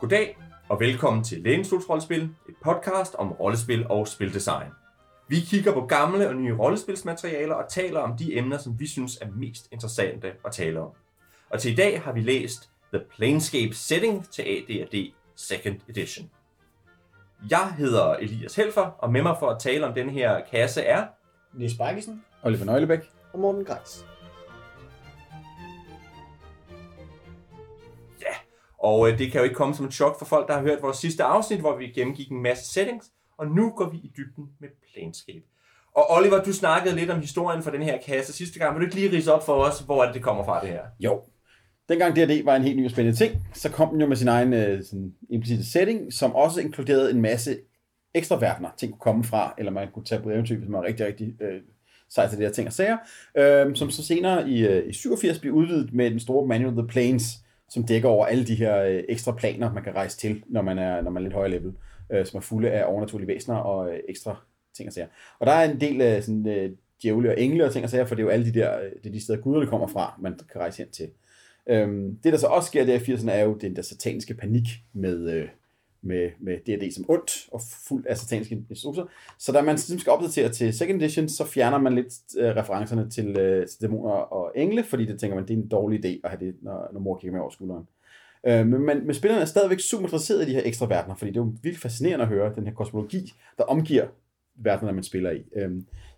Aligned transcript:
Goddag 0.00 0.38
og 0.68 0.80
velkommen 0.80 1.24
til 1.24 1.42
Lægenstols 1.42 1.90
Rollespil, 1.90 2.22
et 2.22 2.54
podcast 2.64 3.14
om 3.14 3.32
rollespil 3.32 3.86
og 3.86 4.08
spildesign. 4.08 4.68
Vi 5.28 5.40
kigger 5.40 5.72
på 5.72 5.86
gamle 5.86 6.28
og 6.28 6.36
nye 6.36 6.56
rollespilsmaterialer 6.56 7.54
og 7.54 7.68
taler 7.68 8.00
om 8.00 8.16
de 8.16 8.38
emner, 8.38 8.58
som 8.58 8.80
vi 8.80 8.86
synes 8.86 9.16
er 9.16 9.26
mest 9.36 9.68
interessante 9.72 10.32
at 10.44 10.52
tale 10.52 10.80
om. 10.80 10.90
Og 11.50 11.60
til 11.60 11.72
i 11.72 11.74
dag 11.74 12.02
har 12.02 12.12
vi 12.12 12.20
læst 12.20 12.70
The 12.92 13.02
Planescape 13.16 13.74
Setting 13.74 14.30
til 14.30 14.42
AD&D 14.42 15.12
2nd 15.40 15.74
Edition. 15.88 16.30
Jeg 17.50 17.74
hedder 17.78 18.14
Elias 18.14 18.56
Helfer, 18.56 18.90
og 18.98 19.12
med 19.12 19.22
mig 19.22 19.36
for 19.38 19.50
at 19.50 19.58
tale 19.58 19.86
om 19.86 19.94
den 19.94 20.10
her 20.10 20.40
kasse 20.50 20.82
er... 20.82 21.06
Niels 21.52 21.74
Bakkesen 21.78 22.24
Oliver 22.42 22.64
Nøglebæk. 22.64 23.10
og 23.32 23.38
Morten 23.38 23.64
Greis. 23.64 24.04
Og 28.80 29.08
øh, 29.08 29.18
det 29.18 29.32
kan 29.32 29.38
jo 29.38 29.44
ikke 29.44 29.56
komme 29.56 29.74
som 29.74 29.86
et 29.86 29.94
chok 29.94 30.18
for 30.18 30.24
folk, 30.24 30.48
der 30.48 30.54
har 30.54 30.62
hørt 30.62 30.82
vores 30.82 30.96
sidste 30.96 31.24
afsnit, 31.24 31.60
hvor 31.60 31.76
vi 31.76 31.86
gennemgik 31.86 32.30
en 32.30 32.42
masse 32.42 32.72
settings, 32.72 33.06
og 33.38 33.46
nu 33.46 33.70
går 33.70 33.88
vi 33.88 33.96
i 33.96 34.12
dybden 34.16 34.44
med 34.60 34.68
Planescape. 34.92 35.42
Og 35.94 36.06
Oliver, 36.10 36.42
du 36.42 36.52
snakkede 36.52 36.96
lidt 36.96 37.10
om 37.10 37.20
historien 37.20 37.62
for 37.62 37.70
den 37.70 37.82
her 37.82 37.98
kasse 38.06 38.32
sidste 38.32 38.58
gang. 38.58 38.74
Vil 38.74 38.80
du 38.80 38.86
ikke 38.86 38.96
lige 38.96 39.16
rise 39.16 39.34
op 39.34 39.46
for 39.46 39.52
os, 39.52 39.80
hvor 39.80 40.02
er 40.02 40.06
det, 40.06 40.14
det 40.14 40.22
kommer 40.22 40.44
fra, 40.44 40.60
det 40.60 40.68
her? 40.68 40.82
Jo. 41.00 41.22
Dengang 41.88 42.16
D&D 42.16 42.44
var 42.44 42.56
en 42.56 42.62
helt 42.62 42.76
ny 42.76 42.84
og 42.84 42.90
spændende 42.90 43.18
ting, 43.18 43.46
så 43.54 43.70
kom 43.70 43.90
den 43.90 44.00
jo 44.00 44.06
med 44.06 44.16
sin 44.16 44.28
egen 44.28 44.52
øh, 44.52 44.84
sådan, 44.84 45.14
implicite 45.30 45.70
setting, 45.70 46.12
som 46.12 46.34
også 46.34 46.60
inkluderede 46.60 47.10
en 47.10 47.20
masse 47.20 47.58
ekstra 48.14 48.36
verdener, 48.36 48.68
ting 48.76 48.92
kunne 48.92 49.00
komme 49.00 49.24
fra, 49.24 49.54
eller 49.58 49.72
man 49.72 49.88
kunne 49.94 50.04
tage 50.04 50.22
på 50.22 50.30
eventyr, 50.30 50.56
hvis 50.56 50.68
man 50.68 50.80
var 50.80 50.86
rigtig, 50.86 51.06
rigtig 51.06 51.34
øh, 51.42 51.60
sej 52.10 52.28
til 52.28 52.38
de 52.38 52.42
her 52.42 52.52
ting 52.52 52.66
og 52.66 52.72
sager, 52.72 52.96
øh, 53.36 53.76
som 53.76 53.90
så 53.90 54.04
senere 54.04 54.48
i, 54.48 54.66
øh, 54.66 54.88
i 54.88 54.92
87 54.92 55.38
blev 55.38 55.52
udvidet 55.52 55.92
med 55.92 56.10
den 56.10 56.20
store 56.20 56.46
Manual 56.46 56.76
The 56.76 56.86
Planes, 56.88 57.24
som 57.70 57.84
dækker 57.84 58.08
over 58.08 58.26
alle 58.26 58.46
de 58.46 58.54
her 58.54 58.82
øh, 58.82 59.02
ekstra 59.08 59.32
planer, 59.32 59.72
man 59.72 59.84
kan 59.84 59.94
rejse 59.94 60.18
til, 60.18 60.42
når 60.46 60.62
man 60.62 60.78
er, 60.78 61.00
når 61.00 61.10
man 61.10 61.22
er 61.22 61.24
lidt 61.24 61.34
højere 61.34 61.50
level, 61.50 61.72
øh, 62.12 62.26
som 62.26 62.36
er 62.36 62.40
fulde 62.40 62.70
af 62.70 62.84
overnaturlige 62.92 63.28
væsener 63.28 63.56
og 63.56 63.92
øh, 63.92 64.00
ekstra 64.08 64.36
ting 64.76 64.88
og 64.88 64.92
sager. 64.92 65.08
Og 65.38 65.46
der 65.46 65.52
er 65.52 65.70
en 65.70 65.80
del 65.80 66.00
af 66.00 66.22
sådan, 66.24 66.48
øh, 66.48 66.70
djævle 67.02 67.30
og 67.30 67.40
engle 67.40 67.64
og 67.64 67.72
ting 67.72 67.84
og 67.84 67.90
sager, 67.90 68.04
for 68.04 68.14
det 68.14 68.22
er 68.22 68.26
jo 68.26 68.30
alle 68.30 68.52
de 68.52 68.60
der, 68.60 68.80
øh, 68.80 68.90
det 69.02 69.06
er 69.06 69.12
de 69.12 69.22
steder 69.22 69.40
guderne 69.40 69.66
kommer 69.66 69.86
fra, 69.86 70.18
man 70.20 70.38
kan 70.52 70.60
rejse 70.60 70.78
hen 70.82 70.90
til. 70.90 71.08
Øhm, 71.66 72.18
det 72.24 72.32
der 72.32 72.38
så 72.38 72.46
også 72.46 72.66
sker 72.66 72.84
der 72.84 72.94
i 72.94 72.98
80'erne 72.98 73.30
er 73.30 73.44
jo 73.44 73.54
den 73.54 73.76
der 73.76 73.82
sataniske 73.82 74.34
panik 74.34 74.68
med, 74.92 75.30
øh, 75.32 75.48
med, 76.02 76.30
med 76.40 76.56
D&D 76.66 76.94
som 76.94 77.04
ondt 77.08 77.48
og 77.52 77.60
fuld 77.88 78.06
af 78.06 78.16
sataniske 78.16 78.64
instrukser. 78.70 79.04
Så 79.38 79.52
da 79.52 79.62
man 79.62 79.74
ligesom 79.74 79.98
skal 79.98 80.12
opdatere 80.12 80.48
til 80.48 80.74
second 80.74 81.02
edition, 81.02 81.28
så 81.28 81.46
fjerner 81.46 81.78
man 81.78 81.94
lidt 81.94 82.14
øh, 82.38 82.56
referencerne 82.56 83.10
til, 83.10 83.38
øh, 83.38 83.66
til 83.66 83.80
dæmoner 83.80 84.12
og 84.12 84.52
engle, 84.56 84.84
fordi 84.84 85.06
det 85.06 85.20
tænker 85.20 85.36
man, 85.36 85.48
det 85.48 85.54
er 85.54 85.58
en 85.58 85.68
dårlig 85.68 86.04
idé 86.04 86.20
at 86.24 86.30
have 86.30 86.46
det, 86.46 86.54
når, 86.62 86.88
når 86.92 87.00
mor 87.00 87.18
kigger 87.18 87.32
med 87.32 87.40
over 87.40 87.50
skulderen. 87.50 87.86
Øh, 88.46 88.66
men, 88.66 88.86
men, 88.86 89.06
men 89.06 89.14
spillerne 89.14 89.42
er 89.42 89.46
stadigvæk 89.46 89.80
super 89.80 90.04
interesseret 90.04 90.42
i 90.42 90.50
de 90.50 90.54
her 90.54 90.62
ekstra 90.64 90.86
verdener, 90.86 91.14
fordi 91.14 91.30
det 91.30 91.36
er 91.36 91.44
jo 91.44 91.52
virkelig 91.62 91.82
fascinerende 91.82 92.22
at 92.22 92.28
høre 92.28 92.54
den 92.54 92.66
her 92.66 92.74
kosmologi, 92.74 93.32
der 93.58 93.64
omgiver 93.64 94.06
verdenerne, 94.54 94.92
man 94.92 95.04
spiller 95.04 95.30
i. 95.30 95.44
Øh, 95.56 95.70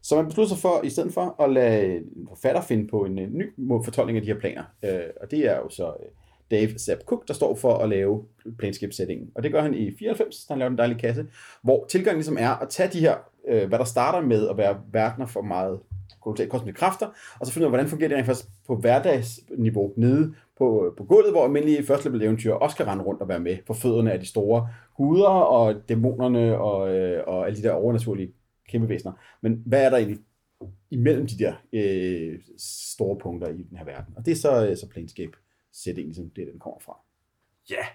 så 0.02 0.16
man 0.16 0.26
beslutter 0.26 0.54
sig 0.54 0.58
for, 0.58 0.84
i 0.84 0.90
stedet 0.90 1.12
for, 1.12 1.42
at 1.42 1.52
lade 1.52 1.96
en 1.96 2.28
forfatter 2.28 2.62
finde 2.62 2.86
på 2.88 3.04
en, 3.04 3.18
en 3.18 3.32
ny 3.32 3.52
fortolkning 3.84 4.16
af 4.16 4.22
de 4.22 4.32
her 4.32 4.40
planer. 4.40 4.64
Øh, 4.84 5.10
og 5.20 5.30
det 5.30 5.38
er 5.38 5.56
jo 5.56 5.68
så 5.68 5.86
øh, 5.86 6.08
Dave 6.52 6.78
Zapp 6.78 7.04
Cook, 7.04 7.28
der 7.28 7.34
står 7.34 7.54
for 7.54 7.74
at 7.74 7.88
lave 7.88 8.24
Planescape-settingen. 8.58 9.30
Og 9.34 9.42
det 9.42 9.52
gør 9.52 9.62
han 9.62 9.74
i 9.74 9.96
94, 9.98 10.44
da 10.46 10.52
han 10.54 10.58
laver 10.58 10.68
den 10.68 10.78
dejlige 10.78 10.98
kasse, 10.98 11.26
hvor 11.62 11.86
tilgangen 11.90 12.18
ligesom 12.18 12.36
er 12.40 12.62
at 12.62 12.68
tage 12.68 12.88
de 12.92 13.00
her, 13.00 13.16
øh, 13.48 13.68
hvad 13.68 13.78
der 13.78 13.84
starter 13.84 14.26
med 14.26 14.48
at 14.48 14.56
være 14.56 14.80
verdener 14.92 15.26
for 15.26 15.42
meget 15.42 15.80
kosmiske 16.20 16.78
kræfter, 16.78 17.06
og 17.40 17.46
så 17.46 17.52
finde 17.52 17.64
ud 17.64 17.66
af, 17.66 17.70
hvordan 17.70 17.88
fungerer 17.88 18.08
det 18.08 18.16
rent 18.16 18.26
faktisk 18.26 18.48
på 18.66 18.76
hverdagsniveau 18.76 19.92
nede 19.96 20.34
på, 20.58 20.86
øh, 20.86 20.96
på 20.96 21.04
gulvet, 21.04 21.32
hvor 21.32 21.44
almindelige 21.44 21.84
første 21.84 22.08
level 22.08 22.22
eventyr 22.22 22.52
også 22.52 22.76
kan 22.76 22.86
rende 22.86 23.04
rundt 23.04 23.22
og 23.22 23.28
være 23.28 23.40
med 23.40 23.56
på 23.66 23.74
fødderne 23.74 24.12
af 24.12 24.20
de 24.20 24.26
store 24.26 24.68
guder 24.96 25.28
og 25.28 25.74
dæmonerne 25.88 26.58
og, 26.58 26.94
øh, 26.94 27.22
og 27.26 27.46
alle 27.46 27.58
de 27.58 27.62
der 27.62 27.72
overnaturlige 27.72 28.32
kæmpevæsener. 28.68 29.12
Men 29.40 29.62
hvad 29.66 29.84
er 29.84 29.90
der 29.90 29.96
egentlig 29.96 30.18
imellem 30.90 31.26
de 31.26 31.38
der 31.38 31.52
øh, 31.72 32.38
store 32.58 33.18
punkter 33.18 33.48
i 33.48 33.62
den 33.62 33.76
her 33.76 33.84
verden? 33.84 34.14
Og 34.16 34.26
det 34.26 34.32
er 34.32 34.36
så, 34.36 34.68
øh, 34.68 34.76
så 34.76 34.88
Planescape 34.88 35.32
setting, 35.72 36.06
ligesom 36.06 36.30
det, 36.30 36.46
den 36.46 36.58
kommer 36.60 36.80
fra. 36.80 37.00
Ja. 37.70 37.86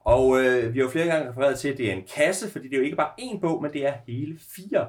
Og 0.00 0.44
øh, 0.44 0.74
vi 0.74 0.78
har 0.78 0.84
jo 0.84 0.90
flere 0.90 1.06
gange 1.06 1.30
refereret 1.30 1.58
til, 1.58 1.68
at 1.68 1.78
det 1.78 1.90
er 1.90 1.94
en 1.94 2.06
kasse, 2.14 2.50
fordi 2.50 2.68
det 2.68 2.74
er 2.74 2.78
jo 2.78 2.84
ikke 2.84 2.96
bare 2.96 3.12
én 3.20 3.40
bog, 3.40 3.62
men 3.62 3.72
det 3.72 3.86
er 3.86 3.94
hele 4.06 4.38
fire. 4.38 4.88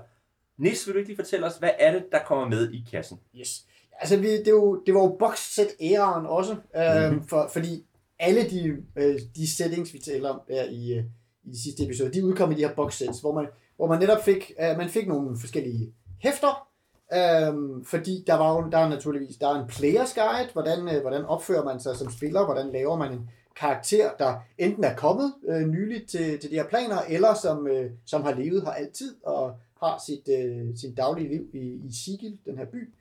Nis, 0.58 0.88
vil 0.88 0.94
du 0.94 1.00
ikke 1.00 1.10
lige 1.10 1.18
fortælle 1.18 1.46
os, 1.46 1.58
hvad 1.58 1.72
er 1.80 1.92
det, 1.92 2.06
der 2.12 2.20
kommer 2.24 2.48
med 2.48 2.72
i 2.72 2.86
kassen? 2.92 3.20
Yes. 3.36 3.66
Altså, 4.00 4.18
vi, 4.18 4.28
det, 4.28 4.48
er 4.48 4.52
jo, 4.52 4.84
det 4.86 4.94
var 4.94 5.02
jo 5.02 5.16
boxset 5.20 5.68
æraen 5.82 6.26
også, 6.26 6.56
øh, 6.76 7.12
mm-hmm. 7.12 7.28
for, 7.28 7.50
fordi 7.54 7.86
alle 8.20 8.50
de, 8.50 8.78
øh, 8.96 9.20
de 9.36 9.56
settings, 9.56 9.94
vi 9.94 10.00
taler 10.00 10.30
om 10.30 10.42
her 10.50 10.64
i, 10.64 10.94
øh, 10.94 11.04
i 11.44 11.50
de 11.50 11.64
sidste 11.64 11.84
episode, 11.84 12.14
de 12.14 12.26
udkom 12.26 12.52
i 12.52 12.56
de 12.56 12.68
her 12.68 12.76
boxsets, 12.76 13.20
hvor 13.20 13.34
man, 13.34 13.48
hvor 13.76 13.88
man 13.88 14.00
netop 14.00 14.24
fik, 14.24 14.52
øh, 14.60 14.78
man 14.78 14.90
fik 14.90 15.08
nogle 15.08 15.38
forskellige 15.40 15.94
hæfter, 16.20 16.68
Øhm, 17.14 17.86
fordi 17.86 18.24
der 18.28 18.34
var 18.34 18.56
jo, 18.56 18.70
der 18.70 18.78
er 18.78 18.90
naturligvis, 18.90 19.38
der 19.38 19.48
er 19.48 19.62
en 19.62 19.68
players 19.68 20.14
guide, 20.14 20.50
hvordan, 20.54 20.96
øh, 20.96 21.02
hvordan 21.02 21.26
opfører 21.26 21.64
man 21.64 21.80
sig 21.80 21.96
som 21.96 22.12
spiller, 22.12 22.46
hvordan 22.46 22.72
laver 22.72 22.98
man 22.98 23.12
en 23.12 23.30
karakter, 23.56 24.10
der 24.20 24.36
enten 24.58 24.84
er 24.84 24.96
kommet 24.96 25.34
øh, 25.48 25.62
nyligt 25.62 26.10
til, 26.10 26.40
til 26.40 26.50
de 26.50 26.56
her 26.56 26.68
planer, 26.68 26.98
eller 27.10 27.34
som, 27.34 27.68
øh, 27.68 27.92
som 28.06 28.24
har 28.24 28.34
levet 28.34 28.64
her 28.64 28.72
altid, 28.72 29.16
og 29.24 29.56
har 29.84 30.04
sit, 30.06 30.30
øh, 30.40 30.78
sit 30.78 30.98
daglige 30.98 31.30
liv 31.30 31.48
i, 31.54 31.88
i 31.88 31.92
Sigil, 32.04 32.40
den 32.46 32.58
her 32.58 32.66
by. 32.66 32.94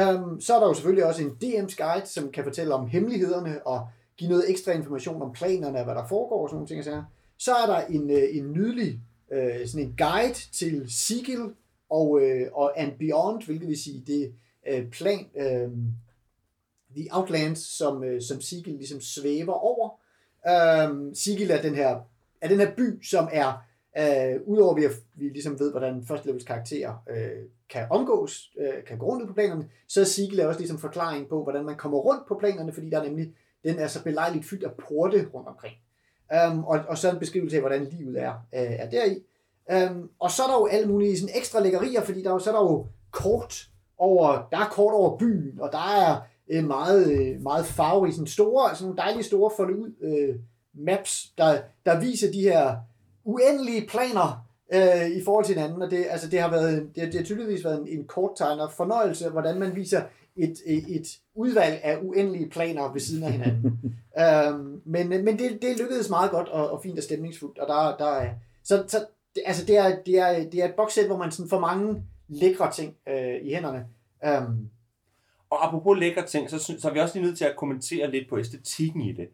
Øhm, 0.00 0.40
så 0.40 0.54
er 0.54 0.60
der 0.60 0.66
jo 0.66 0.74
selvfølgelig 0.74 1.06
også 1.06 1.22
en 1.22 1.38
DM's 1.44 1.76
guide, 1.76 2.06
som 2.06 2.30
kan 2.32 2.44
fortælle 2.44 2.74
om 2.74 2.86
hemmelighederne 2.86 3.66
og 3.66 3.88
give 4.16 4.30
noget 4.30 4.50
ekstra 4.50 4.72
information 4.72 5.22
om 5.22 5.32
planerne 5.32 5.78
og 5.78 5.84
hvad 5.84 5.94
der 5.94 6.06
foregår 6.08 6.42
og 6.42 6.48
sådan 6.48 6.56
nogle 6.56 6.68
ting. 6.68 6.78
og 6.78 6.84
sager. 6.84 7.04
Så 7.38 7.52
er 7.52 7.66
der 7.66 7.80
en, 7.80 8.10
øh, 8.10 8.22
en 8.32 8.52
nydelig 8.52 9.00
øh, 9.32 9.66
sådan 9.66 9.86
en 9.86 9.94
guide 9.98 10.34
til 10.52 10.84
Sigil 10.88 11.50
og, 11.90 12.20
øh, 12.22 12.46
og 12.52 12.80
And 12.80 12.98
Beyond, 12.98 13.44
hvilket 13.44 13.68
vil 13.68 13.82
sige 13.82 14.02
det 14.06 14.32
øh, 14.68 14.90
plan, 14.90 15.26
øh, 15.36 15.70
The 16.96 17.08
Outlands, 17.10 17.76
som, 17.76 18.04
øh, 18.04 18.22
som 18.22 18.40
Sigil 18.40 18.74
ligesom 18.74 19.00
svæver 19.00 19.52
over. 19.52 20.00
Øh, 20.48 21.14
Sigil 21.14 21.50
er 21.50 21.62
den 21.62 21.74
her, 21.74 22.00
er 22.40 22.48
den 22.48 22.58
her 22.58 22.74
by, 22.74 23.02
som 23.04 23.28
er 23.32 23.68
øh, 23.98 24.40
Udover 24.46 24.74
at 24.74 24.82
vi, 24.82 24.88
vi 25.14 25.28
ligesom 25.28 25.58
ved, 25.58 25.70
hvordan 25.70 26.06
første 26.06 26.26
levels 26.26 26.44
karakterer 26.44 27.04
øh, 27.10 27.44
kan 27.70 27.86
omgås, 27.90 28.52
øh, 28.58 28.84
kan 28.86 28.98
gå 28.98 29.06
rundt 29.06 29.28
på 29.28 29.34
planerne, 29.34 29.68
så 29.88 30.00
er 30.00 30.04
Sigil 30.04 30.46
også 30.46 30.60
ligesom 30.60 30.78
forklaring 30.78 31.28
på, 31.28 31.42
hvordan 31.42 31.64
man 31.64 31.76
kommer 31.76 31.98
rundt 31.98 32.26
på 32.28 32.36
planerne, 32.38 32.72
fordi 32.72 32.90
der 32.90 32.98
er 32.98 33.04
nemlig, 33.04 33.34
den 33.64 33.78
er 33.78 33.86
så 33.86 34.04
belejligt 34.04 34.44
fyldt 34.44 34.64
af 34.64 34.72
porte 34.74 35.28
rundt 35.34 35.48
omkring. 35.48 35.76
Um, 36.50 36.64
og, 36.64 36.80
og 36.88 36.98
så 36.98 37.10
en 37.10 37.18
beskrivelse 37.18 37.56
af, 37.56 37.62
hvordan 37.62 37.84
livet 37.84 38.22
er, 38.22 38.32
øh, 38.32 38.60
er 38.60 38.90
deri. 38.90 39.22
Um, 39.74 40.10
og 40.18 40.30
så 40.30 40.42
er 40.42 40.46
der 40.46 40.54
jo 40.54 40.66
alle 40.66 40.88
mulige 40.88 41.18
sådan 41.18 41.34
ekstra 41.36 41.60
lækkerier, 41.60 42.02
fordi 42.02 42.22
der 42.22 42.28
er 42.28 42.32
jo, 42.32 42.38
så 42.38 42.50
er 42.50 42.54
der 42.54 42.62
jo 42.62 42.86
kort 43.10 43.68
over, 43.98 44.48
der 44.50 44.58
er 44.58 44.68
kort 44.70 44.94
over 44.94 45.18
byen, 45.18 45.60
og 45.60 45.72
der 45.72 45.78
er 45.78 46.20
uh, 46.58 46.64
meget, 46.64 47.06
uh, 47.06 47.42
meget 47.42 47.66
farverige, 47.66 48.12
sådan 48.12 48.26
store, 48.26 48.74
sådan 48.74 48.84
nogle 48.84 48.96
dejlige 48.96 49.22
store 49.22 49.50
folde 49.56 49.78
ud 49.78 49.88
uh, 50.02 50.40
maps, 50.84 51.26
der, 51.38 51.60
der 51.86 52.00
viser 52.00 52.32
de 52.32 52.40
her 52.40 52.76
uendelige 53.24 53.86
planer 53.86 54.48
øh, 54.72 55.10
i 55.10 55.24
forhold 55.24 55.44
til 55.44 55.54
hinanden, 55.54 55.82
og 55.82 55.90
det, 55.90 56.06
altså 56.10 56.28
det 56.28 56.40
har 56.40 56.50
været, 56.50 56.88
det, 56.94 57.02
det 57.02 57.14
har 57.14 57.22
tydeligvis 57.22 57.64
været 57.64 57.80
en, 57.80 57.88
en 57.88 58.06
korttegner 58.06 58.68
fornøjelse, 58.68 59.28
hvordan 59.28 59.58
man 59.58 59.76
viser 59.76 60.02
et, 60.36 60.56
et, 60.66 60.96
et 60.96 61.18
udvalg 61.34 61.80
af 61.82 61.98
uendelige 62.02 62.50
planer 62.50 62.92
ved 62.92 63.00
siden 63.00 63.24
af 63.24 63.32
hinanden. 63.32 63.80
øhm, 64.22 64.80
men 64.84 65.08
men 65.08 65.38
det, 65.38 65.62
det 65.62 65.78
lykkedes 65.78 66.10
meget 66.10 66.30
godt 66.30 66.48
og, 66.48 66.70
og 66.70 66.82
fint 66.82 66.98
og 66.98 67.04
stemningsfuldt, 67.04 67.58
og 67.58 67.68
der, 67.68 67.96
der 68.04 68.12
er, 68.12 68.30
så, 68.64 68.84
så 68.86 69.04
det, 69.34 69.42
altså 69.46 69.64
det 69.66 69.76
er, 69.76 69.96
det 70.06 70.18
er, 70.18 70.50
det 70.50 70.60
er 70.60 70.64
et 70.68 70.74
bokssæt, 70.74 71.06
hvor 71.06 71.16
man 71.16 71.30
sådan 71.32 71.50
får 71.50 71.60
mange 71.60 72.02
lækre 72.28 72.72
ting 72.72 72.96
øh, 73.08 73.34
i 73.42 73.54
hænderne. 73.54 73.86
Øhm, 74.24 74.68
Og 75.50 75.66
apropos 75.66 75.98
lækre 75.98 76.26
ting, 76.26 76.50
så, 76.50 76.58
så 76.58 76.88
er 76.88 76.92
vi 76.92 77.00
også 77.00 77.14
lige 77.14 77.26
nødt 77.26 77.38
til 77.38 77.44
at 77.44 77.56
kommentere 77.56 78.10
lidt 78.10 78.28
på 78.28 78.38
æstetikken 78.38 79.00
i 79.02 79.12
det. 79.12 79.28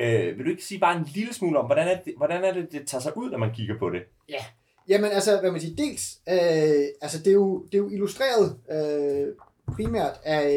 Øh, 0.00 0.36
vil 0.38 0.44
du 0.44 0.50
ikke 0.50 0.64
sige 0.64 0.80
bare 0.80 0.98
en 0.98 1.04
lille 1.14 1.34
smule 1.34 1.58
om, 1.58 1.66
hvordan 1.66 1.88
er, 1.88 2.00
det, 2.02 2.14
hvordan 2.16 2.44
er 2.44 2.52
det, 2.52 2.72
det 2.72 2.86
tager 2.86 3.02
sig 3.02 3.16
ud, 3.16 3.30
når 3.30 3.38
man 3.38 3.54
kigger 3.54 3.78
på 3.78 3.90
det? 3.90 4.02
Ja, 4.28 4.44
jamen 4.88 5.10
altså, 5.10 5.40
hvad 5.40 5.50
man 5.50 5.60
siger, 5.60 5.76
dels, 5.76 6.18
øh, 6.28 6.86
altså 7.00 7.18
det 7.18 7.26
er 7.26 7.32
jo, 7.32 7.62
det 7.64 7.74
er 7.74 7.78
jo 7.78 7.88
illustreret 7.88 8.58
øh, 8.70 9.34
primært 9.74 10.20
af 10.24 10.48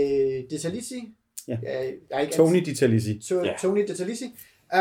øh, 0.44 0.50
Detalisi. 0.50 1.14
Ja. 1.48 1.58
Jeg 1.64 1.94
er 2.10 2.20
ikke 2.20 2.34
Tony 2.34 2.60
Ditalisi. 2.60 3.20
To, 3.20 3.44
Ja. 3.44 3.54
Tony 3.62 3.88
Detalisi, 3.88 4.26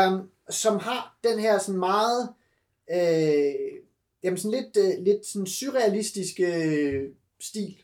um, 0.07 0.29
som 0.49 0.79
har 0.79 1.17
den 1.23 1.39
her 1.39 1.57
sådan 1.59 1.79
meget, 1.79 2.29
øh, 2.91 3.53
jamen 4.23 4.37
sådan 4.37 4.59
lidt, 4.61 4.77
øh, 4.77 5.03
lidt 5.03 5.25
sådan 5.25 5.45
surrealistiske 5.45 6.65
øh, 6.65 7.09
stil, 7.39 7.77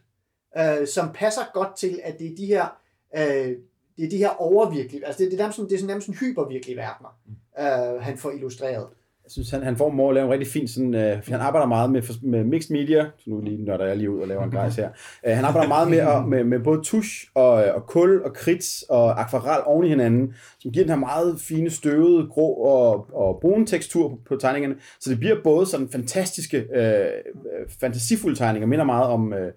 øh, 0.58 0.88
som 0.88 1.14
passer 1.14 1.42
godt 1.54 1.78
til, 1.78 2.00
at 2.04 2.20
det 2.20 2.32
er 2.32 2.36
de 2.36 2.46
her, 2.46 2.82
øh, 3.16 3.58
det 3.98 4.06
er 4.06 4.10
de 4.10 4.18
her 4.18 4.30
overvirkelige, 4.30 5.06
altså 5.06 5.24
det, 5.24 5.32
det 5.32 5.38
er 5.38 5.42
nærmest 5.42 5.56
sådan, 5.56 5.70
det 5.70 5.76
er 5.76 5.80
sådan 5.80 5.88
nærmest 5.88 6.06
sådan 6.06 6.20
hypervirkelige 6.20 6.78
verdener, 6.78 7.20
øh, 7.60 8.02
han 8.02 8.18
får 8.18 8.32
illustreret 8.32 8.88
jeg 9.28 9.32
synes, 9.32 9.50
han, 9.50 9.64
han 9.64 9.78
får 9.78 10.10
at 10.10 10.14
lave 10.16 10.26
en 10.26 10.32
rigtig 10.32 10.48
fin 10.48 10.68
sådan, 10.68 10.96
øh, 10.96 11.18
han 11.28 11.40
arbejder 11.40 11.68
meget 11.68 11.92
med, 11.92 12.02
med 12.22 12.44
mixed 12.44 12.76
media, 12.76 13.06
så 13.18 13.30
nu 13.30 13.42
lige 13.42 13.66
nørder 13.66 13.86
jeg 13.86 13.98
lige 13.98 14.12
ud 14.12 14.22
og 14.22 14.28
laver 14.28 14.44
en 14.44 14.52
grejs 14.52 14.76
her. 14.76 14.90
Øh, 15.28 15.36
han 15.36 15.46
arbejder 15.46 15.68
meget 15.68 15.90
med, 15.90 15.98
at, 15.98 16.28
med, 16.28 16.44
med 16.44 16.60
både 16.60 16.82
tusch 16.84 17.28
og, 17.36 17.66
øh, 17.66 17.76
og 17.76 17.86
kul 17.86 18.22
og 18.22 18.34
kridt 18.34 18.84
og 18.90 19.22
akvarel 19.22 19.64
oven 19.66 19.86
i 19.86 19.90
hinanden, 19.90 20.34
som 20.60 20.72
giver 20.72 20.86
den 20.86 20.90
her 20.90 21.00
meget 21.00 21.40
fine, 21.40 21.70
støvede, 21.70 22.28
grå 22.28 22.54
og, 22.54 23.08
og 23.14 23.40
brune 23.42 23.66
tekstur 23.66 24.10
på, 24.10 24.20
på 24.28 24.36
tegningerne. 24.36 24.76
Så 25.00 25.10
det 25.10 25.20
bliver 25.20 25.36
både 25.44 25.66
sådan 25.66 25.90
fantastiske, 25.90 26.58
øh, 26.58 26.84
øh 26.84 27.70
fantasifulde 27.80 28.36
tegninger, 28.36 28.68
minder 28.68 28.86
meget 28.86 29.06
om 29.06 29.34
øh, 29.34 29.52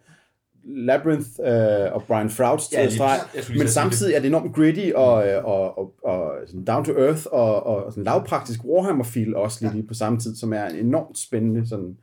Labyrinth 0.64 1.28
øh, 1.44 1.92
og 1.92 2.02
Brian 2.04 2.30
Frouds 2.30 2.72
Ja, 2.72 2.82
ja, 2.82 2.90
streg, 2.90 3.18
men 3.58 3.68
samtidig 3.68 4.14
er 4.14 4.18
det 4.20 4.26
enormt 4.26 4.54
gritty 4.54 4.90
og, 4.94 5.28
øh, 5.28 5.44
og, 5.44 5.78
og, 5.78 5.92
og 6.04 6.32
sådan 6.46 6.64
down 6.64 6.84
to 6.84 6.92
earth 6.92 7.26
og, 7.32 7.66
og 7.66 7.92
sådan 7.92 8.04
lavpraktisk 8.04 8.60
Warhammer-feel 8.64 9.36
også 9.36 9.58
lige, 9.60 9.72
lige 9.72 9.86
på 9.86 9.94
samme 9.94 10.18
tid, 10.20 10.36
som 10.36 10.52
er 10.52 10.64
en 10.64 10.76
enormt 10.76 11.18
spændende 11.18 11.68
sådan 11.68 11.96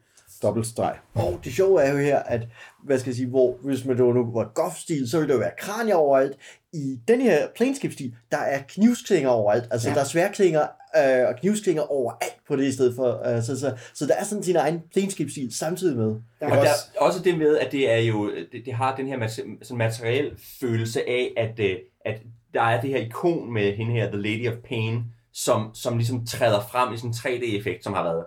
dobbeltstreg. 0.44 0.96
Og 1.14 1.40
det 1.44 1.54
sjove 1.54 1.82
er 1.82 1.92
jo 1.92 1.98
her, 1.98 2.20
at 2.20 2.48
hvad 2.84 3.00
skal 3.00 3.10
jeg 3.10 3.16
sige, 3.16 3.28
hvor 3.28 3.58
hvis 3.64 3.86
man 3.86 3.98
det 3.98 4.06
var 4.06 4.14
nu 4.14 4.32
var 4.34 4.52
goth-stil, 4.54 5.10
så 5.10 5.18
ville 5.20 5.28
der 5.28 5.36
jo 5.36 5.40
være 5.40 5.52
kranier 5.58 5.96
overalt. 5.96 6.38
I 6.74 7.00
den 7.08 7.22
her 7.22 7.48
planescape-stil, 7.56 8.16
der 8.32 8.38
er 8.38 8.62
knivsklinger 8.68 9.30
overalt. 9.30 9.68
Altså, 9.72 9.90
ja. 9.90 9.96
der 9.96 10.02
er 10.02 10.06
sværklinger 10.06 10.68
øh, 10.98 11.28
og 11.28 11.36
knivsklinger 11.40 11.82
overalt 11.82 12.38
på 12.48 12.56
det 12.56 12.64
i 12.64 12.72
stedet 12.72 12.96
for. 12.96 13.36
Øh, 13.36 13.44
så, 13.44 13.60
så, 13.60 13.74
så 13.94 14.06
der 14.06 14.16
er 14.16 14.24
sådan 14.24 14.44
sin 14.44 14.56
egen 14.56 14.82
planescape-stil 14.92 15.56
samtidig 15.56 15.98
med. 15.98 16.16
Ja. 16.42 16.52
Og 16.52 16.58
der 16.58 16.64
er 16.64 17.02
også 17.02 17.20
det 17.24 17.38
med, 17.38 17.58
at 17.58 17.72
det 17.72 17.92
er 17.92 17.98
jo, 17.98 18.32
det, 18.52 18.66
det 18.66 18.74
har 18.74 18.96
den 18.96 19.08
her 19.08 19.28
sådan 19.28 19.78
materiel 19.78 20.32
følelse 20.60 21.10
af, 21.10 21.34
at, 21.38 21.60
øh, 21.60 21.76
at 22.06 22.22
der 22.54 22.62
er 22.62 22.82
det 22.82 22.90
her 22.90 22.98
ikon 22.98 23.54
med 23.54 23.74
hende 23.74 23.92
her, 23.92 24.12
The 24.12 24.22
Lady 24.22 24.48
of 24.48 24.58
Pain, 24.70 25.04
som, 25.34 25.70
som 25.74 25.98
ligesom 25.98 26.26
træder 26.26 26.60
frem 26.72 26.94
i 26.94 26.98
sådan 26.98 27.10
en 27.10 27.14
3D-effekt, 27.14 27.84
som 27.84 27.94
har 27.94 28.04
været 28.04 28.26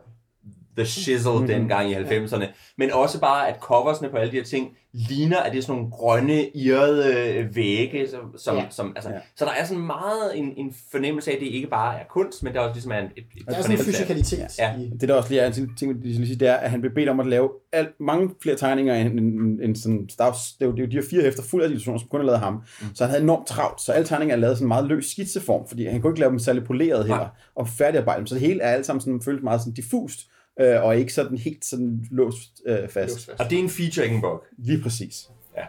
the 0.81 0.87
shizzle 0.87 1.33
mm-hmm. 1.33 1.47
dengang 1.47 1.91
i 1.91 1.95
90'erne. 1.95 2.45
Men 2.79 2.93
også 2.93 3.21
bare, 3.21 3.49
at 3.49 3.57
coversne 3.61 4.09
på 4.09 4.17
alle 4.17 4.33
de 4.33 4.37
her 4.37 4.45
ting 4.45 4.69
ligner, 4.93 5.37
at 5.39 5.53
det 5.53 5.59
er 5.59 5.63
sådan 5.63 5.75
nogle 5.77 5.91
grønne, 5.93 6.49
irrede 6.49 7.15
øh, 7.39 7.57
vægge. 7.57 8.09
Som, 8.09 8.21
som, 8.39 8.57
Ja. 8.57 8.65
som, 8.71 8.93
altså, 8.97 9.11
Ja. 9.11 9.17
Så 9.37 9.45
der 9.45 9.51
er 9.51 9.65
sådan 9.65 9.83
meget 9.87 10.39
en, 10.39 10.53
en 10.57 10.75
fornemmelse 10.93 11.31
af, 11.31 11.35
at 11.35 11.41
det 11.41 11.47
ikke 11.47 11.67
bare 11.69 12.01
er 12.01 12.05
kunst, 12.11 12.43
men 12.43 12.55
der 12.55 12.61
også 12.61 12.75
ligesom 12.75 12.93
er 12.93 12.99
en, 12.99 13.05
et, 13.05 13.11
et 13.17 13.25
Der 13.49 13.55
er 13.57 13.63
sådan 13.63 13.73
en 13.73 13.79
fornemmelse 13.79 14.03
af- 14.03 14.09
fysikalitet. 14.09 14.59
Ja. 14.59 14.77
i- 14.79 14.91
Det 15.01 15.09
der 15.09 15.15
også 15.15 15.29
lige 15.31 15.41
er 15.41 15.47
en 15.47 15.53
ting, 15.53 15.71
jeg 15.83 15.97
lige 16.03 16.27
sige, 16.27 16.37
det 16.39 16.49
er, 16.49 16.55
at 16.55 16.71
han 16.71 16.81
blev 16.81 16.95
bedt 16.95 17.09
om 17.09 17.21
at 17.21 17.27
lave 17.27 17.51
alt, 17.73 17.89
mange 18.01 18.31
flere 18.43 18.57
tegninger 18.57 18.95
end, 18.95 19.21
end, 19.21 19.61
end 19.63 19.77
sådan 19.77 20.07
Stavs. 20.09 20.53
Det 20.59 20.65
er 20.65 20.69
jo, 20.69 20.73
det 20.77 20.81
er 20.81 20.85
jo 20.85 20.91
de 20.91 20.97
her 20.97 21.05
fire 21.11 21.23
hæfter 21.23 21.43
fuld 21.43 21.63
af 21.63 21.67
illustrationer, 21.67 21.99
som 21.99 22.09
kun 22.09 22.21
har 22.21 22.27
lavet 22.27 22.41
ham. 22.41 22.53
Mm. 22.55 22.87
Så 22.95 23.05
han 23.05 23.11
havde 23.11 23.23
enormt 23.23 23.47
travlt, 23.47 23.81
så 23.81 23.93
alle 23.93 24.07
tegninger 24.07 24.37
er 24.37 24.41
lavet 24.41 24.57
sådan 24.57 24.69
meget 24.69 24.85
løs 24.87 25.05
skitseform, 25.07 25.69
fordi 25.69 25.87
han 25.87 26.01
kunne 26.01 26.11
ikke 26.13 26.21
lave 26.21 26.31
dem 26.31 26.39
særlig 26.39 26.65
poleret 26.65 27.05
heller, 27.05 27.29
og 27.57 27.69
færdigarbejde 27.69 28.19
dem. 28.19 28.27
Så 28.27 28.35
det 28.35 28.43
hele 28.43 28.61
er 28.63 28.73
alt 28.73 28.87
sammen 28.87 29.01
sådan, 29.01 29.21
føles 29.25 29.43
meget 29.43 29.61
sådan 29.61 29.73
diffust, 29.75 30.21
øh, 30.61 30.85
og 30.85 30.97
ikke 30.97 31.13
sådan 31.13 31.39
helt 31.39 31.65
sådan 31.65 32.07
låst 32.11 32.63
øh, 32.67 32.89
fast. 32.89 33.15
Låst 33.15 33.27
fast. 33.27 33.41
Og 33.41 33.51
det 33.51 33.59
er 33.59 33.63
en 33.63 33.71
feature, 33.71 34.05
ikke 34.05 34.17
en 34.17 34.23
bug. 34.23 34.45
Lige 34.59 34.83
præcis. 34.83 35.31
Ja. 35.57 35.67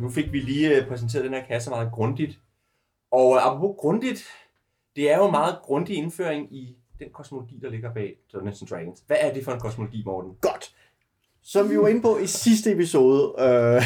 Nu 0.00 0.10
fik 0.10 0.32
vi 0.32 0.40
lige 0.40 0.76
øh, 0.76 0.88
præsenteret 0.88 1.24
den 1.24 1.34
her 1.34 1.46
kasse 1.46 1.70
meget 1.70 1.92
grundigt. 1.92 2.40
Og 3.10 3.46
apropos 3.46 3.76
grundigt, 3.78 4.24
det 4.96 5.10
er 5.10 5.18
jo 5.18 5.24
en 5.24 5.30
meget 5.30 5.58
grundig 5.62 5.96
indføring 5.96 6.54
i 6.54 6.76
den 6.98 7.10
kosmologi, 7.10 7.58
der 7.62 7.70
ligger 7.70 7.94
bag 7.94 8.16
Dungeons 8.32 8.64
Dragons. 8.70 9.02
Hvad 9.06 9.16
er 9.20 9.34
det 9.34 9.44
for 9.44 9.52
en 9.52 9.60
kosmologi, 9.60 10.02
Morten? 10.04 10.36
Godt. 10.40 10.75
Som 11.48 11.70
vi 11.70 11.78
var 11.78 11.88
inde 11.88 12.02
på 12.02 12.18
i 12.18 12.26
sidste 12.26 12.72
episode, 12.72 13.34
øh, 13.38 13.82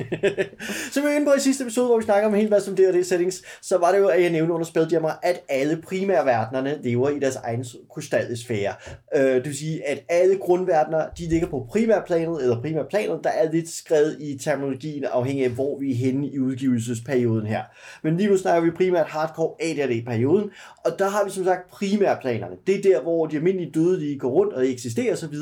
som 0.92 1.02
vi 1.02 1.08
var 1.08 1.14
inde 1.14 1.26
på 1.26 1.32
i 1.36 1.40
sidste 1.40 1.64
episode, 1.64 1.86
hvor 1.86 1.98
vi 1.98 2.04
snakker 2.04 2.28
om 2.28 2.34
en 2.34 2.40
hel 2.40 2.50
masse 2.50 2.70
om 2.70 2.76
det 2.76 3.06
settings, 3.06 3.42
så 3.62 3.78
var 3.78 3.92
det 3.92 3.98
jo, 3.98 4.08
at 4.08 4.22
jeg 4.22 4.30
nævnte 4.30 4.54
under 4.54 4.66
Spelljammer, 4.66 5.10
at 5.22 5.40
alle 5.48 5.82
primærverdenerne 5.82 6.78
lever 6.82 7.08
i 7.08 7.18
deres 7.18 7.36
egen 7.36 7.64
krystallesfære. 7.94 8.74
Øh, 9.16 9.34
det 9.34 9.44
vil 9.44 9.56
sige, 9.56 9.88
at 9.88 10.04
alle 10.08 10.38
grundverdener, 10.38 11.06
de 11.18 11.28
ligger 11.28 11.48
på 11.48 11.66
primærplanet, 11.70 12.42
eller 12.42 12.60
primærplanet, 12.60 13.20
der 13.24 13.30
er 13.30 13.52
lidt 13.52 13.70
skrevet 13.70 14.16
i 14.20 14.38
terminologien, 14.38 15.04
afhængig 15.04 15.44
af, 15.44 15.50
hvor 15.50 15.78
vi 15.80 15.90
er 15.90 15.96
henne 15.96 16.26
i 16.26 16.38
udgivelsesperioden 16.38 17.46
her. 17.46 17.62
Men 18.02 18.16
lige 18.16 18.30
nu 18.30 18.36
snakker 18.36 18.60
vi 18.60 18.70
primært 18.70 19.06
hardcore 19.06 19.54
AD&D-perioden, 19.60 20.50
og 20.84 20.98
der 20.98 21.08
har 21.08 21.24
vi 21.24 21.30
som 21.30 21.44
sagt 21.44 21.70
primærplanerne. 21.70 22.56
Det 22.66 22.74
er 22.74 22.82
der, 22.82 23.02
hvor 23.02 23.26
de 23.26 23.36
almindelige 23.36 23.70
dødelige 23.74 24.18
går 24.18 24.30
rundt 24.30 24.52
og 24.52 24.68
eksisterer 24.68 25.12
osv., 25.12 25.34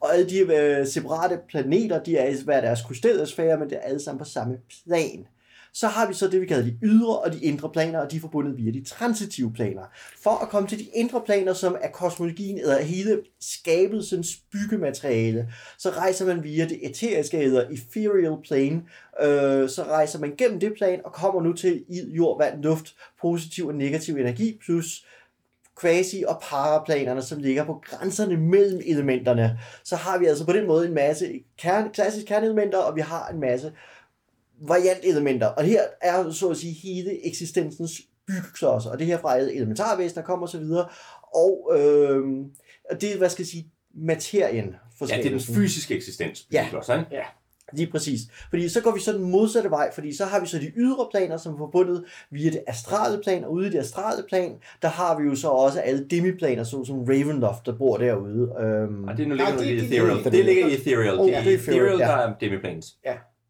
og 0.00 0.14
alle 0.14 0.30
de 0.30 0.38
øh, 0.38 0.86
separate 0.94 1.38
planeter, 1.48 2.02
de 2.02 2.16
er 2.16 2.28
i 2.28 2.34
hver 2.44 2.60
deres 2.60 2.82
krystallesfære, 2.82 3.58
men 3.58 3.70
det 3.70 3.76
er 3.76 3.82
alle 3.82 4.00
sammen 4.00 4.18
på 4.18 4.24
samme 4.24 4.56
plan. 4.84 5.26
Så 5.74 5.86
har 5.86 6.08
vi 6.08 6.14
så 6.14 6.28
det, 6.28 6.40
vi 6.40 6.46
kalder 6.46 6.64
de 6.64 6.78
ydre 6.82 7.18
og 7.18 7.32
de 7.32 7.40
indre 7.40 7.70
planer, 7.70 7.98
og 7.98 8.10
de 8.10 8.16
er 8.16 8.20
forbundet 8.20 8.56
via 8.56 8.72
de 8.72 8.84
transitive 8.84 9.52
planer. 9.52 9.82
For 10.22 10.30
at 10.30 10.48
komme 10.48 10.68
til 10.68 10.78
de 10.78 10.88
indre 10.94 11.22
planer, 11.24 11.52
som 11.52 11.76
er 11.80 11.88
kosmologien 11.88 12.58
eller 12.58 12.82
hele 12.82 13.22
skabelsens 13.40 14.36
byggemateriale, 14.52 15.48
så 15.78 15.90
rejser 15.90 16.26
man 16.26 16.44
via 16.44 16.68
det 16.68 16.78
eteriske 16.82 17.38
eller 17.38 17.64
ethereal 17.70 18.36
plane, 18.46 18.82
øh, 19.22 19.68
så 19.68 19.84
rejser 19.88 20.18
man 20.18 20.34
gennem 20.38 20.60
det 20.60 20.72
plan 20.76 21.00
og 21.04 21.12
kommer 21.12 21.42
nu 21.42 21.52
til 21.52 21.84
ild, 21.88 22.12
jord, 22.12 22.38
vand, 22.38 22.62
luft, 22.62 22.94
positiv 23.20 23.66
og 23.66 23.74
negativ 23.74 24.16
energi, 24.16 24.58
plus 24.64 25.06
quasi- 25.80 26.24
og 26.28 26.42
paraplanerne, 26.42 27.22
som 27.22 27.38
ligger 27.38 27.64
på 27.64 27.82
grænserne 27.84 28.36
mellem 28.36 28.80
elementerne. 28.86 29.58
Så 29.84 29.96
har 29.96 30.18
vi 30.18 30.26
altså 30.26 30.46
på 30.46 30.52
den 30.52 30.66
måde 30.66 30.88
en 30.88 30.94
masse 30.94 31.40
kerne, 31.58 31.90
klassiske 31.92 32.26
kerneelementer, 32.26 32.78
og 32.78 32.96
vi 32.96 33.00
har 33.00 33.28
en 33.28 33.40
masse 33.40 33.72
variantelementer. 34.60 35.46
Og 35.46 35.64
her 35.64 35.82
er 36.00 36.30
så 36.30 36.48
at 36.48 36.56
sige 36.56 36.72
hele 36.72 37.26
eksistensens 37.26 38.00
byggeklodser, 38.26 38.90
og 38.90 38.98
det 38.98 39.06
her 39.06 39.18
fra 39.18 39.36
elementarvæsener 39.36 40.22
kommer 40.22 40.46
osv. 40.46 40.64
Og 41.34 41.72
øh, 41.78 42.22
og 42.90 43.00
det 43.00 43.12
er, 43.12 43.18
hvad 43.18 43.28
skal 43.28 43.42
jeg 43.42 43.48
sige, 43.48 43.70
materien 43.94 44.74
for 44.98 45.06
Ja, 45.10 45.16
det 45.16 45.26
er 45.26 45.30
den 45.30 45.40
fysiske 45.40 45.94
eksistens. 45.94 46.46
Ja. 46.52 46.68
Også, 46.72 46.94
ikke? 46.94 47.16
Lige 47.72 47.90
præcis. 47.90 48.20
Fordi 48.50 48.68
så 48.68 48.80
går 48.80 48.90
vi 48.92 49.00
så 49.00 49.12
den 49.12 49.30
modsatte 49.30 49.70
vej, 49.70 49.90
fordi 49.94 50.16
så 50.16 50.24
har 50.24 50.40
vi 50.40 50.46
så 50.46 50.58
de 50.58 50.72
ydre 50.76 51.06
planer, 51.10 51.36
som 51.36 51.52
er 51.54 51.58
forbundet 51.58 52.04
via 52.30 52.50
det 52.50 52.62
astrale 52.66 53.22
plan, 53.22 53.44
og 53.44 53.52
ude 53.52 53.66
i 53.66 53.70
det 53.70 53.78
astrale 53.78 54.22
plan, 54.28 54.52
der 54.82 54.88
har 54.88 55.18
vi 55.20 55.24
jo 55.28 55.34
så 55.34 55.48
også 55.48 55.80
alle 55.80 56.06
demiplaner, 56.10 56.64
såsom 56.64 56.98
Ravenloft, 57.04 57.66
der 57.66 57.72
bor 57.78 57.96
derude. 57.96 58.52
Øhm, 58.60 59.04
Og 59.04 59.16
det, 59.16 59.28
nu 59.28 59.34
Nej, 59.34 59.44
ligger 59.50 59.58
det- 59.58 59.58
det, 59.68 59.72
i 59.74 59.76
det- 59.76 59.84
Ethereal. 59.84 60.16
det- 60.16 60.24
Det, 60.24 60.32
det- 60.32 60.44
ligger 60.44 60.66
i 60.66 60.74
Ethereal. 60.74 61.18
Oh, 61.18 61.26
det 61.26 61.36
er 61.36 61.42
det 61.42 61.52
er 61.54 61.58
Ethereal, 61.58 61.82
Ethereal, 61.94 61.98
der 61.98 62.22
ja. 62.22 62.28
er 62.28 62.34
demiplanes. 62.40 62.86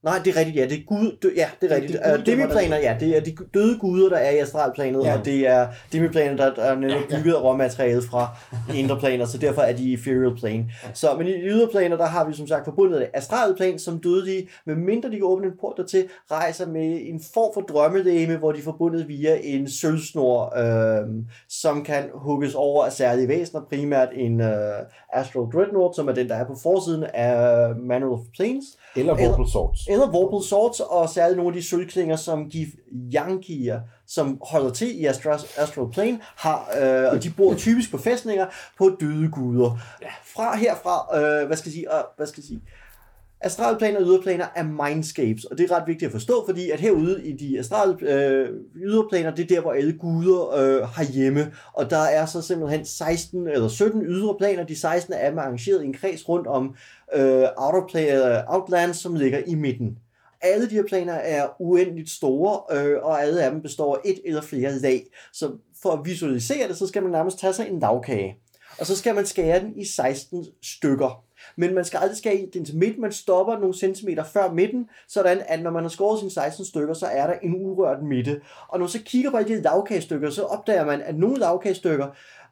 Nej, 0.05 0.19
det 0.25 0.35
er 0.35 0.39
rigtigt, 0.39 0.57
ja. 0.57 0.65
Det 0.65 0.79
er 0.79 0.85
Gud, 0.87 1.17
dø, 1.23 1.29
ja, 1.37 1.49
det 1.61 1.73
er 1.73 1.75
rigtigt. 1.75 1.93
det 1.93 2.01
er 2.13 2.17
Gud, 2.17 2.25
demiplaner, 2.25 2.77
ja, 2.77 2.97
det 3.01 3.17
er 3.17 3.21
de 3.21 3.37
døde 3.55 3.79
guder, 3.79 4.09
der 4.09 4.17
er 4.17 4.31
i 4.31 4.39
astralplanet, 4.39 5.05
Ja. 5.05 5.09
ja. 5.11 5.19
og 5.19 5.25
det 5.25 5.47
er 5.49 5.67
demiplaner, 5.93 6.37
der, 6.37 6.63
er 6.63 6.75
netop 6.75 7.03
bygget 7.11 7.35
af 7.35 7.43
råmateriale 7.43 8.03
fra 8.03 8.29
de 8.73 8.79
indre 8.79 8.99
planer, 8.99 9.25
så 9.27 9.39
derfor 9.39 9.63
er 9.63 9.73
de 9.77 9.83
i 9.83 9.95
ethereal 9.95 10.37
plane. 10.37 10.65
Så, 10.95 11.15
men 11.19 11.27
i 11.27 11.33
de 11.33 11.41
ydre 11.41 11.69
planer, 11.69 11.97
der 11.97 12.07
har 12.07 12.25
vi 12.29 12.35
som 12.35 12.47
sagt 12.47 12.65
forbundet 12.65 13.01
det 13.01 13.09
astrale 13.15 13.55
plan, 13.57 13.79
som 13.79 13.99
dødelige, 14.01 14.49
med 14.67 14.75
mindre 14.75 15.09
de 15.11 15.15
kan 15.15 15.25
åbne 15.25 15.47
en 15.47 15.53
port 15.61 15.75
dertil, 15.77 16.05
rejser 16.31 16.67
med 16.67 16.99
en 17.03 17.21
form 17.35 17.51
for 17.55 17.61
drømmelæme, 17.61 18.37
hvor 18.37 18.53
de 18.53 18.59
er 18.59 18.63
forbundet 18.63 19.09
via 19.09 19.39
en 19.43 19.71
sølvsnor, 19.71 20.59
øh, 20.59 21.09
som 21.49 21.85
kan 21.85 22.05
hugges 22.15 22.55
over 22.55 22.85
af 22.85 22.93
særlige 22.93 23.29
væsener, 23.29 23.61
primært 23.73 24.09
en 24.15 24.41
øh, 24.41 24.75
Astral 25.13 25.45
Dreadnought, 25.53 25.97
som 25.97 26.09
er 26.09 26.13
den, 26.13 26.29
der 26.29 26.35
er 26.35 26.45
på 26.47 26.57
forsiden 26.63 27.05
af 27.15 27.69
Manual 27.77 28.13
of 28.13 28.21
Planes, 28.37 28.65
Eller 28.97 29.15
Eller- 29.15 29.29
Vorpal 29.29 29.51
Swords. 29.51 29.87
eller 29.89 30.11
Vorpal 30.11 30.49
Swords, 30.49 30.81
og 30.81 31.09
særligt 31.09 31.37
nogle 31.37 31.57
af 31.57 31.63
de 31.63 31.69
sølvklinger, 31.69 32.17
som 32.17 32.51
Gif 32.51 32.69
Yankier, 33.15 33.81
som 34.07 34.39
holder 34.43 34.71
til 34.71 35.01
i 35.01 35.07
Astral, 35.07 35.41
Astral 35.57 35.87
Plane, 35.93 36.21
har, 36.37 36.69
øh, 36.81 37.13
og 37.13 37.23
de 37.23 37.31
bor 37.37 37.55
typisk 37.55 37.91
på 37.91 37.99
fæstninger 37.99 38.47
på 38.79 38.97
døde 39.01 39.29
guder. 39.31 39.79
Fra 40.25 40.57
herfra, 40.57 41.19
øh, 41.19 41.47
hvad 41.47 41.57
skal 41.57 41.69
jeg 41.69 41.73
sige, 41.75 41.97
øh, 41.97 42.03
hvad 42.17 42.27
skal 42.27 42.41
jeg 42.41 42.47
sige, 42.47 42.61
Astralplaner 43.45 43.99
og 44.01 44.07
yderplaner 44.07 44.47
er 44.55 44.63
mindscapes, 44.63 45.45
og 45.45 45.59
det 45.59 45.71
er 45.71 45.77
ret 45.77 45.87
vigtigt 45.87 46.07
at 46.07 46.13
forstå, 46.13 46.45
fordi 46.47 46.71
at 46.71 46.81
herude 46.81 47.25
i 47.25 47.33
de 47.33 47.59
astral 47.59 48.03
øh, 48.03 48.51
yderplaner, 48.77 49.35
det 49.35 49.43
er 49.43 49.55
der, 49.55 49.61
hvor 49.61 49.73
alle 49.73 49.93
guder 49.93 50.55
øh, 50.55 50.89
har 50.89 51.05
hjemme, 51.05 51.53
og 51.73 51.91
der 51.91 51.99
er 52.03 52.27
så 52.27 52.43
simpelthen 52.43 52.85
16 52.85 53.49
eller 53.49 53.69
17 53.69 54.03
ydre 54.03 54.35
planer, 54.39 54.65
de 54.65 54.81
16 54.81 55.15
er 55.15 55.41
arrangeret 55.41 55.83
i 55.83 55.87
en 55.87 55.93
kreds 55.93 56.29
rundt 56.29 56.47
om 56.47 56.75
øh, 57.15 57.45
outer 57.57 58.37
øh, 58.39 58.55
Outlands, 58.55 58.97
som 58.97 59.15
ligger 59.15 59.43
i 59.47 59.55
midten. 59.55 59.99
Alle 60.43 60.71
de 60.71 60.75
her 60.75 60.85
planer 60.89 61.13
er 61.13 61.49
uendeligt 61.61 62.11
store, 62.11 62.79
øh, 62.79 62.97
og 63.03 63.23
alle 63.23 63.43
af 63.43 63.51
dem 63.51 63.63
består 63.63 63.95
af 63.95 64.01
et 64.05 64.21
eller 64.25 64.43
flere 64.43 64.79
lag. 64.79 65.05
Så 65.33 65.51
for 65.83 65.91
at 65.91 66.01
visualisere 66.05 66.69
det, 66.69 66.77
så 66.77 66.87
skal 66.87 67.03
man 67.03 67.13
nærmest 67.13 67.39
tage 67.39 67.53
sig 67.53 67.69
en 67.69 67.81
lavkage. 67.81 68.37
Og 68.81 68.87
så 68.87 68.97
skal 68.97 69.15
man 69.15 69.27
skære 69.27 69.61
den 69.61 69.73
i 69.77 69.85
16 69.85 70.47
stykker. 70.63 71.24
Men 71.57 71.75
man 71.75 71.85
skal 71.85 71.99
aldrig 71.99 72.17
skære 72.17 72.49
den 72.55 72.65
til 72.65 72.77
midten, 72.77 73.01
man 73.01 73.13
stopper 73.13 73.59
nogle 73.59 73.75
centimeter 73.75 74.25
før 74.25 74.53
midten, 74.53 74.89
sådan 75.09 75.43
at 75.49 75.63
når 75.63 75.71
man 75.71 75.83
har 75.83 75.89
skåret 75.89 76.19
sine 76.19 76.31
16 76.31 76.65
stykker, 76.65 76.95
så 76.95 77.07
er 77.07 77.27
der 77.27 77.35
en 77.43 77.55
urørt 77.57 78.03
midte. 78.03 78.41
Og 78.69 78.79
når 78.79 78.85
man 78.85 78.89
så 78.89 79.03
kigger 79.05 79.31
på 79.31 79.39
de 79.39 79.63
lavkagestykker, 79.63 80.31
så 80.31 80.43
opdager 80.43 80.85
man, 80.85 81.03
at 81.03 81.19
nogle 81.19 81.39
lavkagestykker 81.39 82.07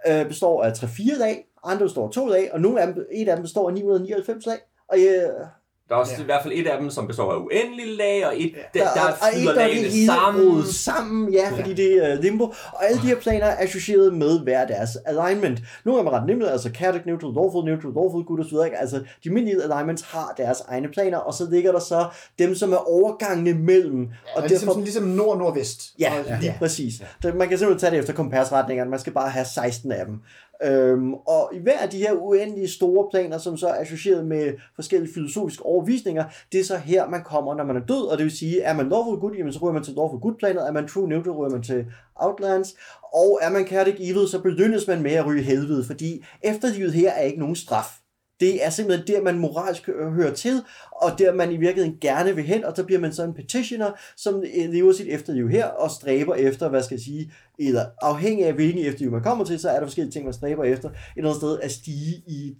øh, 0.08 0.26
består 0.28 0.64
af 0.64 0.70
3-4 0.72 1.18
lag, 1.18 1.46
andre 1.64 1.84
består 1.84 2.06
af 2.06 2.12
2 2.12 2.26
lag, 2.26 2.52
og 2.52 2.60
nogle 2.60 2.80
af 2.80 2.86
dem, 2.86 3.06
et 3.12 3.28
af 3.28 3.36
dem 3.36 3.42
består 3.42 3.68
af 3.68 3.74
999 3.74 4.46
lag. 4.46 4.58
Og 4.88 4.98
øh, 4.98 5.46
der 5.92 5.98
er 5.98 6.00
også 6.00 6.14
Ja. 6.16 6.22
i 6.22 6.24
hvert 6.24 6.42
fald 6.42 6.54
et 6.56 6.66
af 6.66 6.78
dem, 6.80 6.90
som 6.90 7.06
består 7.06 7.32
af 7.32 7.36
uendelige 7.36 7.96
lag, 7.96 8.26
og 8.26 8.32
et, 8.36 8.52
der, 8.74 8.80
Der, 8.80 8.92
der, 8.94 9.00
og 9.00 9.14
flyder 9.34 9.50
et, 9.50 9.56
der 9.56 9.62
er 9.62 9.68
lagene 9.68 10.06
sammen. 10.06 10.64
sammen, 10.72 11.32
ja, 11.32 11.50
fordi 11.50 11.74
det 11.74 12.06
er 12.10 12.16
uh, 12.16 12.22
limbo. 12.22 12.44
Og 12.72 12.86
alle 12.88 13.02
de 13.02 13.06
her 13.06 13.16
planer 13.16 13.46
er 13.46 13.64
associeret 13.64 14.14
med 14.14 14.40
hver 14.42 14.66
deres 14.66 14.96
alignment. 15.06 15.60
Nogle 15.84 15.98
af 16.00 16.04
dem 16.04 16.12
er 16.14 16.18
ret 16.18 16.26
nemme, 16.26 16.50
altså 16.50 16.70
chaotic 16.76 17.02
neutral, 17.06 17.32
lawful 17.34 17.64
neutral, 17.64 17.92
lawful 17.94 18.24
good 18.24 18.40
osv. 18.40 18.56
Altså, 18.80 18.96
de 18.96 19.04
almindelige 19.26 19.62
alignments 19.64 20.02
har 20.02 20.34
deres 20.36 20.60
egne 20.68 20.88
planer, 20.88 21.18
og 21.18 21.34
så 21.34 21.46
ligger 21.50 21.72
der 21.72 21.80
så 21.80 22.06
dem, 22.38 22.54
som 22.54 22.72
er 22.72 22.76
overgangene 22.90 23.54
mellem. 23.54 24.08
Og 24.36 24.42
ligesom, 24.48 24.68
sådan, 24.68 24.82
ligesom 24.82 25.04
nord-nordvest. 25.04 25.82
Ja, 25.98 26.12
og, 26.18 26.36
lige 26.40 26.54
præcis. 26.58 26.94
Ja. 27.24 27.32
Man 27.34 27.48
kan 27.48 27.58
simpelthen 27.58 27.78
tage 27.80 27.90
det 27.90 27.98
efter 27.98 28.12
kompasretningerne. 28.12 28.90
Man 28.90 29.00
skal 29.00 29.12
bare 29.12 29.30
have 29.30 29.44
16 29.54 29.92
af 29.92 30.06
dem. 30.06 30.18
Øhm, 30.64 31.14
og 31.14 31.50
i 31.54 31.58
hver 31.58 31.78
af 31.78 31.88
de 31.88 31.98
her 31.98 32.12
uendelige 32.12 32.68
store 32.68 33.08
planer, 33.10 33.38
som 33.38 33.56
så 33.56 33.68
er 33.68 33.80
associeret 33.80 34.26
med 34.26 34.52
forskellige 34.74 35.14
filosofiske 35.14 35.66
overvisninger, 35.66 36.24
det 36.52 36.60
er 36.60 36.64
så 36.64 36.76
her, 36.76 37.08
man 37.08 37.22
kommer, 37.24 37.54
når 37.54 37.64
man 37.64 37.76
er 37.76 37.86
død. 37.86 38.10
Og 38.10 38.18
det 38.18 38.24
vil 38.24 38.36
sige, 38.36 38.60
er 38.60 38.74
man 38.74 38.88
lawful 38.88 39.18
good, 39.20 39.34
jamen 39.34 39.52
så 39.52 39.58
ryger 39.62 39.72
man 39.72 39.84
til 39.84 39.94
lawful 39.94 40.20
good 40.20 40.34
planet. 40.38 40.68
Er 40.68 40.72
man 40.72 40.88
true 40.88 41.08
neutral, 41.08 41.32
ryger 41.32 41.50
man 41.50 41.62
til 41.62 41.86
outlands. 42.16 42.74
Og 43.14 43.38
er 43.42 43.50
man 43.50 43.66
chaotic 43.66 43.94
evil, 43.98 44.28
så 44.28 44.42
belønnes 44.42 44.86
man 44.86 45.02
med 45.02 45.12
at 45.12 45.26
ryge 45.26 45.42
helvede, 45.42 45.84
fordi 45.84 46.24
efterlivet 46.42 46.92
her 46.92 47.10
er 47.10 47.22
ikke 47.22 47.38
nogen 47.40 47.56
straf. 47.56 48.01
Det 48.42 48.64
er 48.66 48.70
simpelthen 48.70 49.06
der, 49.06 49.22
man 49.22 49.38
moralsk 49.38 49.86
hører 49.86 50.34
til, 50.34 50.62
og 50.92 51.18
der 51.18 51.34
man 51.34 51.52
i 51.52 51.56
virkeligheden 51.56 51.98
gerne 52.00 52.34
vil 52.34 52.44
hen, 52.44 52.64
og 52.64 52.72
så 52.76 52.84
bliver 52.84 53.00
man 53.00 53.12
så 53.12 53.24
en 53.24 53.34
petitioner, 53.34 53.90
som 54.16 54.34
øh, 54.34 54.70
lever 54.72 54.92
sit 54.92 55.08
efterliv 55.08 55.48
her, 55.48 55.66
og 55.66 55.90
stræber 55.90 56.34
efter, 56.34 56.68
hvad 56.68 56.82
skal 56.82 56.94
jeg 56.94 57.02
sige, 57.02 57.32
eller 57.58 57.84
afhængig 58.02 58.46
af 58.46 58.52
hvilken 58.52 58.84
efterliv 58.84 59.10
man 59.10 59.22
kommer 59.22 59.44
til, 59.44 59.58
så 59.58 59.70
er 59.70 59.78
der 59.78 59.86
forskellige 59.86 60.12
ting, 60.12 60.24
man 60.24 60.34
stræber 60.34 60.64
efter, 60.64 60.88
et 60.88 60.94
eller 61.16 61.30
andet 61.30 61.40
sted 61.40 61.60
at 61.60 61.72
stige 61.72 62.22
i 62.26 62.56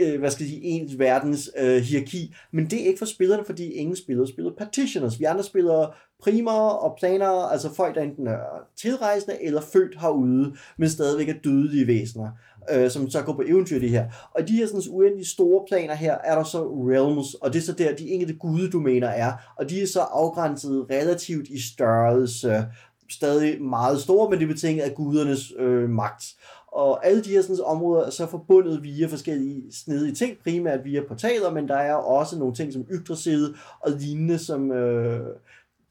øh, 0.00 0.18
hvad 0.18 0.30
skal 0.30 0.44
jeg 0.44 0.50
sige, 0.50 0.62
ens 0.62 0.98
verdens 0.98 1.50
øh, 1.58 1.82
hierarki. 1.82 2.34
Men 2.52 2.70
det 2.70 2.82
er 2.82 2.86
ikke 2.86 2.98
for 2.98 3.06
spillerne, 3.06 3.44
fordi 3.44 3.72
ingen 3.72 3.96
spillere 3.96 4.28
spiller 4.28 4.50
petitioners. 4.58 5.20
Vi 5.20 5.24
andre 5.24 5.44
spiller 5.44 5.96
primere 6.22 6.78
og 6.78 6.96
planere, 6.98 7.52
altså 7.52 7.74
folk, 7.74 7.94
der 7.94 8.02
enten 8.02 8.26
er 8.26 8.38
tilrejsende 8.76 9.44
eller 9.44 9.60
født 9.60 10.00
herude, 10.00 10.54
men 10.78 10.90
stadigvæk 10.90 11.28
er 11.28 11.40
dødelige 11.44 11.86
væsener, 11.86 12.30
øh, 12.72 12.90
som 12.90 13.10
så 13.10 13.22
går 13.22 13.32
på 13.32 13.42
eventyr 13.46 13.78
det 13.78 13.90
her. 13.90 14.06
Og 14.34 14.48
de 14.48 14.52
her 14.52 14.66
sådan, 14.66 14.82
uendelig 14.90 15.26
store 15.26 15.64
planer 15.68 15.94
her, 15.94 16.18
er 16.24 16.34
der 16.34 16.44
så 16.44 16.62
realms, 16.64 17.34
og 17.34 17.52
det 17.52 17.58
er 17.58 17.62
så 17.62 17.72
der, 17.72 17.94
de 17.94 18.10
enkelte 18.10 18.34
gudedomæner 18.34 19.08
er, 19.08 19.32
og 19.56 19.70
de 19.70 19.82
er 19.82 19.86
så 19.86 20.00
afgrænset 20.00 20.86
relativt 20.90 21.48
i 21.48 21.60
størrelse, 21.72 22.66
stadig 23.10 23.62
meget 23.62 24.00
store, 24.00 24.30
men 24.30 24.38
det 24.38 24.44
er 24.44 24.52
betinget 24.54 24.82
af 24.82 24.94
gudernes 24.94 25.52
øh, 25.58 25.90
magt. 25.90 26.24
Og 26.72 27.06
alle 27.06 27.24
de 27.24 27.30
her 27.30 27.42
sådan, 27.42 27.64
områder 27.64 28.06
er 28.06 28.10
så 28.10 28.26
forbundet 28.26 28.82
via 28.82 29.06
forskellige 29.06 29.62
snedige 29.72 30.14
ting, 30.14 30.36
primært 30.42 30.84
via 30.84 31.02
portaler, 31.08 31.50
men 31.50 31.68
der 31.68 31.76
er 31.76 31.94
også 31.94 32.38
nogle 32.38 32.54
ting 32.54 32.72
som 32.72 32.86
Yggdrasil 32.90 33.54
og 33.80 33.90
lignende, 33.90 34.38
som 34.38 34.72
øh, 34.72 35.26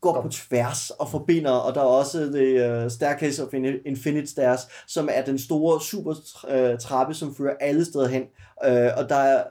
går 0.01 0.21
på 0.21 0.29
tværs 0.29 0.89
og 0.89 1.09
forbinder, 1.09 1.51
og 1.51 1.75
der 1.75 1.81
er 1.81 1.85
også 1.85 2.19
det 2.19 2.83
uh, 2.85 2.91
Staircase 2.91 3.45
of 3.47 3.53
In- 3.53 3.81
Infinite 3.85 4.27
Stairs, 4.27 4.59
som 4.87 5.09
er 5.11 5.21
den 5.21 5.39
store 5.39 5.81
super 5.81 6.11
uh, 6.73 6.77
trappe, 6.79 7.13
som 7.13 7.35
fører 7.35 7.53
alle 7.59 7.85
steder 7.85 8.07
hen. 8.07 8.21
Uh, 8.67 8.71
og 8.97 9.09
der 9.09 9.15
er 9.15 9.43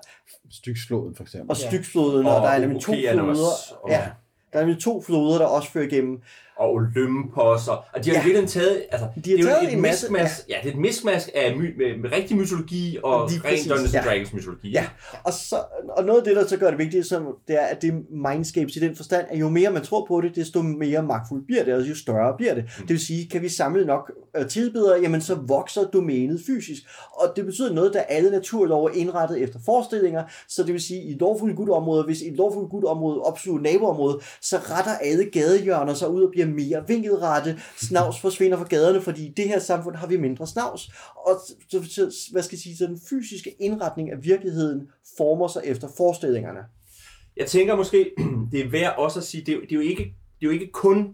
Styksfloden 0.50 1.14
for 1.14 1.22
eksempel. 1.22 1.50
og 1.50 1.56
Styksfloden, 1.56 2.26
og, 2.26 2.32
Og 2.32 2.40
og 2.40 2.46
der 2.46 2.52
er 2.52 2.58
nemlig 2.60 2.82
to 2.82 2.92
floder. 2.92 3.48
og- 3.82 3.90
Ja, 3.90 4.06
der 4.52 4.58
er 4.58 4.64
nemlig 4.64 4.82
to 4.82 5.02
floder, 5.02 5.38
der 5.38 5.46
også 5.46 5.70
fører 5.70 5.84
igennem. 5.86 6.18
Og 6.58 6.72
Olympos, 6.74 7.68
og, 7.68 7.78
og 7.94 8.04
de 8.04 8.10
har 8.10 8.16
Ja. 8.16 8.20
ja. 8.20 8.24
virkelig 8.26 8.48
taget, 8.48 8.82
altså, 8.90 9.06
De 9.24 9.30
har 9.30 9.36
det 9.36 9.38
er 9.38 9.38
jo 9.38 9.44
taget 9.48 9.68
et 9.68 9.72
en 9.72 9.80
masse- 9.82 10.12
miskmask, 10.12 10.48
ja. 10.48 10.54
det 10.62 10.68
er 10.68 10.72
et 10.72 10.80
miskmask 10.80 11.30
af 11.34 11.56
my, 11.56 11.76
med, 11.78 11.98
med 12.02 12.12
rigtig 12.12 12.36
mytologi 12.36 12.98
og 13.02 13.28
Lige 13.30 13.40
ren 13.44 13.68
Dungeons 13.68 13.94
ja. 13.94 14.00
Dragons 14.06 14.32
mytologi. 14.32 14.70
Ja, 14.70 14.86
og, 15.24 15.32
så, 15.32 15.56
og 15.96 16.04
noget 16.04 16.18
af 16.18 16.24
det, 16.24 16.36
der 16.36 16.46
så 16.46 16.56
gør 16.56 16.70
det 16.70 16.78
vigtigt, 16.78 17.06
som, 17.06 17.26
det 17.48 17.56
er, 17.62 17.66
at 17.66 17.82
det 17.82 17.88
er 17.90 17.98
mindscapes 18.28 18.76
i 18.76 18.80
den 18.80 18.96
forstand, 18.96 19.26
at 19.30 19.38
jo 19.40 19.48
mere 19.48 19.70
man 19.70 19.82
tror 19.82 20.04
på 20.08 20.20
det, 20.20 20.36
desto 20.36 20.62
mere 20.62 21.02
magtfuldt 21.02 21.46
bliver 21.46 21.64
det, 21.64 21.74
og 21.74 21.80
jo 21.88 21.94
større 21.96 22.34
bliver 22.36 22.54
det. 22.54 22.64
Det 22.78 22.88
vil 22.88 23.00
sige, 23.00 23.28
kan 23.28 23.42
vi 23.42 23.48
samle 23.48 23.84
nok 23.86 24.12
øh, 24.36 24.48
tilbedere, 24.48 25.00
jamen 25.02 25.20
så 25.20 25.34
vokser 25.34 25.84
domænet 25.84 26.40
fysisk. 26.46 26.82
Og 27.12 27.32
det 27.36 27.44
betyder 27.46 27.72
noget, 27.72 27.94
da 27.94 27.98
alle 27.98 28.30
naturlove 28.30 28.90
er 28.90 28.94
indrettet 28.94 29.42
efter 29.42 29.58
forestillinger, 29.64 30.22
så 30.48 30.62
det 30.62 30.72
vil 30.72 30.82
sige, 30.82 31.02
i 31.02 31.12
et 31.12 31.18
lovfuldt 31.20 31.56
gut 31.56 31.68
område, 31.68 32.04
hvis 32.04 32.22
et 32.22 32.32
lovfuldt 32.36 32.70
gut 32.70 32.84
område 32.84 33.20
opsluger 33.20 33.60
naboområdet, 33.60 34.22
så 34.42 34.56
retter 34.56 34.92
alle 34.92 35.24
gadehjørner 35.24 35.94
sig 35.94 36.08
ud 36.10 36.22
og 36.22 36.30
bliver 36.30 36.45
mere 36.46 36.84
vinkelrette. 36.88 37.58
Snavs 37.76 38.20
forsvinder 38.20 38.56
fra 38.58 38.64
gaderne, 38.64 39.00
fordi 39.00 39.26
i 39.26 39.32
det 39.36 39.44
her 39.48 39.58
samfund 39.58 39.96
har 39.96 40.06
vi 40.06 40.16
mindre 40.16 40.46
snavs. 40.46 40.90
Og 41.26 41.40
så, 41.70 41.84
så, 41.90 42.28
hvad 42.32 42.42
skal 42.42 42.56
jeg 42.56 42.60
sige, 42.60 42.76
så 42.76 42.86
den 42.86 43.00
fysiske 43.10 43.50
indretning 43.60 44.10
af 44.12 44.24
virkeligheden 44.24 44.88
former 45.16 45.48
sig 45.48 45.62
efter 45.64 45.88
forestillingerne. 45.96 46.60
Jeg 47.36 47.46
tænker 47.46 47.76
måske, 47.76 48.10
det 48.52 48.60
er 48.60 48.70
værd 48.70 48.94
også 48.98 49.18
at 49.18 49.24
sige, 49.24 49.40
det 49.46 49.52
er, 49.52 49.56
jo- 49.56 49.62
det 49.62 49.72
er, 49.72 49.76
jo, 49.76 49.80
ikke, 49.80 50.02
det 50.04 50.42
er 50.42 50.46
jo 50.46 50.50
ikke 50.50 50.70
kun 50.72 51.08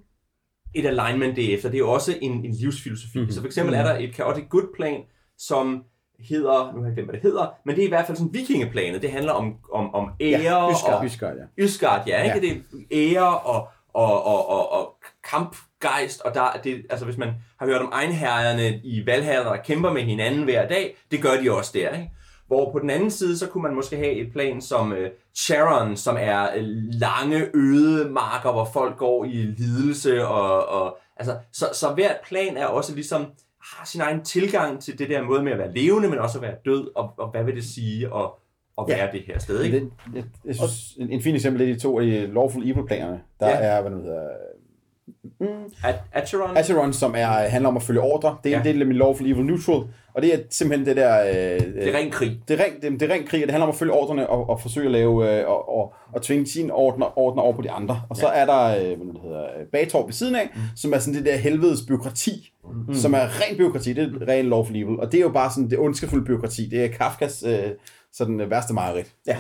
et 0.75 0.87
alignment 0.87 1.37
det 1.37 1.51
er 1.51 1.55
efter, 1.55 1.69
det 1.69 1.77
er 1.77 1.79
jo 1.79 1.91
også 1.93 2.15
en, 2.23 2.33
en 2.45 2.53
livsfilosofi. 2.53 3.19
Mm-hmm. 3.19 3.33
Så 3.33 3.41
for 3.41 3.47
eksempel 3.47 3.75
er 3.75 3.83
der 3.83 3.99
et 3.99 4.15
chaotic 4.15 4.45
good 4.51 4.75
plan, 4.77 5.01
som 5.39 5.85
hedder, 6.29 6.73
nu 6.75 6.81
har 6.81 6.87
jeg 6.87 6.95
glemt, 6.95 7.09
hvad 7.11 7.15
det 7.21 7.23
hedder, 7.23 7.47
men 7.67 7.77
det 7.77 7.83
er 7.83 7.87
i 7.87 7.89
hvert 7.89 8.07
fald 8.07 8.17
sådan 8.19 8.35
vikingeplanet. 8.35 9.03
Det 9.03 9.11
handler 9.11 9.33
om, 9.33 9.55
om, 9.73 9.95
om 9.95 10.11
ære 10.21 10.41
Ja, 10.41 10.55
og, 10.55 11.03
Hyskard, 11.03 11.37
ja. 11.37 11.65
Ysgard, 11.65 12.07
ja, 12.07 12.23
ikke? 12.23 12.47
Ja. 12.47 12.53
Ja. 12.55 12.61
Det 12.91 13.13
er 13.13 13.21
ære 13.21 13.39
og, 13.39 13.69
og, 13.95 14.25
og, 14.25 14.49
og, 14.49 14.73
og 14.73 14.95
kampgejst, 15.31 16.21
og 16.21 16.35
der, 16.35 16.43
er 16.43 16.61
det, 16.65 16.83
altså 16.91 17.05
hvis 17.05 17.17
man 17.19 17.29
har 17.59 17.67
hørt 17.67 17.81
om 17.81 17.89
egenherrerne 17.93 18.81
i 18.85 19.07
Valhalla, 19.07 19.45
der 19.45 19.57
kæmper 19.57 19.93
med 19.93 20.03
hinanden 20.03 20.43
hver 20.45 20.69
dag, 20.69 20.97
det 21.11 21.23
gør 21.23 21.41
de 21.43 21.51
også 21.53 21.71
der, 21.75 21.91
ikke? 21.95 22.11
Hvor 22.47 22.73
på 22.73 22.79
den 22.79 22.91
anden 22.91 23.11
side, 23.11 23.39
så 23.39 23.47
kunne 23.47 23.63
man 23.63 23.75
måske 23.75 23.97
have 23.97 24.13
et 24.13 24.33
plan 24.33 24.61
som 24.61 24.93
uh, 24.93 24.99
Charon, 25.37 25.97
som 25.97 26.17
er 26.21 26.49
uh, 26.57 26.63
lange, 27.01 27.47
øde 27.55 28.11
marker, 28.11 28.53
hvor 28.53 28.65
folk 28.73 28.97
går 28.97 29.25
i 29.25 29.29
lidelse, 29.59 30.27
og, 30.27 30.69
og 30.69 30.99
altså, 31.17 31.37
så, 31.53 31.67
så 31.73 31.89
hvert 31.95 32.17
plan 32.29 32.57
er 32.57 32.67
også 32.67 32.95
ligesom, 32.95 33.27
har 33.65 33.87
sin 33.87 34.01
egen 34.01 34.25
tilgang 34.25 34.83
til 34.83 34.99
det 34.99 35.09
der 35.09 35.23
måde 35.23 35.43
med 35.43 35.53
at 35.53 35.59
være 35.59 35.75
levende, 35.75 36.09
men 36.09 36.19
også 36.19 36.39
at 36.39 36.43
være 36.43 36.55
død, 36.65 36.91
og, 36.95 37.11
og 37.19 37.31
hvad 37.31 37.45
vil 37.45 37.57
det 37.57 37.65
sige 37.65 38.07
at, 38.07 38.31
at 38.79 38.85
Ja. 38.89 38.97
være 38.97 39.13
det 39.13 39.23
her 39.27 39.39
sted, 39.39 39.63
ikke? 39.63 39.81
Det, 39.81 39.91
jeg, 40.15 40.25
jeg 40.45 40.55
synes, 40.55 40.95
en, 40.99 41.11
en 41.11 41.23
fin 41.23 41.35
eksempel 41.35 41.63
er 41.63 41.67
de 41.75 41.81
to 41.81 42.01
af 42.01 42.07
de 42.07 42.27
Lawful 42.35 42.71
Evil-planerne. 42.71 43.21
Der 43.41 43.49
Ja. 43.49 43.57
er, 43.57 43.81
hvad 43.83 43.91
det 43.91 44.03
hedder, 44.03 44.29
At, 45.85 45.95
Acheron? 46.13 46.57
Acheron, 46.57 46.93
som 46.93 47.15
er, 47.17 47.27
handler 47.27 47.69
om 47.69 47.77
at 47.77 47.83
følge 47.83 48.01
ordre. 48.01 48.37
Det 48.45 48.51
er 48.51 48.57
Ja. 48.57 48.59
en 48.59 48.65
del 48.67 48.81
af 48.81 48.87
min 48.87 48.97
Lawful 48.97 49.27
Evil 49.27 49.45
Neutral. 49.45 49.83
Og 50.15 50.23
det 50.23 50.35
er 50.35 50.39
simpelthen 50.51 50.87
det 50.87 50.97
der... 50.97 51.21
Øh, 51.23 51.61
det 51.75 51.89
er 51.95 51.99
ren 51.99 52.11
krig. 52.11 52.41
det 52.49 52.61
er 52.61 52.65
ren, 52.65 52.73
det, 52.93 53.01
det 53.01 53.11
er 53.11 53.15
ren 53.15 53.27
krig, 53.27 53.43
og 53.43 53.47
det 53.47 53.51
handler 53.51 53.67
om 53.67 53.73
at 53.73 53.75
følge 53.79 53.93
ordrene 53.93 54.31
og, 54.31 54.51
og 54.51 54.61
forsøge 54.61 54.87
at 54.87 54.93
lave 54.93 55.39
øh, 55.41 55.49
og, 55.49 55.77
og, 55.79 55.95
og 56.13 56.23
tvinge 56.23 56.47
sine 56.47 56.73
ordner, 56.73 57.19
ordner 57.19 57.43
over 57.43 57.53
på 57.57 57.63
de 57.63 57.71
andre. 57.71 58.03
Og 58.11 58.17
så 58.17 58.27
er 58.27 58.45
der 58.47 58.65
øh, 58.65 58.97
hvad 58.97 59.07
det 59.15 59.21
hedder, 59.23 59.45
øh, 59.45 59.67
Bagtorp 59.73 60.07
ved 60.07 60.13
siden 60.13 60.35
af, 60.35 60.51
mm. 60.55 60.61
som 60.77 60.93
er 60.93 60.99
sådan 60.99 61.15
det 61.15 61.27
der 61.27 61.37
helvedes 61.37 61.81
byråkrati, 61.89 62.53
mm. 62.89 62.95
som 62.95 63.15
er 63.15 63.19
ren 63.41 63.57
byråkrati, 63.57 63.93
det 63.93 64.05
er 64.23 64.29
ren 64.29 64.49
lawful 64.49 64.77
evil. 64.77 65.01
Og 65.01 65.13
det 65.13 65.19
er 65.19 65.23
jo 65.23 65.31
bare 65.31 65.51
sådan 65.51 65.71
det 65.71 65.79
ondskefulde 65.79 66.25
byråkrati. 66.25 66.69
Det 66.69 66.85
er 66.85 66.89
Kafkas 66.89 67.45
øh, 67.47 67.59
sådan 68.13 68.41
øh, 68.41 68.51
værste 68.51 68.75
mareridt. 68.75 69.13
Ja. 69.27 69.37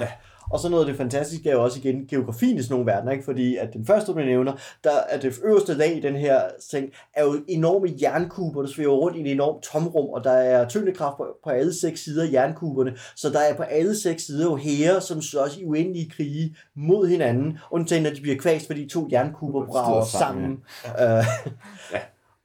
Og 0.50 0.58
så 0.58 0.68
noget 0.68 0.82
af 0.82 0.86
det 0.86 0.96
fantastiske 0.96 1.50
er 1.50 1.52
jo 1.52 1.62
også 1.64 1.78
igen 1.78 2.06
geografien 2.06 2.58
i 2.58 2.62
sådan 2.62 2.74
nogle 2.74 2.92
verdener, 2.92 3.12
ikke? 3.12 3.24
fordi 3.24 3.56
at 3.56 3.72
den 3.72 3.86
første, 3.86 4.12
du 4.12 4.18
nævner, 4.18 4.52
der 4.84 4.90
er 5.08 5.20
det 5.20 5.34
øverste 5.44 5.74
lag 5.74 5.96
i 5.96 6.00
den 6.00 6.16
her 6.16 6.40
ting, 6.70 6.88
er 7.14 7.24
jo 7.24 7.44
enorme 7.48 7.88
jernkuber, 8.02 8.62
der 8.62 8.68
svæver 8.68 8.96
rundt 8.96 9.16
i 9.16 9.20
et 9.20 9.32
enormt 9.32 9.62
tomrum, 9.62 10.08
og 10.08 10.24
der 10.24 10.32
er 10.32 10.68
tyngdekraft 10.68 11.16
på, 11.16 11.26
på 11.44 11.50
alle 11.50 11.74
seks 11.74 12.04
sider 12.04 12.24
af 12.24 12.32
jernkuberne, 12.32 12.96
så 13.16 13.30
der 13.30 13.40
er 13.40 13.54
på 13.54 13.62
alle 13.62 13.96
seks 14.00 14.22
sider 14.22 14.44
jo 14.44 14.56
hære, 14.56 15.00
som 15.00 15.22
slås 15.22 15.56
i 15.56 15.64
uendelige 15.64 16.10
krige 16.10 16.56
mod 16.74 17.08
hinanden, 17.08 17.58
undtagen 17.70 18.02
når 18.02 18.10
de 18.10 18.20
bliver 18.20 18.36
kvæst, 18.36 18.66
fordi 18.66 18.88
to 18.88 19.08
jernkuber 19.12 19.66
brager 19.66 20.04
sammen, 20.04 20.58
sammen. 20.82 21.18
Øh, 21.18 22.00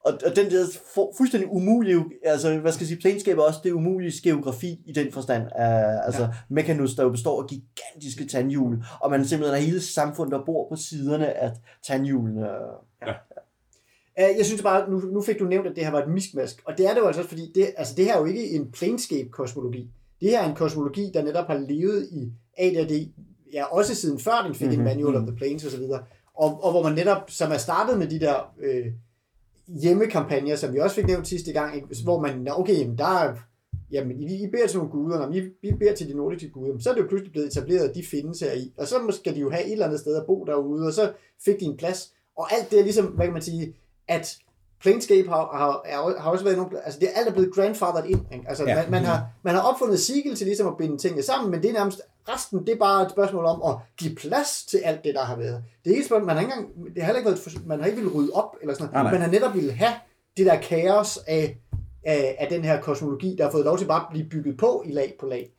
Og, 0.08 0.14
og 0.26 0.36
den 0.36 0.52
der 0.52 0.66
for, 0.94 1.14
fuldstændig 1.18 1.50
umulige, 1.52 2.06
altså 2.24 2.58
hvad 2.58 2.72
skal 2.72 2.84
jeg 2.84 2.88
sige, 2.88 3.00
planeskaber 3.00 3.44
også 3.44 3.60
det 3.64 3.72
umulige 3.72 4.14
geografi 4.24 4.80
i 4.86 4.94
den 4.94 5.12
forstand. 5.12 5.44
Uh, 5.44 6.06
altså 6.06 6.22
ja. 6.22 6.30
Mekanus, 6.50 6.96
der 6.96 7.04
jo 7.04 7.10
består 7.10 7.42
af 7.42 7.48
gigantiske 7.50 8.28
tandhjul, 8.28 8.84
og 9.00 9.12
man 9.12 9.26
simpelthen 9.26 9.60
har 9.60 9.66
hele 9.66 9.82
samfundet, 9.82 10.32
der 10.32 10.46
bor 10.46 10.70
på 10.70 10.76
siderne 10.76 11.34
af 11.34 11.52
tandhjulene. 11.88 12.42
Uh, 12.42 13.14
Jeg 14.18 14.46
synes 14.46 14.62
bare, 14.62 14.90
nu, 14.90 15.00
nu 15.00 15.22
fik 15.22 15.40
du 15.40 15.46
nævnt, 15.46 15.68
at 15.68 15.76
det 15.76 15.84
her 15.84 15.92
var 15.92 16.02
et 16.02 16.10
miskmask, 16.10 16.62
og 16.66 16.78
det 16.78 16.86
er 16.86 16.94
det 16.94 17.02
jo 17.02 17.08
altså 17.08 17.22
også, 17.22 17.30
fordi 17.30 17.52
det, 17.56 17.74
altså 17.78 17.94
det 17.96 18.06
her 18.06 18.16
er 18.16 18.20
jo 18.20 18.26
ikke 18.26 18.50
en 18.50 18.72
planescape-kosmologi. 18.72 19.90
Det 20.22 20.30
her 20.30 20.42
er 20.42 20.50
en 20.50 20.56
kosmologi, 20.56 21.12
der 21.14 21.24
netop 21.24 21.48
har 21.48 21.58
levet 21.58 22.08
i 22.12 22.32
AD&D, 22.58 23.12
ja, 23.54 23.64
også 23.66 23.96
siden 23.96 24.20
før 24.20 24.44
den 24.46 24.56
fik 24.56 24.68
mm-hmm. 24.68 24.82
en 24.82 24.86
Manual 24.86 25.16
of 25.16 25.28
the 25.28 25.36
Planes 25.36 25.66
osv., 25.66 25.84
og, 26.34 26.64
og 26.64 26.72
hvor 26.72 26.84
man 26.84 26.94
netop, 26.94 27.22
som 27.28 27.52
er 27.52 27.58
startet 27.58 28.00
med 28.00 28.08
de 28.08 28.20
der 28.20 28.54
øh, 28.60 28.86
hjemmekampagner, 29.68 30.56
som 30.56 30.74
vi 30.74 30.80
også 30.80 30.96
fik 30.96 31.08
nævnt 31.08 31.28
sidste 31.28 31.54
gang, 31.54 31.76
ikke? 31.76 31.88
hvor 32.04 32.20
man, 32.20 32.48
okay, 32.52 32.80
jamen, 32.80 32.98
der 32.98 33.06
er, 33.06 33.36
jamen, 33.92 34.22
I, 34.22 34.44
I 34.44 34.48
beder 34.52 34.68
til 34.68 34.78
nogle 34.78 34.92
guder, 34.92 35.20
når 35.20 35.36
I, 35.36 35.50
I 35.64 35.74
beder 35.74 35.96
til 35.96 36.10
de 36.10 36.14
nordiske 36.14 36.50
guder, 36.50 36.80
så 36.80 36.90
er 36.90 36.94
det 36.94 37.02
jo 37.02 37.08
pludselig 37.08 37.32
blevet 37.32 37.48
etableret, 37.48 37.90
at 37.90 37.96
de 37.96 38.04
findes 38.06 38.40
her 38.40 38.54
i, 38.54 38.74
og 38.78 38.88
så 38.88 39.18
skal 39.20 39.36
de 39.36 39.40
jo 39.40 39.50
have 39.50 39.66
et 39.66 39.72
eller 39.72 39.86
andet 39.86 40.00
sted 40.00 40.16
at 40.16 40.26
bo 40.28 40.44
derude, 40.44 40.88
og 40.88 40.94
så 40.94 41.12
fik 41.46 41.60
de 41.60 41.66
en 41.66 41.78
plads, 41.78 42.14
og 42.38 42.54
alt 42.54 42.72
det 42.72 42.80
er 42.80 42.84
ligesom, 42.84 43.06
hvad 43.06 43.26
kan 43.26 43.34
man 43.34 43.42
sige, 43.42 43.76
at 44.08 44.38
Planescape 44.82 45.30
har, 45.30 45.36
har, 45.58 45.84
har, 46.22 46.32
også 46.32 46.44
været 46.44 46.58
nogle, 46.58 46.86
altså 46.86 47.00
det 47.00 47.10
er 47.10 47.20
alt 47.20 47.28
er 47.28 47.34
blevet 47.34 47.54
grandfathered 47.54 48.06
ind, 48.06 48.22
ikke? 48.34 48.46
altså 48.50 48.64
ja. 48.64 48.76
man, 48.76 48.92
man, 48.92 49.04
har, 49.04 49.26
man 49.44 49.56
har 49.56 49.62
opfundet 49.62 50.00
Siegel 50.00 50.36
til 50.36 50.48
ligesom 50.48 50.68
at 50.68 50.78
binde 50.78 50.98
tingene 50.98 51.24
sammen, 51.24 51.52
men 51.52 51.62
det 51.62 51.70
er 51.70 51.74
nærmest 51.74 52.02
resten, 52.34 52.66
det 52.66 52.70
er 52.70 52.78
bare 52.78 53.04
et 53.04 53.12
spørgsmål 53.12 53.46
om 53.46 53.62
at 53.70 53.76
give 53.98 54.16
plads 54.16 54.66
til 54.66 54.78
alt 54.78 55.04
det, 55.04 55.16
der 55.16 55.24
har 55.24 55.36
været. 55.36 55.64
Det 55.84 55.90
er 55.90 55.96
ikke 55.96 56.02
et 56.02 56.06
spørgsmål, 56.06 56.26
man 56.26 56.36
har 56.36 56.42
ikke 56.42 56.54
engang, 56.54 56.96
det 56.96 57.04
har 57.04 57.14
ikke 57.14 57.30
været, 57.30 57.66
man 57.66 57.80
har 57.80 57.86
ikke 57.86 58.02
ville 58.02 58.14
rydde 58.16 58.32
op, 58.34 58.56
eller 58.62 58.74
sådan 58.74 58.90
noget. 58.94 59.04
nej. 59.04 59.12
Man 59.12 59.22
har 59.22 59.32
netop 59.32 59.54
ville 59.56 59.72
have 59.72 59.94
det 60.38 60.46
der 60.46 60.62
kaos 60.62 61.18
af, 61.18 61.58
af, 62.06 62.36
af 62.40 62.48
den 62.50 62.64
her 62.64 62.82
kosmologi, 62.82 63.36
der 63.38 63.44
har 63.44 63.52
fået 63.52 63.66
lov 63.66 63.78
til 63.78 63.86
bare 63.86 64.02
at 64.02 64.08
blive 64.12 64.30
bygget 64.30 64.58
på 64.58 64.84
i 64.86 64.92
lag 64.92 65.14
på 65.20 65.26
lag. 65.26 65.50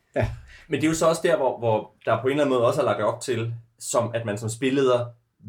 Men 0.67 0.81
det 0.81 0.87
er 0.87 0.89
jo 0.89 0.95
så 0.95 1.07
også 1.07 1.21
der, 1.23 1.37
hvor, 1.37 1.59
hvor 1.59 1.91
der 2.05 2.21
på 2.21 2.27
en 2.27 2.31
eller 2.31 2.43
anden 2.43 2.55
måde 2.55 2.67
også 2.67 2.81
er 2.81 2.85
lagt 2.85 3.01
op 3.01 3.21
til, 3.21 3.53
som 3.79 4.11
at 4.13 4.25
man 4.25 4.37
som 4.37 4.49
spilleder 4.49 5.05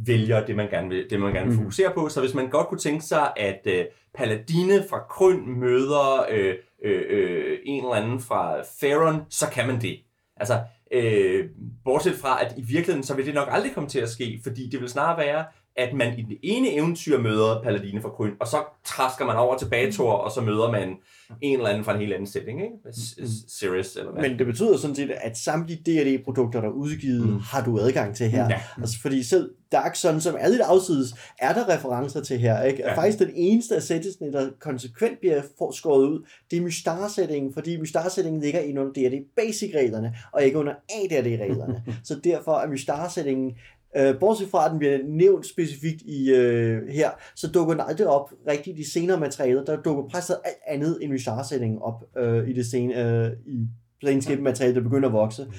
vælger 0.06 0.46
det, 0.46 0.56
man 0.56 0.70
gerne 0.70 0.88
vil, 0.88 1.10
det, 1.10 1.20
man 1.20 1.32
gerne 1.32 1.46
vil 1.46 1.56
fokusere 1.56 1.90
på. 1.94 2.08
Så 2.08 2.20
hvis 2.20 2.34
man 2.34 2.50
godt 2.50 2.68
kunne 2.68 2.80
tænke 2.80 3.04
sig, 3.04 3.32
at 3.36 3.60
øh, 3.64 3.84
Paladine 4.14 4.84
fra 4.90 4.98
Kryn 4.98 5.60
møder 5.60 6.26
øh, 6.30 6.54
øh, 6.84 7.02
øh, 7.10 7.58
en 7.64 7.84
eller 7.84 7.94
anden 7.94 8.20
fra 8.20 8.62
Faron, 8.80 9.22
så 9.30 9.46
kan 9.52 9.66
man 9.66 9.80
det. 9.80 9.98
Altså, 10.36 10.60
øh, 10.90 11.48
bortset 11.84 12.14
fra, 12.14 12.44
at 12.44 12.54
i 12.56 12.62
virkeligheden, 12.62 13.02
så 13.02 13.14
vil 13.14 13.26
det 13.26 13.34
nok 13.34 13.48
aldrig 13.50 13.74
komme 13.74 13.88
til 13.88 13.98
at 13.98 14.08
ske, 14.08 14.40
fordi 14.42 14.68
det 14.68 14.80
vil 14.80 14.88
snarere 14.88 15.18
være, 15.18 15.44
at 15.76 15.94
man 15.94 16.18
i 16.18 16.22
det 16.22 16.38
ene 16.42 16.72
eventyr 16.74 17.18
møder 17.20 17.62
Paladine 17.62 18.02
fra 18.02 18.08
Kryn, 18.08 18.32
og 18.40 18.46
så 18.46 18.56
træsker 18.84 19.24
man 19.26 19.36
over 19.36 19.56
til 19.58 19.66
Bator, 19.66 20.12
og 20.12 20.30
så 20.32 20.40
møder 20.40 20.70
man 20.70 20.96
en 21.40 21.56
eller 21.56 21.68
anden 21.70 21.84
fra 21.84 21.92
en 21.94 22.00
helt 22.00 22.12
anden 22.12 22.26
setting, 22.26 22.62
ikke? 22.62 22.74
S- 22.92 23.30
S- 23.30 23.58
Sirius, 23.58 23.96
eller 23.96 24.12
hvad? 24.12 24.22
Men 24.28 24.38
det 24.38 24.46
betyder 24.46 24.76
sådan 24.76 24.96
set, 24.96 25.10
at 25.10 25.38
samtlige 25.38 25.82
D&D-produkter, 25.86 26.60
der 26.60 26.68
er 26.68 26.72
udgivet, 26.72 27.26
Mm. 27.26 27.32
mm. 27.32 27.38
har 27.40 27.64
du 27.64 27.78
adgang 27.78 28.16
til 28.16 28.28
her. 28.30 28.44
Ja. 28.50 28.60
Altså, 28.80 29.00
fordi 29.02 29.22
selv 29.22 29.50
Dark 29.72 29.96
Sun, 29.96 30.20
som 30.20 30.34
er 30.38 30.48
lidt 30.48 30.60
afsides, 30.60 31.14
er 31.38 31.52
der 31.54 31.68
referencer 31.76 32.20
til 32.20 32.38
her. 32.38 32.62
Ikke? 32.62 32.82
Ja. 32.82 32.88
Ja. 32.90 32.96
Faktisk 32.96 33.18
den 33.18 33.30
eneste 33.34 33.76
af 33.76 33.82
sættelsene, 33.82 34.32
der 34.32 34.50
konsekvent 34.60 35.18
bliver 35.20 35.42
skåret 35.74 36.06
ud, 36.08 36.26
det 36.50 36.56
er 36.58 36.62
Mystar-sætningen, 36.62 37.52
fordi 37.54 37.76
Mystar-sætningen 37.80 38.42
ligger 38.42 38.60
ind 38.60 38.78
under 38.78 38.92
D&D 38.92 39.24
Basic-reglerne, 39.36 40.16
og 40.32 40.44
ikke 40.44 40.58
under 40.58 40.72
AD&D-reglerne. 40.72 41.82
Så 42.04 42.20
derfor 42.24 42.52
er 42.54 42.68
Mystar-sætningen 42.68 43.52
Øh, 43.96 44.18
bortset 44.20 44.48
fra, 44.48 44.64
at 44.64 44.70
den 44.70 44.78
bliver 44.78 44.98
nævnt 45.04 45.46
specifikt 45.46 46.02
i 46.02 46.30
øh, 46.30 46.88
her, 46.88 47.10
så 47.34 47.50
dukker 47.50 47.74
den 47.74 47.82
aldrig 47.86 48.06
op 48.06 48.32
rigtigt 48.48 48.78
i 48.78 48.90
senere 48.90 49.20
materialer. 49.20 49.64
Der 49.64 49.82
dukker 49.82 50.08
præstet 50.08 50.36
alt 50.44 50.56
andet 50.66 50.98
end 51.02 51.12
Mystar-sætningen 51.12 51.82
op 51.82 52.04
øh, 52.16 52.48
i 52.48 52.52
det 52.52 52.66
senere, 52.66 53.26
øh, 53.26 53.32
i 53.46 53.68
Planescape-materiale, 54.00 54.74
der 54.74 54.80
begynder 54.80 55.08
at 55.08 55.12
vokse. 55.12 55.44
Mm. 55.44 55.52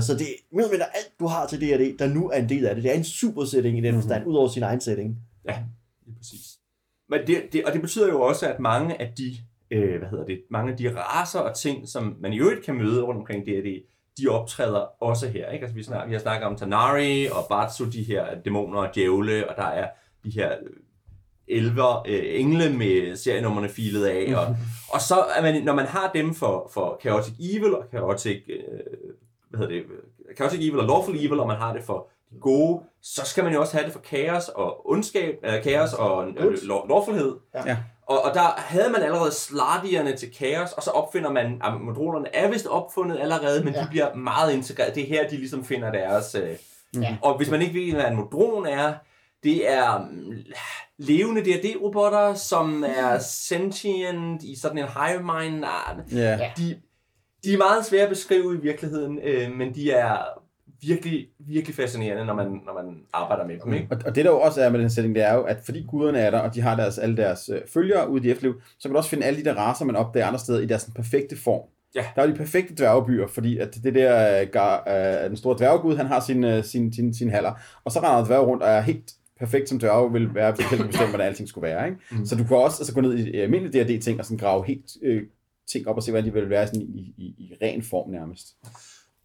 Så 0.00 0.16
det 0.18 0.26
er 0.26 0.56
mere 0.56 0.72
eller 0.72 0.84
alt, 0.84 1.12
du 1.20 1.26
har 1.26 1.46
til 1.46 1.60
D&D, 1.60 1.98
der 1.98 2.14
nu 2.14 2.30
er 2.30 2.38
en 2.38 2.48
del 2.48 2.66
af 2.66 2.74
det. 2.74 2.84
Det 2.84 2.92
er 2.92 2.96
en 2.96 3.04
super 3.04 3.44
setting 3.44 3.78
i 3.78 3.80
den 3.80 3.94
forstand, 3.94 4.24
mm. 4.24 4.30
ud 4.30 4.36
over 4.36 4.48
sin 4.48 4.62
egen 4.62 4.80
setting. 4.80 5.16
Lige 6.06 6.16
præcis. 6.16 6.58
Men 7.08 7.20
det, 7.26 7.42
det, 7.52 7.64
og 7.64 7.72
det 7.72 7.80
betyder 7.80 8.08
jo 8.08 8.22
også, 8.22 8.48
at 8.52 8.60
mange 8.60 9.00
af 9.00 9.12
de, 9.18 9.36
øh, 9.70 9.98
hvad 9.98 10.08
hedder 10.08 10.24
det, 10.24 10.40
mange 10.50 10.72
af 10.72 10.78
de 10.78 10.96
raser 10.96 11.38
og 11.38 11.56
ting, 11.56 11.88
som 11.88 12.16
man 12.20 12.32
i 12.32 12.38
øvrigt 12.38 12.64
kan 12.64 12.74
møde 12.74 13.02
rundt 13.02 13.18
omkring 13.18 13.46
D&D, 13.46 13.82
de 14.18 14.28
optræder 14.28 15.02
også 15.02 15.28
her. 15.28 15.50
Ikke? 15.50 15.64
Altså, 15.64 15.74
vi, 15.74 15.82
snak, 15.82 16.08
vi 16.08 16.12
har 16.12 16.20
snakket 16.20 16.46
om 16.46 16.56
Tanari 16.56 17.26
og 17.26 17.46
Batsu, 17.48 17.84
de 17.84 18.02
her 18.02 18.26
dæmoner 18.44 18.80
og 18.80 18.94
djævle, 18.94 19.50
og 19.50 19.56
der 19.56 19.62
er 19.62 19.88
de 20.24 20.30
her 20.30 20.52
øh, 20.62 20.70
elver, 21.48 22.02
øh, 22.08 22.22
engle 22.40 22.72
med 22.72 23.16
serienummerne 23.16 23.68
filet 23.68 24.06
af. 24.06 24.34
Og, 24.36 24.56
og 24.94 25.00
så, 25.00 25.24
er 25.36 25.42
man, 25.42 25.64
når 25.64 25.74
man 25.74 25.86
har 25.86 26.10
dem 26.14 26.34
for, 26.34 26.70
for 26.74 26.98
Chaotic 27.00 27.34
Evil 27.40 27.74
og 27.74 27.84
Chaotic, 27.90 28.42
øh, 28.48 28.60
hvad 29.50 29.60
hedder 29.60 29.74
det, 29.74 29.84
Chaotic 30.36 30.58
Evil 30.60 30.80
og 30.80 30.86
Lawful 30.86 31.16
Evil, 31.16 31.40
og 31.40 31.46
man 31.46 31.56
har 31.56 31.72
det 31.72 31.82
for 31.82 32.08
de 32.30 32.40
gode, 32.40 32.82
så 33.02 33.22
skal 33.24 33.44
man 33.44 33.52
jo 33.52 33.60
også 33.60 33.76
have 33.76 33.84
det 33.84 33.92
for 33.92 34.00
kaos 34.00 34.48
og 34.48 34.90
ondskab, 34.90 35.38
øh, 35.44 35.62
kaos 35.62 35.92
og 35.92 36.28
øh, 36.28 36.58
lovfuldhed. 36.88 37.36
Ja. 37.54 37.76
Og, 38.06 38.22
og 38.22 38.34
der 38.34 38.54
havde 38.56 38.90
man 38.90 39.02
allerede 39.02 39.32
slardierne 39.32 40.16
til 40.16 40.34
kaos, 40.38 40.72
og 40.72 40.82
så 40.82 40.90
opfinder 40.90 41.30
man, 41.30 41.60
at 41.64 41.72
modulerne 41.80 42.34
er 42.34 42.48
vist 42.50 42.66
opfundet 42.66 43.18
allerede, 43.20 43.64
men 43.64 43.74
ja. 43.74 43.80
De 43.82 43.86
bliver 43.90 44.14
meget 44.14 44.52
integreret. 44.52 44.94
Det 44.94 45.02
er 45.02 45.06
her, 45.06 45.28
de 45.28 45.36
ligesom 45.36 45.64
finder 45.64 45.92
deres... 45.92 46.34
Øh, 46.34 46.56
Ja. 47.02 47.16
og 47.22 47.36
hvis 47.36 47.50
man 47.50 47.62
ikke 47.62 47.74
ved, 47.74 47.92
hvad 47.92 48.04
en 48.10 48.16
modron 48.16 48.66
er, 48.66 48.94
det 49.42 49.70
er 49.72 49.98
mm, 49.98 50.34
levende 50.98 51.40
D&D-robotter, 51.40 52.34
som 52.34 52.84
er 52.96 53.18
sentient 53.18 54.42
i 54.42 54.56
sådan 54.60 54.78
en 54.78 54.84
hive 54.84 55.22
mind. 55.22 55.64
Ah, 55.64 55.96
Ja. 56.12 56.18
Ja. 56.36 56.50
De, 56.56 56.80
de 57.44 57.52
er 57.54 57.58
meget 57.58 57.86
svære 57.86 58.02
at 58.02 58.08
beskrive 58.08 58.54
i 58.54 58.60
virkeligheden, 58.60 59.18
øh, 59.22 59.50
men 59.52 59.74
de 59.74 59.90
er 59.90 60.18
virkelig, 60.80 61.26
virkelig 61.38 61.76
fascinerende, 61.76 62.24
når 62.24 62.34
man, 62.34 62.46
når 62.46 62.82
man 62.82 63.02
arbejder 63.12 63.46
med 63.46 63.58
dem. 63.64 63.74
Ikke? 63.74 63.86
Og, 63.90 63.98
og 64.06 64.14
det 64.14 64.24
der 64.24 64.30
jo 64.30 64.40
også 64.40 64.62
er 64.62 64.70
med 64.70 64.80
den 64.80 64.90
setting, 64.90 65.14
det 65.14 65.22
er 65.22 65.34
jo, 65.34 65.42
at 65.42 65.56
fordi 65.64 65.86
guderne 65.88 66.18
er 66.18 66.30
der, 66.30 66.38
og 66.38 66.54
de 66.54 66.60
har 66.60 66.76
deres, 66.76 66.98
alle 66.98 67.16
deres 67.16 67.48
øh, 67.48 67.60
følgere 67.72 68.10
ude 68.10 68.28
i 68.28 68.30
efterliv, 68.30 68.60
så 68.78 68.88
kan 68.88 68.90
du 68.90 68.96
også 68.96 69.10
finde 69.10 69.26
alle 69.26 69.40
de 69.40 69.44
der 69.44 69.54
raser, 69.54 69.84
man 69.84 69.96
opdager 69.96 70.26
andre 70.26 70.38
steder 70.38 70.60
i 70.60 70.66
deres 70.66 70.82
sådan, 70.82 70.94
perfekte 70.94 71.36
form. 71.36 71.68
Ja. 71.94 72.04
Der 72.14 72.22
er 72.22 72.26
jo 72.26 72.32
de 72.32 72.38
perfekte 72.38 72.74
dværgebyer, 72.74 73.26
fordi 73.26 73.58
at 73.58 73.74
det 73.84 73.94
der, 73.94 74.40
øh, 74.40 74.48
gar, 74.48 74.84
øh, 74.88 75.28
den 75.28 75.36
store 75.36 75.56
dværgegud, 75.58 75.96
han 75.96 76.06
har 76.06 76.20
sin, 76.20 76.44
øh, 76.44 76.64
sin, 76.64 76.92
sin, 76.92 77.14
sin 77.14 77.30
haller, 77.30 77.52
og 77.84 77.92
så 77.92 78.00
render 78.00 78.24
dværge 78.24 78.46
rundt 78.46 78.62
og 78.62 78.68
er 78.68 78.80
helt 78.80 79.12
perfekt 79.38 79.68
som 79.68 79.78
dværge 79.78 80.12
vil 80.12 80.34
være, 80.34 80.52
hvis 80.52 80.66
du 80.66 80.86
bestemme, 80.86 81.08
hvordan 81.08 81.26
alting 81.26 81.48
skulle 81.48 81.68
være. 81.68 81.86
Ikke? 81.86 82.00
Mm. 82.10 82.26
Så 82.26 82.36
du 82.36 82.44
kan 82.44 82.56
også 82.56 82.82
altså, 82.82 82.94
gå 82.94 83.00
ned 83.00 83.18
i 83.18 83.36
almindelige 83.36 83.84
D&D-ting 83.84 84.18
og 84.18 84.24
sådan 84.24 84.38
grave 84.38 84.64
helt 84.66 84.96
øh, 85.02 85.22
ting 85.72 85.88
op 85.88 85.96
og 85.96 86.02
se, 86.02 86.10
hvordan 86.10 86.28
de 86.28 86.32
vil 86.32 86.50
være 86.50 86.66
sådan 86.66 86.82
i, 86.82 87.14
i, 87.16 87.34
i 87.38 87.54
ren 87.62 87.82
form 87.82 88.10
nærmest. 88.10 88.46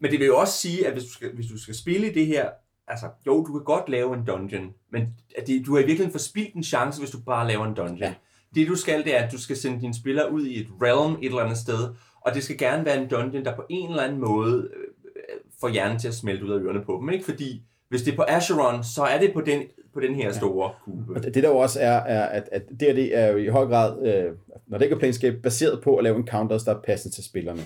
Men 0.02 0.10
det 0.10 0.18
vil 0.18 0.26
jo 0.26 0.38
også 0.38 0.58
sige, 0.58 0.86
at 0.86 0.92
hvis 0.92 1.04
du 1.04 1.10
skal, 1.10 1.34
hvis 1.34 1.46
du 1.46 1.58
skal 1.58 1.74
spille 1.74 2.14
det 2.14 2.26
her, 2.26 2.48
altså 2.88 3.06
jo, 3.26 3.46
du 3.46 3.52
kan 3.52 3.64
godt 3.64 3.88
lave 3.88 4.14
en 4.14 4.24
dungeon, 4.24 4.74
men 4.90 5.02
at 5.38 5.46
det, 5.46 5.66
du 5.66 5.72
har 5.72 5.78
i 5.78 5.82
virkeligheden 5.82 6.12
forspildt 6.12 6.54
en 6.54 6.62
chance, 6.62 7.00
hvis 7.00 7.10
du 7.10 7.20
bare 7.20 7.48
laver 7.48 7.66
en 7.66 7.74
dungeon. 7.74 7.98
Ja. 7.98 8.14
Det 8.54 8.68
du 8.68 8.76
skal, 8.76 9.04
det 9.04 9.18
er, 9.18 9.22
at 9.22 9.32
du 9.32 9.38
skal 9.38 9.56
sende 9.56 9.80
dine 9.80 9.94
spillere 9.94 10.32
ud 10.32 10.46
i 10.46 10.60
et 10.60 10.66
realm 10.82 11.12
et 11.22 11.26
eller 11.26 11.42
andet 11.42 11.58
sted, 11.58 11.88
og 12.20 12.34
det 12.34 12.42
skal 12.42 12.58
gerne 12.58 12.84
være 12.84 13.02
en 13.02 13.08
dungeon, 13.08 13.44
der 13.44 13.56
på 13.56 13.64
en 13.70 13.90
eller 13.90 14.02
anden 14.02 14.20
måde 14.20 14.68
øh, 14.76 15.40
får 15.60 15.68
hjernen 15.68 15.98
til 15.98 16.08
at 16.08 16.14
smelte 16.14 16.44
ud 16.44 16.50
af 16.50 16.58
ørerne 16.58 16.84
på 16.84 16.98
dem. 17.00 17.10
Ikke? 17.10 17.24
Fordi 17.24 17.62
hvis 17.88 18.02
det 18.02 18.12
er 18.12 18.16
på 18.16 18.24
Acheron, 18.28 18.84
så 18.84 19.02
er 19.02 19.18
det 19.20 19.32
på 19.32 19.40
den, 19.40 19.62
på 19.94 20.00
den 20.00 20.14
her 20.14 20.32
store 20.32 20.70
kube. 20.84 21.14
Og 21.16 21.22
det 21.22 21.34
det 21.34 21.42
der 21.42 21.48
jo 21.48 21.56
også 21.56 21.80
er, 21.80 21.96
er 21.96 22.26
at, 22.26 22.48
at 22.52 22.62
D&D 22.80 23.10
er 23.12 23.26
jo 23.26 23.36
i 23.36 23.46
høj 23.46 23.66
grad, 23.66 24.06
øh, 24.06 24.32
når 24.66 24.78
det 24.78 24.84
ikke 24.84 24.94
er 24.94 24.98
Planescape, 24.98 25.36
baseret 25.36 25.82
på 25.82 25.96
at 25.96 26.04
lave 26.04 26.16
encounters, 26.16 26.62
der 26.62 26.74
er 26.74 26.80
passende 26.80 27.16
til 27.16 27.24
spillerne. 27.24 27.62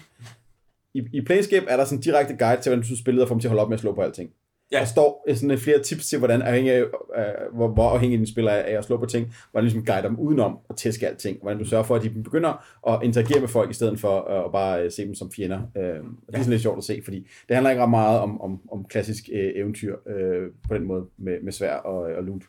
I, 0.96 1.08
I 1.12 1.20
Planescape 1.20 1.66
er 1.68 1.76
der 1.76 1.84
sådan 1.84 1.98
en 1.98 2.02
direkte 2.02 2.36
guide 2.36 2.62
til, 2.62 2.70
hvordan 2.70 2.88
du 2.88 2.96
spiller 2.96 3.22
og 3.22 3.28
får 3.28 3.34
dem 3.34 3.40
til 3.40 3.48
at 3.48 3.50
holde 3.50 3.62
op 3.62 3.68
med 3.68 3.76
at 3.76 3.80
slå 3.80 3.94
på 3.94 4.00
alting. 4.00 4.30
Ja. 4.72 4.78
Der 4.78 4.84
står 4.84 5.24
øh, 5.28 5.36
sådan 5.36 5.58
flere 5.58 5.82
tips 5.82 6.06
til, 6.06 6.18
hvordan 6.18 6.42
afhængig 6.42 6.72
af, 6.72 6.80
øh, 6.80 7.54
hvor, 7.54 7.68
hvor 7.68 7.90
afhængig 7.90 8.18
din 8.18 8.26
spiller 8.26 8.50
er 8.50 8.62
af 8.62 8.78
at 8.78 8.84
slå 8.84 8.96
på 8.96 9.06
ting, 9.06 9.34
hvordan 9.50 9.64
du 9.64 9.66
ligesom 9.66 9.84
guider 9.84 10.08
dem 10.08 10.18
udenom 10.18 10.58
at 10.70 10.76
tæske 10.76 11.08
alting, 11.08 11.38
hvordan 11.42 11.58
du 11.58 11.64
sørger 11.64 11.84
for, 11.84 11.96
at 11.96 12.02
de 12.02 12.10
begynder 12.10 12.64
at 12.88 13.00
interagere 13.02 13.40
med 13.40 13.48
folk, 13.48 13.70
i 13.70 13.74
stedet 13.74 14.00
for 14.00 14.30
øh, 14.30 14.44
at 14.44 14.52
bare 14.52 14.84
øh, 14.84 14.90
se 14.90 15.06
dem 15.06 15.14
som 15.14 15.32
fjender. 15.32 15.58
Øh, 15.76 16.04
og 16.26 16.26
det 16.26 16.34
er 16.34 16.38
sådan 16.38 16.50
lidt 16.50 16.62
sjovt 16.62 16.78
at 16.78 16.84
se, 16.84 17.00
fordi 17.04 17.28
det 17.48 17.56
handler 17.56 17.70
ikke 17.70 17.82
ret 17.82 17.90
meget 17.90 18.20
om, 18.20 18.40
om, 18.40 18.60
om 18.72 18.84
klassisk 18.84 19.28
øh, 19.32 19.52
eventyr 19.54 19.96
øh, 20.06 20.50
på 20.68 20.74
den 20.74 20.84
måde 20.84 21.06
med, 21.16 21.40
med 21.42 21.52
svær 21.52 21.74
og, 21.74 21.98
og 22.16 22.24
loot. 22.24 22.42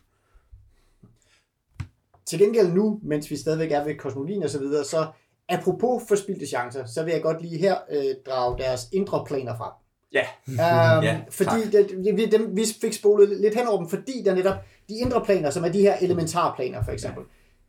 Til 2.26 2.38
gengæld 2.38 2.72
nu, 2.72 3.00
mens 3.02 3.30
vi 3.30 3.36
stadigvæk 3.36 3.72
er 3.72 3.84
ved 3.84 3.94
kosmologien 3.94 4.42
og 4.42 4.50
så 4.50 4.58
videre, 4.58 4.84
så 4.84 5.06
apropos 5.48 6.02
forspildte 6.08 6.46
chancer, 6.46 6.84
så 6.84 7.02
vil 7.04 7.12
jeg 7.12 7.22
godt 7.22 7.42
lige 7.42 7.58
her 7.58 7.76
øh, 7.90 8.14
drage 8.26 8.58
deres 8.58 8.88
indre 8.92 9.24
planer 9.26 9.56
frem. 9.56 9.72
Ja, 10.12 10.26
Um, 10.46 10.54
Ja, 10.56 11.02
ja, 11.02 11.20
fordi 11.30 11.70
det, 11.72 12.16
vi, 12.16 12.26
dem, 12.26 12.56
vi 12.56 12.64
fik 12.80 12.92
spolet 12.92 13.40
lidt 13.40 13.54
hen 13.54 13.66
over 13.66 13.78
dem, 13.78 13.88
fordi 13.88 14.22
der 14.24 14.34
netop 14.34 14.56
de 14.88 14.94
indre 14.94 15.24
planer, 15.24 15.50
som 15.50 15.64
er 15.64 15.68
de 15.68 15.80
her 15.80 15.96
elementarplaner 16.00 16.84
for 16.84 16.92
eksempel, 16.92 17.24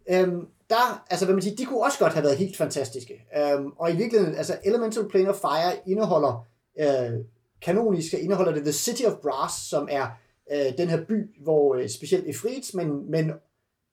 øhm, 0.10 0.48
der, 0.70 1.06
altså 1.10 1.26
hvad 1.26 1.36
man 1.36 1.42
siger, 1.42 1.56
de 1.56 1.66
kunne 1.66 1.84
også 1.84 2.00
godt 2.00 2.14
have 2.14 2.24
været 2.24 2.38
helt 2.38 2.58
fantastiske. 2.58 3.14
Øhm, 3.38 3.68
og 3.78 3.92
i 3.92 3.96
virkeligheden, 3.96 4.36
altså 4.36 4.58
Elemental 4.64 5.10
Plane 5.10 5.30
of 5.30 5.36
Fire 5.36 5.74
indeholder, 5.86 6.48
øh, 6.80 7.20
kanonisk 7.62 8.14
indeholder 8.14 8.54
det 8.54 8.64
The 8.64 8.72
City 8.72 9.04
of 9.04 9.14
Brass, 9.14 9.70
som 9.70 9.88
er 9.92 10.08
øh, 10.52 10.78
den 10.78 10.90
her 10.90 11.06
by, 11.06 11.44
hvor 11.44 11.76
øh, 11.76 11.90
specielt 11.90 12.28
Efrits, 12.28 12.74
men, 12.74 13.12
men 13.12 13.32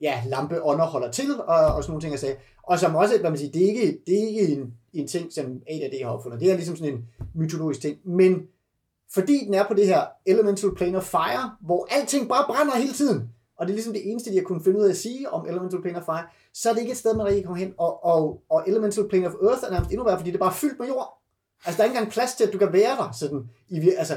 ja, 0.01 0.23
lampe 0.27 0.59
holder 0.61 1.11
til, 1.11 1.41
og, 1.41 1.47
og 1.47 1.83
sådan 1.83 1.91
nogle 1.91 2.01
ting, 2.01 2.13
jeg 2.13 2.21
sagde. 2.21 2.37
Og 2.63 2.79
som 2.79 2.95
også, 2.95 3.19
hvad 3.21 3.31
man 3.31 3.39
siger, 3.39 3.53
det 3.53 3.63
er 3.63 3.69
ikke, 3.69 3.99
det 4.07 4.23
er 4.23 4.27
ikke 4.29 4.49
en, 4.49 4.75
en 4.93 5.07
ting, 5.07 5.33
som 5.33 5.45
A.D.D. 5.45 6.05
har 6.05 6.11
opfundet. 6.11 6.41
Det 6.41 6.51
er 6.51 6.57
ligesom 6.57 6.77
sådan 6.77 6.93
en 6.93 7.05
mytologisk 7.35 7.81
ting. 7.81 7.99
Men 8.05 8.43
fordi 9.15 9.45
den 9.45 9.55
er 9.55 9.69
på 9.69 9.75
det 9.75 9.87
her 9.87 10.05
Elemental 10.27 10.75
Plane 10.75 10.99
of 10.99 11.05
Fire, 11.05 11.51
hvor 11.61 11.89
alting 11.91 12.29
bare 12.29 12.45
brænder 12.47 12.77
hele 12.77 12.93
tiden, 12.93 13.31
og 13.59 13.67
det 13.67 13.73
er 13.73 13.75
ligesom 13.75 13.93
det 13.93 14.11
eneste, 14.11 14.31
de 14.31 14.37
har 14.37 14.43
kunnet 14.43 14.65
finde 14.65 14.79
ud 14.79 14.85
af 14.85 14.91
at 14.91 14.97
sige 14.97 15.31
om 15.31 15.47
Elemental 15.47 15.83
Plane 15.83 15.99
of 15.99 16.05
Fire, 16.05 16.25
så 16.55 16.69
er 16.69 16.73
det 16.73 16.81
ikke 16.81 16.93
et 16.93 16.99
sted, 16.99 17.17
man 17.17 17.27
rigtig 17.27 17.45
kommer 17.45 17.59
hen. 17.59 17.75
Og, 17.79 18.05
og, 18.05 18.43
og 18.51 18.65
Elemental 18.67 19.09
Plane 19.09 19.27
of 19.27 19.35
Earth 19.43 19.65
er 19.67 19.71
nærmest 19.71 19.91
endnu 19.91 20.05
værre, 20.05 20.19
fordi 20.19 20.31
det 20.31 20.37
er 20.37 20.45
bare 20.45 20.55
fyldt 20.55 20.79
med 20.79 20.89
jord. 20.89 21.19
Altså, 21.65 21.77
der 21.77 21.83
er 21.83 21.89
ikke 21.89 21.99
engang 21.99 22.13
plads 22.13 22.35
til, 22.35 22.45
at 22.45 22.53
du 22.53 22.59
kan 22.59 22.73
være 22.73 22.97
der. 22.97 23.13
Sådan, 23.13 23.51
i, 23.69 23.91
altså, 23.97 24.15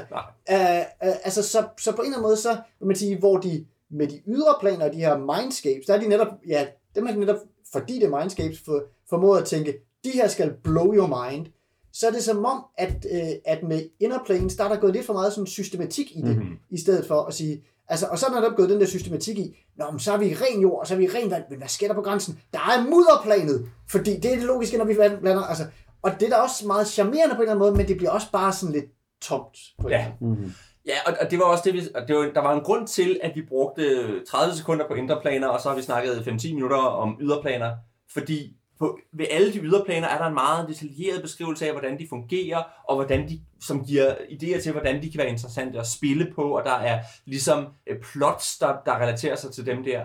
øh, 0.50 0.78
øh, 1.08 1.14
altså 1.24 1.42
så, 1.42 1.68
så 1.78 1.92
på 1.92 2.02
en 2.02 2.06
eller 2.06 2.16
anden 2.16 2.22
måde, 2.22 2.36
så 2.36 2.58
vil 2.78 2.86
man 2.86 2.96
sige, 2.96 3.18
hvor 3.18 3.36
de 3.36 3.66
med 3.90 4.06
de 4.08 4.20
ydre 4.26 4.54
planer, 4.60 4.88
de 4.92 4.96
her 4.98 5.18
mindscapes, 5.18 5.86
der 5.86 5.94
er 5.94 6.00
de 6.00 6.08
netop, 6.08 6.28
ja, 6.48 6.66
dem 6.94 7.06
er 7.06 7.12
de 7.12 7.20
netop, 7.20 7.36
fordi 7.72 7.94
det 7.94 8.04
er 8.04 8.18
mindscapes, 8.18 8.60
for, 8.64 8.82
formået 9.10 9.38
at 9.40 9.44
tænke, 9.46 9.74
de 10.04 10.10
her 10.10 10.28
skal 10.28 10.52
blow 10.64 10.94
your 10.94 11.30
mind, 11.30 11.46
så 11.92 12.06
er 12.06 12.10
det 12.10 12.22
som 12.22 12.44
om, 12.44 12.64
at, 12.78 13.06
øh, 13.12 13.20
at 13.44 13.62
med 13.62 13.82
inner 14.00 14.18
planes, 14.26 14.56
der 14.56 14.64
er 14.64 14.68
der 14.68 14.76
gået 14.80 14.92
lidt 14.92 15.06
for 15.06 15.12
meget 15.12 15.32
sådan 15.32 15.46
systematik 15.46 16.10
i 16.16 16.20
det, 16.20 16.24
Mhm. 16.36 16.38
mm-hmm. 16.38 16.56
i 16.70 16.78
stedet 16.80 17.06
for 17.06 17.22
at 17.22 17.34
sige, 17.34 17.62
altså, 17.88 18.06
og 18.06 18.18
så 18.18 18.26
er 18.26 18.30
der 18.30 18.40
netop 18.40 18.56
gået 18.56 18.70
den 18.70 18.80
der 18.80 18.86
systematik 18.86 19.38
i, 19.38 19.56
Nå, 19.76 19.90
men 19.90 19.98
så 20.00 20.12
er 20.12 20.16
vi 20.18 20.34
ren 20.40 20.60
jord, 20.60 20.80
og 20.80 20.86
så 20.86 20.94
er 20.94 20.98
vi 20.98 21.06
ren 21.06 21.30
vand, 21.30 21.44
men 21.50 21.58
hvad 21.58 21.68
sker 21.68 21.86
der 21.88 21.94
på 21.94 22.02
grænsen? 22.02 22.40
Der 22.52 22.58
er 22.58 22.84
mudderplanet, 22.90 23.68
fordi 23.88 24.16
det 24.20 24.32
er 24.32 24.36
det 24.36 24.44
logiske, 24.44 24.76
når 24.78 24.84
vi 24.84 24.94
blander, 24.94 25.42
altså, 25.42 25.64
og 26.02 26.10
det 26.20 26.22
er 26.26 26.30
da 26.30 26.36
også 26.36 26.66
meget 26.66 26.86
charmerende 26.88 27.34
på 27.34 27.42
en 27.42 27.48
eller 27.48 27.52
anden 27.54 27.58
måde, 27.58 27.72
men 27.76 27.88
det 27.88 27.96
bliver 27.96 28.10
også 28.10 28.26
bare 28.32 28.52
sådan 28.52 28.72
lidt 28.72 28.84
tomt. 29.22 29.58
På 29.78 29.88
Ja. 29.88 30.06
Mm-hmm. 30.20 30.52
Ja, 30.86 30.94
og, 31.06 31.16
og 31.20 31.30
det 31.30 31.38
var 31.38 31.44
også 31.44 31.62
det, 31.64 31.74
vi, 31.74 31.80
og 31.94 32.08
det 32.08 32.16
var, 32.16 32.22
der 32.34 32.40
var 32.40 32.54
en 32.54 32.64
grund 32.64 32.86
til, 32.86 33.20
at 33.22 33.32
vi 33.34 33.42
brugte 33.42 34.24
30 34.24 34.54
sekunder 34.54 34.88
på 34.88 34.94
indre 34.94 35.20
planer, 35.20 35.48
og 35.48 35.60
så 35.60 35.68
har 35.68 35.76
vi 35.76 35.82
snakket 35.82 36.12
5-10 36.12 36.54
minutter 36.54 36.76
om 36.76 37.18
yderplaner, 37.20 37.76
fordi 38.12 38.56
på, 38.78 38.98
ved 39.12 39.26
alle 39.30 39.52
de 39.52 39.58
yderplaner 39.58 40.08
er 40.08 40.18
der 40.18 40.26
en 40.26 40.34
meget 40.34 40.68
detaljeret 40.68 41.22
beskrivelse 41.22 41.66
af, 41.66 41.72
hvordan 41.72 41.98
de 41.98 42.06
fungerer, 42.08 42.62
og 42.88 42.94
hvordan 42.94 43.28
de, 43.28 43.40
som 43.60 43.84
giver 43.84 44.14
idéer 44.14 44.62
til, 44.62 44.72
hvordan 44.72 45.02
de 45.02 45.10
kan 45.10 45.18
være 45.18 45.28
interessante 45.28 45.78
at 45.78 45.86
spille 45.86 46.32
på, 46.34 46.42
og 46.42 46.64
der 46.64 46.74
er 46.74 47.00
ligesom 47.24 47.66
øh, 47.86 48.00
plots, 48.00 48.58
der, 48.58 48.76
der 48.86 48.94
relaterer 48.94 49.36
sig 49.36 49.52
til 49.52 49.66
dem 49.66 49.84
der. 49.84 50.04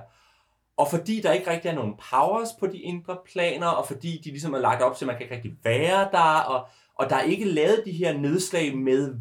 Og 0.77 0.87
fordi 0.89 1.21
der 1.21 1.31
ikke 1.31 1.51
rigtig 1.51 1.69
er 1.69 1.75
nogen 1.75 1.93
powers 2.11 2.49
på 2.59 2.67
de 2.67 2.77
indre 2.77 3.17
planer, 3.31 3.67
og 3.67 3.87
fordi 3.87 4.21
de 4.23 4.29
ligesom 4.29 4.53
er 4.53 4.59
lagt 4.59 4.81
op 4.81 4.97
til, 4.97 5.05
at 5.05 5.07
man 5.07 5.15
kan 5.15 5.23
ikke 5.23 5.35
rigtig 5.35 5.53
være 5.63 6.09
der, 6.11 6.39
og, 6.39 6.67
og 6.95 7.09
der 7.09 7.15
er 7.15 7.23
ikke 7.23 7.45
lavet 7.45 7.81
de 7.85 7.91
her 7.91 8.17
nedslag 8.17 8.77
med 8.77 9.15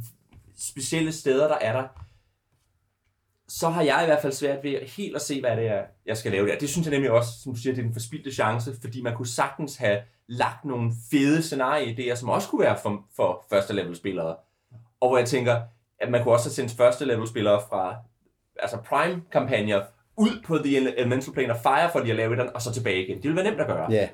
specielle 0.57 1.13
steder, 1.13 1.49
der 1.49 1.59
er 1.61 1.73
der, 1.73 1.89
så 3.49 3.69
har 3.69 3.83
jeg 3.83 4.01
i 4.03 4.07
hvert 4.07 4.23
fald 4.23 4.33
svært 4.33 4.65
ved 4.65 4.81
helt 4.97 5.17
at 5.17 5.23
se, 5.23 5.41
hvad 5.41 5.57
det 5.57 5.67
er, 5.67 5.83
jeg 6.07 6.17
skal 6.17 6.33
lave 6.33 6.49
der. 6.49 6.59
Det 6.59 6.69
synes 6.69 6.87
jeg 6.87 6.93
nemlig 6.93 7.11
også, 7.11 7.31
som 7.43 7.55
du 7.55 7.61
siger, 7.61 7.75
det 7.75 7.83
er 7.83 7.87
en 7.87 7.93
forspildte 7.93 8.33
chance, 8.33 8.75
fordi 8.81 9.03
man 9.03 9.17
kunne 9.17 9.27
sagtens 9.27 9.77
have 9.77 10.03
lagt 10.27 10.65
nogle 10.65 10.93
fede 11.11 11.39
scenarieidéer, 11.39 12.15
som 12.15 12.29
også 12.29 12.49
kunne 12.49 12.65
være 12.65 12.79
for, 12.83 13.05
for 13.17 13.47
første 13.51 13.75
level 13.75 13.97
spillere. 13.97 14.37
Og 15.01 15.09
hvor 15.09 15.19
jeg 15.19 15.29
tænker, 15.29 15.63
at 16.01 16.11
man 16.11 16.23
kunne 16.23 16.35
også 16.35 16.49
have 16.49 16.55
sendt 16.55 16.73
første 16.73 17.05
level 17.05 17.29
spillere 17.29 17.61
fra 17.69 17.97
altså 18.59 18.77
prime 18.77 19.23
kampagner 19.33 19.83
ud 20.17 20.43
på 20.45 20.59
The 20.59 20.99
Elemental 20.99 21.35
Plane 21.35 21.53
og 21.53 21.59
fire 21.63 21.91
for 21.93 22.01
lige 22.01 22.11
at 22.11 22.17
lave 22.17 22.37
den, 22.37 22.49
og 22.55 22.63
så 22.63 22.73
tilbage 22.73 23.05
igen. 23.05 23.17
Det 23.17 23.25
ville 23.25 23.37
være 23.37 23.45
nemt 23.45 23.61
at 23.61 23.67
gøre. 23.67 23.93
Ja. 23.93 24.09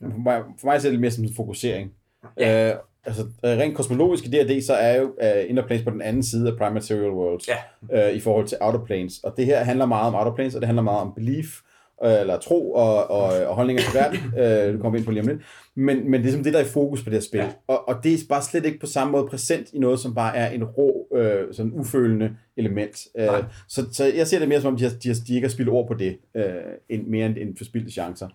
For 0.00 0.18
mig, 0.18 0.42
for 0.58 0.66
mig 0.66 0.82
ser 0.82 0.90
det 0.90 1.00
mere 1.00 1.10
som 1.10 1.24
en 1.24 1.34
fokusering. 1.36 1.92
Ja. 2.38 2.70
Øh, 2.70 2.78
altså, 3.06 3.22
øh, 3.22 3.50
rent 3.58 3.76
kosmologisk 3.76 4.24
i 4.24 4.28
D&D, 4.28 4.62
så 4.66 4.74
er 4.74 4.96
jo 4.96 5.04
uh, 5.04 5.50
Inner 5.50 5.66
Planes 5.66 5.84
på 5.84 5.90
den 5.90 6.02
anden 6.02 6.22
side 6.22 6.50
af 6.52 6.58
Prime 6.58 6.74
Material 6.74 7.10
Worlds 7.10 7.48
Ja. 7.48 8.08
øh, 8.08 8.16
i 8.16 8.20
forhold 8.20 8.46
til 8.46 8.58
Outer 8.60 8.84
Planes. 8.84 9.18
Og 9.18 9.34
det 9.36 9.46
her 9.46 9.64
handler 9.64 9.86
meget 9.86 10.06
om 10.06 10.14
Outer 10.14 10.34
Planes, 10.34 10.54
og 10.54 10.60
det 10.60 10.66
handler 10.66 10.82
meget 10.82 11.00
om 11.00 11.12
belief, 11.14 11.60
øh, 12.04 12.20
eller 12.20 12.38
tro 12.38 12.72
og, 12.72 13.10
og, 13.10 13.46
og 13.46 13.54
holdninger 13.54 13.82
til 13.82 13.94
verden. 13.94 14.18
øh, 14.40 14.72
det 14.72 14.80
kommer 14.80 14.90
vi 14.90 14.98
ind 14.98 15.04
på 15.04 15.10
lige 15.10 15.22
om 15.22 15.28
lidt. 15.28 15.40
Men, 15.74 16.10
men 16.10 16.20
det 16.20 16.28
er 16.28 16.32
simpelthen 16.32 16.44
det, 16.44 16.52
der 16.52 16.60
er 16.60 16.64
i 16.64 16.68
fokus 16.68 17.02
på 17.02 17.10
det 17.10 17.14
her 17.16 17.20
spil. 17.22 17.38
Ja. 17.40 17.48
Og, 17.66 17.88
og 17.88 18.04
det 18.04 18.12
er 18.14 18.18
bare 18.28 18.42
slet 18.42 18.64
ikke 18.66 18.78
på 18.78 18.86
samme 18.86 19.12
måde 19.12 19.26
præsent 19.30 19.72
i 19.72 19.78
noget, 19.78 20.00
som 20.00 20.14
bare 20.14 20.36
er 20.36 20.50
en 20.50 20.64
rå, 20.64 21.08
øh, 21.14 21.54
sådan 21.54 21.72
ufølende 21.74 22.36
element. 22.56 23.06
Øh, 23.18 23.26
Nej. 23.26 23.44
så, 23.68 23.86
så 23.92 24.04
jeg 24.16 24.26
ser 24.26 24.38
det 24.38 24.48
mere 24.48 24.60
som 24.60 24.72
om, 24.72 24.78
de, 24.78 24.84
har, 24.84 24.90
de, 25.02 25.08
har, 25.08 25.16
de 25.26 25.34
ikke 25.34 25.46
har 25.46 25.52
spillet 25.52 25.74
ord 25.74 25.88
på 25.88 25.94
det, 25.94 26.18
øh, 26.34 26.44
end, 26.88 27.06
mere 27.06 27.26
end, 27.26 27.36
end 27.36 27.56
forspildte 27.56 27.90
chancer. 27.90 28.28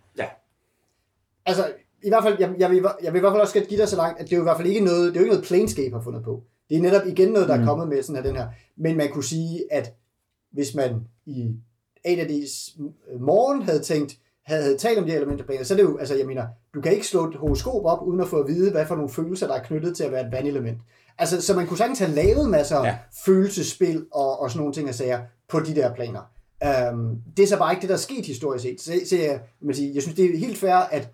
Altså, 1.46 1.64
i 2.04 2.10
hvert 2.10 2.24
fald, 2.24 2.36
jeg, 2.40 2.54
jeg, 2.60 2.70
vil, 2.72 2.84
jeg 3.04 3.14
vil 3.14 3.20
i 3.20 3.22
hvert 3.22 3.34
fald 3.34 3.42
også 3.42 3.54
godt 3.54 3.68
give 3.68 3.80
dig 3.80 3.90
så 3.90 3.96
langt, 3.96 4.20
at 4.20 4.26
det 4.26 4.34
er 4.34 4.38
jo 4.38 4.44
i 4.44 4.50
hvert 4.50 4.58
fald 4.58 4.68
ikke 4.68 4.82
noget, 4.82 5.14
det 5.14 5.16
er 5.16 5.20
jo 5.20 5.26
ikke 5.26 5.34
noget 5.36 5.48
Planescape 5.48 5.96
har 5.96 6.02
fundet 6.02 6.24
på. 6.24 6.44
Det 6.70 6.78
er 6.78 6.82
netop 6.82 7.08
igen 7.08 7.30
noget, 7.30 7.48
der 7.48 7.54
er 7.56 7.60
Mm. 7.60 7.66
kommet 7.66 7.88
med 7.88 8.04
sådan 8.04 8.16
her, 8.16 8.30
den 8.30 8.36
her. 8.40 8.48
Men 8.78 8.98
man 8.98 9.10
kunne 9.10 9.24
sige, 9.24 9.64
at 9.72 9.94
hvis 10.52 10.76
man 10.76 10.96
i 11.26 11.48
ADD's 12.08 12.82
morgen 13.20 13.62
havde 13.62 13.80
tænkt, 13.80 14.18
havde, 14.46 14.64
havde 14.64 14.78
talt 14.78 15.00
om 15.00 15.06
de 15.06 15.12
her 15.12 15.18
elementerplaner, 15.18 15.64
så 15.64 15.74
er 15.74 15.76
det 15.78 15.84
jo, 15.84 15.98
altså 15.98 16.16
jeg 16.16 16.26
mener, 16.28 16.46
du 16.74 16.82
kan 16.82 16.94
ikke 16.94 17.08
slå 17.08 17.28
et 17.30 17.36
horoskop 17.36 17.86
op, 17.86 18.02
uden 18.08 18.20
at 18.22 18.28
få 18.28 18.40
at 18.40 18.48
vide, 18.48 18.72
hvad 18.72 18.86
for 18.86 18.96
nogle 18.96 19.10
følelser, 19.10 19.48
der 19.48 19.54
er 19.56 19.64
knyttet 19.64 19.96
til 19.98 20.04
at 20.04 20.12
være 20.12 20.26
et 20.26 20.32
vandelement. 20.32 20.78
Altså, 21.18 21.42
så 21.42 21.56
man 21.56 21.68
kunne 21.68 21.78
sagtens 21.78 22.00
have 22.00 22.12
lavet 22.12 22.50
masser 22.50 22.76
af 22.78 22.84
Ja. 22.86 22.98
følelsespil 23.26 24.06
og, 24.12 24.40
og 24.40 24.50
sådan 24.52 24.60
nogle 24.60 24.74
ting 24.74 24.90
at 24.90 24.96
sager 24.96 25.20
på 25.50 25.60
de 25.60 25.76
der 25.76 25.94
planer. 25.96 26.22
Um, 26.94 27.18
det 27.38 27.44
er 27.44 27.48
så 27.48 27.58
bare 27.58 27.72
ikke 27.74 27.82
det, 27.82 27.90
der 27.90 27.96
er 27.96 28.00
sket 28.00 28.26
historisk 28.26 28.64
set. 28.64 28.82
Så, 28.82 28.94
så 29.10 29.18
jeg, 29.18 29.40
man 29.62 29.76
sige, 29.76 29.92
jeg 29.94 30.02
synes, 30.02 30.16
det 30.16 30.26
er 30.26 30.38
helt 30.38 30.58
fair, 30.58 30.76
at 30.76 31.10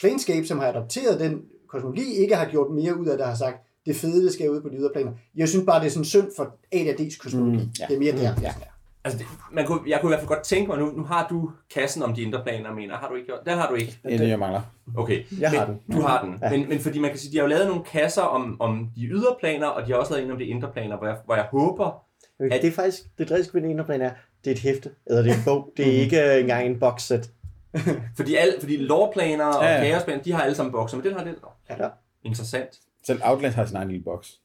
Planescape, 0.00 0.46
som 0.46 0.58
har 0.58 0.66
adopteret 0.66 1.20
den 1.20 1.42
kosmologi, 1.68 2.14
ikke 2.16 2.36
har 2.36 2.44
gjort 2.50 2.70
mere 2.70 2.98
ud 3.00 3.06
af 3.06 3.16
det, 3.18 3.26
har 3.26 3.34
sagt, 3.34 3.56
det 3.86 3.96
fede, 3.96 4.24
det 4.24 4.32
skal 4.32 4.50
ud 4.50 4.60
på 4.62 4.68
de 4.68 4.76
ydre 4.76 4.90
planer. 4.94 5.12
Jeg 5.36 5.48
synes 5.48 5.66
bare, 5.66 5.80
det 5.80 5.86
er 5.86 5.90
sådan 5.90 6.04
synd 6.04 6.30
for 6.36 6.44
ADD's 6.74 7.18
kosmologi. 7.22 7.56
Mm, 7.56 7.62
Mm, 7.62 7.70
ja. 7.80 7.86
Det 7.88 7.94
er 7.94 7.98
mere 7.98 8.12
der. 8.12 8.34
Mm, 8.36 8.42
Ja. 8.42 8.48
ja. 8.60 8.66
Altså, 9.04 9.18
det, 9.18 9.26
man 9.52 9.66
kunne, 9.66 9.80
jeg 9.86 10.00
kunne 10.00 10.08
i 10.08 10.10
hvert 10.10 10.20
fald 10.20 10.28
godt 10.28 10.42
tænke 10.42 10.68
mig, 10.68 10.78
nu, 10.78 10.86
nu 10.96 11.02
har 11.02 11.26
du 11.30 11.50
kassen 11.74 12.02
om 12.02 12.14
de 12.14 12.22
indre 12.22 12.42
planer, 12.42 12.74
mener 12.74 12.94
Har 12.96 13.08
du 13.08 13.14
ikke 13.14 13.26
gjort? 13.26 13.38
Den 13.46 13.58
har 13.58 13.68
du 13.68 13.74
ikke. 13.74 13.98
Det 14.04 14.14
er 14.14 14.18
det, 14.18 14.28
jeg 14.28 14.38
mangler. 14.38 14.60
Okay. 14.96 15.24
Jeg 15.40 15.50
men, 15.50 15.58
har 15.60 15.66
den. 15.66 15.78
Du 15.92 16.00
har 16.00 16.24
den. 16.24 16.38
Ja. 16.42 16.50
Men, 16.50 16.68
men 16.68 16.78
fordi 16.80 16.98
man 16.98 17.10
kan 17.10 17.18
sige, 17.18 17.32
de 17.32 17.36
har 17.36 17.44
jo 17.44 17.48
lavet 17.48 17.66
nogle 17.68 17.84
kasser 17.84 18.22
om, 18.22 18.56
om 18.60 18.88
de 18.96 19.02
ydre 19.06 19.36
planer, 19.40 19.66
og 19.66 19.86
de 19.86 19.92
har 19.92 19.98
også 19.98 20.12
lavet 20.12 20.24
en 20.26 20.30
om 20.32 20.38
de 20.38 20.44
indre 20.44 20.68
planer, 20.72 20.96
hvor 20.98 21.06
jeg, 21.06 21.16
hvor 21.24 21.34
jeg 21.34 21.44
håber, 21.50 22.04
Ja, 22.40 22.44
det 22.62 22.64
er 22.64 22.72
faktisk, 22.72 23.02
det 23.18 23.28
drilske 23.28 23.54
ved 23.54 23.62
den 23.62 23.70
ene 23.70 23.84
plan 23.84 24.00
er, 24.02 24.10
det 24.44 24.50
er 24.50 24.54
et 24.54 24.60
hæfte, 24.60 24.90
eller 25.06 25.22
det 25.22 25.30
er 25.30 25.34
en 25.36 25.42
bog. 25.44 25.72
Det 25.76 25.88
er 25.88 26.00
ikke 26.02 26.34
øh, 26.34 26.40
engang 26.40 26.66
en 26.66 26.78
boxset. 26.80 27.30
fordi, 28.16 28.34
alle, 28.34 28.54
fordi 28.60 28.76
lore-planer 28.76 29.44
og 29.44 29.64
Ja, 29.64 29.70
ja, 29.70 29.82
ja. 29.84 29.90
kaosplaner, 29.90 30.22
de 30.22 30.32
har 30.32 30.42
alle 30.42 30.54
sammen 30.54 30.72
bokser, 30.72 30.96
men 30.96 31.04
den 31.06 31.14
har 31.14 31.24
den. 31.24 31.34
Ja. 31.70 31.88
Interessant. 32.22 32.68
Selv 33.06 33.20
Outlast 33.24 33.56
har 33.56 33.64
sin 33.64 33.76
egen 33.76 33.88
lille 33.88 34.04
boks. 34.04 34.40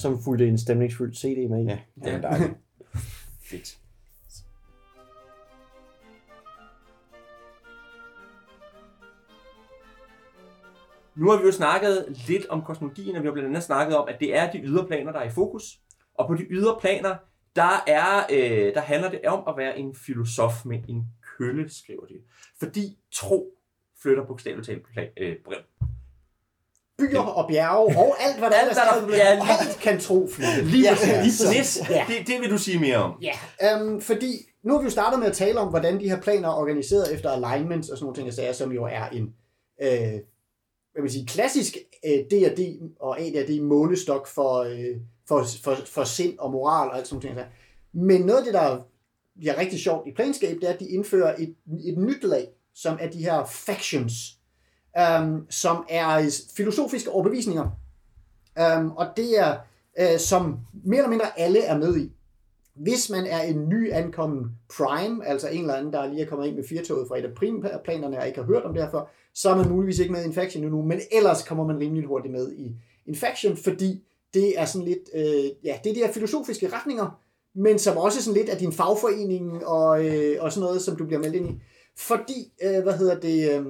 Som 0.00 0.22
fulgte 0.24 0.48
en 0.48 0.58
stemningsfyldt 0.58 1.16
CD 1.18 1.48
med 1.50 1.64
i. 1.64 1.68
Ja, 1.68 1.78
det 2.04 2.12
er 2.12 2.12
Ja. 2.12 2.20
dejligt. 2.20 2.52
Fedt. 3.50 3.76
Nu 11.16 11.30
har 11.30 11.38
vi 11.38 11.44
jo 11.44 11.52
snakket 11.52 12.04
lidt 12.28 12.46
om 12.46 12.62
kosmologien, 12.62 13.16
og 13.16 13.22
vi 13.22 13.26
har 13.26 13.32
blandt 13.32 13.48
andet 13.48 13.62
snakket 13.62 13.96
om, 13.96 14.08
at 14.08 14.16
det 14.20 14.36
er 14.36 14.50
de 14.52 14.58
ydre 14.58 14.86
planer, 14.86 15.12
der 15.12 15.18
er 15.18 15.24
i 15.24 15.30
fokus. 15.30 15.80
Og 16.18 16.26
på 16.26 16.34
de 16.34 16.42
ydre 16.50 16.76
planer, 16.80 17.16
der, 17.56 17.84
er, 17.86 18.26
øh, 18.32 18.74
der 18.74 18.80
handler 18.80 19.10
det 19.10 19.20
om 19.26 19.44
at 19.48 19.54
være 19.56 19.78
en 19.78 19.94
filosof 19.94 20.64
med 20.64 20.78
en 20.88 21.06
kølle, 21.40 21.70
skriver 21.70 22.06
de. 22.06 22.14
Fordi 22.58 22.98
tro 23.12 23.50
flytter 24.02 24.24
bogstaveligt 24.26 24.66
talt 24.66 24.82
øh, 25.20 25.36
brev. 25.44 25.58
Byer 26.98 27.20
og 27.20 27.48
bjerge 27.48 27.96
og 28.06 28.16
alt, 28.22 28.38
hvad 28.38 28.50
der 28.50 28.56
Alt, 28.56 28.78
er. 28.78 29.16
ja, 29.16 29.34
lige- 29.34 29.58
Alt 29.60 29.78
kan 29.82 30.00
tro 30.00 30.28
flytte. 30.32 30.64
Lige 30.72 30.82
Ja, 30.90 30.94
præcis. 30.94 31.78
ja, 31.90 31.94
ja. 31.96 32.04
Det, 32.08 32.26
det 32.26 32.40
vil 32.40 32.50
du 32.50 32.58
sige 32.58 32.78
mere 32.80 32.96
om. 32.96 33.12
Ja, 33.22 33.32
øhm, 33.80 34.00
fordi 34.00 34.32
nu 34.62 34.72
har 34.72 34.80
vi 34.80 34.84
jo 34.84 34.90
startet 34.90 35.18
med 35.18 35.26
at 35.28 35.32
tale 35.36 35.60
om, 35.60 35.68
hvordan 35.68 36.00
de 36.00 36.08
her 36.08 36.20
planer 36.20 36.48
er 36.48 36.52
organiseret 36.54 37.14
efter 37.14 37.30
alignments 37.30 37.88
og 37.88 37.98
sådan 37.98 38.04
nogle 38.04 38.16
ting, 38.16 38.26
jeg 38.26 38.34
sagde, 38.34 38.54
som 38.54 38.72
jo 38.72 38.84
er 38.84 39.06
en 39.08 39.34
øh, 39.82 40.20
hvad 40.92 41.02
vil 41.02 41.10
sige, 41.10 41.26
klassisk 41.26 41.76
øh, 42.06 42.12
D&D 42.30 42.80
og 43.00 43.20
AD&D 43.20 43.62
målestok 43.62 44.26
for, 44.26 44.54
øh, 44.58 44.96
for, 45.28 45.44
for, 45.64 45.74
for 45.86 46.04
sind 46.04 46.38
og 46.38 46.50
moral 46.50 46.88
og 46.90 46.96
alt 46.96 47.06
sådan 47.08 47.26
nogle 47.26 47.40
ting. 47.42 47.52
Men 47.92 48.20
noget 48.20 48.38
af 48.38 48.44
det, 48.44 48.54
der 48.54 48.82
bliver 49.40 49.58
rigtig 49.58 49.80
sjovt 49.80 50.08
i 50.08 50.14
Planescape, 50.14 50.60
det 50.60 50.68
er, 50.68 50.72
at 50.72 50.80
de 50.80 50.88
indfører 50.88 51.34
et, 51.38 51.54
et 51.84 51.98
nyt 51.98 52.24
lag, 52.24 52.48
som 52.74 52.98
er 53.00 53.10
de 53.10 53.18
her 53.18 53.44
factions, 53.44 54.12
um, 55.20 55.46
som 55.50 55.84
er 55.88 56.30
filosofiske 56.56 57.10
overbevisninger. 57.10 57.70
Um, 58.60 58.90
og 58.90 59.06
det 59.16 59.38
er, 59.38 59.56
uh, 60.00 60.18
som 60.18 60.58
mere 60.84 60.98
eller 60.98 61.10
mindre 61.10 61.38
alle 61.40 61.62
er 61.62 61.78
med 61.78 61.96
i. 61.96 62.12
Hvis 62.74 63.10
man 63.10 63.26
er 63.26 63.42
en 63.42 63.68
ny 63.68 63.92
ankommen 63.92 64.50
Prime, 64.76 65.26
altså 65.26 65.48
en 65.48 65.60
eller 65.60 65.74
anden, 65.74 65.92
der 65.92 66.06
lige 66.06 66.22
er 66.22 66.26
kommet 66.26 66.46
ind 66.46 66.56
med 66.56 66.64
firtoget 66.68 67.08
fra 67.08 67.18
et 67.18 67.24
af 67.24 67.34
primeplanerne 67.34 68.18
og 68.18 68.26
ikke 68.26 68.38
har 68.38 68.46
hørt 68.46 68.62
om 68.62 68.74
det 68.74 68.82
her 68.82 68.90
før, 68.90 69.10
så 69.34 69.50
er 69.50 69.56
man 69.56 69.68
muligvis 69.68 69.98
ikke 69.98 70.12
med 70.12 70.30
i 70.30 70.32
faction 70.32 70.64
endnu, 70.64 70.82
men 70.82 71.00
ellers 71.12 71.42
kommer 71.42 71.66
man 71.66 71.78
rimelig 71.78 72.04
hurtigt 72.04 72.32
med 72.32 72.52
i 72.52 72.76
en 73.06 73.14
faction, 73.14 73.56
fordi 73.56 74.04
det 74.34 74.58
er 74.60 74.64
sådan 74.64 74.88
lidt, 74.88 75.10
øh, 75.14 75.64
ja, 75.64 75.78
det 75.84 75.90
er 75.90 75.94
de 75.94 76.00
her 76.00 76.12
filosofiske 76.12 76.68
retninger, 76.72 77.20
men 77.54 77.78
som 77.78 77.96
også 77.96 78.22
sådan 78.22 78.38
lidt 78.38 78.48
af 78.48 78.58
din 78.58 78.72
fagforening 78.72 79.66
og, 79.66 80.06
øh, 80.06 80.36
og 80.40 80.52
sådan 80.52 80.64
noget, 80.64 80.82
som 80.82 80.96
du 80.96 81.06
bliver 81.06 81.20
meldt 81.20 81.36
ind 81.36 81.50
i. 81.50 81.62
Fordi, 81.98 82.52
øh, 82.62 82.82
hvad 82.82 82.92
hedder 82.92 83.20
det, 83.20 83.50
øh, 83.50 83.66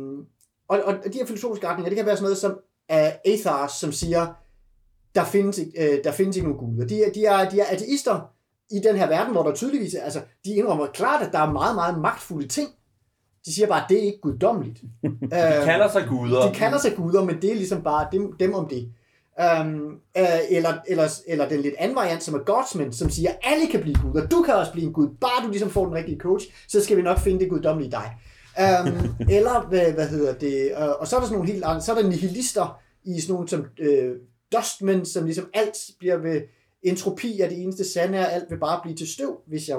og, 0.68 0.80
og 0.84 0.94
de 1.12 1.18
her 1.18 1.26
filosofiske 1.26 1.66
retninger, 1.66 1.88
det 1.88 1.96
kan 1.96 2.06
være 2.06 2.16
sådan 2.16 2.24
noget 2.24 2.38
som 2.38 2.50
uh, 2.92 3.32
Athars, 3.32 3.72
som 3.72 3.92
siger, 3.92 4.26
der 5.14 5.24
findes, 5.24 5.60
øh, 5.78 6.04
der 6.04 6.12
findes 6.12 6.36
ikke 6.36 6.48
nogen 6.48 6.68
guder. 6.68 6.86
De, 6.86 7.04
de, 7.14 7.24
er, 7.24 7.50
de 7.50 7.60
er 7.60 7.64
ateister 7.70 8.30
i 8.70 8.78
den 8.78 8.96
her 8.96 9.06
verden, 9.06 9.32
hvor 9.32 9.42
der 9.42 9.54
tydeligvis, 9.54 9.94
altså, 9.94 10.20
de 10.44 10.50
indrømmer 10.50 10.86
klart, 10.86 11.26
at 11.26 11.32
der 11.32 11.38
er 11.38 11.52
meget, 11.52 11.74
meget 11.74 11.98
magtfulde 11.98 12.48
ting. 12.48 12.68
De 13.46 13.54
siger 13.54 13.66
bare, 13.68 13.82
at 13.82 13.88
det 13.88 13.98
er 13.98 14.02
ikke 14.02 14.20
guddommeligt. 14.20 14.80
De 15.22 15.64
kalder 15.64 15.88
sig 15.88 16.06
guder. 16.08 16.48
De 16.48 16.54
kalder 16.54 16.78
sig 16.78 16.96
guder, 16.96 17.24
men 17.24 17.42
det 17.42 17.50
er 17.50 17.54
ligesom 17.54 17.82
bare 17.82 18.08
dem, 18.12 18.32
dem 18.32 18.54
om 18.54 18.68
det. 18.68 18.92
Um, 19.40 20.00
uh, 20.18 20.56
eller, 20.56 20.74
eller, 20.88 21.08
eller 21.26 21.48
den 21.48 21.60
lidt 21.60 21.74
anden 21.78 21.96
variant, 21.96 22.22
som 22.22 22.34
er 22.34 22.38
Godsman, 22.38 22.92
som 22.92 23.10
siger, 23.10 23.30
at 23.30 23.38
alle 23.42 23.66
kan 23.66 23.80
blive 23.80 23.96
guder. 24.02 24.26
Du 24.26 24.42
kan 24.42 24.54
også 24.54 24.72
blive 24.72 24.86
en 24.86 24.92
gud, 24.92 25.08
bare 25.20 25.44
du 25.44 25.50
ligesom 25.50 25.70
får 25.70 25.84
den 25.84 25.94
rigtige 25.94 26.18
coach, 26.18 26.46
så 26.68 26.84
skal 26.84 26.96
vi 26.96 27.02
nok 27.02 27.18
finde 27.18 27.40
det 27.40 27.50
guddommelige 27.50 27.88
i 27.88 27.90
dig. 27.90 28.16
Um, 28.58 29.14
eller, 29.36 29.68
hvad, 29.68 29.92
hvad 29.92 30.08
hedder 30.08 30.34
det, 30.34 30.72
uh, 30.76 31.00
og 31.00 31.06
så 31.06 31.16
er 31.16 31.20
der 31.20 31.26
sådan 31.26 31.38
nogle 31.38 31.52
helt 31.52 31.64
andre, 31.64 31.80
så 31.80 31.92
er 31.92 32.02
der 32.02 32.08
nihilister 32.08 32.80
i 33.04 33.20
sådan 33.20 33.32
nogle 33.32 33.48
som 33.48 33.60
uh, 33.60 34.16
Dustman, 34.52 35.04
som 35.04 35.24
ligesom 35.24 35.48
alt 35.54 35.76
bliver 35.98 36.16
ved 36.16 36.40
entropi 36.82 37.40
er 37.40 37.48
det 37.48 37.62
eneste 37.62 37.92
sande, 37.92 38.18
og 38.18 38.32
alt 38.32 38.50
vil 38.50 38.58
bare 38.58 38.80
blive 38.82 38.96
til 38.96 39.08
støv, 39.08 39.40
hvis 39.46 39.68
jeg... 39.68 39.76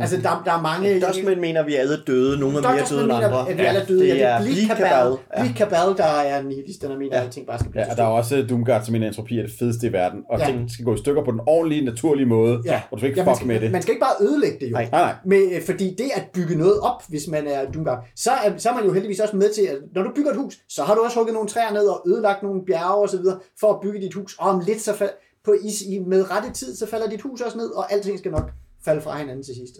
Altså, 0.00 0.16
der, 0.16 0.42
der 0.44 0.52
er 0.52 0.62
mange... 0.62 1.00
Dustman 1.00 1.40
mener, 1.40 1.60
at 1.60 1.66
vi 1.66 1.74
er 1.74 1.80
alle 1.80 1.96
døde. 2.06 2.40
Nogle 2.40 2.58
er 2.58 2.62
mere 2.62 2.84
døde 2.90 3.02
end 3.04 3.12
andre. 3.12 3.50
At 3.50 3.58
vi 3.58 3.62
alle 3.62 3.80
er 3.80 3.84
døde. 3.86 4.00
det 4.00 4.08
Ja, 4.08 4.14
det 4.14 4.22
er 4.22 4.28
er 4.28 4.42
Bleak 4.42 4.68
Cabal. 4.78 5.16
Ja. 5.36 5.42
Bleak 5.42 5.56
Cabal, 5.56 5.96
der 5.96 6.04
er 6.04 6.42
nihilisterne, 6.42 6.92
der 6.94 6.98
mener, 6.98 7.12
at 7.12 7.18
Ja. 7.20 7.24
alting 7.24 7.46
bare 7.46 7.58
skal 7.58 7.70
blive 7.70 7.84
Ja, 7.84 7.90
og 7.90 7.96
der 7.96 8.02
er 8.02 8.06
også 8.06 8.46
Doomguard, 8.50 8.82
som 8.84 8.92
mener, 8.92 9.06
at 9.06 9.10
entropi 9.12 9.38
er 9.38 9.42
det 9.42 9.52
fedeste 9.58 9.86
i 9.86 9.92
verden, 9.92 10.20
og 10.30 10.38
Ja. 10.38 10.46
ting 10.46 10.70
skal 10.70 10.84
gå 10.84 10.94
i 10.94 10.98
stykker 10.98 11.24
på 11.24 11.30
den 11.30 11.40
ordentlige, 11.46 11.84
naturlige 11.84 12.26
måde, 12.26 12.62
Ja. 12.64 12.82
og 12.90 12.96
du 12.96 12.98
skal 13.00 13.08
ikke 13.08 13.20
Ja, 13.20 13.32
fuck 13.32 13.46
med 13.46 13.54
skal, 13.56 13.62
det. 13.62 13.72
man 13.72 13.82
skal 13.82 13.92
ikke 13.94 14.04
bare 14.08 14.26
ødelægge 14.28 14.56
det 14.60 14.66
jo. 14.66 14.72
Nej. 14.72 14.88
Nej, 14.92 15.00
nej. 15.02 15.14
Med, 15.26 15.42
øh, 15.56 15.62
fordi 15.62 15.94
det 15.98 16.10
at 16.14 16.24
bygge 16.34 16.56
noget 16.56 16.80
op, 16.80 17.02
hvis 17.08 17.28
man 17.28 17.46
er 17.46 17.70
Doomguard, 17.74 18.06
så 18.16 18.30
er, 18.30 18.50
så 18.56 18.68
er 18.70 18.74
man 18.74 18.84
jo 18.84 18.92
heldigvis 18.92 19.20
også 19.20 19.36
med 19.36 19.48
til, 19.54 19.62
at 19.62 19.76
når 19.94 20.02
du 20.02 20.10
bygger 20.16 20.30
et 20.30 20.36
hus, 20.36 20.54
så 20.68 20.82
har 20.82 20.94
du 20.94 21.00
også 21.00 21.16
hugget 21.16 21.34
nogle 21.34 21.48
træer 21.48 21.72
ned 21.72 21.86
og 21.86 22.02
ødelagt 22.06 22.42
nogle 22.42 22.60
bjerge 22.66 23.02
og 23.02 23.08
så 23.08 23.16
videre, 23.16 23.38
for 23.60 23.68
at 23.72 23.80
bygge 23.82 24.00
dit 24.00 24.14
hus. 24.14 24.36
Og 24.38 24.50
om 24.50 24.62
lidt 24.66 24.80
så 24.80 24.94
fald, 24.94 25.10
på 25.44 25.54
is, 25.64 25.82
i, 25.82 25.98
med 26.06 26.30
rette 26.30 26.52
tid, 26.52 26.76
så 26.76 26.86
falder 26.86 27.08
dit 27.08 27.20
hus 27.22 27.40
også 27.40 27.56
ned, 27.58 27.70
og 27.70 27.92
alting 27.92 28.18
skal 28.18 28.30
nok 28.30 28.50
falde 28.84 29.00
fra 29.02 29.18
hinanden 29.18 29.44
til 29.44 29.54
sidst. 29.54 29.74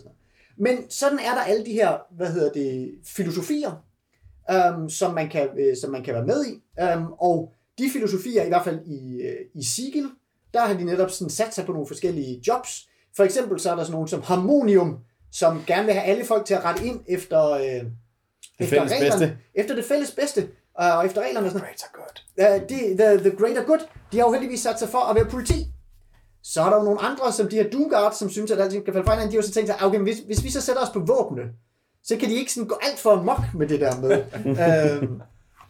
Men 0.59 0.91
sådan 0.91 1.19
er 1.19 1.35
der 1.35 1.41
alle 1.43 1.67
de 1.67 1.73
her, 1.73 1.99
hvad 2.17 2.33
hedder 2.33 2.53
det, 2.53 2.91
filosofier, 3.05 3.85
øhm, 4.51 4.89
som, 4.89 5.15
man 5.15 5.29
kan, 5.29 5.49
øh, 5.59 5.77
som 5.77 5.91
man 5.91 6.03
kan 6.05 6.15
være 6.15 6.27
med 6.27 6.45
i. 6.47 6.63
Øhm, 6.83 7.07
og 7.13 7.53
de 7.79 7.91
filosofier, 7.93 8.45
i 8.45 8.49
hvert 8.49 8.65
fald 8.65 8.81
i, 8.87 9.23
øh, 9.23 9.37
i 9.55 9.65
Sigil, 9.65 10.09
der 10.55 10.61
har 10.61 10.75
de 10.75 10.85
netop 10.85 11.11
sådan 11.11 11.31
sat 11.31 11.55
sig 11.55 11.67
på 11.67 11.73
nogle 11.73 11.87
forskellige 11.87 12.43
jobs. 12.49 12.89
For 13.17 13.25
eksempel 13.25 13.61
så 13.61 13.71
er 13.71 13.75
der 13.77 13.83
sådan 13.83 13.93
nogle 13.93 14.09
som 14.09 14.23
Harmonium, 14.23 14.99
som 15.33 15.63
gerne 15.67 15.85
vil 15.85 15.95
have 15.95 16.05
alle 16.05 16.25
folk 16.25 16.47
til 16.47 16.55
at 16.55 16.65
rette 16.65 16.85
ind 16.87 17.01
efter, 17.09 17.51
øh, 17.51 17.61
Det 17.63 17.87
efter 18.59 18.77
fælles 18.77 18.93
reglerne, 18.93 19.21
bedste. 19.21 19.39
efter 19.55 19.75
det 19.75 19.85
fælles 19.85 20.11
bedste, 20.11 20.41
øh, 20.81 20.99
og 20.99 21.07
efter 21.07 21.23
reglerne 21.23 21.47
og 21.47 21.53
sådan 21.53 21.67
Great 21.67 21.83
are 21.85 22.01
good. 22.01 22.61
uh, 22.63 22.69
de, 22.69 22.97
the, 22.97 23.31
the 23.31 23.37
greater 23.39 23.65
good, 23.65 23.79
de 24.13 24.19
har 24.19 24.27
jo 24.27 24.33
heldigvis 24.33 24.61
sat 24.61 24.79
sig 24.79 24.89
for 24.89 24.99
at 24.99 25.17
være 25.17 25.25
politi. 25.25 25.67
Så 26.45 26.63
er 26.63 26.71
der 26.71 26.77
jo 26.77 26.83
nogle 26.83 27.01
andre, 27.01 27.33
som 27.33 27.49
de 27.49 27.57
her 27.57 27.71
Doomguards, 27.71 28.17
som 28.19 28.31
synes, 28.31 28.51
at 28.51 28.61
alting 28.61 28.85
skal 28.85 28.93
falde 28.93 29.07
fra 29.07 29.13
hinanden, 29.13 29.31
de 29.33 29.37
har 29.37 29.43
jo 29.43 29.47
så 29.49 29.55
tænkt 29.55 29.69
sig, 29.69 29.77
"Ah, 29.81 29.87
okay, 29.87 29.99
hvis, 29.99 30.19
hvis 30.19 30.45
vi 30.45 30.51
så 30.51 30.61
sætter 30.61 30.83
os 30.83 30.91
på 30.91 30.99
våbne, 30.99 31.43
så 32.05 32.17
kan 32.17 32.29
de 32.29 32.35
ikke 32.35 32.53
sådan 32.53 32.69
gå 32.69 32.79
alt 32.83 32.99
for 32.99 33.23
mok 33.23 33.41
med 33.55 33.69
det 33.69 33.81
der 33.81 34.01
med. 34.01 34.25
øhm, 35.03 35.21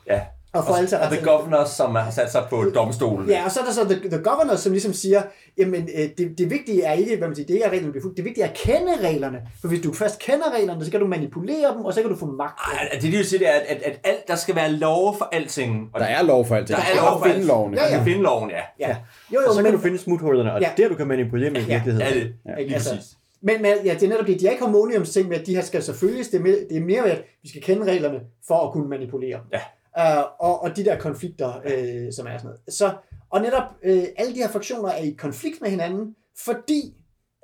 Ja. 0.07 0.21
Og 0.55 0.65
til 0.89 0.97
at 0.97 1.01
og 1.03 1.07
The 1.07 1.15
sig 1.15 1.19
ind. 1.19 1.27
Governors, 1.27 1.69
som 1.71 1.95
har 1.95 2.11
sat 2.11 2.33
sig 2.33 2.43
på 2.51 2.65
domstolen. 2.75 3.29
Ja, 3.29 3.45
og 3.45 3.51
så 3.51 3.61
er 3.61 3.65
der 3.65 3.73
så 3.73 3.85
the, 3.85 4.09
the 4.11 4.23
governor, 4.23 4.57
som 4.57 4.73
ligesom 4.73 4.93
siger, 4.93 5.23
jamen 5.59 5.89
øh, 5.99 6.09
det, 6.19 6.39
det 6.39 6.51
vigtige 6.51 6.83
er 6.83 6.93
ikke, 6.93 7.17
hvad 7.17 7.29
man 7.29 7.35
siger, 7.35 7.47
det 7.47 7.55
ikke 7.55 7.65
er 7.67 7.71
reglerne 7.71 7.93
bliver 7.93 8.03
det 8.17 8.25
vigtige 8.25 8.45
er 8.45 8.49
at 8.49 8.55
kende 8.57 8.93
reglerne. 9.09 9.39
For 9.61 9.69
hvis 9.69 9.81
du 9.81 9.93
først 9.93 10.19
kender 10.19 10.55
reglerne, 10.59 10.85
så 10.85 10.91
kan 10.91 11.01
du 11.01 11.07
manipulere 11.07 11.73
dem, 11.77 11.85
og 11.85 11.95
så 11.95 12.01
kan 12.01 12.11
du 12.11 12.17
få 12.17 12.27
magt. 12.27 12.61
Ej, 12.81 12.89
Det, 12.93 13.03
de 13.03 13.11
vil 13.17 13.25
sige, 13.25 13.39
det 13.39 13.49
er, 13.49 13.53
at, 13.53 13.63
at, 13.69 13.83
at 13.83 14.01
alt, 14.05 14.29
der 14.29 14.35
skal 14.37 14.55
være 14.57 14.73
lov 14.73 15.19
for 15.19 15.29
alting. 15.33 15.91
Og 15.95 16.01
Der 16.01 16.07
er 16.07 16.23
lov 16.23 16.47
for 16.47 16.55
alt 16.57 16.69
det. 16.69 16.77
der 16.77 16.83
er 16.83 17.11
lov 17.11 17.19
for 17.19 17.25
finde 17.25 17.39
alt. 17.39 17.47
lovene. 17.47 17.81
Ja, 17.81 17.97
ja. 17.97 18.03
Finde 18.03 18.23
loven, 18.23 18.51
ja. 18.51 18.89
Ja, 18.89 18.97
jo, 19.35 19.41
jo, 19.41 19.49
Og 19.49 19.55
så 19.55 19.61
men, 19.61 19.65
kan 19.65 19.75
du 19.75 19.81
finde 19.83 19.99
smuthullerne, 19.99 20.53
og 20.53 20.61
Ja. 20.61 20.71
ja. 20.79 20.83
der 20.83 20.89
du 20.89 20.95
kan 20.95 21.07
manipulere 21.07 21.51
med 21.51 21.61
i 21.61 21.65
Ja. 21.65 21.75
virkeligheden. 21.75 22.09
Ja, 22.15 22.21
det, 22.21 22.35
Ja. 22.59 22.63
lige 22.63 22.75
Altså, 22.75 22.91
præcis. 22.95 23.11
Men, 23.43 23.63
men 23.63 23.73
ja, 23.85 23.95
det 23.95 24.03
er 24.03 24.09
netop 24.09 24.27
det. 24.27 24.41
De 24.41 24.47
er 24.47 24.51
ikke 24.51 24.63
harmoniums 24.65 25.11
ting 25.11 25.29
med, 25.29 25.41
at 25.41 25.47
de 25.47 25.55
her 25.55 25.63
skal 25.63 25.83
selvfølgelig, 25.83 26.25
det 26.33 26.39
er 26.39 26.43
mere, 26.43 26.57
det 26.71 26.77
er 26.77 26.81
mere 26.81 27.11
at 27.11 27.23
vi 27.43 27.49
skal 27.49 27.63
kende 27.63 27.85
reglerne 27.93 28.21
for 28.49 28.67
at 28.67 28.73
kunne 28.73 28.89
manipulere. 28.89 29.39
Ja. 29.53 29.61
Uh, 29.99 30.25
og, 30.39 30.63
og 30.63 30.77
de 30.77 30.85
der 30.85 30.99
konflikter, 30.99 31.61
øh, 31.65 32.13
som 32.13 32.27
er 32.27 32.39
sådan 32.39 32.45
noget. 32.45 32.61
Så, 32.69 32.97
og 33.31 33.41
netop 33.41 33.63
øh, 33.83 34.05
alle 34.17 34.35
de 34.35 34.39
her 34.39 34.49
fraktioner 34.49 34.89
er 34.89 35.03
i 35.03 35.11
konflikt 35.11 35.61
med 35.61 35.71
hinanden, 35.71 36.17
fordi 36.45 36.95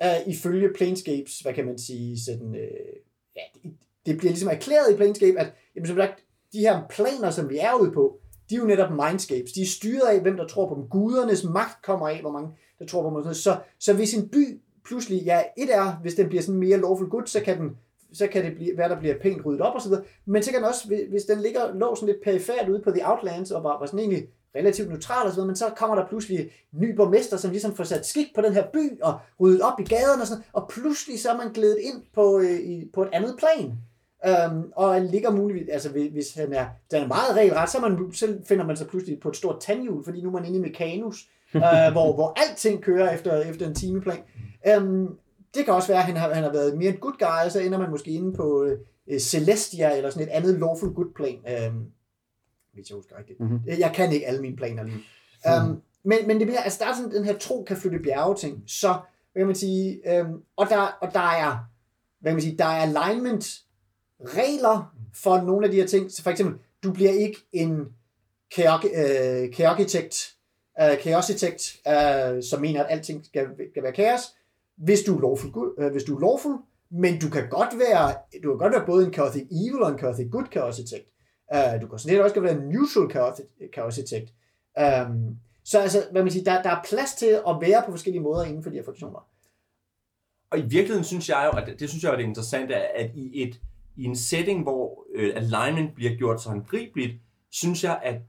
øh, 0.03 0.27
ifølge 0.27 0.69
Planescapes, 0.75 1.39
hvad 1.39 1.53
kan 1.53 1.65
man 1.65 1.79
sige, 1.79 2.23
sådan, 2.25 2.55
øh, 2.55 2.95
ja, 3.35 3.41
det, 3.53 3.71
det 4.05 4.17
bliver 4.17 4.31
ligesom 4.31 4.49
erklæret 4.49 4.93
i 4.93 4.95
Planescape, 4.95 5.39
at 5.39 5.53
jamen, 5.75 5.87
som 5.87 5.97
sagt, 5.97 6.23
de 6.53 6.59
her 6.59 6.81
planer, 6.89 7.29
som 7.29 7.49
vi 7.49 7.57
er 7.57 7.73
ude 7.81 7.91
på, 7.91 8.19
de 8.49 8.55
er 8.55 8.59
jo 8.59 8.65
netop 8.65 8.91
mindscapes. 8.91 9.51
De 9.51 9.61
er 9.61 9.65
styret 9.65 10.07
af, 10.07 10.21
hvem 10.21 10.37
der 10.37 10.47
tror 10.47 10.69
på 10.69 10.75
dem. 10.75 10.89
Gudernes 10.89 11.43
magt 11.43 11.81
kommer 11.83 12.07
af, 12.07 12.21
hvor 12.21 12.31
mange 12.31 12.49
der 12.79 12.85
tror 12.85 13.09
på 13.09 13.21
dem. 13.25 13.33
Så, 13.33 13.57
så 13.79 13.93
hvis 13.93 14.13
en 14.13 14.29
by 14.29 14.61
pludselig, 14.85 15.21
ja, 15.23 15.41
et 15.57 15.75
er, 15.75 15.97
hvis 16.01 16.15
den 16.15 16.29
bliver 16.29 16.41
sådan 16.41 16.59
mere 16.59 16.77
lawful 16.77 17.09
good, 17.09 17.25
så 17.25 17.39
kan 17.39 17.59
den 17.59 17.77
så 18.13 18.27
kan 18.27 18.45
det 18.45 18.55
blive, 18.55 18.77
være, 18.77 18.89
der 18.89 18.99
bliver 18.99 19.15
pænt 19.21 19.45
ryddet 19.45 19.61
op 19.61 19.75
og 19.75 19.81
så 19.81 19.89
videre. 19.89 20.03
Men 20.25 20.43
så 20.43 20.51
kan 20.51 20.59
den 20.59 20.67
også, 20.69 20.87
hvis- 21.09 21.23
den 21.25 21.41
ligger, 21.41 21.73
lå 21.73 21.95
sådan 21.95 22.07
lidt 22.07 22.23
perifært 22.23 22.69
ude 22.69 22.81
på 22.83 22.91
The 22.91 23.09
Outlands, 23.09 23.51
og 23.51 23.63
var, 23.63 23.79
var 23.79 23.85
sådan 23.85 23.99
egentlig 23.99 24.27
relativt 24.55 24.89
neutral 24.89 25.25
og 25.25 25.31
så 25.31 25.35
videre, 25.35 25.47
men 25.47 25.55
så 25.55 25.65
kommer 25.77 25.95
der 25.95 26.07
pludselig 26.07 26.51
ny 26.73 26.95
borgmester, 26.95 27.37
som 27.37 27.51
ligesom 27.51 27.75
får 27.75 27.83
sat 27.83 28.05
skik 28.05 28.27
på 28.35 28.41
den 28.41 28.53
her 28.53 28.63
by, 28.73 29.01
og 29.01 29.19
ryddet 29.39 29.61
op 29.61 29.79
i 29.79 29.83
gaderne 29.83 30.21
og 30.21 30.27
sådan 30.27 30.43
og 30.53 30.69
pludselig 30.69 31.19
så 31.19 31.29
er 31.31 31.37
man 31.37 31.51
glædet 31.53 31.77
ind 31.81 32.03
på, 32.13 32.39
øh, 32.39 32.59
i, 32.59 32.89
på 32.93 33.01
et 33.03 33.09
andet 33.13 33.35
plan. 33.39 33.71
Um, 34.51 34.71
og 34.75 35.01
ligger 35.01 35.31
muligvis, 35.31 35.69
altså 35.71 35.89
hvis, 35.89 36.33
han 36.33 36.53
er, 36.53 36.65
den 36.91 37.03
er 37.03 37.07
meget 37.07 37.35
regelret, 37.35 37.69
så, 37.69 37.79
man, 37.79 38.13
så 38.13 38.37
finder 38.47 38.65
man 38.65 38.77
sig 38.77 38.87
pludselig 38.87 39.19
på 39.19 39.29
et 39.29 39.35
stort 39.35 39.59
tandhjul, 39.61 40.03
fordi 40.03 40.21
nu 40.21 40.27
er 40.27 40.33
man 40.33 40.45
inde 40.45 40.57
i 40.57 40.61
Mekanus, 40.61 41.27
uh, 41.55 41.61
hvor, 41.95 42.13
hvor 42.13 42.39
alting 42.49 42.81
kører 42.81 43.13
efter, 43.13 43.41
efter 43.41 43.67
en 43.67 43.75
timeplan. 43.75 44.17
Um, 44.77 45.17
det 45.53 45.65
kan 45.65 45.73
også 45.73 45.87
være, 45.87 45.97
at 45.97 46.05
han 46.05 46.17
har, 46.17 46.33
han 46.33 46.43
har 46.43 46.51
været 46.51 46.77
mere 46.77 46.91
en 46.91 46.97
good 46.97 47.17
guy, 47.19 47.49
så 47.49 47.59
ender 47.59 47.77
man 47.77 47.89
måske 47.89 48.11
inde 48.11 48.33
på 48.33 48.67
uh, 49.07 49.17
Celestia, 49.19 49.97
eller 49.97 50.09
sådan 50.09 50.27
et 50.27 50.31
andet 50.31 50.59
lawful 50.59 50.93
good 50.93 51.13
plan. 51.15 51.69
Um, 51.69 51.85
hvis 52.73 52.89
jeg 52.89 52.95
husker 52.95 53.17
rigtigt. 53.17 53.39
Mhm. 53.39 53.51
Mm-hmm. 53.51 53.79
Jeg 53.79 53.91
kan 53.95 54.11
ikke 54.11 54.27
alle 54.27 54.41
mine 54.41 54.55
planer 54.55 54.83
lige. 54.83 54.99
Um, 55.61 55.81
men, 56.03 56.17
men 56.27 56.39
det 56.39 56.47
bliver, 56.47 56.61
altså 56.61 56.79
der 56.83 56.91
er 56.91 56.95
sådan 56.95 57.11
den 57.11 57.25
her 57.25 57.37
tro 57.37 57.63
kan 57.63 57.77
flytte 57.77 57.99
bjerge 57.99 58.35
ting, 58.35 58.63
så 58.67 58.99
hvad 59.31 59.39
kan 59.39 59.47
man 59.47 59.55
sige, 59.55 60.15
øhm, 60.17 60.41
og, 60.55 60.69
der, 60.69 60.97
og 61.01 61.13
der 61.13 61.19
er, 61.19 61.57
hvad 62.19 62.31
kan 62.31 62.35
man 62.35 62.41
sige, 62.41 62.57
der 62.57 62.65
er 62.65 62.81
alignment 62.81 63.61
regler 64.25 64.95
for 65.13 65.37
nogle 65.37 65.65
af 65.65 65.71
de 65.71 65.77
her 65.77 65.87
ting. 65.87 66.11
Så 66.11 66.23
for 66.23 66.29
eksempel, 66.29 66.59
du 66.83 66.93
bliver 66.93 67.11
ikke 67.11 67.37
en 67.51 67.87
chaositekt, 68.53 70.35
øh, 70.81 70.97
chaositekt 71.01 71.77
øh, 71.87 72.43
som 72.43 72.61
mener, 72.61 72.83
at 72.83 72.91
alting 72.91 73.25
skal, 73.25 73.47
skal 73.71 73.83
være 73.83 73.91
kaos, 73.91 74.21
hvis 74.77 75.01
du 75.01 75.17
er 75.17 75.21
lawful, 75.21 75.51
good, 75.51 75.73
øh, 75.79 75.91
hvis 75.91 76.03
du 76.03 76.15
er 76.15 76.19
lawful, 76.19 76.57
men 76.91 77.19
du 77.19 77.29
kan 77.29 77.49
godt 77.49 77.79
være, 77.79 78.15
du 78.43 78.49
kan 78.49 78.57
godt 78.57 78.73
være 78.73 78.85
både 78.85 79.05
en 79.05 79.13
chaotic 79.13 79.47
evil 79.51 79.81
og 79.81 79.91
en 79.91 79.99
chaotic 79.99 80.27
good 80.31 80.45
chaositekt. 80.51 81.07
Uh, 81.53 81.73
øh, 81.73 81.81
du 81.81 81.87
kan 81.87 81.99
sådan 81.99 82.15
set 82.15 82.21
også 82.21 82.39
være 82.39 82.57
en 82.57 82.69
neutral 82.69 83.07
chaotic- 83.15 83.71
chaositekt. 83.73 84.33
Um, 84.79 84.83
øhm, 84.83 85.37
så 85.63 85.79
altså, 85.79 86.03
hvad 86.11 86.23
man 86.23 86.31
siger, 86.31 86.43
der, 86.43 86.61
der 86.61 86.69
er 86.69 86.83
plads 86.89 87.13
til 87.13 87.25
at 87.47 87.55
være 87.61 87.83
på 87.85 87.91
forskellige 87.91 88.23
måder 88.23 88.43
inden 88.43 88.63
for 88.63 88.69
de 88.69 88.75
her 88.75 88.83
funktioner. 88.83 89.27
Og 90.51 90.59
i 90.59 90.61
virkeligheden 90.61 91.03
synes 91.03 91.29
jeg 91.29 91.49
jo, 91.53 91.59
at 91.59 91.79
det, 91.79 91.89
synes 91.89 92.03
jeg 92.03 92.11
er 92.11 92.15
det 92.15 92.23
er 92.23 92.27
interessant, 92.27 92.71
at 92.71 92.81
at 92.95 93.11
i, 93.15 93.43
et, 93.43 93.59
i 93.97 94.03
en 94.03 94.15
setting, 94.15 94.63
hvor 94.63 95.05
øh, 95.15 95.33
alignment 95.35 95.95
bliver 95.95 96.15
gjort 96.15 96.41
så 96.41 96.49
håndgribeligt, 96.49 97.13
synes 97.51 97.83
jeg, 97.83 97.99
at, 98.03 98.21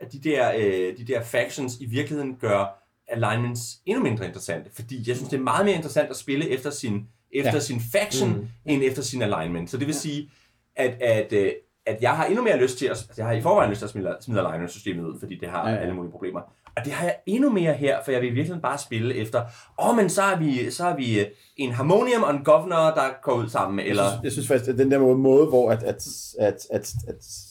at 0.00 0.12
de, 0.12 0.20
der, 0.20 0.52
øh, 0.58 0.98
de 0.98 1.04
der 1.04 1.22
factions 1.22 1.80
i 1.80 1.86
virkeligheden 1.86 2.36
gør 2.36 2.79
alignments 3.10 3.78
endnu 3.86 4.02
mindre 4.02 4.26
interessante. 4.26 4.70
Fordi 4.74 5.04
jeg 5.06 5.16
synes, 5.16 5.30
det 5.30 5.38
er 5.38 5.42
meget 5.42 5.64
mere 5.64 5.74
interessant 5.74 6.10
at 6.10 6.16
spille 6.16 6.48
efter 6.48 6.70
sin, 6.70 6.94
efter 7.32 7.50
Ja. 7.50 7.54
ja. 7.54 7.60
sin 7.60 7.80
faction, 7.92 8.30
mm. 8.30 8.48
end 8.66 8.82
efter 8.84 9.02
sin 9.02 9.22
alignment. 9.22 9.70
Så 9.70 9.76
det 9.76 9.86
vil 9.86 9.94
sige, 9.94 10.30
at, 10.76 11.02
at, 11.02 11.32
øh, 11.32 11.52
at 11.86 12.02
jeg 12.02 12.10
har 12.16 12.24
endnu 12.24 12.42
mere 12.42 12.60
lyst 12.60 12.78
til 12.78 12.86
at, 12.86 12.90
altså 12.90 13.06
jeg 13.16 13.26
har 13.26 13.32
i 13.32 13.40
forvejen 13.40 13.70
lyst 13.70 13.78
til 13.78 13.86
at 13.86 13.90
smide, 13.90 14.16
smide 14.20 14.40
alignment-systemet 14.40 15.04
ud, 15.04 15.18
fordi 15.18 15.38
det 15.40 15.48
har 15.48 15.58
Ja, 15.60 15.66
ja, 15.68 15.70
ja. 15.70 15.76
ja. 15.76 15.82
alle 15.82 15.94
mulige 15.94 16.12
problemer. 16.12 16.40
Og 16.76 16.84
det 16.84 16.92
har 16.92 17.04
jeg 17.04 17.16
endnu 17.26 17.50
mere 17.50 17.72
her, 17.72 17.98
for 18.04 18.12
jeg 18.12 18.20
vil 18.22 18.34
virkelig 18.34 18.62
bare 18.62 18.78
spille 18.78 19.14
efter, 19.14 19.40
åh, 19.78 19.88
oh, 19.88 19.96
men 19.96 20.10
så 20.10 20.22
er 20.22 20.38
vi, 20.38 20.70
så 20.70 20.86
er 20.86 20.96
vi 20.96 21.20
øh, 21.20 21.26
en 21.56 21.72
harmonium 21.72 22.22
og 22.22 22.34
en 22.34 22.44
governor, 22.44 22.76
der 22.76 23.22
går 23.22 23.32
ud 23.32 23.48
sammen, 23.48 23.80
eller... 23.86 24.02
Jeg 24.02 24.10
synes, 24.10 24.24
jeg 24.24 24.32
synes 24.32 24.48
faktisk, 24.48 24.70
at 24.70 24.78
den 24.78 24.90
der 24.90 24.98
måde, 24.98 25.18
måde 25.18 25.46
hvor 25.46 25.70
at, 25.70 25.82
at, 25.82 26.06
at, 26.38 26.66
at, 26.70 26.94
at 27.08 27.49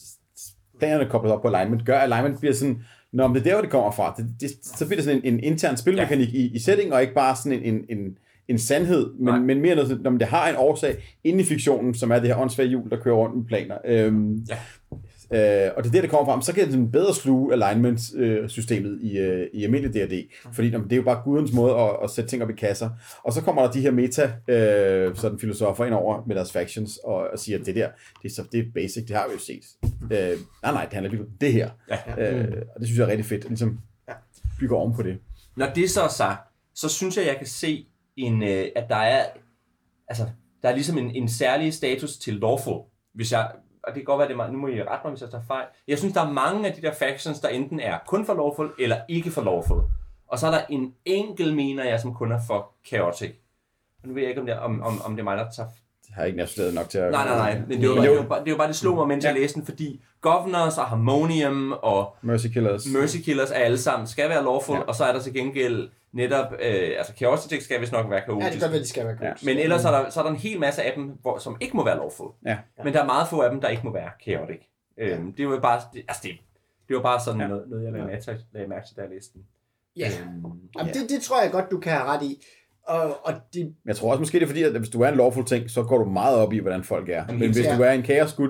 planerne 0.80 1.04
er 1.04 1.08
koblet 1.08 1.32
op 1.32 1.42
på 1.42 1.48
alignment, 1.48 1.86
gør, 1.86 1.98
at 1.98 2.12
alignment 2.12 2.40
bliver 2.40 2.54
sådan, 2.54 2.82
når 3.12 3.28
det 3.28 3.36
er 3.36 3.42
der, 3.42 3.52
hvor 3.52 3.62
det 3.62 3.70
kommer 3.70 3.90
fra, 3.90 4.14
det, 4.16 4.26
det, 4.40 4.50
så 4.62 4.86
bliver 4.86 4.96
det 4.96 5.04
sådan 5.04 5.20
en, 5.24 5.34
en 5.34 5.40
intern 5.40 5.76
spilmekanik 5.76 6.34
ja. 6.34 6.38
i, 6.38 6.50
i 6.54 6.58
setting, 6.58 6.92
og 6.92 7.00
ikke 7.02 7.14
bare 7.14 7.36
sådan 7.36 7.52
en, 7.52 7.74
en, 7.74 7.98
en, 7.98 8.18
en 8.48 8.58
sandhed, 8.58 9.10
men, 9.18 9.24
Nej. 9.24 9.38
men 9.38 9.60
mere 9.60 9.74
noget, 9.74 10.00
når 10.02 10.10
det 10.10 10.26
har 10.26 10.48
en 10.48 10.54
årsag 10.58 10.96
inde 11.24 11.40
i 11.40 11.44
fiktionen, 11.44 11.94
som 11.94 12.10
er 12.10 12.18
det 12.18 12.28
her 12.28 12.36
åndssvage 12.36 12.68
hjul, 12.68 12.90
der 12.90 12.96
kører 12.96 13.16
rundt 13.16 13.36
med 13.36 13.44
planer. 13.44 13.78
Øhm, 13.84 14.46
Ja. 14.48 14.56
Øh, 15.32 15.70
og 15.76 15.84
det 15.84 15.88
er 15.88 15.92
der, 15.92 16.00
det 16.00 16.10
kommer 16.10 16.34
fra. 16.34 16.42
Så 16.42 16.52
kan 16.52 16.64
det 16.64 16.72
sådan 16.72 16.90
bedre 16.90 17.14
sluge 17.14 17.52
alignment-systemet 17.52 18.98
i, 19.02 19.18
øh, 19.18 19.46
i 19.52 19.64
almindelig 19.64 19.94
D&D. 19.94 20.30
Fordi 20.52 20.68
jamen, 20.68 20.84
det 20.84 20.92
er 20.92 20.96
jo 20.96 21.02
bare 21.02 21.22
gudens 21.24 21.52
måde 21.52 21.74
at, 21.74 21.90
at 22.04 22.10
sætte 22.10 22.30
ting 22.30 22.42
op 22.42 22.50
i 22.50 22.52
kasser. 22.52 22.90
Og 23.24 23.32
så 23.32 23.42
kommer 23.42 23.62
der 23.62 23.70
de 23.70 23.80
her 23.80 23.90
meta 23.90 24.32
øh, 24.48 25.14
ind 25.86 25.94
over 25.94 26.24
med 26.26 26.36
deres 26.36 26.52
factions 26.52 26.96
og, 26.96 27.14
og 27.32 27.38
siger, 27.38 27.58
at 27.58 27.66
det 27.66 27.74
der, 27.74 27.88
det 28.22 28.30
er, 28.30 28.34
så, 28.34 28.44
det 28.52 28.60
er 28.60 28.64
basic, 28.74 29.06
det 29.06 29.16
har 29.16 29.26
vi 29.28 29.32
jo 29.32 29.38
set. 29.38 29.64
Øh, 30.02 30.38
nej, 30.62 30.72
nej, 30.72 30.84
det 30.84 30.92
handler 30.92 31.10
lige 31.10 31.20
om 31.20 31.28
det 31.40 31.52
her. 31.52 31.70
Ja. 31.90 32.32
Øh, 32.32 32.62
og 32.74 32.80
det 32.80 32.88
synes 32.88 32.98
jeg 32.98 33.04
er 33.04 33.08
rigtig 33.08 33.26
fedt, 33.26 33.48
ligesom 33.48 33.78
bygger 34.60 34.76
oven 34.76 34.94
på 34.94 35.02
det. 35.02 35.18
Når 35.56 35.66
det 35.74 35.90
så 35.90 36.02
er 36.02 36.08
sagt, 36.08 36.40
så 36.74 36.88
synes 36.88 37.16
jeg, 37.16 37.26
jeg 37.26 37.36
kan 37.36 37.46
se, 37.46 37.86
en, 38.16 38.42
øh, 38.42 38.66
at 38.76 38.84
der 38.88 38.96
er, 38.96 39.26
altså, 40.08 40.28
der 40.62 40.68
er 40.68 40.74
ligesom 40.74 40.98
en, 40.98 41.10
en 41.10 41.28
særlig 41.28 41.74
status 41.74 42.18
til 42.18 42.34
lawful. 42.34 42.82
Hvis 43.14 43.32
jeg, 43.32 43.50
og 43.82 43.88
det 43.88 43.94
kan 43.94 44.04
godt 44.04 44.18
være, 44.18 44.28
det 44.28 44.32
er, 44.32 44.36
meget- 44.36 44.52
nu 44.52 44.58
må 44.58 44.66
I 44.66 44.82
rette 44.82 45.00
mig, 45.04 45.10
hvis 45.10 45.22
jeg 45.22 45.30
tager 45.30 45.44
fejl. 45.48 45.64
Jeg 45.88 45.98
synes, 45.98 46.14
der 46.14 46.20
er 46.26 46.30
mange 46.32 46.68
af 46.68 46.74
de 46.74 46.82
der 46.82 46.92
factions, 46.92 47.40
der 47.40 47.48
enten 47.48 47.80
er 47.80 47.98
kun 48.06 48.26
for 48.26 48.34
lawful, 48.34 48.72
eller 48.78 48.96
ikke 49.08 49.30
for 49.30 49.42
lawful. 49.42 49.82
Og 50.28 50.38
så 50.38 50.46
er 50.46 50.50
der 50.50 50.60
en 50.68 50.94
enkelt, 51.04 51.54
mener 51.56 51.84
jeg, 51.84 52.00
som 52.00 52.14
kun 52.14 52.32
er 52.32 52.40
for 52.46 52.70
chaotic. 52.86 53.30
Og 54.02 54.08
nu 54.08 54.14
ved 54.14 54.22
jeg 54.22 54.28
ikke, 54.28 54.40
om 54.40 54.46
det 54.46 54.54
er, 54.54 54.58
om, 54.58 54.82
om, 54.82 55.02
om 55.04 55.12
det 55.12 55.20
er 55.20 55.24
mig, 55.24 55.36
der 55.36 55.50
tager 55.56 55.68
Det 56.06 56.14
har 56.14 56.22
jeg 56.22 56.26
ikke 56.28 56.36
nærmest 56.36 56.60
nok 56.74 56.88
til 56.88 56.98
at... 56.98 57.12
Nej, 57.12 57.24
nej, 57.24 57.36
nej. 57.36 57.54
Men 57.54 57.62
det 57.70 57.70
det 57.90 58.02
det 58.02 58.16
var, 58.18 58.22
bare, 58.22 58.44
det 58.44 58.52
var 58.52 58.56
bare, 58.58 58.68
det 58.68 58.76
slog 58.76 58.96
mig, 58.96 59.08
mens 59.08 59.24
jeg 59.24 59.34
læste 59.34 59.54
den, 59.60 59.64
fordi 59.66 60.00
Governors 60.20 60.78
og 60.78 60.84
Harmonium 60.84 61.72
og 61.82 62.16
Mercy 62.22 62.46
Killers. 62.52 62.86
Mercy 62.86 63.16
Killers 63.24 63.50
er 63.50 63.54
alle 63.54 63.78
sammen 63.78 64.06
skal 64.06 64.28
være 64.28 64.42
lawful, 64.44 64.74
Ja. 64.74 64.80
ja. 64.80 64.86
og 64.86 64.94
så 64.94 65.04
er 65.04 65.12
der 65.12 65.20
til 65.20 65.32
gengæld 65.34 65.88
netop, 66.12 66.52
øh, 66.52 66.90
altså 66.98 67.12
Chaositic 67.16 67.64
skal 67.64 67.80
vist 67.80 67.92
nok 67.92 68.10
være 68.10 68.22
Ja, 68.28 68.34
det 68.34 68.40
kaotisk. 68.40 68.60
kan 68.62 68.70
være, 68.72 68.80
de 68.80 68.88
skal 68.88 69.06
være 69.06 69.16
Ja. 69.22 69.28
coach. 69.28 69.44
men 69.46 69.58
ellers 69.58 69.84
er 69.84 69.90
der, 69.90 70.10
så 70.10 70.20
er 70.20 70.24
der 70.24 70.30
en 70.30 70.36
hel 70.36 70.60
masse 70.60 70.82
af 70.82 70.92
dem, 70.96 71.04
hvor, 71.22 71.38
som 71.38 71.56
ikke 71.60 71.76
må 71.76 71.84
være 71.84 71.96
lawful. 71.96 72.30
Ja. 72.46 72.58
Men 72.84 72.92
der 72.94 73.00
er 73.02 73.06
meget 73.06 73.28
få 73.28 73.40
af 73.40 73.50
dem, 73.50 73.60
der 73.60 73.68
ikke 73.68 73.82
må 73.84 73.92
være 73.92 74.10
chaotic. 74.22 74.60
Øhm, 74.98 75.32
det 75.32 75.48
var 75.48 75.60
bare, 75.60 75.80
det, 75.92 76.02
altså 76.08 76.22
det, 76.22 76.32
det 76.88 76.96
var 76.96 77.02
bare 77.02 77.20
sådan 77.20 77.40
Ja. 77.40 77.44
ja. 77.46 77.48
noget, 77.52 77.68
noget, 77.68 77.84
jeg 77.84 77.92
lagde 77.92 78.06
mærke 78.06 78.22
til, 78.22 78.38
lagde 78.52 78.68
mærke 78.68 78.86
til, 78.86 78.96
da 78.96 79.00
jeg 79.02 79.10
læste 79.10 79.32
den. 79.34 79.42
Ja. 79.96 80.08
Øhm, 80.20 80.44
Jamen, 80.78 80.94
det, 80.94 81.10
det 81.10 81.22
tror 81.22 81.42
jeg 81.42 81.50
godt, 81.52 81.70
du 81.70 81.78
kan 81.80 81.92
have 81.92 82.04
ret 82.04 82.22
i. 82.22 82.44
Og, 82.86 83.26
og 83.26 83.32
de, 83.54 83.74
jeg 83.86 83.96
tror 83.96 84.10
også 84.10 84.20
måske, 84.20 84.38
det 84.38 84.42
er 84.42 84.48
fordi, 84.48 84.62
at 84.62 84.78
hvis 84.78 84.88
du 84.90 85.00
er 85.00 85.08
en 85.08 85.16
lawful 85.16 85.44
ting, 85.44 85.70
så 85.70 85.82
går 85.82 85.98
du 85.98 86.10
meget 86.10 86.36
op 86.36 86.52
i, 86.52 86.58
hvordan 86.58 86.84
folk 86.84 87.08
er. 87.08 87.24
Men 87.32 87.52
hvis 87.52 87.66
du 87.76 87.82
er 87.82 87.90
en 87.90 88.02
kaosgud, 88.02 88.48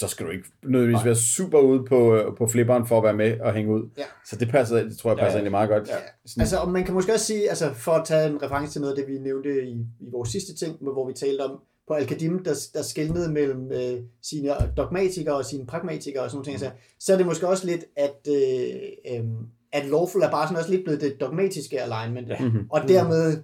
så 0.00 0.08
skal 0.08 0.26
du 0.26 0.30
ikke 0.30 0.44
nødvendigvis 0.64 1.04
være 1.04 1.14
super 1.16 1.58
ude 1.58 1.84
på, 1.84 2.14
øh, 2.16 2.36
på 2.38 2.46
flipperen 2.46 2.86
for 2.86 2.98
at 2.98 3.04
være 3.04 3.14
med 3.14 3.40
og 3.40 3.54
hænge 3.54 3.72
ud. 3.74 3.90
Ja. 3.98 4.02
Så 4.26 4.36
det 4.36 4.48
passer, 4.48 4.82
det 4.82 4.98
tror 4.98 5.10
jeg 5.10 5.18
passer 5.18 5.26
Ja, 5.26 5.30
ja. 5.30 5.36
egentlig 5.36 5.50
meget 5.50 5.68
godt. 5.68 5.88
Ja. 5.88 5.94
Sådan, 6.26 6.40
Altså, 6.40 6.56
og 6.56 6.70
man 6.70 6.84
kan 6.84 6.94
måske 6.94 7.12
også 7.12 7.26
sige, 7.26 7.48
altså 7.48 7.74
for 7.74 7.92
at 7.92 8.06
tage 8.06 8.26
en 8.30 8.42
reference 8.42 8.72
til 8.72 8.80
noget 8.80 8.94
af 8.94 9.04
det, 9.04 9.14
vi 9.14 9.18
nævnte 9.18 9.62
i, 9.66 9.72
i 10.00 10.10
vores 10.12 10.28
sidste 10.28 10.56
ting, 10.56 10.76
hvor 10.80 11.06
vi 11.06 11.12
talte 11.12 11.40
om 11.42 11.60
på 11.88 11.94
Al-Qadim, 11.94 12.44
der, 12.44 12.54
der 12.74 12.82
skældnede 12.82 13.32
mellem 13.32 13.72
øh, 13.72 14.00
sine 14.22 14.54
dogmatikere 14.76 15.36
og 15.36 15.44
sine 15.44 15.66
pragmatikere 15.66 16.24
og 16.24 16.30
sådan 16.30 16.36
nogle 16.36 16.50
ting, 16.50 16.60
så, 16.60 16.70
så 17.00 17.12
er 17.12 17.16
det 17.16 17.26
måske 17.26 17.48
også 17.48 17.66
lidt, 17.66 17.84
at, 17.96 18.28
øh, 18.28 19.18
øh, 19.18 19.24
at 19.72 19.86
lawful 19.86 20.22
er 20.22 20.30
bare 20.30 20.46
sådan 20.46 20.58
også 20.58 20.70
lidt 20.70 20.84
blevet 20.84 21.00
det 21.00 21.20
dogmatiske 21.20 21.82
alignment, 21.82 22.28
Ja. 22.28 22.38
Mhm. 22.48 22.66
og 22.70 22.88
dermed 22.88 23.42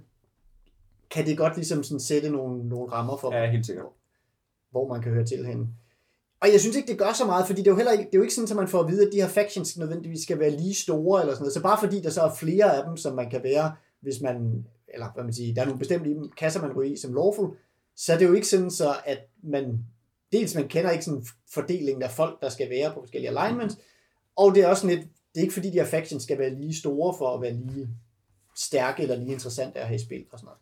kan 1.11 1.27
det 1.27 1.39
godt 1.39 1.57
ligesom 1.57 1.83
sådan 1.83 2.01
sætte 2.01 2.31
nogle, 2.31 2.69
nogle 2.69 2.93
rammer 2.93 3.17
for, 3.17 3.35
Ja, 3.35 3.51
helt 3.51 3.67
sikkert. 3.67 3.87
hvor 4.71 4.89
man 4.89 5.03
kan 5.03 5.13
høre 5.13 5.25
til 5.27 5.47
henne. 5.47 5.67
Og 6.41 6.49
jeg 6.53 6.61
synes 6.61 6.77
ikke, 6.77 6.89
det 6.89 6.99
gør 6.99 7.13
så 7.13 7.25
meget, 7.27 7.47
fordi 7.47 7.61
det 7.61 7.67
er 7.67 7.71
jo 7.71 7.77
heller 7.77 7.93
ikke, 7.93 8.05
det 8.05 8.15
er 8.15 8.19
jo 8.19 8.23
ikke 8.23 8.35
sådan, 8.35 8.51
at 8.51 8.57
man 8.57 8.69
får 8.69 8.81
at 8.81 8.89
vide, 8.91 9.07
at 9.07 9.13
de 9.13 9.21
her 9.21 9.29
factions 9.29 9.79
nødvendigvis 9.79 10.23
skal 10.23 10.39
være 10.39 10.51
lige 10.51 10.75
store 10.75 11.21
eller 11.21 11.35
sådan 11.35 11.43
noget. 11.43 11.55
Så 11.55 11.63
bare 11.63 11.79
fordi 11.81 12.01
der 12.01 12.11
så 12.11 12.21
er 12.23 12.35
flere 12.35 12.77
af 12.77 12.85
dem, 12.87 12.97
som 12.97 13.15
man 13.17 13.31
kan 13.31 13.43
være, 13.43 13.73
hvis 14.01 14.21
man, 14.21 14.65
eller 14.95 15.07
hvad 15.15 15.25
man 15.25 15.33
siger, 15.33 15.55
der 15.55 15.61
er 15.63 15.67
nogle 15.67 15.79
bestemte 15.79 16.17
kasser, 16.39 16.63
man 16.63 16.73
ryger 16.77 16.93
i 16.93 16.97
som 16.97 17.15
lawful, 17.15 17.49
så 17.97 18.13
er 18.13 18.19
det 18.19 18.27
jo 18.27 18.33
ikke 18.33 18.47
sådan 18.49 18.71
så, 18.71 18.95
at 19.05 19.19
man, 19.43 19.79
dels 20.33 20.55
man 20.55 20.69
kender 20.69 20.91
ikke 20.91 21.05
sådan 21.05 21.25
fordelingen 21.55 22.03
af 22.03 22.11
folk, 22.11 22.41
der 22.41 22.49
skal 22.49 22.71
være 22.71 22.93
på 22.95 23.01
forskellige 23.01 23.39
alignments, 23.39 23.79
og 24.37 24.55
det 24.55 24.63
er 24.63 24.69
også 24.69 24.81
sådan 24.83 24.97
lidt, 24.97 25.09
det 25.37 25.43
er 25.43 25.45
ikke 25.45 25.55
fordi 25.55 25.71
de 25.71 25.79
her 25.79 25.87
factions 25.87 26.23
skal 26.23 26.39
være 26.39 26.51
lige 26.51 26.75
store 26.75 27.15
for 27.19 27.35
at 27.35 27.43
være 27.43 27.53
lige 27.53 27.89
stærke 28.55 29.03
eller 29.03 29.17
lige 29.17 29.33
interessante 29.33 29.79
at 29.79 29.87
have 29.87 29.97
i 29.97 30.05
spil 30.05 30.25
og 30.33 30.39
sådan 30.39 30.47
noget. 30.47 30.61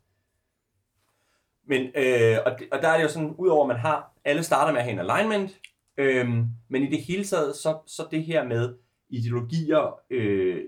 Men, 1.67 1.83
øh, 2.05 2.39
og, 2.47 2.59
det, 2.59 2.69
og 2.73 2.83
der 2.83 2.89
er 2.89 2.97
det 2.97 3.05
jo 3.05 3.09
sådan, 3.09 3.35
udover 3.39 3.65
at 3.65 3.69
man 3.69 3.77
har, 3.77 4.13
alle 4.25 4.43
starter 4.43 4.73
med 4.73 4.81
at 4.81 4.85
have 4.85 4.93
en 4.93 5.11
alignment, 5.11 5.59
øh, 5.97 6.29
men 6.69 6.83
i 6.83 6.91
det 6.91 7.03
hele 7.03 7.25
taget, 7.25 7.57
så, 7.57 7.79
så 7.87 8.07
det 8.11 8.25
her 8.25 8.45
med 8.45 8.75
ideologier 9.09 10.01
øh, 10.11 10.61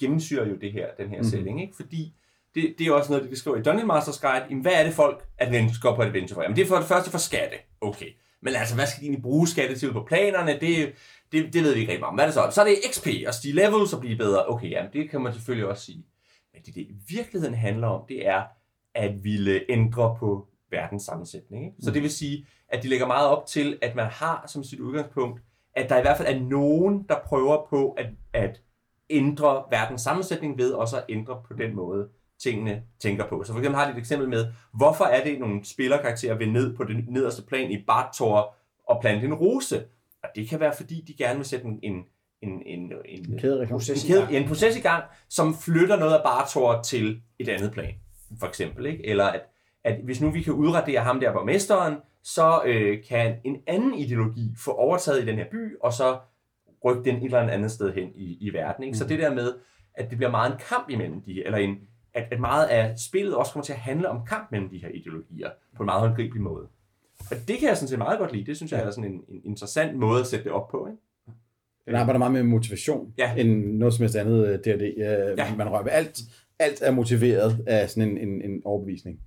gennemsyrer 0.00 0.48
jo 0.48 0.54
det 0.56 0.72
her, 0.72 0.86
den 0.98 1.08
her 1.08 1.18
mm. 1.18 1.24
setting, 1.24 1.62
ikke? 1.62 1.76
Fordi 1.76 2.14
det, 2.54 2.74
det 2.78 2.86
er 2.86 2.92
også 2.92 3.12
noget, 3.12 3.24
de 3.24 3.30
beskriver 3.30 3.56
i 3.56 3.62
Dungeon 3.62 3.86
Masters 3.86 4.20
Guide. 4.20 4.46
Jamen, 4.50 4.62
hvad 4.62 4.72
er 4.72 4.84
det 4.84 4.94
folk, 4.94 5.26
adventure, 5.38 5.80
går 5.82 5.96
på 5.96 6.02
adventure 6.02 6.34
for? 6.34 6.42
Jamen, 6.42 6.56
det 6.56 6.62
er 6.62 6.66
for 6.66 6.76
det 6.76 6.86
første 6.86 7.10
for 7.10 7.18
skatte. 7.18 7.56
Okay. 7.80 8.10
Men 8.42 8.54
altså, 8.54 8.74
hvad 8.74 8.86
skal 8.86 9.00
de 9.00 9.04
egentlig 9.04 9.22
bruge 9.22 9.48
skatte 9.48 9.78
til 9.78 9.92
på 9.92 10.04
planerne? 10.08 10.60
Det, 10.60 10.92
det, 11.34 11.52
det 11.52 11.62
ved 11.62 11.74
vi 11.74 11.80
ikke 11.80 11.92
rigtig 11.92 12.00
meget 12.00 12.10
om. 12.10 12.14
Hvad 12.14 12.24
er 12.24 12.28
det 12.28 12.34
så? 12.34 12.50
Så 12.50 12.60
er 12.60 12.64
det 12.64 12.76
XP 12.92 13.06
og 13.26 13.34
stige 13.34 13.54
levels 13.54 13.92
og 13.92 14.00
blive 14.00 14.16
bedre. 14.16 14.48
Okay, 14.48 14.70
jamen, 14.70 14.92
det 14.92 15.10
kan 15.10 15.20
man 15.20 15.32
selvfølgelig 15.32 15.68
også 15.68 15.84
sige. 15.84 16.06
Men 16.52 16.62
det, 16.62 16.74
det 16.74 16.80
i 16.80 16.94
virkeligheden 17.08 17.54
handler 17.54 17.88
om, 17.88 18.04
det 18.08 18.26
er 18.26 18.42
at 18.94 19.24
ville 19.24 19.60
ændre 19.68 20.16
på 20.18 20.48
verdens 20.70 21.02
sammensætning. 21.02 21.64
Ikke? 21.64 21.76
Så 21.82 21.90
det 21.90 22.02
vil 22.02 22.10
sige, 22.10 22.46
at 22.68 22.82
de 22.82 22.88
lægger 22.88 23.06
meget 23.06 23.28
op 23.28 23.46
til, 23.46 23.78
at 23.82 23.96
man 23.96 24.06
har 24.06 24.44
som 24.46 24.64
sit 24.64 24.80
udgangspunkt, 24.80 25.40
at 25.76 25.88
der 25.88 25.98
i 25.98 26.02
hvert 26.02 26.16
fald 26.16 26.36
er 26.36 26.40
nogen, 26.40 27.06
der 27.08 27.16
prøver 27.26 27.66
på 27.70 27.90
at, 27.90 28.06
at 28.32 28.62
ændre 29.10 29.64
verdens 29.70 30.02
sammensætning 30.02 30.58
ved 30.58 30.72
også 30.72 30.96
at 30.96 31.04
ændre 31.08 31.42
på 31.48 31.54
den 31.54 31.74
måde, 31.74 32.08
tingene 32.42 32.82
tænker 33.00 33.28
på. 33.28 33.44
Så 33.44 33.52
for 33.52 33.58
eksempel 33.58 33.78
har 33.78 33.86
de 33.86 33.92
et 33.92 33.98
eksempel 33.98 34.28
med, 34.28 34.46
hvorfor 34.72 35.04
er 35.04 35.24
det 35.24 35.40
nogle 35.40 35.64
spillerkarakterer 35.64 36.34
vil 36.34 36.52
ned 36.52 36.76
på 36.76 36.84
det 36.84 37.08
nederste 37.08 37.42
plan 37.42 37.70
i 37.70 37.84
Bartor 37.86 38.54
og 38.88 39.00
plante 39.00 39.26
en 39.26 39.34
rose? 39.34 39.84
Og 40.24 40.30
det 40.36 40.48
kan 40.48 40.60
være, 40.60 40.72
fordi 40.76 41.04
de 41.08 41.14
gerne 41.14 41.36
vil 41.36 41.46
sætte 41.46 41.66
en, 41.66 41.78
en, 41.82 42.04
en, 42.42 42.62
en, 42.66 42.92
en, 43.04 43.38
Kædereaktion. 43.38 43.78
Proces 43.78 44.04
en, 44.04 44.08
kæde, 44.10 44.38
en 44.38 44.48
proces 44.48 44.76
i 44.76 44.80
gang, 44.80 45.04
som 45.28 45.54
flytter 45.54 45.96
noget 45.96 46.14
af 46.14 46.22
Bartor 46.24 46.82
til 46.82 47.20
et 47.38 47.48
andet 47.48 47.72
plan, 47.72 47.94
for 48.40 48.46
eksempel. 48.46 48.86
Ikke? 48.86 49.06
Eller 49.06 49.24
at, 49.24 49.42
at 49.84 50.00
hvis 50.04 50.20
nu 50.20 50.30
vi 50.30 50.42
kan 50.42 50.52
udradere 50.52 51.00
ham 51.00 51.20
der 51.20 51.32
borgmesteren, 51.32 51.94
så 52.22 52.62
øh, 52.66 53.04
kan 53.08 53.36
en 53.44 53.56
anden 53.66 53.94
ideologi 53.94 54.54
få 54.58 54.72
overtaget 54.72 55.22
i 55.22 55.26
den 55.26 55.36
her 55.36 55.46
by, 55.50 55.76
og 55.80 55.92
så 55.92 56.18
rykke 56.84 57.04
den 57.04 57.16
et 57.16 57.24
eller 57.24 57.40
andet 57.40 57.70
sted 57.70 57.94
hen 57.94 58.08
i, 58.14 58.36
i 58.40 58.52
verden. 58.52 58.84
Ikke? 58.84 58.94
Mm. 58.94 58.98
Så 58.98 59.06
det 59.06 59.18
der 59.18 59.34
med, 59.34 59.54
at 59.94 60.10
det 60.10 60.18
bliver 60.18 60.30
meget 60.30 60.52
en 60.52 60.58
kamp 60.68 60.90
imellem 60.90 61.22
de 61.22 61.44
eller 61.44 61.58
en, 61.58 61.76
at, 62.14 62.28
at 62.30 62.40
meget 62.40 62.66
af 62.66 62.98
spillet 62.98 63.34
også 63.34 63.52
kommer 63.52 63.64
til 63.64 63.72
at 63.72 63.78
handle 63.78 64.08
om 64.08 64.26
kamp 64.26 64.48
mellem 64.50 64.68
de 64.68 64.78
her 64.78 64.88
ideologier, 64.88 65.50
på 65.76 65.82
en 65.82 65.86
meget 65.86 66.00
håndgribelig 66.00 66.42
måde. 66.42 66.68
Og 67.30 67.36
det 67.48 67.58
kan 67.58 67.68
jeg 67.68 67.76
sådan 67.76 67.88
set 67.88 67.98
meget 67.98 68.18
godt 68.18 68.32
lide. 68.32 68.46
Det 68.46 68.56
synes 68.56 68.72
jeg 68.72 68.80
er 68.80 68.90
sådan 68.90 69.12
en, 69.12 69.20
en 69.28 69.40
interessant 69.44 69.96
måde 69.98 70.20
at 70.20 70.26
sætte 70.26 70.44
det 70.44 70.52
op 70.52 70.68
på. 70.68 70.86
Ikke? 70.86 70.98
Den 71.86 71.94
arbejder 71.94 72.18
meget 72.18 72.32
med 72.32 72.42
motivation, 72.42 73.14
Ja. 73.18 73.34
end 73.36 73.64
noget 73.76 73.94
som 73.94 74.02
helst 74.02 74.16
andet 74.16 74.46
øh, 74.46 74.58
D&D. 74.58 74.82
Øh, 74.82 75.38
Ja. 75.38 75.54
Man 75.56 75.68
rører 75.68 75.82
ved 75.82 75.92
alt. 75.92 76.20
Alt 76.58 76.82
er 76.82 76.90
motiveret 76.90 77.58
af 77.66 77.90
sådan 77.90 78.08
en, 78.10 78.18
en, 78.18 78.42
en 78.50 78.62
overbevisning. 78.64 79.20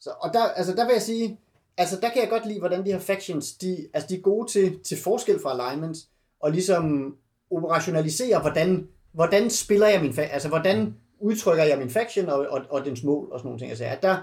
Så, 0.00 0.10
og 0.20 0.30
der, 0.32 0.42
altså, 0.44 0.74
der 0.74 0.84
vil 0.86 0.92
jeg 0.92 1.02
sige, 1.02 1.38
altså 1.76 1.98
der 2.02 2.08
kan 2.10 2.22
jeg 2.22 2.30
godt 2.30 2.46
lide, 2.46 2.58
hvordan 2.58 2.84
de 2.86 2.92
her 2.92 2.98
factions, 2.98 3.52
de, 3.52 3.88
altså, 3.94 4.08
de 4.08 4.14
er 4.14 4.20
gode 4.20 4.50
til, 4.52 4.80
til 4.80 4.98
forskel 4.98 5.38
fra 5.42 5.52
alignments, 5.68 6.08
og 6.40 6.50
ligesom 6.50 7.16
operationalisere, 7.50 8.40
hvordan, 8.40 8.88
hvordan 9.12 9.50
spiller 9.50 9.86
jeg 9.88 10.00
min 10.02 10.10
fa- 10.12 10.32
altså 10.32 10.48
hvordan 10.48 10.94
udtrykker 11.20 11.64
jeg 11.64 11.78
min 11.78 11.90
faction 11.90 12.28
og, 12.28 12.38
og, 12.50 12.60
og 12.70 12.84
dens 12.84 13.04
mål 13.04 13.28
og 13.32 13.38
sådan 13.40 13.46
nogle 13.48 13.58
ting. 13.60 13.70
Altså, 13.70 13.84
at 13.84 14.02
der, 14.02 14.16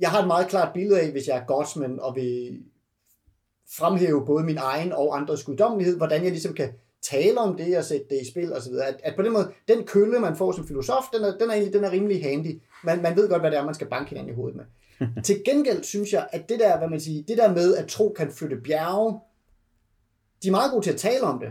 jeg 0.00 0.10
har 0.10 0.20
et 0.20 0.26
meget 0.26 0.48
klart 0.48 0.72
billede 0.74 1.00
af, 1.00 1.10
hvis 1.10 1.28
jeg 1.28 1.36
er 1.36 1.44
godsman 1.44 2.00
og 2.00 2.16
vil 2.16 2.62
fremhæve 3.76 4.26
både 4.26 4.44
min 4.44 4.58
egen 4.58 4.92
og 4.92 5.16
andres 5.16 5.44
guddommelighed, 5.44 5.96
hvordan 5.96 6.22
jeg 6.22 6.30
ligesom 6.30 6.54
kan 6.54 6.72
tale 7.02 7.38
om 7.38 7.56
det 7.56 7.78
og 7.78 7.84
sætte 7.84 8.06
det 8.10 8.22
i 8.22 8.30
spil 8.30 8.52
osv. 8.52 8.72
At, 8.72 9.00
at 9.02 9.16
på 9.16 9.22
den 9.22 9.32
måde, 9.32 9.52
den 9.68 9.84
kølle, 9.84 10.18
man 10.18 10.36
får 10.36 10.52
som 10.52 10.66
filosof, 10.66 11.04
den 11.12 11.24
er, 11.24 11.38
den 11.38 11.50
er, 11.50 11.54
egentlig, 11.54 11.72
den 11.72 11.84
er 11.84 11.90
rimelig 11.92 12.22
handy. 12.22 12.60
Man, 12.84 13.02
man 13.02 13.16
ved 13.16 13.28
godt, 13.28 13.42
hvad 13.42 13.50
det 13.50 13.58
er, 13.58 13.64
man 13.64 13.74
skal 13.74 13.88
banke 13.88 14.08
hinanden 14.08 14.32
i 14.32 14.36
hovedet 14.36 14.56
med. 14.56 14.64
Til 15.24 15.42
gengæld 15.44 15.84
synes 15.84 16.12
jeg, 16.12 16.28
at 16.32 16.48
det 16.48 16.60
der, 16.60 16.78
hvad 16.78 16.88
man 16.88 17.00
siger, 17.00 17.22
det 17.28 17.38
der 17.38 17.54
med, 17.54 17.76
at 17.76 17.86
tro 17.86 18.14
kan 18.16 18.32
flytte 18.32 18.56
bjerge, 18.56 19.20
de 20.42 20.48
er 20.48 20.52
meget 20.52 20.72
gode 20.72 20.84
til 20.84 20.92
at 20.92 20.98
tale 20.98 21.22
om 21.22 21.38
det, 21.38 21.48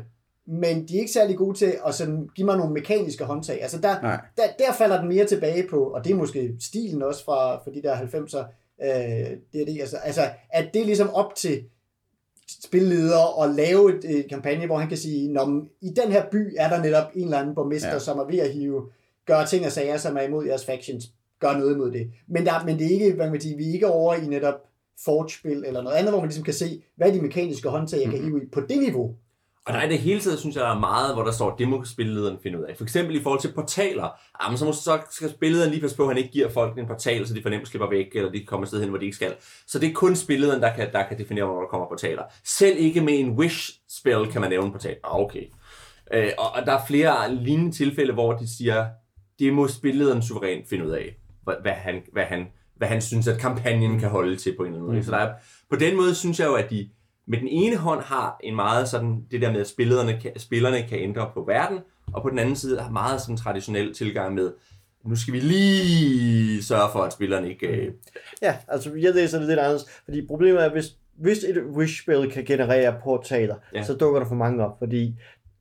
men 0.48 0.88
de 0.88 0.96
er 0.96 1.00
ikke 1.00 1.12
særlig 1.12 1.38
gode 1.38 1.58
til 1.58 1.74
at 1.86 1.96
sådan 1.96 2.30
give 2.36 2.46
mig 2.46 2.58
nogle 2.58 2.74
mekaniske 2.74 3.24
håndtag. 3.24 3.62
Altså 3.62 3.78
der, 3.82 4.02
Nej. 4.02 4.22
der, 4.38 4.44
der 4.60 4.74
falder 4.74 5.00
den 5.00 5.10
mere 5.10 5.26
tilbage 5.26 5.68
på, 5.70 5.84
og 5.84 6.04
det 6.04 6.12
er 6.12 6.16
måske 6.16 6.56
stilen 6.60 7.02
også 7.02 7.26
fra, 7.26 7.56
fra 7.56 7.72
de 7.72 7.82
der 7.82 7.96
90'er, 7.96 8.46
øh, 8.86 9.38
det 9.54 9.62
er 9.62 9.66
det, 9.66 9.80
altså, 9.82 9.98
altså, 9.98 10.22
at 10.50 10.70
det 10.74 10.82
er 10.82 10.86
ligesom 10.86 11.10
op 11.10 11.36
til 11.36 11.64
spilleder 12.64 13.44
at 13.44 13.56
lave 13.56 13.98
et, 13.98 14.18
et 14.20 14.30
kampagne, 14.30 14.66
hvor 14.66 14.78
han 14.78 14.90
kan 14.90 14.98
sige, 14.98 15.34
Nå, 15.34 15.66
i 15.82 15.90
den 15.90 16.12
her 16.12 16.26
by 16.32 16.56
er 16.58 16.70
der 16.70 16.84
netop 16.84 17.12
en 17.16 17.24
eller 17.24 17.38
anden 17.40 17.56
borgmester, 17.56 17.92
Ja. 17.94 18.00
som 18.00 18.20
er 18.20 18.26
ved 18.26 18.40
at 18.40 18.50
hive, 18.54 18.90
gøre 19.26 19.46
ting 19.46 19.66
og 19.66 19.72
sager, 19.72 19.98
som 19.98 20.18
er 20.18 20.22
imod 20.22 20.46
jeres 20.46 20.66
factions, 20.66 21.12
gør 21.40 21.58
noget 21.58 21.76
imod 21.76 21.92
det. 21.92 22.12
Men, 22.28 22.46
der, 22.46 22.66
men 22.66 22.80
det 22.80 22.86
er 22.86 22.90
ikke, 22.92 23.14
hvad 23.14 23.26
kan 23.26 23.32
man 23.32 23.42
sige, 23.42 23.58
vi 23.58 23.70
er 23.70 23.74
ikke 23.74 23.88
over 23.88 24.14
i 24.16 24.28
netop 24.28 24.56
Forge-spil 25.06 25.64
eller 25.68 25.82
noget 25.82 25.96
andet, 25.98 26.12
hvor 26.12 26.20
man 26.20 26.28
ligesom 26.28 26.44
kan 26.44 26.54
se, 26.54 26.84
hvad 26.96 27.08
er 27.08 27.14
de 27.14 27.22
mekaniske 27.22 27.70
håndtag, 27.70 28.02
jeg 28.02 28.10
kan 28.12 28.24
hive 28.24 28.44
i 28.44 28.46
på 28.46 28.62
det 28.62 28.78
niveau. 28.80 29.16
Og 29.68 29.74
der 29.74 29.80
er 29.80 29.88
det 29.88 30.00
hele 30.00 30.20
taget, 30.20 30.40
synes 30.40 30.56
jeg, 30.56 30.64
der 30.64 30.76
er 30.76 30.80
meget, 30.80 31.14
hvor 31.14 31.24
der 31.24 31.32
står, 31.32 31.56
det 31.56 31.68
må 31.68 31.86
spillederen 31.86 32.38
finde 32.44 32.60
ud 32.60 32.64
af. 32.64 32.78
For 32.78 32.84
eksempel 32.84 33.16
i 33.16 33.24
forhold 33.24 33.42
til 33.42 33.52
portaler. 33.54 34.10
Jamen, 34.44 34.58
så, 34.58 34.66
må, 34.66 34.74
så 34.74 35.00
skal 35.12 35.30
spillederen 35.30 35.72
lige 35.72 35.82
passe 35.82 35.98
på, 35.98 36.04
at 36.04 36.10
han 36.10 36.18
ikke 36.18 36.30
giver 36.30 36.50
folk 36.50 36.78
en 36.78 36.88
portal, 36.88 37.28
så 37.28 37.34
de 37.34 37.42
for 37.42 37.50
nemt 37.50 37.68
slipper 37.68 37.90
væk, 37.90 38.08
eller 38.16 38.32
de 38.32 38.46
kommer 38.46 38.66
et 38.66 38.68
sted 38.68 38.80
hen, 38.80 38.90
hvor 38.90 38.98
de 38.98 39.06
ikke 39.06 39.16
skal. 39.16 39.34
Så 39.68 39.80
det 39.80 39.90
er 39.90 39.94
kun 39.94 40.16
spillederen, 40.16 40.62
der 40.62 40.76
kan, 40.76 40.92
der 40.92 41.04
kan 41.08 41.18
definere, 41.20 41.46
hvor 41.46 41.60
der 41.60 41.68
kommer 41.68 41.88
portaler. 41.88 42.24
Selv 42.46 42.78
ikke 42.78 43.02
med 43.02 43.20
en 43.20 43.30
wish-spell 43.30 44.32
kan 44.32 44.42
man 44.42 44.50
lave 44.50 44.66
en 44.66 44.72
portal. 44.72 44.96
Ah, 45.04 45.20
okay. 45.20 45.44
Øh, 46.14 46.32
og, 46.38 46.52
og 46.52 46.66
der 46.66 46.72
er 46.72 46.86
flere 46.88 47.36
lignende 47.36 47.72
tilfælde, 47.72 48.14
hvor 48.14 48.34
de 48.34 48.58
siger, 48.58 48.86
det 49.40 49.54
må 49.54 49.68
spillederen 49.68 50.22
suverænt 50.22 50.70
finde 50.70 50.86
ud 50.86 50.92
af, 50.92 51.16
hvad, 51.44 51.56
hvad, 51.62 51.72
han, 51.72 52.02
hvad, 52.14 52.24
han, 52.24 52.48
hvad 52.76 52.88
han 52.88 53.02
synes, 53.02 53.28
at 53.28 53.40
kampagnen 53.40 54.00
kan 54.00 54.10
holde 54.10 54.36
til 54.36 54.56
på 54.58 54.64
en 54.64 54.68
eller 54.68 54.80
anden 54.80 54.94
måde. 54.94 55.06
Så 55.06 55.12
der 55.12 55.18
er, 55.18 55.34
på 55.70 55.76
den 55.76 55.96
måde 55.96 56.16
synes 56.16 56.40
jeg 56.40 56.46
jo, 56.46 56.54
at 56.54 56.70
de 56.70 56.90
med 57.28 57.40
den 57.40 57.48
ene 57.48 57.76
hånd 57.76 58.02
har 58.04 58.40
en 58.44 58.56
meget 58.56 58.88
sådan, 58.90 59.26
det 59.32 59.42
der 59.42 59.52
med, 59.52 59.62
at 59.62 59.68
spillerne 59.68 60.20
kan, 60.22 60.32
spillerne 60.38 60.84
kan 60.90 61.00
ændre 61.00 61.30
på 61.34 61.44
verden, 61.48 61.80
og 62.14 62.22
på 62.22 62.30
den 62.30 62.40
anden 62.40 62.56
side 62.56 62.80
har 62.80 62.92
meget 62.92 63.22
sådan 63.22 63.38
traditionel 63.38 63.94
tilgang 63.94 64.34
med, 64.34 64.52
nu 65.06 65.16
skal 65.16 65.34
vi 65.34 65.40
lige 65.40 66.64
sørge 66.64 66.90
for, 66.92 67.00
at 67.00 67.14
spillerne 67.14 67.50
ikke... 67.50 67.68
Øh, 67.68 67.92
Ja, 68.42 68.56
altså 68.68 68.92
jeg 69.00 69.14
læser 69.14 69.40
det 69.40 69.48
lidt 69.48 69.60
anderledes, 69.60 69.86
fordi 70.06 70.28
problemet 70.28 70.64
er, 70.66 70.72
hvis, 70.72 70.86
hvis 71.18 71.38
et 71.38 71.58
wish-spil 71.78 72.32
kan 72.32 72.46
generere 72.46 72.96
portaler, 73.04 73.56
Ja. 73.76 73.84
så 73.84 73.94
dukker 73.94 74.20
der 74.20 74.28
for 74.28 74.36
mange 74.36 74.66
op, 74.66 74.80
fordi 74.80 75.16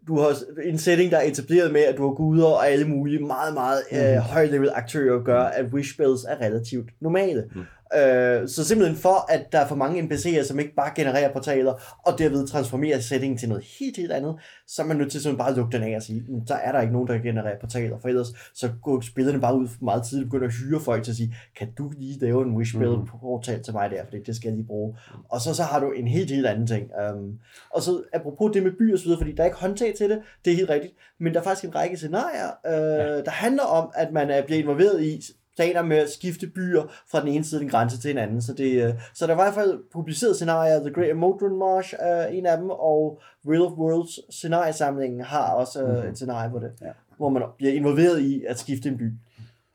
du 0.08 0.18
har 0.18 0.36
en 0.64 0.78
setting, 0.78 1.10
der 1.10 1.18
er 1.18 1.22
etableret 1.28 1.72
med, 1.72 1.80
at 1.80 1.96
du 1.96 2.08
har 2.08 2.14
guder 2.14 2.46
og 2.46 2.68
alle 2.68 2.88
mulige 2.88 3.18
meget, 3.18 3.54
meget 3.54 3.82
mm. 3.92 3.98
øh, 3.98 4.16
høj-level 4.16 4.70
aktører, 4.74 5.22
gør, 5.24 5.42
at 5.42 5.64
wish-spills 5.64 6.24
er 6.28 6.40
relativt 6.46 6.90
normale. 7.00 7.44
Mm. 7.54 7.62
Øh, 7.94 8.48
så 8.48 8.64
simpelthen 8.64 8.96
for, 8.98 9.32
at 9.32 9.52
der 9.52 9.58
er 9.58 9.66
for 9.68 9.74
mange 9.76 10.02
NPC'er, 10.02 10.44
som 10.44 10.58
ikke 10.58 10.74
bare 10.74 10.90
genererer 10.96 11.32
portaler, 11.32 11.74
og 12.06 12.18
derved 12.18 12.46
transformerer 12.46 13.00
settingen 13.00 13.38
til 13.38 13.48
noget 13.48 13.64
helt, 13.78 13.96
helt 13.96 14.12
andet, 14.12 14.36
så 14.66 14.82
er 14.82 14.86
man 14.86 14.96
nødt 14.96 15.10
til 15.10 15.20
simpelthen 15.22 15.38
bare 15.38 15.50
at 15.50 15.56
lukke 15.56 15.76
den 15.78 15.86
af 15.92 15.96
og 15.96 16.02
sige, 16.02 16.24
"Mm, 16.28 16.46
så 16.46 16.54
er 16.54 16.72
der 16.72 16.80
ikke 16.80 16.92
nogen, 16.92 17.08
der 17.08 17.18
genererer 17.18 17.58
portaler, 17.60 17.98
for 17.98 18.08
ellers 18.08 18.26
så 18.54 18.70
går 18.82 19.00
spillerne 19.00 19.40
bare 19.40 19.56
ud 19.56 19.68
meget 19.80 20.02
tidligt 20.04 20.26
og 20.26 20.30
begynder 20.30 20.46
at 20.48 20.54
hyre 20.54 20.80
folk 20.80 21.04
til 21.04 21.10
at 21.12 21.16
sige, 21.16 21.34
kan 21.58 21.68
du 21.78 21.92
lige 21.98 22.20
lave 22.20 22.42
en 22.42 22.56
wish 22.56 22.74
spell 22.74 22.90
Mhm. 22.90 23.06
portal 23.20 23.62
til 23.62 23.72
mig 23.74 23.90
der, 23.90 24.04
fordi 24.04 24.22
det 24.26 24.36
skal 24.36 24.48
jeg 24.48 24.56
lige 24.56 24.66
bruge. 24.66 24.96
Og 25.28 25.40
så, 25.40 25.54
så 25.54 25.62
har 25.62 25.80
du 25.80 25.90
en 25.92 26.06
helt, 26.08 26.30
helt 26.30 26.46
anden 26.46 26.66
ting. 26.66 26.90
Um, 27.14 27.38
og 27.70 27.82
så 27.82 28.02
apropos 28.12 28.50
det 28.54 28.62
med 28.62 28.72
by 28.72 28.92
og 28.92 28.98
så 28.98 29.04
videre, 29.04 29.18
fordi 29.20 29.32
der 29.32 29.42
er 29.42 29.46
ikke 29.46 29.58
håndtag 29.58 29.94
til 29.98 30.10
det, 30.10 30.18
det 30.44 30.52
er 30.52 30.56
helt 30.56 30.70
rigtigt, 30.70 30.94
men 31.20 31.34
der 31.34 31.40
er 31.40 31.44
faktisk 31.44 31.64
en 31.64 31.74
række 31.74 31.96
scenarier, 31.96 32.48
øh, 32.66 33.24
der 33.24 33.30
handler 33.30 33.62
om, 33.62 33.90
at 33.94 34.12
man 34.12 34.30
er, 34.30 34.42
bliver 34.42 34.60
involveret 34.60 35.02
i 35.02 35.22
planer 35.56 35.82
med 35.82 35.96
at 35.96 36.10
skifte 36.10 36.46
byer 36.46 36.82
fra 37.10 37.20
den 37.20 37.28
ene 37.28 37.44
side 37.44 37.58
af 37.58 37.60
den 37.60 37.70
grænse 37.70 38.00
til 38.00 38.10
en 38.10 38.18
anden. 38.18 38.42
Så, 38.42 38.54
det, 38.54 38.84
øh, 38.84 38.94
så 39.14 39.26
der 39.26 39.34
var 39.34 39.42
i 39.42 39.46
hvert 39.46 39.54
fald 39.54 39.78
publiceret 39.92 40.36
scenarier. 40.36 40.80
The 40.80 40.92
Great 40.92 41.16
Modron 41.16 41.58
March 41.58 41.94
er 41.98 42.26
en 42.26 42.46
af 42.46 42.58
dem, 42.58 42.70
og 42.70 43.20
Real 43.48 43.62
of 43.62 43.72
Worlds 43.72 44.34
scenariesamlingen 44.34 45.20
har 45.20 45.52
også 45.52 45.82
mm-hmm. 45.82 46.08
et 46.08 46.16
scenarie 46.16 46.50
på 46.50 46.58
det, 46.58 46.70
Ja. 46.82 46.86
hvor 47.16 47.28
man 47.28 47.42
bliver 47.56 47.72
involveret 47.72 48.20
i 48.20 48.44
at 48.48 48.58
skifte 48.58 48.88
en 48.88 48.98
by. 48.98 49.12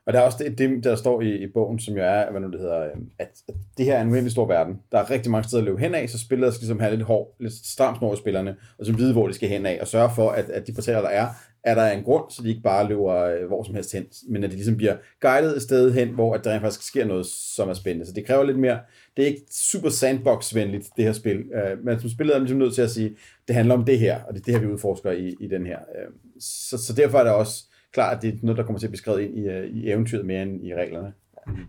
Og 0.06 0.14
der 0.14 0.20
er 0.20 0.24
også 0.24 0.38
det, 0.44 0.58
det 0.58 0.84
der 0.84 0.96
står 0.96 1.22
i, 1.22 1.44
i 1.44 1.48
bogen, 1.54 1.80
som 1.80 1.94
jo 1.94 2.04
er, 2.04 2.32
hvad 2.32 2.42
nu 2.42 2.52
det 2.52 2.60
hedder, 2.60 2.80
øhm, 2.86 3.10
at, 3.20 3.30
at 3.48 3.56
det 3.78 3.86
her 3.86 3.98
er 3.98 4.02
en 4.02 4.08
uendelig 4.10 4.32
stor 4.32 4.46
verden. 4.46 4.80
Der 4.92 4.98
er 5.00 5.10
rigtig 5.10 5.32
mange 5.32 5.48
steder 5.48 5.62
at 5.62 5.66
løbe 5.66 5.80
hen 5.80 5.96
af, 5.96 6.10
så 6.10 6.20
spillere 6.20 6.52
skal 6.52 6.62
ligesom 6.62 6.80
have 6.80 6.96
lidt 6.96 7.08
hård, 7.08 7.36
lidt 7.40 7.54
stram 7.54 7.96
snor 7.98 8.14
i 8.14 8.18
spillerne, 8.18 8.56
og 8.80 8.86
så 8.86 8.94
vide, 8.94 9.14
hvor 9.14 9.28
de 9.28 9.34
skal 9.34 9.50
hen 9.50 9.66
af, 9.66 9.78
og 9.82 9.88
sørge 9.88 10.10
for, 10.16 10.30
at, 10.30 10.50
at 10.50 10.68
de 10.68 10.74
portaler, 10.74 11.02
der 11.02 11.10
er, 11.10 11.28
er 11.64 11.76
der 11.76 11.92
en 11.92 12.04
grund, 12.04 12.32
så 12.32 12.44
de 12.44 12.50
ikke 12.50 12.62
bare 12.62 12.88
løber 12.88 13.16
øh, 13.16 13.48
hvor 13.48 13.64
som 13.64 13.76
helst 13.76 13.94
hen, 13.94 14.06
men 14.28 14.44
at 14.44 14.52
de 14.52 14.56
ligesom 14.56 14.78
bliver 14.78 14.98
guidet 15.22 15.56
et 15.56 15.62
sted 15.62 15.94
hen, 15.94 16.10
hvor 16.10 16.36
at 16.36 16.44
der 16.44 16.52
rent 16.52 16.62
faktisk 16.62 16.88
sker 16.88 17.06
noget, 17.06 17.26
som 17.26 17.70
er 17.70 17.74
spændende. 17.74 18.06
Så 18.06 18.14
det 18.14 18.26
kræver 18.26 18.44
lidt 18.44 18.60
mere, 18.60 18.80
det 19.18 19.24
er 19.24 19.28
ikke 19.28 19.46
super 19.52 19.90
sandbox-venligt, 19.90 20.90
det 20.98 21.06
her 21.06 21.14
spil, 21.14 21.38
øh, 21.38 21.86
men 21.86 22.00
som 22.00 22.10
spiller 22.10 22.34
er 22.34 22.38
man 22.38 22.44
ligesom 22.44 22.60
nødt 22.60 22.76
til 22.76 22.82
at 22.82 22.92
sige, 22.92 23.16
det 23.48 23.56
handler 23.56 23.76
om 23.76 23.86
det 23.86 24.00
her, 24.00 24.24
og 24.24 24.34
det 24.34 24.40
er 24.40 24.44
det 24.44 24.54
her, 24.54 24.62
vi 24.62 24.68
udforsker 24.68 25.12
i, 25.12 25.36
i 25.40 25.48
den 25.48 25.66
her. 25.66 25.80
Øh, 25.80 26.12
så, 26.40 26.78
så 26.78 26.94
derfor 26.94 27.20
er 27.20 27.24
det 27.24 27.34
også 27.34 27.64
klart, 27.92 28.18
at 28.18 28.22
det 28.22 28.34
er 28.34 28.38
noget, 28.42 28.58
der 28.58 28.64
kommer 28.64 28.80
til 28.80 28.88
at 28.88 28.92
blive 28.92 28.98
skrevet 28.98 29.22
ind 29.22 29.38
i, 29.38 29.42
øh, 29.42 29.70
i 29.70 29.92
eventyret 29.92 30.26
mere 30.26 30.42
end 30.42 30.66
i 30.66 30.76
reglerne. 30.76 31.14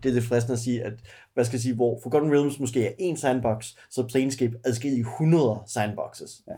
Det 0.03 0.09
er 0.09 0.15
det 0.15 0.23
fristende 0.23 0.53
at 0.53 0.59
sige, 0.59 0.83
at 0.85 0.93
hvad 1.35 1.45
skal 1.45 1.57
jeg 1.57 1.61
sige, 1.61 1.75
hvor 1.75 2.01
Forgotten 2.03 2.33
Realms 2.33 2.61
måske 2.61 2.87
er 2.87 2.93
en 2.99 3.17
sandbox, 3.17 3.75
så 3.91 4.07
Planescape 4.07 4.59
i 4.85 5.01
100 5.01 5.59
sandboxes. 5.67 6.43
Ja. 6.49 6.53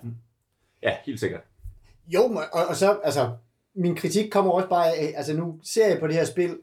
Ja, 0.82 0.96
helt 1.06 1.20
sikkert. 1.20 1.40
Jo, 2.08 2.20
og, 2.52 2.64
og 2.68 2.76
så, 2.76 2.98
altså, 3.04 3.30
min 3.76 3.96
kritik 3.96 4.30
kommer 4.30 4.50
også 4.52 4.68
bare 4.68 4.86
af, 4.96 5.14
altså 5.16 5.36
nu 5.36 5.54
ser 5.62 5.88
jeg 5.88 5.98
på 6.00 6.06
det 6.06 6.14
her 6.14 6.24
spil 6.24 6.56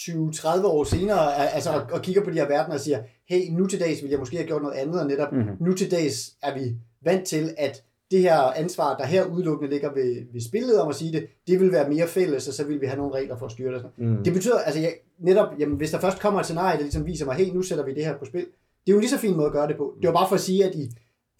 20-30 0.00 0.66
år 0.66 0.84
senere, 0.84 1.34
al- 1.36 1.48
altså, 1.54 1.70
og, 1.70 1.82
og 1.92 2.02
kigger 2.02 2.24
på 2.24 2.30
de 2.30 2.34
her 2.34 2.48
verdener 2.48 2.74
og 2.74 2.80
siger, 2.80 3.02
hey, 3.28 3.50
nu 3.50 3.66
til 3.66 3.80
dags 3.80 4.02
vil 4.02 4.10
jeg 4.10 4.18
måske 4.18 4.36
have 4.36 4.46
gjort 4.46 4.62
noget 4.62 4.74
andet, 4.76 5.00
og 5.00 5.06
netop 5.06 5.32
Mhm. 5.32 5.42
mm-hmm. 5.42 5.66
nu 5.66 5.74
til 5.74 5.90
dags 5.90 6.36
er 6.42 6.54
vi 6.58 6.74
vant 7.04 7.26
til, 7.26 7.54
at 7.58 7.82
det 8.10 8.20
her 8.22 8.36
ansvar, 8.40 8.96
der 8.96 9.04
her 9.06 9.24
udelukkende 9.26 9.70
ligger 9.70 9.92
ved, 9.94 10.32
ved 10.32 10.40
spillet 10.40 10.80
om 10.80 10.88
at 10.88 10.94
sige 10.94 11.12
det, 11.12 11.26
det 11.46 11.60
vil 11.60 11.72
være 11.72 11.88
mere 11.88 12.06
fælles, 12.08 12.48
og 12.48 12.54
så 12.54 12.64
vil 12.64 12.80
vi 12.80 12.86
have 12.86 12.96
nogle 12.98 13.14
regler 13.14 13.36
for 13.36 13.46
at 13.46 13.52
styre 13.52 13.74
det. 13.74 13.86
Mm. 13.96 14.24
Det 14.24 14.32
betyder, 14.32 14.58
altså 14.58 14.80
jeg, 14.80 14.94
netop, 15.18 15.48
jamen, 15.58 15.76
hvis 15.76 15.90
der 15.90 16.00
først 16.00 16.20
kommer 16.20 16.40
et 16.40 16.46
scenarie, 16.46 16.76
der 16.76 16.82
ligesom 16.82 17.06
viser 17.06 17.24
mig, 17.26 17.34
hey, 17.34 17.52
nu 17.54 17.62
sætter 17.62 17.84
vi 17.84 17.94
det 17.94 18.04
her 18.04 18.18
på 18.18 18.24
spil, 18.24 18.40
det 18.40 18.90
er 18.90 18.92
jo 18.92 18.96
en 18.96 19.00
lige 19.00 19.10
så 19.10 19.18
fin 19.18 19.36
måde 19.36 19.46
at 19.46 19.52
gøre 19.52 19.68
det 19.68 19.76
på. 19.76 19.94
Det 20.02 20.06
var 20.08 20.14
bare 20.14 20.28
for 20.28 20.34
at 20.34 20.40
sige, 20.40 20.64
at 20.64 20.74
i, 20.74 20.90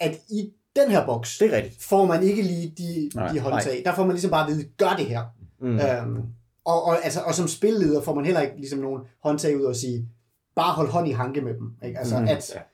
at 0.01 0.21
i 0.31 0.53
den 0.77 0.91
her 0.91 1.07
boks, 1.07 1.39
Det 1.39 1.53
er 1.53 1.57
rigtigt. 1.57 1.83
får 1.83 2.07
man 2.07 2.23
ikke 2.23 2.43
lige 2.43 2.75
de, 2.79 3.11
Nej, 3.15 3.29
de 3.33 3.41
håndtag. 3.41 3.83
Der 3.85 3.95
får 3.95 4.03
man 4.05 4.13
ligesom 4.13 4.31
bare 4.31 4.47
at 4.51 4.53
vide, 4.57 4.69
gør 4.79 4.95
det 4.99 5.07
her. 5.07 5.23
Mm. 5.61 5.79
Øhm, 5.79 6.23
og, 6.65 6.85
og, 6.85 7.05
altså, 7.05 7.21
og 7.21 7.35
som 7.35 7.49
spilleder 7.49 8.03
får 8.03 8.15
man 8.15 8.25
heller 8.25 8.41
ikke 8.41 8.57
ligesom 8.57 8.79
nogen 8.79 9.03
håndtag 9.23 9.57
ud 9.57 9.63
og 9.65 9.77
sige, 9.77 10.09
bare 10.57 10.73
hold 10.73 10.89
hånd 10.89 11.09
i 11.09 11.13
hanke 11.13 11.41
med 11.41 11.55
dem. 11.55 11.73
Ikke? 11.85 11.99
Altså, 11.99 12.19
mm. 12.21 12.29
at, 12.29 12.65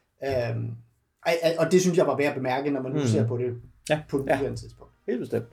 øhm, 0.57 0.71
og, 1.27 1.33
og 1.59 1.73
det 1.73 1.81
synes 1.81 1.99
jeg 1.99 2.07
var 2.07 2.17
værd 2.17 2.29
at 2.29 2.35
bemærke, 2.35 2.71
når 2.71 2.83
man 2.83 2.93
nu 2.93 2.99
mm. 3.01 3.07
ser 3.07 3.27
på 3.27 3.39
det 3.39 3.55
Ja, 3.91 4.01
på 4.09 4.17
et 4.19 4.27
ja. 4.27 4.43
ja. 4.43 4.55
tidspunkt. 4.55 4.93
Helt 5.07 5.21
bestemt. 5.21 5.47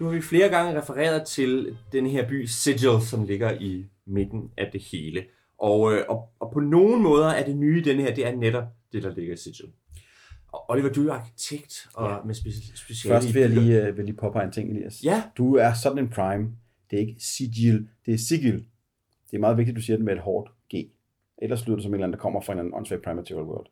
Nu 0.00 0.06
har 0.06 0.14
vi 0.14 0.22
flere 0.22 0.48
gange 0.48 0.80
refereret 0.80 1.26
til 1.26 1.76
den 1.92 2.06
her 2.06 2.28
by 2.28 2.44
Sigil, 2.46 3.00
som 3.10 3.24
ligger 3.24 3.50
i 3.60 3.86
midten 4.06 4.50
af 4.58 4.68
det 4.72 4.82
hele. 4.92 5.24
Og, 5.62 5.92
øh, 5.92 6.04
og, 6.08 6.28
og 6.40 6.50
på 6.52 6.60
nogle 6.60 7.02
måder 7.02 7.28
er 7.28 7.44
det 7.44 7.56
nye 7.56 7.80
i 7.80 7.82
den 7.82 8.00
her, 8.00 8.14
det 8.14 8.26
er 8.26 8.36
netop 8.36 8.64
det, 8.92 9.02
der 9.02 9.14
ligger 9.14 9.34
i 9.34 9.36
Sigil. 9.36 9.72
Og 10.52 10.70
Oliver, 10.70 10.88
du 10.88 11.08
er 11.08 11.12
arkitekt 11.12 11.88
og 11.94 12.10
ja. 12.10 12.16
med 12.24 12.34
speci- 12.34 12.76
speciale 12.76 13.14
Først 13.14 13.34
vil 13.34 13.40
jeg 13.40 13.50
lige, 13.50 13.86
øh, 13.86 13.96
vil 13.96 14.04
lige 14.04 14.16
påpege 14.16 14.44
en 14.44 14.52
ting, 14.52 14.70
Elias. 14.70 15.04
Ja. 15.04 15.22
Du 15.38 15.56
er 15.56 15.72
sådan 15.82 15.98
en 15.98 16.08
prime. 16.08 16.48
Det 16.90 16.96
er 16.96 17.00
ikke 17.00 17.16
sigil, 17.18 17.88
det 18.06 18.14
er 18.14 18.18
sigil. 18.18 18.54
Det 19.30 19.36
er 19.36 19.38
meget 19.38 19.56
vigtigt, 19.56 19.74
at 19.74 19.76
du 19.76 19.82
siger 19.82 19.96
det 19.96 20.04
med 20.04 20.12
et 20.12 20.20
hårdt 20.20 20.50
G. 20.74 20.76
Ellers 21.42 21.66
lyder 21.66 21.76
det 21.76 21.82
som 21.82 21.90
en 21.90 21.94
eller 21.94 22.04
anden, 22.06 22.18
der 22.18 22.22
kommer 22.22 22.40
fra 22.40 22.52
en 22.52 22.58
anden 22.58 22.74
åndssvag 22.74 23.02
primitive 23.02 23.44
world. 23.44 23.66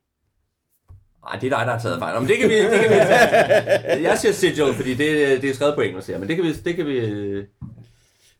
Nej, 1.24 1.38
det 1.41 1.53
er 1.53 1.57
dig, 1.59 1.66
der 1.66 1.72
har 1.72 1.78
taget 1.78 1.99
fejl. 1.99 2.20
Men 2.20 2.28
det 2.28 2.38
kan 2.38 2.49
vi, 2.49 2.55
det 2.55 2.80
kan 2.80 2.91
vi 2.91 2.97
tage. 2.97 4.03
Jeg 4.09 4.18
siger 4.18 4.32
Sigil, 4.32 4.74
fordi 4.74 4.91
det, 4.91 5.43
det 5.43 5.51
er 5.51 5.55
skrevet 5.55 5.74
på 5.74 5.80
engelsk 5.80 6.09
her, 6.09 6.18
men 6.18 6.28
det 6.28 6.36
kan 6.36 6.45
vi... 6.45 6.53
Det 6.53 6.76
kan 6.76 6.86
vi 6.86 6.97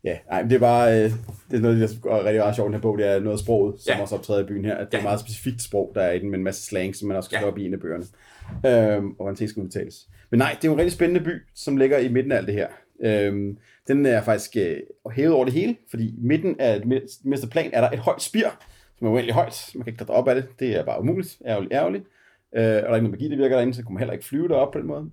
Ja, 0.03 0.17
nej, 0.29 0.41
det 0.41 0.51
er 0.53 0.59
bare, 0.59 0.91
øh, 1.03 1.11
det 1.51 1.57
er 1.57 1.59
noget, 1.59 1.79
der 2.03 2.09
er 2.11 2.17
rigtig 2.23 2.39
meget 2.39 2.55
sjovt 2.55 2.65
i 2.65 2.69
den 2.69 2.73
her 2.73 2.81
bog, 2.81 2.97
det 2.97 3.07
er 3.07 3.19
noget 3.19 3.37
af 3.37 3.39
sproget, 3.39 3.81
som 3.81 3.93
Ja. 3.95 4.01
også 4.01 4.15
optræder 4.15 4.43
i 4.43 4.45
byen 4.47 4.65
her, 4.65 4.75
at 4.75 4.87
det 4.91 4.93
er 4.93 4.97
Ja. 4.97 5.03
meget 5.03 5.19
specifikt 5.19 5.61
sprog, 5.61 5.91
der 5.95 6.01
er 6.01 6.11
i 6.11 6.19
den, 6.19 6.29
med 6.29 6.37
en 6.37 6.43
masse 6.43 6.65
slang, 6.65 6.95
som 6.95 7.07
man 7.07 7.17
også 7.17 7.27
skal 7.27 7.39
Ja. 7.41 7.47
op 7.47 7.57
i 7.57 7.65
en 7.65 7.73
af 7.73 7.79
bøgerne, 7.79 8.05
øhm, 8.65 9.09
og 9.09 9.15
hvordan 9.15 9.35
ting 9.35 9.49
skal 9.49 9.63
udtales. 9.63 10.07
Men 10.29 10.37
nej, 10.37 10.55
det 10.61 10.63
er 10.63 10.69
jo 10.69 10.73
en 10.73 10.79
rigtig 10.79 10.91
spændende 10.93 11.21
by, 11.25 11.31
som 11.55 11.77
ligger 11.77 11.97
i 11.97 12.07
midten 12.07 12.31
af 12.31 12.37
alt 12.37 12.47
det 12.47 12.55
her. 12.55 12.67
Øhm, 13.03 13.57
den 13.87 14.05
er 14.05 14.21
faktisk 14.21 14.51
øh, 14.57 14.77
hævet 15.11 15.33
over 15.33 15.45
det 15.45 15.53
hele, 15.53 15.75
fordi 15.89 16.03
i 16.07 16.19
midten 16.21 16.55
af 16.59 16.79
det 16.81 16.87
mindste 17.23 17.47
plan 17.47 17.69
er 17.73 17.81
der 17.81 17.89
et 17.89 17.99
højt 17.99 18.21
spir, 18.21 18.47
som 18.97 19.07
er 19.07 19.11
uendelig 19.11 19.33
højt. 19.35 19.71
Man 19.75 19.83
kan 19.83 19.91
ikke 19.91 19.97
klatre 19.97 20.13
op 20.13 20.27
af 20.27 20.35
det. 20.35 20.45
Det 20.59 20.75
er 20.75 20.85
bare 20.85 20.99
umuligt. 21.01 21.37
Ærgerligt, 21.45 21.73
ærgerligt. 21.73 22.03
Øh, 22.55 22.61
og 22.63 22.65
der 22.65 22.69
er 22.89 22.95
ikke 22.95 23.07
noget 23.07 23.11
magi, 23.11 23.29
der 23.29 23.37
virker 23.37 23.55
derinde, 23.55 23.73
så 23.73 23.83
kunne 23.83 23.93
man 23.93 23.99
heller 23.99 24.13
ikke 24.13 24.25
flyve 24.25 24.47
derop 24.47 24.73
på 24.73 24.79
den 24.79 24.87
måde. 24.87 25.09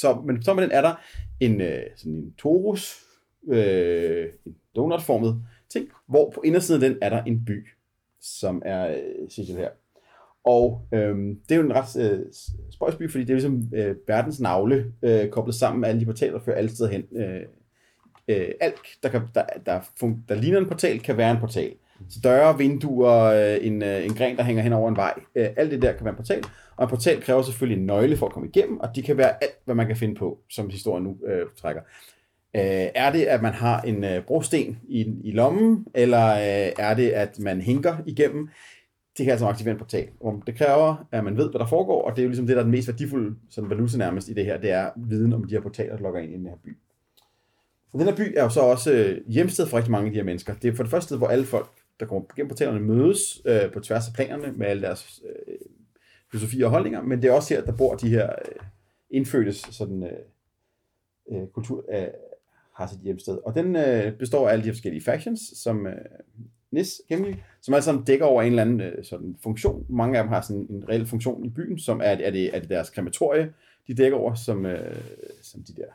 Så, 0.00 0.22
men 0.26 0.42
så 0.42 0.54
med 0.54 0.62
den 0.62 0.72
er 0.72 0.80
der 0.80 0.94
en, 1.40 1.60
øh, 1.60 1.82
sådan 1.96 2.12
en 2.12 2.34
torus, 2.38 3.03
øh, 3.48 4.26
en 4.46 4.56
donutformet 4.76 5.42
ting, 5.68 5.88
hvor 6.06 6.30
på 6.30 6.42
indersiden 6.44 6.82
af 6.82 6.90
den 6.90 6.98
er 7.02 7.08
der 7.08 7.22
en 7.22 7.44
by, 7.44 7.68
som 8.20 8.62
er 8.64 8.88
øh, 8.88 9.28
Sigil 9.28 9.56
her. 9.56 9.68
Og 10.44 10.86
øh, 10.92 11.18
det 11.18 11.52
er 11.52 11.56
jo 11.56 11.62
en 11.62 11.74
ret 11.74 12.10
øh, 12.12 12.20
spøjsby, 12.70 13.10
fordi 13.10 13.24
det 13.24 13.30
er 13.30 13.34
ligesom 13.34 13.62
øh, 13.74 13.96
verdens 14.08 14.40
navle 14.40 14.92
øh, 15.02 15.28
koblet 15.28 15.54
sammen 15.54 15.80
med 15.80 15.88
alle 15.88 16.00
de 16.00 16.06
portaler, 16.06 16.32
der 16.32 16.44
fører 16.44 16.56
alle 16.56 16.70
steder 16.70 16.90
hen. 16.90 17.04
Øh, 17.12 17.40
øh, 18.28 18.48
alt, 18.60 18.74
der, 19.02 19.08
kan, 19.08 19.20
der, 19.34 19.44
der, 19.66 19.80
fun- 19.80 20.24
der 20.28 20.34
ligner 20.34 20.58
en 20.58 20.68
portal, 20.68 21.00
kan 21.00 21.16
være 21.16 21.30
en 21.30 21.40
portal. 21.40 21.72
Så 22.08 22.20
døre, 22.24 22.58
vinduer, 22.58 23.22
øh, 23.22 23.66
en, 23.66 23.82
øh, 23.82 24.04
en 24.04 24.14
gren, 24.14 24.36
der 24.36 24.42
hænger 24.42 24.62
hen 24.62 24.72
over 24.72 24.88
en 24.88 24.96
vej. 24.96 25.14
Øh, 25.34 25.48
alt 25.56 25.70
det 25.70 25.82
der 25.82 25.92
kan 25.92 26.04
være 26.04 26.12
en 26.12 26.16
portal. 26.16 26.42
Og 26.76 26.84
en 26.84 26.88
portal 26.90 27.22
kræver 27.22 27.42
selvfølgelig 27.42 27.80
en 27.80 27.86
nøgle 27.86 28.16
for 28.16 28.26
at 28.26 28.32
komme 28.32 28.48
igennem, 28.48 28.80
og 28.80 28.88
de 28.96 29.02
kan 29.02 29.16
være 29.16 29.44
alt, 29.44 29.58
hvad 29.64 29.74
man 29.74 29.86
kan 29.86 29.96
finde 29.96 30.14
på, 30.14 30.38
som 30.50 30.70
historien 30.70 31.04
nu 31.04 31.16
øh, 31.26 31.46
trækker. 31.56 31.82
Øh, 32.56 32.88
er 32.94 33.12
det, 33.12 33.24
at 33.24 33.42
man 33.42 33.52
har 33.52 33.80
en 33.80 34.04
øh, 34.04 34.24
brosten 34.24 34.78
i, 34.88 35.06
i 35.24 35.30
lommen, 35.30 35.86
eller 35.94 36.30
øh, 36.30 36.72
er 36.78 36.94
det, 36.94 37.10
at 37.10 37.38
man 37.38 37.60
hinker 37.60 37.96
igennem? 38.06 38.48
Det 39.18 39.24
kan 39.24 39.30
altså 39.30 39.46
aktivere 39.46 39.72
en 39.72 39.78
portal. 39.78 40.08
Det 40.46 40.58
kræver, 40.58 41.08
at 41.12 41.24
man 41.24 41.36
ved, 41.36 41.50
hvad 41.50 41.58
der 41.58 41.66
foregår, 41.66 42.02
og 42.02 42.16
det 42.16 42.18
er 42.18 42.22
jo 42.22 42.28
ligesom 42.28 42.46
det, 42.46 42.56
der 42.56 42.60
er 42.60 42.64
den 42.64 42.70
mest 42.70 42.88
værdifulde 42.88 43.36
sådan 43.50 43.70
valuta 43.70 43.96
nærmest 43.96 44.28
i 44.28 44.32
det 44.32 44.44
her, 44.44 44.60
det 44.60 44.70
er 44.70 44.90
viden 44.96 45.32
om 45.32 45.44
de 45.44 45.54
her 45.54 45.62
portaler, 45.62 45.96
der 45.96 46.02
logger 46.02 46.20
ind 46.20 46.32
i 46.32 46.36
den 46.36 46.46
her 46.46 46.56
by. 46.64 46.78
Og 47.92 47.98
den 47.98 48.08
her 48.08 48.16
by 48.16 48.34
er 48.36 48.42
jo 48.42 48.48
så 48.48 48.60
også 48.60 48.92
øh, 48.92 49.20
hjemsted 49.28 49.66
for 49.66 49.76
rigtig 49.76 49.92
mange 49.92 50.06
af 50.06 50.12
de 50.12 50.18
her 50.18 50.24
mennesker. 50.24 50.54
Det 50.54 50.68
er 50.68 50.74
for 50.74 50.82
det 50.82 50.90
første 50.90 51.08
sted, 51.08 51.18
hvor 51.18 51.28
alle 51.28 51.44
folk, 51.44 51.70
der 52.00 52.06
kommer 52.06 52.22
gennem 52.36 52.48
portalerne, 52.48 52.80
mødes 52.80 53.42
øh, 53.44 53.72
på 53.72 53.80
tværs 53.80 54.08
af 54.08 54.14
planerne 54.14 54.52
med 54.52 54.66
alle 54.66 54.82
deres 54.82 55.22
øh, 55.28 55.54
filosofier 56.30 56.66
og 56.66 56.70
holdninger, 56.70 57.02
men 57.02 57.22
det 57.22 57.28
er 57.28 57.32
også 57.32 57.54
her, 57.54 57.64
der 57.64 57.72
bor 57.72 57.94
de 57.94 58.08
her 58.08 58.26
øh, 58.26 58.60
indfødtes 59.10 59.56
sådan, 59.70 60.02
øh, 60.02 60.18
øh, 61.32 61.46
kultur, 61.48 61.84
øh, 61.94 62.06
har 62.76 62.86
sit 62.86 63.00
hjemsted. 63.00 63.38
Og 63.44 63.54
den 63.54 63.76
øh, 63.76 64.12
består 64.12 64.48
af 64.48 64.52
alle 64.52 64.64
de 64.64 64.70
forskellige 64.70 65.04
factions, 65.04 65.40
som 65.56 65.86
øh, 65.86 65.94
Nis 66.70 67.00
gennemgik, 67.08 67.42
som 67.62 67.74
alle 67.74 67.84
sammen 67.84 68.04
dækker 68.04 68.26
over 68.26 68.42
en 68.42 68.48
eller 68.48 68.62
anden 68.62 68.80
øh, 68.80 69.04
sådan 69.04 69.36
funktion. 69.42 69.86
Mange 69.88 70.18
af 70.18 70.24
dem 70.24 70.32
har 70.32 70.40
sådan 70.40 70.66
en 70.70 70.88
reel 70.88 71.06
funktion 71.06 71.44
i 71.44 71.48
byen, 71.48 71.78
som 71.78 72.00
er, 72.00 72.04
er, 72.04 72.30
det, 72.30 72.56
er 72.56 72.60
det 72.60 72.68
deres 72.68 72.90
krematorie, 72.90 73.52
de 73.86 73.94
dækker 73.94 74.18
over, 74.18 74.34
som, 74.34 74.66
øh, 74.66 74.96
som 75.42 75.62
de 75.62 75.74
der 75.74 75.86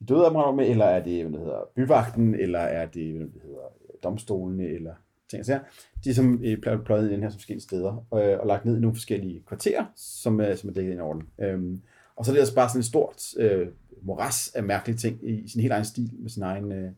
de 0.00 0.04
døde 0.04 0.26
områder 0.26 0.52
med, 0.52 0.68
eller 0.68 0.84
er 0.84 1.04
det, 1.04 1.22
hvad 1.22 1.32
det 1.32 1.40
hedder, 1.40 1.70
byvagten, 1.76 2.34
eller 2.34 2.58
er 2.58 2.86
det, 2.86 3.14
hvad 3.14 3.26
det 3.26 3.42
hedder, 3.42 3.68
domstolene, 4.02 4.64
eller 4.64 4.94
ting 5.30 5.40
og 5.40 5.46
sager. 5.46 5.60
De 6.04 6.10
er 6.10 6.14
som 6.14 6.40
øh, 6.44 6.84
pløjet 6.84 7.10
i 7.10 7.12
den 7.12 7.22
her 7.22 7.30
som 7.30 7.38
forskellige 7.38 7.62
steder, 7.62 8.06
øh, 8.14 8.40
og 8.40 8.46
lagt 8.46 8.64
ned 8.64 8.76
i 8.76 8.80
nogle 8.80 8.96
forskellige 8.96 9.42
kvarterer, 9.46 9.84
som, 9.96 10.40
øh, 10.40 10.56
som 10.56 10.70
er 10.70 10.74
dækket 10.74 10.92
ind 10.92 11.00
over 11.00 11.14
den. 11.14 11.26
Øhm, 11.38 11.82
og 12.16 12.24
så 12.24 12.30
er 12.30 12.34
det 12.34 12.40
altså 12.40 12.54
bare 12.54 12.68
sådan 12.68 12.80
et 12.80 12.84
stort 12.84 13.22
øh, 13.38 13.68
moras 14.02 14.50
af 14.54 14.62
mærkelige 14.62 14.96
ting 14.96 15.30
i 15.30 15.48
sin 15.48 15.60
helt 15.60 15.72
egen 15.72 15.84
stil, 15.84 16.10
med 16.18 16.30
sin 16.30 16.42
egen 16.42 16.72
øh, 16.72 16.90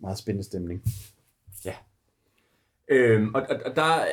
meget 0.00 0.18
spændende 0.18 0.44
stemning. 0.44 0.82
Øhm, 2.88 3.34
og, 3.34 3.42
og, 3.50 3.56
og 3.66 3.76
der 3.76 3.94
øh, 4.00 4.04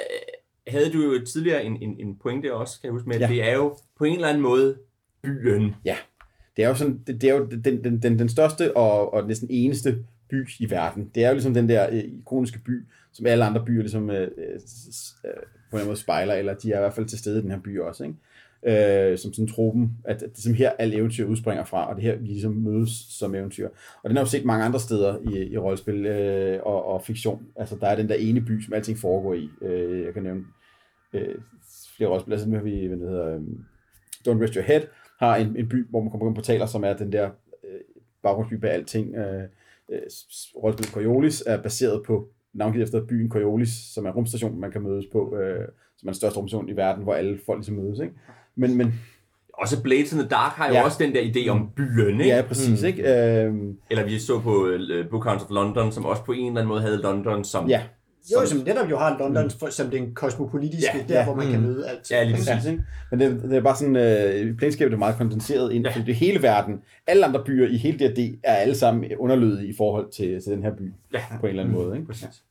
havde 0.67 0.93
du 0.93 1.13
jo 1.13 1.25
tidligere 1.25 1.63
en, 1.63 1.77
en, 1.81 1.99
en 1.99 2.15
pointe 2.15 2.53
også, 2.53 2.81
kan 2.81 2.87
jeg 2.87 2.91
huske, 2.91 3.07
med, 3.07 3.15
at 3.15 3.21
Ja. 3.21 3.27
det 3.27 3.43
er 3.43 3.53
jo 3.53 3.77
på 3.97 4.03
en 4.03 4.15
eller 4.15 4.27
anden 4.27 4.43
måde 4.43 4.77
byen. 5.21 5.75
Det 6.57 6.63
er 6.63 6.67
jo, 6.69 6.75
sådan, 6.75 7.03
det, 7.07 7.21
det 7.21 7.29
er 7.29 7.35
jo 7.35 7.45
den, 7.45 7.83
den, 7.83 8.01
den, 8.01 8.19
den 8.19 8.29
største 8.29 8.77
og, 8.77 9.13
og 9.13 9.27
næsten 9.27 9.47
eneste 9.51 10.05
by 10.29 10.49
i 10.59 10.69
verden. 10.69 11.11
Det 11.15 11.23
er 11.23 11.27
jo 11.27 11.33
ligesom 11.33 11.53
den 11.53 11.69
der 11.69 11.89
øh, 11.89 11.97
ikoniske 11.97 12.59
by, 12.59 12.85
som 13.11 13.25
alle 13.25 13.45
andre 13.45 13.65
byer 13.65 13.81
ligesom, 13.81 14.09
øh, 14.09 14.31
øh, 14.37 14.59
øh, 15.25 15.31
på 15.71 15.77
en 15.77 15.85
måde 15.85 15.97
spejler, 15.97 16.33
eller 16.33 16.53
de 16.53 16.71
er 16.71 16.77
i 16.77 16.79
hvert 16.79 16.93
fald 16.93 17.05
til 17.05 17.19
stede 17.19 17.39
i 17.39 17.41
den 17.41 17.51
her 17.51 17.59
by 17.59 17.79
også. 17.79 18.03
Ikke? 18.03 18.15
Øh, 18.67 19.17
som 19.17 19.33
sådan 19.33 19.47
tropen, 19.47 19.97
at, 20.03 20.15
at 20.15 20.19
det 20.21 20.25
er 20.25 20.29
ligesom 20.35 20.53
her, 20.53 20.69
alle 20.79 20.95
eventyr 20.95 21.25
udspringer 21.27 21.63
fra, 21.63 21.89
og 21.89 21.95
det 21.95 22.03
her, 22.03 22.15
vi 22.15 22.27
ligesom 22.27 22.51
mødes 22.53 22.89
som 23.09 23.35
eventyr. 23.35 23.69
Og 24.03 24.09
den 24.09 24.17
har 24.17 24.23
jo 24.23 24.29
set 24.29 24.45
mange 24.45 24.65
andre 24.65 24.79
steder 24.79 25.17
i, 25.29 25.43
i 25.51 25.57
rollespil 25.57 26.05
øh, 26.05 26.59
og, 26.63 26.85
og 26.85 27.01
fiktion. 27.03 27.41
Altså, 27.55 27.77
der 27.81 27.87
er 27.87 27.95
den 27.95 28.09
der 28.09 28.15
ene 28.15 28.41
by, 28.41 28.61
som 28.61 28.73
alting 28.73 28.97
foregår 28.97 29.33
i. 29.33 29.49
Øh, 29.61 30.05
jeg 30.05 30.13
kan 30.13 30.23
nævne 30.23 30.41
øh, 31.13 31.35
flere 31.97 32.09
rollespil. 32.09 32.31
Altså, 32.33 32.49
nu 32.49 32.55
har 32.55 32.63
vi, 32.63 32.85
hvad 32.85 32.97
det 32.97 33.09
hedder, 33.09 33.35
øh, 33.35 33.41
Don't 34.27 34.43
Rest 34.43 34.53
Your 34.53 34.63
Head, 34.63 34.81
har 35.19 35.35
en, 35.35 35.55
en 35.57 35.69
by, 35.69 35.89
hvor 35.89 36.01
man 36.01 36.11
kommer 36.11 36.29
på 36.31 36.33
portaler, 36.35 36.65
som 36.65 36.83
er 36.83 36.93
den 36.93 37.11
der 37.11 37.29
øh, 37.63 37.79
baggrundsby 38.23 38.53
bag 38.53 38.71
alting. 38.71 39.15
Øh, 39.15 39.43
øh, 39.91 39.99
s- 40.09 40.53
rollespillet 40.63 40.93
Coriolis 40.93 41.43
er 41.47 41.61
baseret 41.61 42.03
på 42.05 42.27
navngivet 42.53 42.83
efter 42.83 43.05
byen 43.05 43.29
Coriolis, 43.29 43.69
som 43.93 44.05
er 44.05 44.11
rumstationen, 44.11 44.59
man 44.59 44.71
kan 44.71 44.81
mødes 44.81 45.05
på, 45.11 45.35
øh, 45.37 45.67
som 45.97 46.07
er 46.07 46.11
den 46.11 46.17
største 46.17 46.39
rumstation 46.39 46.69
i 46.69 46.75
verden, 46.75 47.03
hvor 47.03 47.13
alle 47.13 47.39
folk 47.45 47.59
ligesom 47.59 47.75
mødes. 47.75 47.99
Ikke? 47.99 48.13
Men, 48.55 48.77
men 48.77 48.93
Også 49.53 49.81
Blades 49.83 50.11
in 50.13 50.19
the 50.19 50.27
Dark 50.27 50.51
har 50.53 50.67
jo 50.67 50.73
Ja. 50.73 50.83
også 50.83 50.97
den 51.03 51.15
der 51.15 51.21
idé 51.21 51.49
om 51.49 51.69
byen, 51.75 52.21
ikke? 52.21 52.35
ja, 52.35 52.41
præcis. 52.41 52.81
Mm. 52.81 52.87
Ikke? 52.87 53.01
Øh, 53.43 53.53
Eller 53.89 54.03
vi 54.05 54.19
så 54.19 54.39
på 54.39 54.65
uh, 54.65 55.09
Bookhounds 55.11 55.43
of 55.43 55.49
London, 55.51 55.91
som 55.91 56.05
også 56.05 56.23
på 56.23 56.31
en 56.31 56.39
eller 56.47 56.49
anden 56.61 56.67
måde 56.67 56.81
havde 56.81 56.97
London 56.97 57.43
som... 57.43 57.69
ja, 57.69 57.81
Jo, 58.33 58.45
som 58.45 58.57
netop 58.59 58.89
jo 58.89 58.97
har 58.97 59.17
London 59.19 59.51
for, 59.59 59.69
som 59.69 59.89
den 59.89 60.15
kosmopolitiske, 60.15 60.97
Ja, 60.97 61.03
der 61.07 61.19
ja, 61.19 61.25
hvor 61.25 61.35
man 61.35 61.47
kan 61.51 61.59
mm. 61.59 61.65
møde 61.65 61.87
alt. 61.89 62.11
Ja, 62.11 62.23
lige 62.23 62.33
præcis. 62.35 62.47
Ja, 62.65 62.71
ikke? 62.71 62.83
Men 63.11 63.19
det, 63.19 63.43
det 63.43 63.57
er 63.57 63.61
bare 63.61 63.75
sådan, 63.75 63.95
øh, 63.95 64.57
Planescape 64.57 64.93
er 64.93 64.97
meget 64.97 65.15
kondenseret 65.17 65.71
ind, 65.73 65.85
Ja. 65.85 65.93
ja. 65.95 66.03
det 66.05 66.15
hele 66.15 66.41
verden, 66.41 66.81
alle 67.07 67.25
andre 67.25 67.43
byer 67.45 67.67
i 67.67 67.77
hele 67.77 68.07
D&D 68.07 68.39
er 68.43 68.53
alle 68.53 68.75
sammen 68.77 69.11
underlødige 69.19 69.67
i 69.67 69.73
forhold 69.77 70.11
til, 70.11 70.41
til 70.43 70.51
den 70.51 70.63
her 70.63 70.75
by, 70.75 70.93
Ja. 71.13 71.19
på 71.39 71.45
en 71.45 71.49
eller 71.49 71.63
anden 71.63 71.75
måde. 71.75 71.95
Ikke? 71.95 72.07
Præcis. 72.07 72.43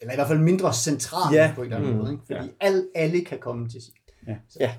Eller 0.00 0.12
i 0.12 0.16
hvert 0.16 0.28
fald 0.28 0.38
mindre 0.38 0.74
centralt 0.74 1.36
Ja. 1.36 1.52
på 1.54 1.60
en 1.60 1.64
eller 1.66 1.76
anden 1.76 1.92
Mm. 1.92 1.98
måde. 1.98 2.10
Ikke? 2.12 2.22
Fordi 2.26 2.38
Ja. 2.60 2.66
al, 2.66 2.84
alle 2.94 3.24
kan 3.24 3.38
komme 3.38 3.68
til 3.68 3.82
sig. 3.82 3.92
Ja. 4.28 4.34
Så, 4.48 4.56
Ja. 4.60 4.70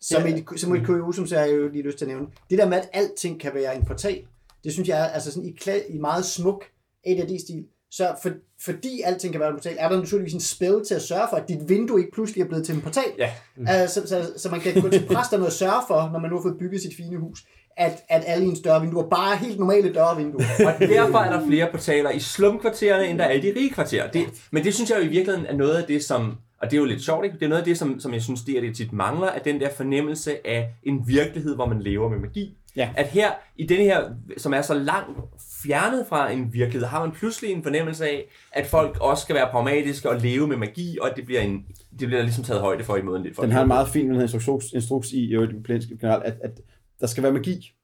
Som 0.00 0.26
et, 0.26 0.44
som 0.56 0.74
et 0.74 0.86
kuriosum, 0.86 1.26
så 1.26 1.36
har 1.38 1.44
jeg 1.44 1.56
jo 1.56 1.68
lige 1.68 1.82
lyst 1.82 1.98
til 1.98 2.04
at 2.04 2.08
nævne. 2.08 2.26
Det 2.50 2.58
der 2.58 2.68
med, 2.68 2.76
at 2.78 2.88
alting 2.92 3.40
kan 3.40 3.50
være 3.54 3.76
en 3.76 3.84
portal, 3.84 4.22
det 4.64 4.72
synes 4.72 4.88
jeg 4.88 5.00
er 5.00 5.04
altså 5.04 5.32
sådan 5.32 5.48
i, 5.48 5.56
kla- 5.62 5.94
i 5.94 5.98
meget 5.98 6.24
smuk 6.24 6.64
AD&D-stil. 7.06 7.64
Så 7.90 8.14
for, 8.22 8.30
fordi 8.64 9.00
alting 9.04 9.32
kan 9.32 9.40
være 9.40 9.48
en 9.48 9.54
portal, 9.56 9.76
er 9.78 9.88
der 9.88 9.98
naturligvis 9.98 10.34
en 10.34 10.40
spil 10.40 10.82
til 10.88 10.94
at 10.94 11.02
sørge 11.02 11.26
for, 11.30 11.36
at 11.36 11.48
dit 11.48 11.68
vindue 11.68 12.00
ikke 12.00 12.12
pludselig 12.12 12.42
er 12.42 12.48
blevet 12.48 12.66
til 12.66 12.74
en 12.74 12.80
portal. 12.80 13.12
Ja. 13.18 13.30
Altså, 13.66 14.06
så, 14.06 14.32
så, 14.36 14.50
man 14.50 14.60
kan 14.60 14.82
gå 14.82 14.88
til 14.88 15.06
præsterne 15.06 15.46
og 15.46 15.52
sørge 15.52 15.82
for, 15.88 16.10
når 16.12 16.18
man 16.18 16.30
nu 16.30 16.36
har 16.36 16.42
fået 16.42 16.58
bygget 16.58 16.82
sit 16.82 16.96
fine 16.96 17.16
hus, 17.16 17.44
at, 17.76 18.02
at 18.08 18.24
alle 18.26 18.46
ens 18.46 18.60
dørvinduer 18.60 19.08
bare 19.08 19.32
er 19.32 19.36
helt 19.38 19.58
normale 19.58 19.94
dørvinduer. 19.94 20.44
Og 20.66 20.80
derfor 20.80 21.18
er 21.18 21.38
der 21.40 21.46
flere 21.46 21.68
portaler 21.70 22.10
i 22.10 22.20
slumkvartererne, 22.20 23.06
end 23.06 23.18
der 23.18 23.24
er 23.24 23.32
i 23.32 23.40
de 23.40 23.52
rige 23.56 23.70
kvarterer. 23.70 24.10
Det, 24.10 24.26
men 24.50 24.64
det 24.64 24.74
synes 24.74 24.90
jeg 24.90 24.98
jo 24.98 25.02
i 25.02 25.08
virkeligheden 25.08 25.46
er 25.46 25.56
noget 25.56 25.74
af 25.74 25.84
det, 25.84 26.04
som... 26.04 26.34
Og 26.60 26.70
det 26.70 26.76
er 26.76 26.80
jo 26.80 26.86
lidt 26.86 27.02
sjovt, 27.02 27.24
ikke? 27.24 27.38
Det 27.38 27.44
er 27.44 27.48
noget 27.48 27.60
af 27.60 27.64
det, 27.64 27.78
som, 27.78 28.00
som 28.00 28.14
jeg 28.14 28.22
synes, 28.22 28.42
det 28.42 28.56
er 28.56 28.60
det 28.60 28.76
tit 28.76 28.92
mangler, 28.92 29.26
at 29.26 29.44
den 29.44 29.60
der 29.60 29.70
fornemmelse 29.76 30.46
af 30.46 30.74
en 30.82 31.08
virkelighed, 31.08 31.54
hvor 31.54 31.66
man 31.66 31.82
lever 31.82 32.08
med 32.08 32.18
magi. 32.18 32.56
Ja. 32.76 32.90
At 32.96 33.06
her, 33.06 33.30
i 33.56 33.66
denne 33.66 33.84
her, 33.84 34.10
som 34.36 34.54
er 34.54 34.62
så 34.62 34.74
langt 34.74 35.18
fjernet 35.62 36.06
fra 36.08 36.30
en 36.30 36.52
virkelighed, 36.52 36.86
har 36.86 37.06
man 37.06 37.12
pludselig 37.12 37.50
en 37.50 37.62
fornemmelse 37.62 38.04
af, 38.04 38.24
at 38.52 38.66
folk 38.66 38.98
også 39.00 39.22
skal 39.22 39.34
være 39.34 39.48
pragmatiske 39.50 40.10
og 40.10 40.20
leve 40.20 40.48
med 40.48 40.56
magi, 40.56 40.98
og 41.00 41.10
at 41.10 41.16
det 41.16 41.26
bliver, 41.26 41.40
en, 41.40 41.64
det 42.00 42.08
bliver 42.08 42.22
ligesom 42.22 42.44
taget 42.44 42.60
højde 42.60 42.84
for 42.84 42.96
i 42.96 43.02
måden 43.02 43.34
folk 43.34 43.46
Den 43.46 43.52
har 43.52 43.62
en 43.62 43.68
meget 43.68 43.88
fin 43.88 44.08
den 44.08 44.14
her 44.16 44.22
instruks, 44.22 44.66
instruks 44.72 45.12
i, 45.12 45.26
jo, 45.26 45.48
Planescape 45.64 46.00
generelt, 46.00 46.24
at, 46.24 46.34
at 46.42 46.60
der 47.00 47.06
skal 47.06 47.22
være 47.22 47.32
magi, 47.32 47.74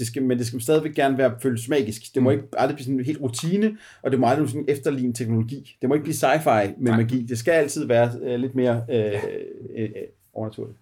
det 0.00 0.06
skal, 0.06 0.22
men 0.22 0.38
det 0.38 0.46
skal 0.46 0.60
stadigvæk 0.60 0.94
gerne 0.94 1.18
være 1.18 1.34
føles 1.42 1.68
magisk. 1.68 2.02
Det 2.14 2.22
må 2.22 2.30
Mm. 2.30 2.36
ikke 2.36 2.48
aldrig 2.56 2.74
blive 2.76 2.84
sådan 2.84 2.98
en 2.98 3.04
helt 3.04 3.20
rutine, 3.20 3.76
og 4.02 4.10
det 4.10 4.20
må 4.20 4.26
aldrig 4.26 4.44
blive 4.44 4.50
sådan 4.52 4.64
efterligne 4.68 5.12
teknologi. 5.12 5.76
Det 5.80 5.88
må 5.88 5.94
ikke 5.94 6.04
blive 6.04 6.14
sci-fi 6.14 6.66
med 6.66 6.74
Nej. 6.92 6.96
magi. 6.96 7.22
Det 7.22 7.38
skal 7.38 7.52
altid 7.52 7.86
være 7.86 8.10
øh, 8.22 8.40
lidt 8.40 8.54
mere 8.54 8.84
øh, 8.90 9.04
øh, 9.04 9.82
øh, 9.84 9.90
overnaturligt. 10.34 10.78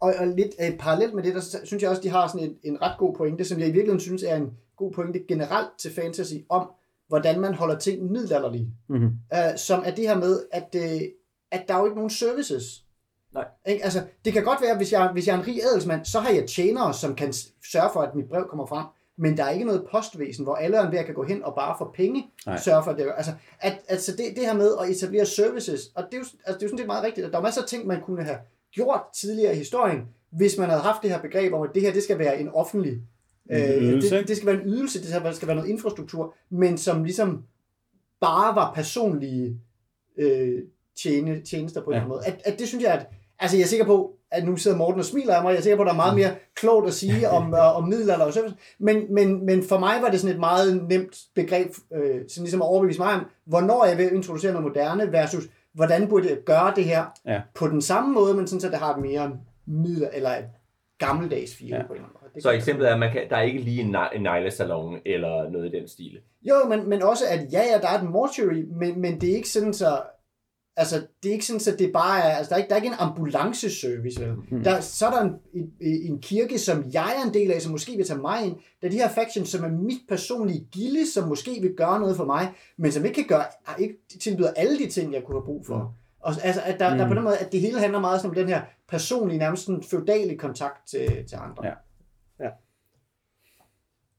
Og, 0.00 0.14
og 0.18 0.26
lidt 0.26 0.50
øh, 0.60 0.78
parallelt 0.78 1.14
med 1.14 1.22
det, 1.22 1.34
der 1.34 1.40
synes 1.64 1.82
jeg 1.82 1.90
også, 1.90 2.02
de 2.02 2.08
har 2.08 2.28
sådan 2.28 2.48
en, 2.48 2.56
en 2.64 2.82
ret 2.82 2.98
god 2.98 3.14
pointe, 3.16 3.44
som 3.44 3.58
jeg 3.58 3.68
i 3.68 3.70
virkeligheden 3.70 4.00
synes 4.00 4.22
er 4.22 4.36
en 4.36 4.50
god 4.76 4.92
pointe 4.92 5.20
generelt 5.28 5.68
til 5.78 5.90
fantasy, 5.94 6.34
om 6.48 6.70
hvordan 7.08 7.40
man 7.40 7.54
holder 7.54 7.78
ting 7.78 8.12
middelalderlige. 8.12 8.68
Mm-hmm. 8.88 9.06
Uh, 9.32 9.38
som 9.56 9.82
er 9.86 9.90
det 9.90 10.08
her 10.08 10.18
med, 10.18 10.40
at, 10.52 10.74
øh, 10.76 11.00
at 11.50 11.64
der 11.68 11.74
er 11.74 11.78
jo 11.78 11.84
ikke 11.84 11.96
nogen 11.96 12.10
services. 12.10 12.81
Nej. 13.34 13.44
Ikke? 13.66 13.84
Altså, 13.84 14.02
det 14.24 14.32
kan 14.32 14.44
godt 14.44 14.58
være, 14.62 14.76
hvis 14.76 14.92
jeg, 14.92 15.08
hvis 15.12 15.26
jeg 15.26 15.34
er 15.34 15.38
en 15.40 15.46
rig 15.46 15.62
adelsmand, 15.64 16.04
så 16.04 16.20
har 16.20 16.30
jeg 16.30 16.46
tjenere, 16.46 16.94
som 16.94 17.14
kan 17.14 17.32
sørge 17.72 17.90
for, 17.92 18.00
at 18.00 18.14
mit 18.14 18.28
brev 18.28 18.46
kommer 18.48 18.66
frem. 18.66 18.86
Men 19.16 19.36
der 19.36 19.44
er 19.44 19.50
ikke 19.50 19.64
noget 19.64 19.86
postvæsen, 19.92 20.44
hvor 20.44 20.54
alle 20.54 20.78
og 20.78 20.84
enhver 20.84 21.02
kan 21.02 21.14
gå 21.14 21.24
hen 21.24 21.44
og 21.44 21.54
bare 21.54 21.74
for 21.78 21.92
penge 21.94 22.30
Nej. 22.46 22.58
sørge 22.58 22.84
for 22.84 22.90
at 22.90 22.98
det. 22.98 23.12
Altså, 23.16 23.32
at, 23.60 23.78
altså 23.88 24.12
det, 24.12 24.24
det 24.36 24.46
her 24.46 24.54
med 24.54 24.74
at 24.82 24.90
etablere 24.90 25.26
services, 25.26 25.80
og 25.94 26.04
det 26.04 26.14
er 26.14 26.18
jo, 26.18 26.24
altså 26.46 26.58
det 26.58 26.62
er 26.62 26.66
jo 26.66 26.68
sådan 26.68 26.78
set 26.78 26.86
meget 26.86 27.04
rigtigt, 27.04 27.26
at 27.26 27.32
der 27.32 27.38
er 27.38 27.42
masser 27.42 27.62
af 27.62 27.68
ting, 27.68 27.86
man 27.86 28.00
kunne 28.00 28.24
have 28.24 28.38
gjort 28.72 29.00
tidligere 29.14 29.54
i 29.54 29.58
historien, 29.58 30.00
hvis 30.30 30.58
man 30.58 30.68
havde 30.68 30.82
haft 30.82 31.02
det 31.02 31.10
her 31.10 31.20
begreb 31.22 31.52
om, 31.52 31.62
at 31.62 31.70
det 31.74 31.82
her, 31.82 31.92
det 31.92 32.02
skal 32.02 32.18
være 32.18 32.40
en 32.40 32.48
offentlig 32.48 32.92
En 33.50 33.56
øh, 33.56 33.82
ydelse, 33.82 34.18
det, 34.18 34.28
det 34.28 34.36
skal 34.36 34.46
være 34.46 34.62
en 34.62 34.68
ydelse, 34.68 34.98
det 34.98 35.36
skal 35.36 35.48
være, 35.48 35.56
noget 35.56 35.70
infrastruktur, 35.70 36.34
men 36.50 36.78
som 36.78 37.04
ligesom 37.04 37.44
bare 38.20 38.54
var 38.54 38.72
personlige 38.74 39.60
øh, 40.18 40.62
tjene, 41.02 41.40
tjenester 41.40 41.82
på 41.82 41.90
en 41.90 41.94
Ja. 41.94 42.00
eller 42.00 42.14
anden 42.14 42.18
måde. 42.18 42.26
At, 42.26 42.52
at 42.52 42.58
det 42.58 42.68
synes 42.68 42.84
jeg, 42.84 42.92
at, 42.94 43.06
altså 43.42 43.56
jeg 43.56 43.62
er 43.64 43.68
sikker 43.68 43.86
på, 43.86 44.12
at 44.30 44.44
nu 44.44 44.56
sidder 44.56 44.76
Morten 44.76 44.98
og 44.98 45.04
smiler 45.04 45.34
af 45.34 45.42
mig, 45.42 45.50
jeg 45.50 45.58
er 45.58 45.62
sikker 45.62 45.76
på, 45.76 45.82
at 45.82 45.86
der 45.86 45.92
er 45.92 45.96
meget 45.96 46.16
mere 46.16 46.30
klogt 46.54 46.86
at 46.86 46.94
sige 46.94 47.28
om, 47.28 47.54
øh, 47.58 47.76
om 47.76 47.88
middelalder 47.88 48.24
og 48.24 48.32
service, 48.32 48.54
men, 48.78 49.14
men, 49.14 49.46
men 49.46 49.62
for 49.62 49.78
mig 49.78 49.94
var 50.02 50.08
det 50.08 50.20
sådan 50.20 50.34
et 50.34 50.40
meget 50.40 50.88
nemt 50.88 51.16
begreb, 51.34 51.68
øh, 51.94 52.20
sådan 52.28 52.42
ligesom 52.42 52.62
at 52.62 52.68
overbevise 52.68 53.00
mig 53.00 53.14
om, 53.14 53.26
hvornår 53.46 53.84
jeg 53.84 53.98
vil 53.98 54.14
introducere 54.14 54.52
noget 54.52 54.66
moderne, 54.68 55.12
versus 55.12 55.44
hvordan 55.74 56.08
burde 56.08 56.28
jeg 56.28 56.36
gøre 56.46 56.72
det 56.76 56.84
her 56.84 57.04
Ja. 57.26 57.40
på 57.54 57.68
den 57.68 57.82
samme 57.82 58.14
måde, 58.14 58.34
men 58.34 58.46
sådan 58.46 58.60
så 58.60 58.68
det 58.68 58.78
har 58.78 58.94
et 58.94 59.00
mere 59.02 59.32
middel, 59.66 60.08
eller 60.12 60.30
et 60.30 60.44
gammeldags 60.98 61.56
feeling 61.56 61.76
Ja. 61.80 61.86
på 61.86 61.92
en 61.92 61.96
eller 61.96 62.08
anden 62.08 62.18
måde. 62.22 62.30
Det 62.34 62.42
Så 62.42 62.50
eksemplet 62.50 62.88
er, 62.88 62.92
at 62.92 62.98
man 62.98 63.12
kan, 63.12 63.22
der 63.30 63.36
er 63.36 63.42
ikke 63.42 63.58
lige 63.60 63.80
en, 63.80 63.96
en 64.14 64.22
neglesalon 64.22 64.98
eller 65.06 65.50
noget 65.50 65.74
i 65.74 65.78
den 65.78 65.88
stil. 65.88 66.18
Jo, 66.42 66.54
men, 66.68 66.88
men 66.88 67.02
også, 67.02 67.24
at 67.30 67.40
ja, 67.52 67.62
ja, 67.72 67.78
der 67.82 67.88
er 67.88 67.98
et 68.02 68.10
mortuary, 68.10 68.64
men, 68.76 69.00
men 69.00 69.20
det 69.20 69.30
er 69.30 69.34
ikke 69.36 69.48
sådan, 69.48 69.74
så... 69.74 70.00
Altså, 70.76 71.06
det 71.22 71.28
er 71.28 71.32
ikke 71.32 71.46
sådan, 71.46 71.60
så 71.60 71.76
det 71.78 71.92
bare 71.92 72.20
er... 72.20 72.36
Altså, 72.36 72.50
der 72.50 72.54
er 72.54 72.58
ikke, 72.58 72.68
der 72.68 72.74
er 72.74 72.82
ikke 72.82 72.88
en 72.88 72.98
ambulanceservice, 72.98 74.20
vel? 74.20 74.34
Mm. 74.50 74.64
Der, 74.64 74.80
så 74.80 75.06
er 75.06 75.10
der 75.10 75.20
en, 75.22 75.32
en, 75.54 75.72
en 75.80 76.20
kirke, 76.20 76.58
som 76.58 76.84
jeg 76.92 77.14
er 77.18 77.28
en 77.28 77.34
del 77.34 77.50
af, 77.50 77.62
som 77.62 77.72
måske 77.72 77.96
vil 77.96 78.06
tage 78.06 78.20
mig 78.20 78.46
ind. 78.46 78.56
Der 78.80 78.86
er 78.86 78.90
de 78.90 78.96
her 78.96 79.08
factions, 79.08 79.48
som 79.48 79.64
er 79.64 79.68
mit 79.68 80.00
personlige 80.08 80.68
gilde, 80.72 81.12
som 81.12 81.28
måske 81.28 81.58
vil 81.60 81.74
gøre 81.76 82.00
noget 82.00 82.16
for 82.16 82.24
mig, 82.24 82.52
men 82.76 82.92
som 82.92 83.04
ikke 83.04 83.14
kan 83.14 83.26
gøre... 83.26 83.44
Ikke 83.78 83.94
tilbyder 84.20 84.50
alle 84.56 84.78
de 84.78 84.90
ting, 84.90 85.12
jeg 85.12 85.22
kunne 85.24 85.36
have 85.36 85.44
brug 85.44 85.66
for. 85.66 85.94
Og, 86.20 86.34
altså, 86.42 86.62
at 86.64 86.80
der, 86.80 86.90
mm. 86.90 86.98
der 86.98 87.04
er 87.04 87.08
på 87.08 87.14
den 87.14 87.22
måde, 87.22 87.38
at 87.38 87.52
det 87.52 87.60
hele 87.60 87.78
handler 87.78 88.00
meget 88.00 88.20
sådan 88.20 88.30
om 88.30 88.34
den 88.34 88.48
her 88.48 88.62
personlige, 88.88 89.38
nærmest 89.38 89.64
sådan 89.64 89.82
feudale 89.82 90.38
kontakt 90.38 90.88
til, 90.88 91.08
til 91.28 91.36
andre. 91.36 91.66
Ja. 91.66 91.74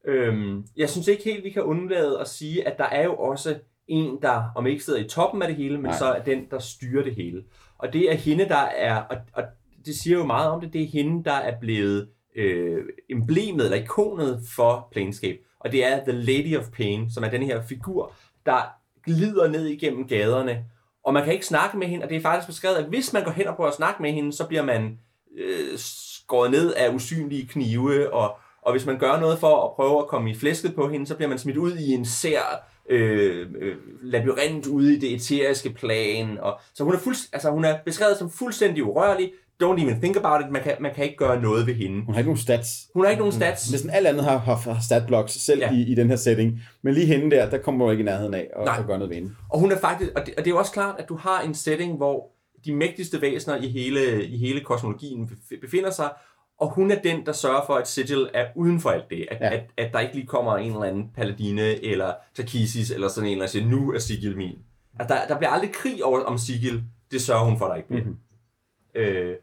Øhm, 0.06 0.66
jeg 0.76 0.90
synes 0.90 1.08
ikke 1.08 1.24
helt, 1.24 1.44
vi 1.44 1.50
kan 1.50 1.62
undlade 1.62 2.20
at 2.20 2.28
sige, 2.28 2.68
at 2.68 2.78
der 2.78 2.84
er 2.84 3.04
jo 3.04 3.16
også 3.16 3.58
en, 3.88 4.18
der 4.22 4.42
om 4.56 4.66
ikke 4.66 4.84
sidder 4.84 5.00
i 5.04 5.08
toppen 5.08 5.42
af 5.42 5.48
det 5.48 5.56
hele, 5.56 5.76
men 5.76 5.84
Nej. 5.84 5.98
så 5.98 6.04
er 6.04 6.22
den, 6.22 6.44
der 6.50 6.58
styrer 6.58 7.04
det 7.04 7.14
hele. 7.14 7.44
Og 7.78 7.92
det 7.92 8.12
er 8.12 8.14
hende, 8.14 8.48
der 8.48 8.56
er, 8.56 8.96
og, 8.96 9.16
og 9.32 9.42
det 9.86 9.96
siger 9.96 10.18
jo 10.18 10.26
meget 10.26 10.50
om 10.50 10.60
det, 10.60 10.72
det 10.72 10.82
er 10.82 10.86
hende, 10.86 11.24
der 11.24 11.32
er 11.32 11.58
blevet 11.60 12.08
øh, 12.36 12.84
emblemet 13.10 13.64
eller 13.64 13.76
ikonet 13.76 14.42
for 14.56 14.88
Planescape. 14.92 15.38
Og 15.60 15.72
det 15.72 15.84
er 15.84 16.04
The 16.04 16.12
Lady 16.12 16.56
of 16.56 16.64
Pain, 16.76 17.10
som 17.10 17.24
er 17.24 17.28
den 17.28 17.42
her 17.42 17.62
figur, 17.62 18.12
der 18.46 18.60
glider 19.04 19.48
ned 19.48 19.66
igennem 19.66 20.08
gaderne. 20.08 20.64
Og 21.04 21.14
man 21.14 21.24
kan 21.24 21.32
ikke 21.32 21.46
snakke 21.46 21.78
med 21.78 21.86
hende, 21.86 22.04
og 22.04 22.10
det 22.10 22.16
er 22.16 22.20
faktisk 22.20 22.46
beskrevet, 22.46 22.76
at 22.76 22.84
hvis 22.84 23.12
man 23.12 23.24
går 23.24 23.30
hen 23.30 23.46
og 23.46 23.56
prøver 23.56 23.70
at 23.70 23.76
snakke 23.76 24.02
med 24.02 24.12
hende, 24.12 24.32
så 24.32 24.46
bliver 24.46 24.62
man 24.64 24.98
øh, 25.38 25.78
skåret 25.78 26.50
ned 26.50 26.74
af 26.74 26.94
usynlige 26.94 27.46
knive, 27.46 28.12
og, 28.12 28.36
og 28.62 28.72
hvis 28.72 28.86
man 28.86 28.98
gør 28.98 29.20
noget 29.20 29.38
for 29.38 29.64
at 29.64 29.74
prøve 29.76 29.98
at 29.98 30.06
komme 30.06 30.30
i 30.30 30.34
flæsket 30.34 30.74
på 30.74 30.88
hende, 30.88 31.06
så 31.06 31.14
bliver 31.14 31.28
man 31.28 31.38
smidt 31.38 31.56
ud 31.56 31.76
i 31.76 31.92
en 31.92 32.04
sær 32.04 32.68
øh, 32.90 33.46
øh, 33.60 33.76
labyrint 34.02 34.66
ude 34.66 34.94
i 34.96 34.98
det 34.98 35.14
eteriske 35.14 35.70
plan. 35.70 36.38
Og, 36.42 36.60
så 36.74 36.84
hun 36.84 36.94
er, 36.94 36.98
fuld, 36.98 37.16
altså, 37.32 37.50
hun 37.50 37.64
er 37.64 37.76
beskrevet 37.84 38.16
som 38.16 38.30
fuldstændig 38.30 38.84
urørlig. 38.84 39.32
Don't 39.62 39.82
even 39.82 40.00
think 40.00 40.16
about 40.16 40.40
it. 40.46 40.50
Man 40.52 40.62
kan, 40.62 40.72
man 40.80 40.94
kan 40.94 41.04
ikke 41.04 41.16
gøre 41.16 41.42
noget 41.42 41.66
ved 41.66 41.74
hende. 41.74 42.04
Hun 42.04 42.14
har 42.14 42.18
ikke 42.20 42.28
nogen 42.28 42.40
stats. 42.40 42.68
Hun 42.94 43.04
har 43.04 43.10
ikke 43.10 43.20
nogen 43.20 43.32
stats. 43.32 43.70
Næsten 43.70 43.90
alt 43.90 44.06
andet 44.06 44.24
har, 44.24 44.36
har, 44.38 44.78
statblocks 44.86 45.32
selv 45.32 45.60
Ja. 45.60 45.72
i, 45.72 45.82
i 45.82 45.94
den 45.94 46.08
her 46.08 46.16
setting. 46.16 46.60
Men 46.82 46.94
lige 46.94 47.06
hende 47.06 47.30
der, 47.36 47.50
der 47.50 47.58
kommer 47.58 47.84
du 47.84 47.90
ikke 47.90 48.00
i 48.00 48.04
nærheden 48.04 48.34
af 48.34 48.48
at, 48.56 48.78
at 48.78 48.86
gøre 48.86 48.98
noget 48.98 49.10
ved 49.10 49.16
hende. 49.16 49.34
Og 49.50 49.60
hun 49.60 49.72
er 49.72 49.78
faktisk, 49.78 50.10
og 50.16 50.26
det, 50.26 50.34
og 50.34 50.44
det 50.44 50.50
er 50.50 50.54
jo 50.54 50.58
også 50.58 50.72
klart, 50.72 50.94
at 50.98 51.08
du 51.08 51.16
har 51.16 51.40
en 51.42 51.54
setting, 51.54 51.96
hvor 51.96 52.30
de 52.64 52.74
mægtigste 52.74 53.20
væsener 53.22 53.56
i 53.56 53.68
hele, 53.68 54.26
i 54.26 54.36
hele 54.38 54.60
kosmologien 54.60 55.24
bef- 55.32 55.60
befinder 55.60 55.90
sig, 55.90 56.08
og 56.58 56.70
hun 56.70 56.90
er 56.90 57.00
den, 57.02 57.26
der 57.26 57.32
sørger 57.32 57.66
for, 57.66 57.74
at 57.74 57.88
Sigil 57.88 58.30
er 58.34 58.46
uden 58.54 58.80
for 58.80 58.90
alt 58.90 59.10
det. 59.10 59.26
At, 59.30 59.40
ja. 59.40 59.54
At, 59.54 59.70
at 59.76 59.92
der 59.92 60.00
ikke 60.00 60.14
lige 60.14 60.26
kommer 60.26 60.56
en 60.56 60.72
eller 60.72 60.84
anden 60.84 61.10
paladine 61.14 61.84
eller 61.84 62.12
Takisis 62.34 62.90
eller 62.90 63.08
sådan 63.08 63.30
en, 63.30 63.40
der 63.40 63.46
siger, 63.46 63.66
nu 63.66 63.92
er 63.92 63.98
Sigil 63.98 64.36
min. 64.36 64.58
At 65.00 65.08
der, 65.08 65.26
der 65.28 65.38
bliver 65.38 65.50
aldrig 65.50 65.72
krig 65.72 66.04
over, 66.04 66.20
om 66.20 66.38
Sigil. 66.38 66.82
Det 67.10 67.20
sørger 67.20 67.44
hun 67.44 67.58
for, 67.58 67.66
der 67.66 67.74
ikke 67.74 67.88
bliver. 67.88 68.04
Mhm. 68.04 68.16
Øh, 68.94 69.36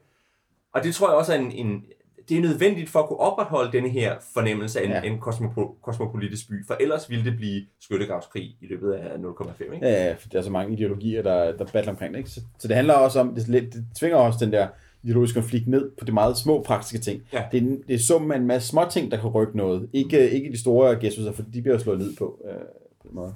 og 0.74 0.84
det 0.84 0.95
tror 0.95 1.09
jeg 1.09 1.18
også 1.18 1.34
er 1.34 1.38
en, 1.38 1.51
en, 1.51 1.84
det 2.30 2.38
er 2.38 2.41
nødvendigt 2.41 2.89
for 2.89 2.99
at 2.99 3.07
kunne 3.07 3.20
opretholde 3.20 3.72
denne 3.72 3.89
her 3.89 4.16
fornemmelse 4.34 4.80
af 4.80 4.86
en, 4.86 4.91
ja. 4.91 5.01
En 5.01 5.20
kosmopo, 5.20 5.78
kosmopolitisk 5.82 6.49
by, 6.49 6.68
for 6.68 6.78
ellers 6.80 7.09
ville 7.09 7.26
det 7.26 7.36
blive 7.36 7.66
skyttegravskrig 7.80 8.57
i 8.62 8.68
løbet 8.68 8.93
af 8.93 9.18
0,5. 9.18 9.74
Ikke? 9.74 9.88
Ja, 9.88 10.14
for 10.14 10.30
der 10.30 10.38
er 10.38 10.43
så 10.43 10.49
mange 10.49 10.74
ideologier, 10.74 11.22
der, 11.22 11.57
der 11.57 11.66
battler 11.66 11.91
omkring 11.91 12.14
det. 12.14 12.20
Ikke? 12.20 12.30
Så, 12.30 12.41
så 12.59 12.68
det 12.68 12.76
handler 12.76 12.93
også 12.93 13.20
om, 13.20 13.36
det, 13.36 13.47
det 13.47 13.86
tvinger 13.99 14.18
også 14.18 14.45
den 14.45 14.53
der 14.53 14.68
ideologiske 15.04 15.39
konflikt 15.39 15.68
ned 15.68 15.91
på 15.99 16.06
de 16.06 16.12
meget 16.12 16.38
små 16.38 16.64
praktiske 16.64 16.97
ting. 16.99 17.22
Ja. 17.34 17.43
Det, 17.52 17.64
er, 17.64 17.78
det 17.88 17.95
er 17.95 17.99
summen 17.99 18.32
af 18.32 18.38
en 18.38 18.47
masse 18.47 18.68
små 18.68 18.82
ting, 18.91 19.12
der 19.12 19.18
kan 19.18 19.30
rykke 19.30 19.58
noget. 19.58 19.89
Ikke, 19.93 20.30
ikke 20.30 20.52
de 20.52 20.60
store 20.60 20.99
gestus, 20.99 21.36
for 21.36 21.43
de 21.54 21.62
bliver 21.62 21.76
jo 21.76 21.80
slået 21.80 21.99
ned 21.99 22.16
på. 22.16 22.41
Øh, 22.49 22.56
på 23.02 23.08
den 23.08 23.16
måde. 23.16 23.36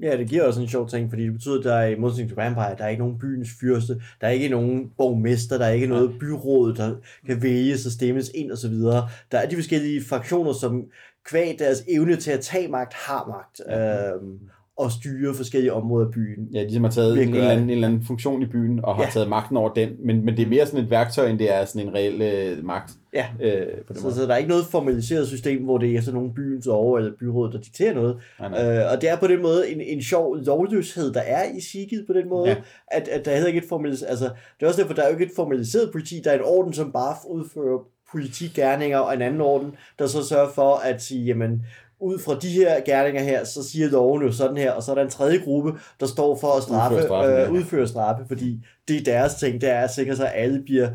Ja, 0.00 0.16
det 0.16 0.28
giver 0.28 0.42
også 0.42 0.60
en 0.60 0.68
sjov 0.68 0.88
ting, 0.88 1.10
fordi 1.10 1.24
det 1.24 1.32
betyder, 1.32 1.58
at 1.58 1.64
der 1.64 1.74
er 1.74 1.86
i 1.86 1.98
modsætning 1.98 2.28
til 2.28 2.36
Vampire, 2.36 2.74
der 2.78 2.84
er 2.84 2.88
ikke 2.88 3.02
nogen 3.02 3.18
byens 3.18 3.48
fyrste, 3.60 3.94
der 4.20 4.26
er 4.26 4.30
ikke 4.30 4.48
nogen 4.48 4.90
borgmester, 4.96 5.58
der 5.58 5.64
er 5.64 5.70
ikke 5.70 5.86
noget 5.86 6.18
byråd, 6.20 6.74
der 6.74 6.94
kan 7.26 7.42
vælges 7.42 7.86
og 7.86 7.92
stemmes 7.92 8.30
ind 8.34 8.50
og 8.50 8.58
så 8.58 8.68
videre. 8.68 9.08
Der 9.32 9.38
er 9.38 9.48
de 9.48 9.56
forskellige 9.56 10.04
fraktioner, 10.04 10.52
som 10.52 10.84
kvæg 11.24 11.58
deres 11.58 11.84
evne 11.88 12.16
til 12.16 12.30
at 12.30 12.40
tage 12.40 12.68
magt, 12.68 12.94
har 12.94 13.26
magt. 13.26 13.60
Øh, 13.68 14.38
og 14.78 14.92
styre 14.92 15.34
forskellige 15.34 15.72
områder 15.72 16.06
af 16.06 16.12
byen. 16.12 16.48
Ja, 16.52 16.64
de 16.64 16.74
som 16.74 16.84
har 16.84 16.90
taget 16.90 17.12
en, 17.22 17.28
en, 17.28 17.34
eller 17.34 17.46
er 17.46 17.50
anden, 17.52 17.64
en 17.64 17.70
eller 17.70 17.88
anden 17.88 18.04
funktion 18.04 18.42
i 18.42 18.46
byen, 18.46 18.80
og 18.84 18.96
har 18.96 19.02
Ja. 19.02 19.08
taget 19.12 19.28
magten 19.28 19.56
over 19.56 19.72
den, 19.74 19.88
men, 20.04 20.24
men 20.24 20.36
det 20.36 20.42
er 20.44 20.48
mere 20.48 20.66
sådan 20.66 20.84
et 20.84 20.90
værktøj, 20.90 21.26
end 21.28 21.38
det 21.38 21.54
er 21.54 21.64
sådan 21.64 21.88
en 21.88 21.94
reel 21.94 22.22
øh, 22.22 22.64
magt 22.64 22.92
Ja. 23.14 23.26
øh, 23.40 23.66
på 23.86 23.92
den 23.92 23.96
Så, 23.96 24.02
måde. 24.02 24.14
så 24.14 24.22
der 24.22 24.32
er 24.32 24.36
ikke 24.36 24.48
noget 24.50 24.64
formaliseret 24.66 25.28
system, 25.28 25.64
hvor 25.64 25.78
det 25.78 25.96
er 25.96 26.00
sådan 26.00 26.14
nogle 26.20 26.34
byens 26.34 26.66
over 26.66 26.98
eller 26.98 27.12
byråd, 27.20 27.52
der 27.52 27.60
dikterer 27.60 27.94
noget. 27.94 28.16
Nej, 28.40 28.48
nej. 28.48 28.78
Øh, 28.78 28.92
og 28.92 29.00
det 29.00 29.08
er 29.10 29.16
på 29.16 29.26
den 29.26 29.42
måde 29.42 29.68
en, 29.70 29.80
en 29.80 30.02
sjov 30.02 30.36
lovløshed, 30.36 31.12
der 31.12 31.20
er 31.20 31.44
i 31.56 31.60
Sigil 31.60 32.04
på 32.06 32.12
den 32.12 32.28
måde, 32.28 32.48
ja. 32.48 32.56
At, 32.88 33.08
at 33.08 33.24
der 33.24 33.30
er 33.30 33.34
heller 33.34 33.48
ikke 33.48 33.60
et 33.62 33.68
formaliseret, 33.68 34.10
altså 34.10 34.24
det 34.24 34.62
er 34.62 34.66
også 34.66 34.80
derfor, 34.80 34.94
der 34.94 35.02
er 35.02 35.06
jo 35.06 35.12
ikke 35.12 35.24
et 35.24 35.32
formaliseret 35.36 35.92
politi, 35.92 36.20
der 36.24 36.30
er 36.30 36.34
et 36.34 36.44
orden, 36.44 36.72
som 36.72 36.92
bare 36.92 37.14
udfører 37.30 37.78
politigærninger, 38.12 38.98
og 38.98 39.14
en 39.14 39.22
anden 39.22 39.40
orden, 39.40 39.74
der 39.98 40.06
så 40.06 40.24
sørger 40.28 40.48
for 40.54 40.74
at 40.74 41.02
sige, 41.02 41.24
jamen, 41.24 41.62
ud 42.04 42.18
fra 42.18 42.38
de 42.38 42.48
her 42.48 42.84
gerninger 42.84 43.22
her, 43.22 43.44
så 43.44 43.68
siger 43.68 43.88
loven 43.88 44.22
jo 44.22 44.32
sådan 44.32 44.56
her, 44.56 44.72
og 44.72 44.82
så 44.82 44.90
er 44.90 44.94
der 44.94 45.02
en 45.02 45.10
tredje 45.10 45.38
gruppe, 45.38 45.72
der 46.00 46.06
står 46.06 46.36
for 46.36 46.56
at 46.56 46.62
straffe, 46.62 46.96
Udføre 46.96 47.08
straffen, 47.08 47.32
øh, 47.32 47.38
ja. 47.38 47.50
udføre 47.50 47.88
straffe, 47.88 48.24
fordi 48.28 48.66
det 48.88 48.96
er 48.96 49.04
deres 49.04 49.34
ting, 49.34 49.60
det 49.60 49.70
er 49.70 49.80
at 49.80 49.90
sikre 49.90 50.16
sig, 50.16 50.34
at 50.34 50.42
alle 50.42 50.62
bliver 50.62 50.90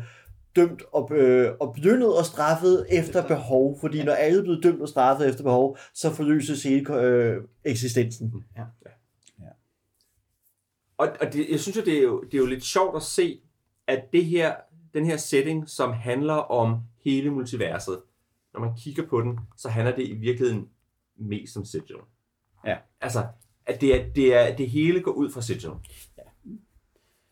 dømt 0.56 0.82
og, 0.92 1.10
øh, 1.14 1.52
og 1.60 1.74
belønnet 1.74 2.16
og 2.16 2.24
straffet 2.24 2.86
efter 2.90 3.26
behov, 3.26 3.78
fordi 3.80 4.02
når 4.02 4.12
alle 4.12 4.38
er 4.38 4.42
blevet 4.42 4.62
dømt 4.62 4.82
og 4.82 4.88
straffet 4.88 5.28
efter 5.28 5.42
behov, 5.42 5.78
så 5.94 6.10
forløses 6.10 6.62
hele 6.62 6.94
øh, 6.94 7.36
eksistensen. 7.64 8.44
Og, 10.98 11.08
og 11.20 11.32
det, 11.32 11.50
jeg 11.50 11.60
synes 11.60 11.76
jo 11.76 11.82
det, 11.82 11.98
er 11.98 12.02
jo, 12.02 12.20
det 12.20 12.34
er 12.34 12.38
jo 12.38 12.46
lidt 12.46 12.64
sjovt 12.64 12.96
at 12.96 13.02
se, 13.02 13.40
at 13.86 14.04
det 14.12 14.24
her, 14.24 14.54
den 14.94 15.06
her 15.06 15.16
setting, 15.16 15.68
som 15.68 15.92
handler 15.92 16.34
om 16.34 16.78
hele 17.04 17.30
multiverset, 17.30 18.00
når 18.54 18.60
man 18.60 18.70
kigger 18.76 19.06
på 19.06 19.20
den, 19.20 19.38
så 19.56 19.68
handler 19.68 19.96
det 19.96 20.08
i 20.08 20.14
virkeligheden 20.14 20.68
mest 21.20 21.56
om 21.56 21.64
Sigil. 21.64 21.96
Ja. 22.66 22.76
Altså, 23.00 23.26
at 23.66 23.80
det, 23.80 23.94
er, 23.94 24.04
det, 24.16 24.34
er, 24.34 24.56
det 24.56 24.70
hele 24.70 25.00
går 25.00 25.12
ud 25.12 25.30
fra 25.30 25.42
Sigil. 25.42 25.70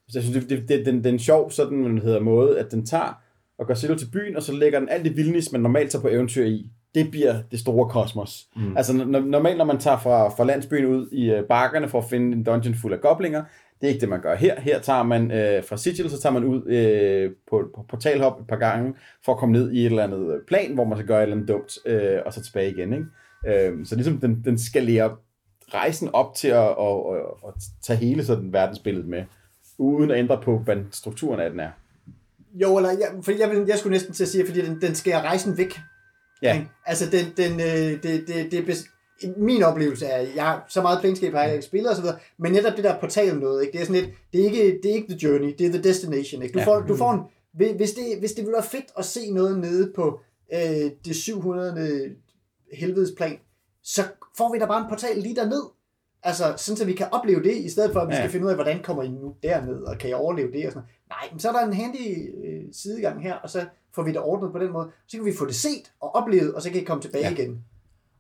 Så 0.09 0.19
jeg 0.19 0.23
synes, 0.23 0.47
det, 0.47 0.51
det, 0.51 0.69
det, 0.69 0.87
den, 0.87 1.05
den 1.05 1.19
sjov 1.19 1.51
sådan, 1.51 1.79
man 1.79 1.99
hedder, 1.99 2.21
måde, 2.21 2.59
at 2.59 2.71
den 2.71 2.87
tager 2.87 3.23
og 3.59 3.67
går 3.67 3.75
selv 3.75 3.99
til 3.99 4.11
byen, 4.13 4.37
og 4.37 4.43
så 4.43 4.53
lægger 4.53 4.79
den 4.79 4.89
alt 4.89 5.05
det 5.05 5.17
vildnis, 5.17 5.53
man 5.53 5.61
normalt 5.61 5.91
tager 5.91 6.03
på 6.03 6.09
eventyr 6.09 6.45
i. 6.45 6.71
Det 6.95 7.11
bliver 7.11 7.43
det 7.51 7.61
store 7.61 7.89
kosmos. 7.89 8.49
Mm. 8.57 8.77
Altså 8.77 8.93
når, 8.93 9.21
normalt, 9.21 9.59
når 9.59 9.65
man 9.65 9.79
tager 9.79 9.99
fra, 9.99 10.29
fra 10.29 10.45
landsbyen 10.45 10.85
ud 10.85 11.09
i 11.13 11.31
øh, 11.31 11.45
bakkerne 11.45 11.89
for 11.89 11.99
at 11.99 12.05
finde 12.11 12.37
en 12.37 12.45
dungeon 12.45 12.75
fuld 12.75 12.93
af 12.93 13.01
goblinger, 13.01 13.45
det 13.81 13.87
er 13.87 13.89
ikke 13.89 14.01
det, 14.01 14.09
man 14.09 14.21
gør 14.21 14.35
her. 14.35 14.61
Her 14.61 14.81
tager 14.81 15.03
man 15.03 15.31
øh, 15.31 15.65
fra 15.65 15.77
Sigil, 15.77 16.11
så 16.11 16.21
tager 16.21 16.33
man 16.33 16.45
ud 16.45 16.67
øh, 16.67 17.31
på, 17.51 17.71
på 17.75 17.85
portalhop 17.89 18.41
et 18.41 18.47
par 18.47 18.57
gange, 18.57 18.95
for 19.25 19.33
at 19.33 19.39
komme 19.39 19.53
ned 19.53 19.73
i 19.73 19.81
et 19.81 19.87
eller 19.87 20.05
andet 20.05 20.35
øh, 20.35 20.41
plan, 20.47 20.75
hvor 20.75 20.85
man 20.85 20.99
skal 20.99 21.09
gøre 21.09 21.19
et 21.19 21.23
eller 21.23 21.37
andet 21.37 21.49
dumt, 21.49 21.79
øh, 21.87 22.19
og 22.27 22.33
så 22.33 22.43
tilbage 22.43 22.71
igen. 22.71 22.93
Ikke? 22.93 23.05
Øh, 23.47 23.87
så 23.87 23.95
ligesom 23.95 24.19
den, 24.21 24.43
den 24.45 24.59
skalerer 24.59 25.11
rejsen 25.75 26.09
op 26.13 26.35
til 26.35 26.49
at, 26.49 26.69
at, 26.69 26.97
at, 27.15 27.49
at 27.49 27.55
tage 27.83 27.97
hele 27.99 28.25
sådan 28.25 28.53
verdensbilledet 28.53 29.09
med, 29.09 29.25
uden 29.79 30.11
at 30.11 30.19
ændre 30.19 30.41
på, 30.45 30.59
hvad 30.59 30.77
strukturen 30.91 31.41
af 31.41 31.51
den 31.51 31.61
er. 31.61 31.71
Jo, 32.55 32.77
eller 32.77 32.91
jeg, 32.91 33.09
for 33.23 33.33
jeg, 33.39 33.51
vil, 33.51 33.65
jeg 33.69 33.79
skulle 33.79 33.93
næsten 33.93 34.15
til 34.15 34.25
at 34.25 34.29
sige, 34.29 34.47
fordi 34.47 34.61
den, 34.67 34.81
den 34.81 34.95
skærer 34.95 35.23
rejsen 35.23 35.59
væk. 35.59 35.79
Ja, 36.43 36.55
Ikke? 36.55 36.69
Altså, 36.87 37.05
den, 37.11 37.25
den, 37.37 37.61
øh, 37.61 38.03
det, 38.03 38.25
det, 38.29 38.53
det, 38.53 38.65
bes- 38.69 38.95
min 39.37 39.63
oplevelse 39.63 40.07
er, 40.07 40.27
jeg 40.37 40.45
har 40.45 40.65
så 40.69 40.83
meget 40.83 41.01
Planescape 41.01 41.37
har 41.37 41.45
jeg 41.45 41.63
spillet 41.63 41.91
og 41.91 41.97
så 41.97 42.03
videre, 42.03 42.19
men 42.39 42.53
netop 42.53 42.77
det 42.77 42.85
der 42.85 43.01
portal 43.01 43.39
noget, 43.39 43.63
ikke? 43.63 43.73
det 43.73 43.81
er 43.81 43.87
sådan 43.87 44.03
lidt, 44.03 44.15
det 44.33 44.41
er 44.41 44.45
ikke, 44.45 44.79
det 44.83 44.91
er 44.91 44.95
ikke 44.95 45.09
the 45.09 45.19
journey, 45.29 45.55
det 45.59 45.67
er 45.67 45.71
the 45.71 45.83
destination. 45.83 46.43
Ikke? 46.43 46.53
Du, 46.53 46.59
Ja. 46.59 46.65
får, 46.67 46.81
du 46.81 46.97
får 46.97 47.13
en, 47.13 47.21
hvis- 47.55 47.77
hvis 47.77 47.91
det, 47.91 48.05
hvis 48.19 48.33
det 48.33 48.45
ville 48.45 48.53
være 48.55 48.63
fedt 48.63 48.85
at 48.99 49.05
se 49.05 49.31
noget 49.31 49.59
nede 49.59 49.93
på 49.97 50.21
øh, 50.55 50.91
det 51.05 51.17
700. 51.17 52.11
helvedesplan, 52.73 53.39
så 53.83 54.03
får 54.37 54.53
vi 54.53 54.59
da 54.59 54.67
bare 54.67 54.81
en 54.83 54.89
portal 54.89 55.17
lige 55.19 55.37
derned. 55.37 55.63
Altså, 56.23 56.55
sådan 56.57 56.77
så 56.77 56.85
vi 56.85 56.93
kan 56.93 57.07
opleve 57.13 57.43
det, 57.43 57.57
i 57.57 57.69
stedet 57.71 57.93
for, 57.93 58.01
at 58.01 58.09
vi 58.09 58.15
Ja. 58.15 58.21
skal 58.21 58.31
finde 58.31 58.45
ud 58.47 58.51
af, 58.51 58.57
hvordan 58.57 58.83
kommer 58.83 59.03
I 59.03 59.09
nu 59.09 59.35
derned, 59.43 59.83
og 59.83 59.99
kan 59.99 60.11
jeg 60.11 60.17
overleve 60.17 60.53
det, 60.53 60.67
og 60.67 60.73
sådan 60.73 60.83
noget. 60.83 60.89
Nej, 61.09 61.29
men 61.33 61.41
så 61.41 61.49
er 61.49 61.53
der 61.53 61.61
en 61.67 61.73
handy 61.73 62.35
øh, 62.47 62.63
sidegang 62.73 63.23
her, 63.23 63.35
og 63.35 63.51
så 63.51 63.67
får 63.95 64.03
vi 64.03 64.11
det 64.13 64.21
ordnet 64.21 64.53
på 64.53 64.59
den 64.59 64.73
måde. 64.73 64.91
Så 65.07 65.17
kan 65.17 65.27
vi 65.27 65.33
få 65.39 65.47
det 65.47 65.55
set 65.55 65.93
og 66.01 66.15
oplevet, 66.15 66.55
og 66.55 66.63
så 66.63 66.71
kan 66.71 66.81
I 66.81 66.85
komme 66.85 67.03
tilbage 67.03 67.25
ja. 67.25 67.31
Igen. 67.33 67.65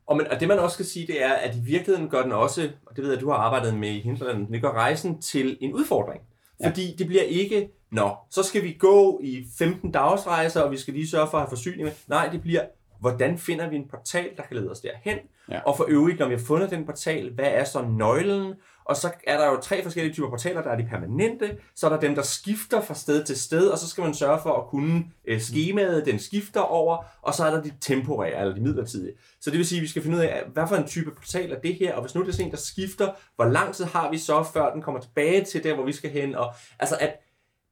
Og, 0.06 0.16
man, 0.16 0.26
og 0.30 0.40
det 0.40 0.48
man 0.48 0.58
også 0.58 0.74
skal 0.74 0.86
sige, 0.86 1.06
det 1.06 1.22
er, 1.24 1.32
at 1.32 1.56
i 1.56 1.60
virkeligheden 1.60 2.08
gør 2.10 2.22
den 2.22 2.32
også, 2.32 2.70
og 2.86 2.96
det 2.96 3.04
ved 3.04 3.12
jeg, 3.12 3.20
du 3.20 3.30
har 3.30 3.36
arbejdet 3.36 3.78
med 3.78 3.88
i 3.88 4.00
Hinterland, 4.00 4.52
det 4.52 4.62
gør 4.62 4.70
rejsen 4.72 5.22
til 5.22 5.58
en 5.60 5.72
udfordring. 5.74 6.22
Ja. 6.60 6.68
Fordi 6.68 6.94
det 6.98 7.06
bliver 7.06 7.22
ikke, 7.22 7.70
nå, 7.92 8.10
så 8.30 8.42
skal 8.42 8.62
vi 8.62 8.76
gå 8.78 9.20
i 9.22 9.46
15 9.58 9.90
dagsrejser, 9.92 10.60
og 10.60 10.70
vi 10.70 10.76
skal 10.76 10.94
lige 10.94 11.08
sørge 11.08 11.28
for 11.30 11.38
at 11.38 11.42
have 11.42 11.48
forsyning 11.50 11.82
med. 11.84 11.92
Nej, 12.08 12.28
det 12.32 12.42
bliver, 12.42 12.62
hvordan 13.00 13.38
finder 13.38 13.68
vi 13.68 13.76
en 13.76 13.88
portal, 13.88 14.28
der 14.36 14.42
kan 14.42 14.56
lede 14.56 14.70
os 14.70 14.80
derhen? 14.80 15.18
Ja. 15.50 15.60
Og 15.60 15.76
for 15.76 15.84
øvrigt, 15.88 16.18
når 16.18 16.28
vi 16.28 16.34
har 16.34 16.42
fundet 16.42 16.70
den 16.70 16.86
portal, 16.86 17.34
hvad 17.34 17.48
er 17.48 17.64
så 17.64 17.82
nøglen? 17.82 18.54
Og 18.84 18.96
så 18.96 19.10
er 19.26 19.38
der 19.38 19.46
jo 19.46 19.60
tre 19.60 19.82
forskellige 19.82 20.14
typer 20.14 20.28
portaler. 20.28 20.62
Der 20.62 20.70
er 20.70 20.76
de 20.76 20.86
permanente, 20.90 21.56
så 21.74 21.86
er 21.86 21.90
der 21.90 22.00
dem, 22.00 22.14
der 22.14 22.22
skifter 22.22 22.80
fra 22.80 22.94
sted 22.94 23.24
til 23.24 23.40
sted, 23.40 23.68
og 23.68 23.78
så 23.78 23.88
skal 23.88 24.04
man 24.04 24.14
sørge 24.14 24.38
for 24.42 24.52
at 24.52 24.66
kunne 24.66 25.04
øh, 25.24 25.40
skemaet, 25.40 26.06
den 26.06 26.18
skifter 26.18 26.60
over, 26.60 27.04
og 27.22 27.34
så 27.34 27.44
er 27.44 27.50
der 27.50 27.62
de 27.62 27.72
temporære, 27.80 28.40
eller 28.40 28.54
de 28.54 28.60
midlertidige. 28.60 29.12
Så 29.40 29.50
det 29.50 29.58
vil 29.58 29.66
sige, 29.66 29.78
at 29.78 29.82
vi 29.82 29.88
skal 29.88 30.02
finde 30.02 30.16
ud 30.16 30.22
af, 30.22 30.44
hvad 30.52 30.68
for 30.68 30.76
en 30.76 30.86
type 30.86 31.10
portal 31.10 31.52
er 31.52 31.60
det 31.60 31.74
her, 31.74 31.94
og 31.94 32.02
hvis 32.02 32.14
nu 32.14 32.20
det 32.20 32.28
er 32.28 32.32
sådan 32.32 32.46
en, 32.46 32.50
der 32.50 32.58
skifter, 32.58 33.10
hvor 33.36 33.44
lang 33.44 33.74
tid 33.74 33.84
har 33.84 34.10
vi 34.10 34.18
så, 34.18 34.42
før 34.42 34.72
den 34.72 34.82
kommer 34.82 35.00
tilbage 35.00 35.44
til 35.44 35.64
der, 35.64 35.74
hvor 35.74 35.84
vi 35.84 35.92
skal 35.92 36.10
hen, 36.10 36.34
og 36.34 36.54
altså 36.78 36.96
at, 37.00 37.16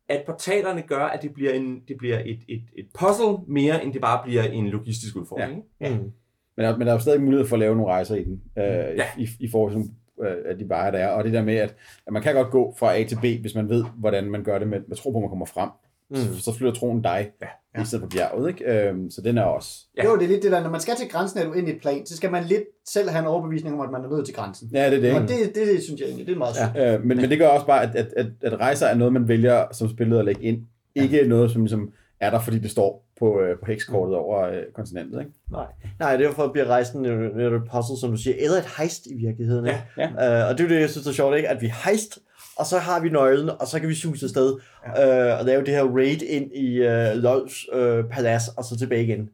at 0.09 0.22
portalerne 0.26 0.82
gør, 0.82 1.04
at 1.04 1.22
det 1.22 1.34
bliver, 1.34 1.52
en, 1.52 1.82
det 1.88 1.96
bliver 1.98 2.18
et, 2.18 2.38
et, 2.48 2.62
et 2.76 2.86
puzzle 2.98 3.38
mere, 3.48 3.84
end 3.84 3.92
det 3.92 4.00
bare 4.00 4.20
bliver 4.24 4.42
en 4.42 4.68
logistisk 4.68 5.16
udfordring. 5.16 5.64
Ja. 5.80 5.86
ikke? 5.86 5.98
Mm. 5.98 6.12
men 6.57 6.66
der, 6.66 6.76
men 6.76 6.86
der 6.86 6.92
er 6.92 6.96
jo 6.96 7.00
stadig 7.02 7.20
mulighed 7.22 7.46
for 7.46 7.57
at 7.57 7.61
lave 7.61 7.76
nogle 7.76 7.92
rejser 7.92 8.14
i 8.14 8.24
den, 8.24 8.42
øh, 8.59 8.64
Ja. 8.64 8.92
ja. 8.92 9.04
i, 9.18 9.28
i 9.40 9.48
forhold 9.50 9.72
til 9.72 9.82
øh, 10.24 10.36
af 10.46 10.59
de 10.59 10.68
veje, 10.68 10.92
der 10.92 10.98
er. 10.98 11.09
Og 11.09 11.24
det 11.24 11.32
der 11.32 11.42
med, 11.42 11.57
at, 11.57 11.76
at 12.07 12.12
man 12.12 12.22
kan 12.22 12.34
godt 12.34 12.50
gå 12.50 12.74
fra 12.78 12.96
A 12.98 13.04
til 13.04 13.16
B, 13.16 13.40
hvis 13.40 13.54
man 13.54 13.68
ved, 13.68 13.84
hvordan 13.96 14.30
man 14.30 14.44
gør 14.44 14.59
det 14.59 14.68
med, 14.68 14.80
med 14.88 14.96
tro 14.96 15.11
på, 15.11 15.18
at 15.18 15.22
man 15.22 15.28
kommer 15.28 15.46
frem. 15.46 15.70
Mm. 16.11 16.16
Så, 16.16 16.42
så 16.42 16.52
flytter 16.52 16.74
troen 16.74 17.02
dig, 17.02 17.30
Ja. 17.42 17.46
ja. 17.76 17.82
i 17.82 17.86
stedet 17.86 18.02
for 18.02 18.09
bjerget. 18.09 18.48
Ikke? 18.48 18.88
Øhm, 18.88 19.11
så 19.11 19.20
den 19.22 19.38
er 19.38 19.42
også... 19.42 19.70
Ja. 19.96 20.02
Ja. 20.04 20.09
Jo, 20.11 20.16
det 20.16 20.24
er 20.24 20.28
lidt 20.28 20.42
det 20.42 20.52
der, 20.52 20.62
når 20.62 20.70
man 20.70 20.80
skal 20.80 20.96
til 20.96 21.09
grænsen 21.09 21.38
af 21.40 21.44
et 21.44 21.48
uendeligt 21.48 21.80
plan, 21.82 22.07
så 22.07 22.16
skal 22.16 22.30
man 22.30 22.44
lidt 22.44 22.64
selv 22.88 23.09
have 23.11 23.20
en 23.20 23.26
overbevisning 23.26 23.74
om, 23.74 23.80
at 23.80 23.90
man 23.90 24.04
er 24.04 24.09
nået 24.09 24.24
til 24.26 24.34
grænsen. 24.34 24.70
Ja, 24.72 24.90
det 24.90 24.96
er 24.96 25.00
det. 25.00 25.14
Og 25.14 25.22
Ikke? 25.22 25.44
det, 25.44 25.54
det, 25.54 25.66
det 25.66 25.82
synes 25.82 26.00
jeg 26.00 26.07
egentlig, 26.09 26.26
det 26.26 26.32
er 26.34 26.38
meget 26.38 26.54
ja. 26.74 26.94
Øh, 26.94 27.04
men, 27.04 27.16
men 27.16 27.30
det 27.30 27.38
gør 27.38 27.48
også 27.48 27.66
bare, 27.66 27.82
at, 27.82 27.96
at, 27.96 28.07
at, 28.16 28.26
at 28.42 28.61
rejser 28.61 28.86
er 28.86 28.94
noget, 28.94 29.12
man 29.12 29.28
vælger 29.28 29.64
som 29.72 29.88
spillet 29.88 30.18
at 30.18 30.24
lægge 30.24 30.42
ind. 30.42 30.62
Ikke 30.94 31.28
noget, 31.28 31.50
som 31.50 31.62
ligesom 31.62 31.92
er 32.20 32.30
der, 32.30 32.40
fordi 32.40 32.59
det 32.59 32.70
står 32.70 33.07
på, 33.18 33.40
øh, 33.40 33.59
på 33.59 33.64
hekskortet 33.66 34.16
over 34.16 34.42
øh, 34.42 34.62
kontinentet. 34.74 35.20
Ikke? 35.20 35.32
Nej. 35.50 35.66
Nej, 35.98 36.16
derfor 36.16 36.48
bliver 36.52 36.66
rejsen 36.66 37.04
jo 37.04 37.14
netop 37.16 37.52
et 37.52 37.68
puzzle, 37.72 37.96
som 38.00 38.11
du 38.11 38.16
siger, 38.16 38.36
eller 38.38 38.57
et 38.57 38.64
heist 38.78 39.07
i 39.07 39.14
virkeligheden. 39.14 39.66
Ikke? 39.66 39.82
Ja, 39.98 40.07
Uh, 40.44 40.50
og 40.50 40.59
det 40.59 40.64
er 40.64 40.68
jo 40.68 40.74
det, 40.74 40.80
jeg 40.80 40.90
synes 40.90 41.07
er 41.07 41.12
sjovt, 41.12 41.36
ikke? 41.36 41.48
at 41.48 41.62
vi 41.62 41.72
heist, 41.84 42.18
og 42.57 42.66
så 42.66 42.78
har 42.78 43.00
vi 43.00 43.09
nøglen, 43.09 43.50
og 43.50 43.66
så 43.66 43.80
kan 43.80 43.88
vi 43.88 43.94
suse 43.94 44.26
afsted 44.26 44.59
ja. 44.86 45.32
uh, 45.34 45.38
og 45.38 45.44
lave 45.44 45.64
det 45.64 45.74
her 45.74 45.84
raid 45.84 46.22
ind 46.22 46.52
i 46.52 46.80
uh, 46.80 47.22
Lols 47.22 47.68
uh, 47.72 48.11
palads, 48.11 48.48
og 48.48 48.64
så 48.64 48.78
tilbage 48.78 49.04
igen. 49.04 49.30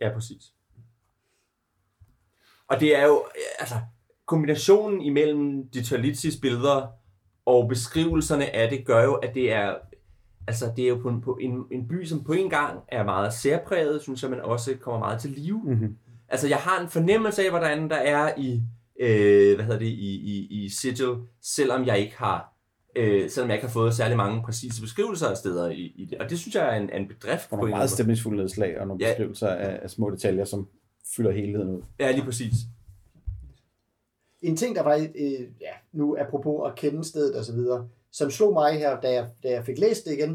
Ja, 0.00 0.12
præcis. 0.12 0.52
Og 2.68 2.80
det 2.80 2.98
er 2.98 3.04
jo, 3.04 3.24
altså, 3.58 3.74
kombinationen 4.26 5.00
imellem 5.00 5.68
de 5.68 5.82
Talitsis 5.82 6.36
billeder 6.36 6.86
og 7.46 7.68
beskrivelserne 7.68 8.56
af 8.56 8.70
det, 8.70 8.86
gør 8.86 9.04
jo, 9.04 9.14
at 9.14 9.34
det 9.34 9.52
er, 9.52 9.74
altså, 10.48 10.72
det 10.76 10.84
er 10.84 10.88
jo 10.88 10.96
på 11.02 11.08
en, 11.08 11.20
på 11.20 11.38
en, 11.40 11.64
en 11.70 11.88
by, 11.88 12.04
som 12.04 12.24
på 12.24 12.32
en 12.32 12.50
gang 12.50 12.80
er 12.88 13.04
meget 13.04 13.32
særpræget, 13.32 14.02
synes 14.02 14.22
jeg, 14.22 14.30
men 14.30 14.40
også 14.40 14.76
kommer 14.80 14.98
meget 14.98 15.20
til 15.20 15.30
live. 15.30 15.62
Mm-hmm. 15.64 15.96
Altså, 16.28 16.48
jeg 16.48 16.58
har 16.58 16.80
en 16.80 16.88
fornemmelse 16.88 17.44
af, 17.44 17.50
hvordan 17.50 17.90
der 17.90 17.96
er 17.96 18.32
i, 18.36 18.62
øh, 19.00 19.54
hvad 19.54 19.64
hedder 19.64 19.78
det, 19.78 19.86
i, 19.86 20.10
i, 20.14 20.64
i 20.64 20.68
Sigil, 20.68 21.14
selvom 21.42 21.86
jeg 21.86 21.98
ikke 21.98 22.16
har 22.16 22.54
øh, 22.96 23.30
selvom 23.30 23.50
jeg 23.50 23.56
ikke 23.56 23.66
har 23.66 23.72
fået 23.72 23.94
særlig 23.94 24.16
mange 24.16 24.42
præcise 24.42 24.80
beskrivelser 24.82 25.28
af 25.28 25.36
steder 25.36 25.70
i, 25.70 25.92
i 25.96 26.04
det. 26.04 26.18
Og 26.18 26.30
det 26.30 26.38
synes 26.38 26.54
jeg 26.54 26.76
er 26.76 26.80
en, 26.80 26.90
er 26.90 26.96
en 26.96 27.08
bedrift. 27.08 27.44
Og 27.44 27.48
på 27.48 27.54
en 27.54 27.60
nogle 27.60 27.70
meget 27.70 27.90
stemningsfulde 27.90 28.36
nedslag 28.42 28.80
og 28.80 28.86
nogle 28.86 29.04
Ja. 29.04 29.10
beskrivelser 29.12 29.48
af, 29.48 29.80
af 29.82 29.90
små 29.90 30.10
detaljer, 30.10 30.44
som 30.44 30.68
fylder 31.16 31.30
helheden 31.30 31.68
ud. 31.68 31.82
Ja, 32.00 32.10
lige 32.10 32.24
præcis. 32.24 32.54
En 34.42 34.56
ting, 34.56 34.76
der 34.76 34.82
var, 34.82 34.94
øh, 34.94 35.40
ja, 35.60 35.72
nu 35.92 36.16
apropos 36.20 36.70
at 36.70 36.74
kende 36.76 37.04
stedet 37.04 37.36
og 37.36 37.44
så 37.44 37.52
videre, 37.52 37.88
som 38.12 38.30
slog 38.30 38.52
mig 38.52 38.78
her, 38.78 39.00
da 39.00 39.12
jeg, 39.12 39.28
da 39.42 39.50
jeg 39.50 39.64
fik 39.64 39.78
læst 39.78 40.04
det 40.04 40.12
igen, 40.12 40.30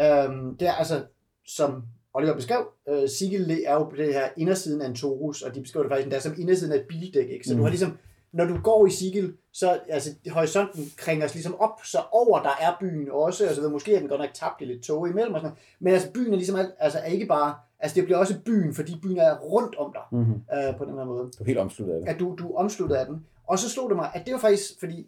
øhm, 0.00 0.56
det 0.56 0.68
er 0.68 0.72
altså, 0.72 1.04
som 1.46 1.82
Oliver 2.16 2.34
beskrev, 2.34 2.66
øh, 2.88 3.08
Sigil 3.08 3.62
er 3.66 3.74
jo 3.74 3.84
på 3.84 3.96
det 3.96 4.14
her 4.14 4.28
indersiden 4.36 4.82
af 4.82 4.86
en 4.88 4.94
Torus, 4.94 5.42
og 5.42 5.54
de 5.54 5.60
beskriver 5.60 5.82
det 5.84 5.90
faktisk 5.90 6.06
endda 6.06 6.20
som 6.20 6.34
indersiden 6.38 6.72
af 6.72 6.76
et 6.76 6.84
bildæk, 6.88 7.30
ikke? 7.30 7.44
Så 7.48 7.52
mm. 7.52 7.56
du 7.58 7.62
har 7.62 7.70
ligesom, 7.70 7.98
når 8.32 8.44
du 8.44 8.58
går 8.64 8.86
i 8.86 8.90
Sigil, 8.90 9.32
så 9.52 9.78
altså, 9.88 10.10
horisonten 10.30 10.84
kringes 10.96 11.34
ligesom 11.34 11.54
op, 11.60 11.80
så 11.84 11.98
over 12.12 12.42
der 12.42 12.50
er 12.60 12.76
byen 12.80 13.08
også, 13.10 13.44
og 13.48 13.50
så 13.54 13.60
videre. 13.60 13.72
Måske 13.72 13.94
er 13.94 13.98
den 13.98 14.08
godt 14.08 14.20
nok 14.20 14.30
tabt 14.34 14.60
i 14.60 14.64
lidt 14.64 14.82
tog 14.82 15.08
imellem 15.08 15.34
og 15.34 15.40
sådan 15.40 15.50
noget. 15.50 15.58
Men 15.80 15.92
altså 15.92 16.10
byen 16.12 16.32
er 16.32 16.36
ligesom, 16.36 16.56
alt- 16.56 16.74
altså 16.78 16.98
er 16.98 17.04
ikke 17.06 17.26
bare, 17.26 17.54
altså 17.80 17.94
det 17.94 18.04
bliver 18.04 18.18
også 18.18 18.34
byen, 18.46 18.74
fordi 18.74 18.98
byen 19.02 19.18
er 19.18 19.36
rundt 19.38 19.76
om 19.76 19.92
dig, 19.92 20.02
Mm-hmm. 20.18 20.34
øh, 20.58 20.76
på 20.78 20.84
den 20.84 20.94
her 20.94 21.04
måde 21.04 21.22
Du 21.38 21.42
er 21.42 21.46
helt 21.46 21.58
omsluttet 21.58 21.94
af 21.94 22.00
det. 22.00 22.08
at 22.08 22.20
du, 22.20 22.34
du 22.38 22.48
er 22.52 22.58
omsluttet 22.58 22.96
af 22.96 23.06
den. 23.06 23.26
Og 23.48 23.58
så 23.58 23.68
slog 23.70 23.88
det 23.88 23.96
mig, 23.96 24.10
at 24.14 24.22
det 24.26 24.32
var 24.32 24.40
faktisk, 24.40 24.80
fordi 24.80 25.06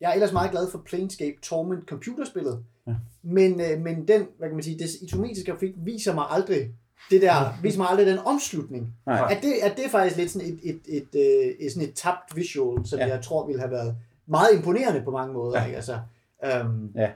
jeg 0.00 0.10
er 0.10 0.14
ellers 0.14 0.32
meget 0.32 0.50
glad 0.50 0.70
for 0.70 0.78
Planescape 0.86 1.36
Torment 1.42 1.88
computerspillet, 1.88 2.64
Ja. 2.86 2.94
men, 3.22 3.60
øh, 3.60 3.80
men 3.80 4.08
den, 4.08 4.26
hvad 4.38 4.48
kan 4.48 4.56
man 4.56 4.62
sige, 4.62 4.78
det 4.78 4.88
isometriske 5.02 5.50
grafik 5.52 5.74
viser 5.76 6.14
mig 6.14 6.24
aldrig 6.30 6.70
det 7.10 7.22
der, 7.22 7.52
vis 7.62 7.76
mig 7.76 7.86
aldrig 7.90 8.06
den 8.06 8.18
omslutning. 8.18 8.94
Nej. 9.06 9.28
At 9.30 9.42
det, 9.42 9.52
at 9.62 9.76
det 9.76 9.84
er 9.84 9.88
faktisk 9.88 10.16
lidt 10.16 10.30
sådan 10.30 10.48
et, 10.48 10.58
et, 10.62 10.80
et, 10.88 11.08
et, 11.14 11.56
et, 11.66 11.72
sådan 11.72 11.88
et 11.88 11.94
tabt 11.94 12.36
visual, 12.36 12.86
som 12.86 12.98
Ja. 12.98 13.06
jeg 13.06 13.22
tror 13.22 13.46
ville 13.46 13.60
have 13.60 13.70
været 13.70 13.96
meget 14.26 14.48
imponerende 14.56 15.02
på 15.04 15.10
mange 15.10 15.32
måder. 15.34 15.58
Ja. 15.60 15.64
Ikke? 15.66 15.76
Altså, 15.76 15.98
øhm, 16.44 16.92
Ja. 16.94 17.10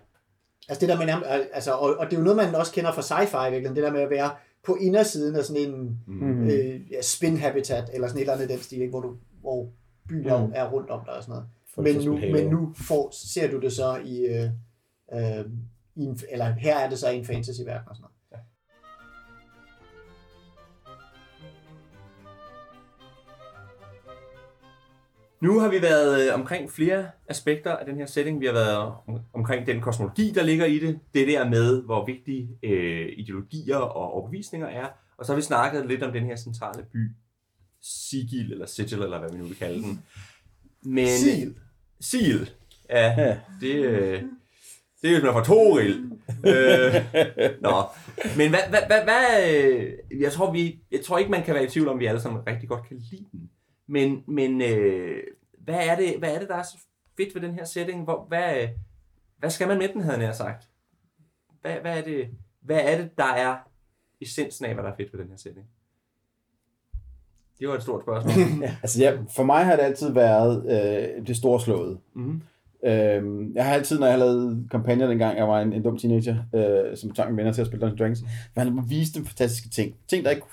altså 0.69 0.81
det 0.81 0.89
der 0.89 0.99
med, 0.99 1.07
nærmest- 1.07 1.29
altså, 1.53 1.73
og, 1.73 1.97
og 1.99 2.07
det 2.07 2.13
er 2.13 2.19
jo 2.19 2.25
noget, 2.25 2.37
man 2.37 2.55
også 2.55 2.73
kender 2.73 2.93
fra 2.93 3.03
sci-fi, 3.03 3.47
i 3.49 3.51
virkeligheden, 3.51 3.77
det 3.77 3.85
der 3.85 3.93
med 3.93 4.01
at 4.01 4.11
være 4.11 4.31
på 4.65 4.75
indersiden 4.75 5.37
af 5.37 5.45
sådan 5.45 5.63
en 5.63 5.99
Mm. 6.07 6.45
øh, 6.49 6.93
ja, 6.93 7.03
spin 7.03 7.37
habitat, 7.37 7.91
eller 7.93 8.09
sådan 8.09 8.19
et 8.19 8.21
eller 8.23 8.35
andet 8.35 8.49
den 8.49 8.59
stil, 8.61 8.79
ikke? 8.81 8.91
hvor, 8.91 9.01
du, 9.01 9.17
hvor 9.41 9.69
byer 10.09 10.39
Mm. 10.39 10.47
mm. 10.47 10.53
er 10.55 10.71
rundt 10.71 10.91
om 10.91 11.01
dig 11.07 11.15
og 11.15 11.23
sådan 11.23 11.33
noget. 11.33 11.47
For 11.75 11.83
Men 11.83 11.97
nu, 11.97 12.17
men 12.17 12.47
nu 12.47 12.75
får, 12.77 13.11
ser 13.13 13.51
du 13.51 13.61
det 13.61 13.73
så 13.73 13.97
i, 14.05 14.21
øh, 14.21 14.51
øh, 15.13 15.45
i 15.97 16.03
en, 16.05 16.19
eller 16.31 16.53
her 16.53 16.79
er 16.79 16.89
det 16.89 16.99
så 16.99 17.11
i 17.11 17.17
en 17.17 17.25
fantasy-verden 17.25 17.89
og 17.89 17.97
sådan 17.97 18.03
noget. 18.03 18.21
Nu 25.41 25.59
har 25.59 25.69
vi 25.71 25.83
været 25.83 26.29
øh, 26.29 26.35
omkring 26.35 26.71
flere 26.71 27.11
aspekter 27.29 27.77
af 27.77 27.87
den 27.87 27.97
her 27.97 28.07
setting. 28.07 28.41
Vi 28.41 28.47
har 28.47 28.53
været 28.53 28.77
om, 28.77 29.21
omkring 29.33 29.67
den 29.67 29.81
kosmologi, 29.81 30.33
der 30.35 30.43
ligger 30.43 30.67
i 30.67 30.79
det. 30.79 31.01
Det 31.15 31.29
der 31.29 31.49
med, 31.49 31.83
hvor 31.83 32.07
vigtige 32.07 32.49
øh, 32.63 33.09
ideologier 33.17 33.77
og 33.77 34.13
overbevisninger 34.13 34.67
er. 34.67 34.87
Og 35.19 35.27
så 35.27 35.33
har 35.33 35.37
vi 35.37 35.43
snakket 35.43 35.87
lidt 35.87 36.03
om 36.03 36.13
den 36.13 36.25
her 36.25 36.37
centrale 36.37 36.87
by. 36.93 37.11
Sigil, 37.83 38.53
eller 38.53 38.67
Sigil, 38.67 39.03
eller 39.03 39.19
hvad 39.19 39.31
vi 39.31 39.39
nu 39.39 39.45
vil 39.45 39.57
kalde 39.57 39.83
den. 39.83 40.03
Men, 40.83 41.09
Sil. 41.23 41.51
Sil. 42.11 42.43
Ja, 42.91 43.15
Ja. 43.19 43.39
det, 43.61 43.75
øh, 43.75 44.23
det 45.03 45.11
er 45.17 45.21
jo 45.21 45.33
fra 45.33 45.45
Toril. 45.45 46.11
øh, 46.47 46.95
nå. 47.67 47.83
Men 48.37 48.51
hvad, 48.51 48.61
hvad, 48.69 48.81
hvad, 48.87 49.03
hvad, 49.05 49.55
øh, 49.55 49.93
jeg, 50.21 50.33
tror, 50.33 50.53
vi, 50.53 50.81
jeg 50.91 51.01
tror 51.05 51.19
ikke, 51.19 51.31
man 51.31 51.45
kan 51.45 51.55
være 51.55 51.65
i 51.65 51.69
tvivl 51.69 51.89
om, 51.89 51.99
vi 51.99 52.07
alle 52.07 52.21
sammen 52.21 52.47
rigtig 52.47 52.69
godt 52.69 52.89
kan 52.89 52.97
lide 52.97 53.27
den. 53.33 53.51
Men, 53.89 54.25
men 54.29 54.63
øh, 54.63 55.23
hvad, 55.59 55.87
er 55.89 55.97
det, 55.97 56.19
hvad 56.19 56.35
er 56.35 56.39
det, 56.39 56.49
der 56.49 56.55
er 56.57 56.63
så 56.63 56.79
fedt 57.17 57.35
ved 57.35 57.43
den 57.43 57.55
her 57.55 57.65
setting? 57.65 58.05
Hvor, 58.05 58.25
hvad, 58.29 58.63
øh, 58.63 58.69
hvad 59.39 59.51
skal 59.51 59.69
man 59.69 59.79
med 59.79 59.89
den, 59.89 60.01
havde 60.01 60.21
jeg 60.21 60.35
sagt? 60.35 60.65
Hvad, 61.61 61.77
hvad, 61.81 61.99
er 61.99 62.03
det, 62.03 62.29
hvad 62.63 62.81
er 62.85 62.97
det, 62.99 63.11
der 63.19 63.25
er 63.25 63.57
essensen 64.21 64.65
af, 64.65 64.75
hvad 64.75 64.85
der 64.85 64.91
er 64.91 64.97
fedt 64.97 65.13
ved 65.13 65.21
den 65.21 65.29
her 65.29 65.37
setting? 65.37 65.67
Det 67.61 67.69
var 67.69 67.75
et 67.75 67.83
stort 67.83 68.03
spørgsmål. 68.03 68.35
Altså, 68.83 69.01
ja, 69.03 69.13
for 69.37 69.43
mig 69.43 69.65
har 69.65 69.77
det 69.77 69.83
altid 69.83 70.13
været 70.13 70.65
øh, 70.71 71.27
det 71.27 71.37
store 71.37 71.61
slået. 71.61 71.99
mm-hmm. 72.15 72.43
Øhm, 72.85 73.55
jeg 73.55 73.65
har 73.65 73.75
altid, 73.75 73.99
når 73.99 74.07
jeg 74.07 74.15
har 74.15 74.25
lavet 74.25 74.67
kampagner 74.71 75.07
dengang, 75.07 75.39
jeg 75.39 75.49
var 75.49 75.61
en, 75.61 75.73
en 75.73 75.83
dum 75.83 75.99
teenager, 75.99 76.37
øh, 76.55 76.97
som 76.97 77.11
tvang 77.11 77.37
venner 77.37 77.53
til 77.53 77.61
at 77.61 77.67
spille 77.67 77.87
Dungeons 77.87 78.23
Dragons, 78.57 78.75
man 78.75 78.91
viste 78.91 79.19
dem 79.19 79.27
fantastiske 79.27 79.69
ting. 79.69 79.95
Ting, 80.09 80.25
der 80.25 80.31
ikke, 80.31 80.47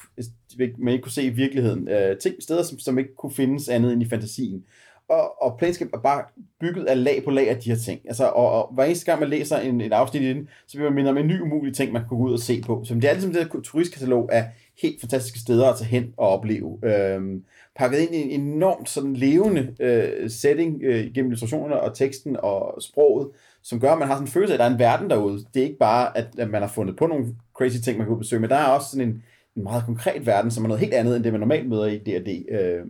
man 0.78 0.94
ikke 0.94 1.02
kunne 1.02 1.12
se 1.12 1.24
i 1.24 1.30
virkeligheden. 1.30 1.88
Øh, 1.90 2.18
ting, 2.18 2.36
steder, 2.40 2.64
som, 2.64 2.80
som 2.80 3.00
ikke 3.00 3.16
kunne 3.16 3.32
findes 3.32 3.70
andet 3.70 3.94
end 3.94 4.04
i 4.04 4.10
fantasien. 4.10 4.64
Og, 5.10 5.42
og 5.42 5.58
Planescape 5.58 5.92
er 5.94 5.98
bare 5.98 6.24
bygget 6.60 6.86
af 6.86 7.04
lag 7.04 7.24
på 7.24 7.32
lag 7.32 7.50
af 7.50 7.58
de 7.58 7.70
her 7.70 7.78
ting. 7.78 8.02
Altså, 8.06 8.26
og, 8.26 8.52
og 8.52 8.74
hver 8.74 8.84
eneste 8.84 9.06
gang, 9.06 9.20
man 9.20 9.30
læser 9.30 9.58
en, 9.58 9.82
et 9.82 9.94
afsnit 9.94 10.22
i 10.22 10.30
den, 10.30 10.50
så 10.68 10.78
bliver 10.78 10.90
man 10.90 10.96
mindet 10.96 11.12
om 11.12 11.18
en 11.18 11.28
ny 11.28 11.42
umulig 11.42 11.76
ting, 11.76 11.92
man 11.92 12.02
kan 12.02 12.10
gå 12.10 12.16
ud 12.16 12.34
og 12.34 12.40
se 12.40 12.62
på. 12.62 12.84
Så 12.86 12.94
det 12.94 13.06
er 13.06 13.14
ligesom 13.14 13.34
det 13.34 13.44
her 13.44 13.62
turistkatalog 13.62 14.34
af 14.34 14.46
helt 14.82 15.02
fantastiske 15.02 15.40
steder 15.40 15.70
at 15.70 15.78
tage 15.78 15.90
hen 15.90 16.14
og 16.18 16.30
opleve. 16.30 16.80
Øhm, 16.84 17.44
pakket 17.76 18.00
ind 18.00 18.16
i 18.16 18.34
en 18.34 18.42
enormt 18.42 18.90
sådan 18.90 19.14
levende 19.14 19.76
øh, 19.80 20.30
setting 20.30 20.84
øh, 20.84 21.14
gennem 21.14 21.32
illustrationerne 21.32 21.82
og 21.82 21.96
teksten 21.96 22.38
og 22.40 22.82
sproget, 22.82 23.30
som 23.64 23.80
gør, 23.80 23.92
at 23.92 24.00
man 24.00 24.08
har 24.08 24.16
sådan 24.16 24.28
en 24.28 24.32
følelse 24.32 24.54
af, 24.54 24.56
at 24.56 24.60
der 24.60 24.66
er 24.66 24.74
en 24.74 24.80
verden 24.80 25.10
derude. 25.10 25.46
Det 25.54 25.60
er 25.60 25.64
ikke 25.64 25.78
bare, 25.78 26.18
at, 26.18 26.28
at 26.38 26.50
man 26.50 26.62
har 26.62 26.70
fundet 26.70 26.96
på 26.96 27.08
nogle 27.08 27.26
crazy 27.54 27.78
ting, 27.84 27.98
man 27.98 28.08
kan 28.08 28.18
besøge, 28.18 28.40
men 28.40 28.50
der 28.50 28.56
er 28.56 28.66
også 28.66 28.90
sådan 28.92 29.08
en, 29.08 29.24
en 29.56 29.64
meget 29.64 29.84
konkret 29.86 30.26
verden, 30.26 30.52
som 30.52 30.64
er 30.64 30.68
noget 30.68 30.80
helt 30.80 30.94
andet, 30.94 31.16
end 31.16 31.24
det, 31.24 31.32
man 31.32 31.40
normalt 31.40 31.70
møder 31.70 31.86
i 31.86 31.98
D&D. 31.98 32.46
Øh, 32.52 32.86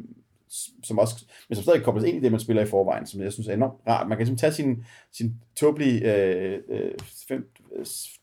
som 0.83 0.99
også, 0.99 1.25
men 1.49 1.55
som 1.55 1.63
stadig 1.63 1.83
kobles 1.83 2.05
ind 2.05 2.17
i 2.17 2.19
det, 2.19 2.31
man 2.31 2.39
spiller 2.39 2.63
i 2.63 2.65
forvejen, 2.65 3.07
som 3.07 3.21
jeg 3.21 3.33
synes 3.33 3.47
er 3.47 3.53
enormt 3.53 3.87
rart. 3.87 4.07
Man 4.07 4.17
kan 4.17 4.27
simpelthen 4.27 4.51
tage 4.51 4.53
sin, 4.53 4.85
sin 5.11 5.35
tåbelige 5.55 6.15
øh, 6.15 6.59
øh, 6.69 6.91
fem- 7.27 7.49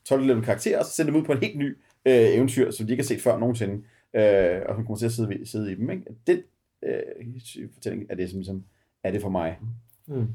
12-level 0.09 0.43
karakter, 0.43 0.79
og 0.79 0.85
så 0.85 0.91
sende 0.91 1.11
dem 1.11 1.21
ud 1.21 1.25
på 1.25 1.31
en 1.31 1.43
helt 1.43 1.57
ny 1.57 1.77
øh, 2.05 2.35
eventyr, 2.35 2.71
som 2.71 2.87
de 2.87 2.93
ikke 2.93 3.03
har 3.03 3.07
set 3.07 3.21
før 3.21 3.39
nogensinde, 3.39 3.73
øh, 4.15 4.61
og 4.69 4.75
man 4.75 4.85
kommer 4.85 4.97
til 4.97 5.05
at 5.05 5.11
sidde, 5.11 5.45
sidde 5.45 5.71
i 5.71 5.75
dem. 5.75 5.89
Ikke? 5.89 6.03
Den 6.27 6.39
øh, 6.83 7.71
fortælling 7.73 8.05
er 8.09 8.15
det, 8.15 8.29
som 8.29 8.39
ligesom, 8.39 8.63
er 9.03 9.11
det 9.11 9.21
for 9.21 9.29
mig. 9.29 9.57
Mm. 10.07 10.27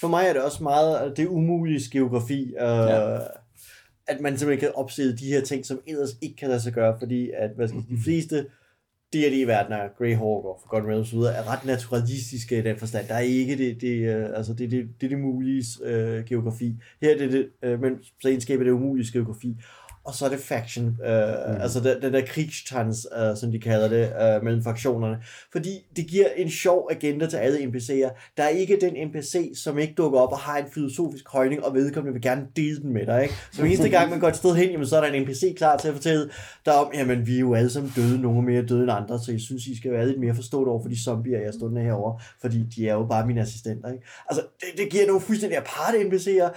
For 0.00 0.08
mig 0.08 0.26
er 0.26 0.32
det 0.32 0.42
også 0.42 0.62
meget 0.62 1.10
øh, 1.10 1.16
det 1.16 1.26
umulige 1.26 1.80
geografi, 1.92 2.42
øh, 2.42 2.88
ja. 2.88 3.18
at 4.06 4.20
man 4.20 4.38
simpelthen 4.38 4.60
kan 4.60 4.74
opsætte 4.74 5.16
de 5.16 5.26
her 5.26 5.40
ting, 5.40 5.66
som 5.66 5.80
ellers 5.86 6.16
ikke 6.20 6.36
kan 6.36 6.48
lade 6.48 6.60
sig 6.60 6.72
gøre, 6.72 6.96
fordi 6.98 7.30
at 7.30 7.50
hvad 7.56 7.68
skal 7.68 7.84
de 7.90 7.98
fleste 8.04 8.46
D&D-verdener, 9.12 9.88
Greyhawk 9.98 10.44
og 10.44 10.60
Forgotten 10.62 10.90
Realms 10.90 11.12
osv., 11.12 11.18
er 11.18 11.52
ret 11.52 11.64
naturalistiske 11.64 12.58
i 12.58 12.62
den 12.62 12.76
forstand. 12.76 13.08
Der 13.08 13.14
er 13.14 13.20
ikke 13.20 13.58
det, 13.58 13.80
det, 13.80 14.16
øh, 14.16 14.30
altså 14.34 14.54
det, 14.54 14.70
det, 14.70 14.88
det, 15.00 15.10
det 15.10 15.18
mulige 15.18 15.64
øh, 15.84 16.24
geografi. 16.24 16.74
Her 17.02 17.14
er 17.14 17.18
det, 17.18 17.32
det 17.32 17.48
øh, 17.62 17.80
men 17.80 17.92
så 18.20 18.28
egenskab 18.28 18.60
er 18.60 18.64
det 18.64 18.70
umulige 18.70 19.12
geografi. 19.12 19.56
Og 20.04 20.14
så 20.14 20.24
er 20.24 20.28
det 20.28 20.38
faction, 20.38 20.86
øh, 20.86 21.12
mm. 21.48 21.60
altså 21.60 21.80
den, 21.80 22.02
den 22.02 22.12
der 22.12 22.26
krigstans, 22.26 23.06
øh, 23.16 23.36
som 23.36 23.52
de 23.52 23.58
kalder 23.58 23.88
det, 23.88 24.12
øh, 24.22 24.44
mellem 24.44 24.62
fraktionerne. 24.62 25.18
Fordi 25.52 25.86
det 25.96 26.06
giver 26.06 26.26
en 26.36 26.50
sjov 26.50 26.88
agenda 26.90 27.26
til 27.26 27.36
alle 27.36 27.58
NPC'er. 27.58 28.34
Der 28.36 28.42
er 28.42 28.48
ikke 28.48 28.78
den 28.80 29.08
NPC, 29.08 29.52
som 29.56 29.78
ikke 29.78 29.94
dukker 29.94 30.20
op 30.20 30.32
og 30.32 30.38
har 30.38 30.58
en 30.58 30.66
filosofisk 30.74 31.28
højning, 31.28 31.64
og 31.64 31.74
vedkommende 31.74 32.12
vil 32.12 32.22
gerne 32.22 32.46
dele 32.56 32.82
den 32.82 32.92
med 32.92 33.06
dig. 33.06 33.22
Ikke? 33.22 33.34
Så 33.52 33.60
hver 33.60 33.68
eneste 33.68 33.88
gang, 33.88 34.10
man 34.10 34.20
går 34.20 34.28
et 34.28 34.36
sted 34.36 34.54
hen, 34.54 34.70
jamen, 34.70 34.86
så 34.86 34.96
er 34.96 35.00
der 35.00 35.12
en 35.12 35.22
NPC 35.22 35.56
klar 35.56 35.76
til 35.76 35.88
at 35.88 35.94
fortælle 35.94 36.30
dig 36.64 36.74
om, 36.74 36.90
jamen 36.94 37.26
vi 37.26 37.34
er 37.34 37.40
jo 37.40 37.54
alle 37.54 37.70
sammen 37.70 37.92
døde, 37.96 38.20
nogle 38.20 38.38
er 38.38 38.42
mere 38.42 38.62
døde 38.62 38.82
end 38.82 38.90
andre, 38.90 39.18
så 39.18 39.32
jeg 39.32 39.40
synes, 39.40 39.66
I 39.66 39.76
skal 39.76 39.92
være 39.92 40.06
lidt 40.06 40.20
mere 40.20 40.34
forstået 40.34 40.68
over 40.68 40.82
for 40.82 40.88
de 40.88 41.04
zombier, 41.04 41.40
jeg 41.40 41.54
står 41.54 41.78
herovre, 41.78 42.20
fordi 42.40 42.62
de 42.76 42.88
er 42.88 42.94
jo 42.94 43.06
bare 43.06 43.26
mine 43.26 43.40
assistenter. 43.40 43.92
Ikke? 43.92 44.04
Altså, 44.28 44.46
det, 44.60 44.68
det 44.78 44.90
giver 44.90 45.06
nogle 45.06 45.20
fuldstændig 45.20 45.58
aparte 45.58 45.98
NPC'er, 45.98 46.50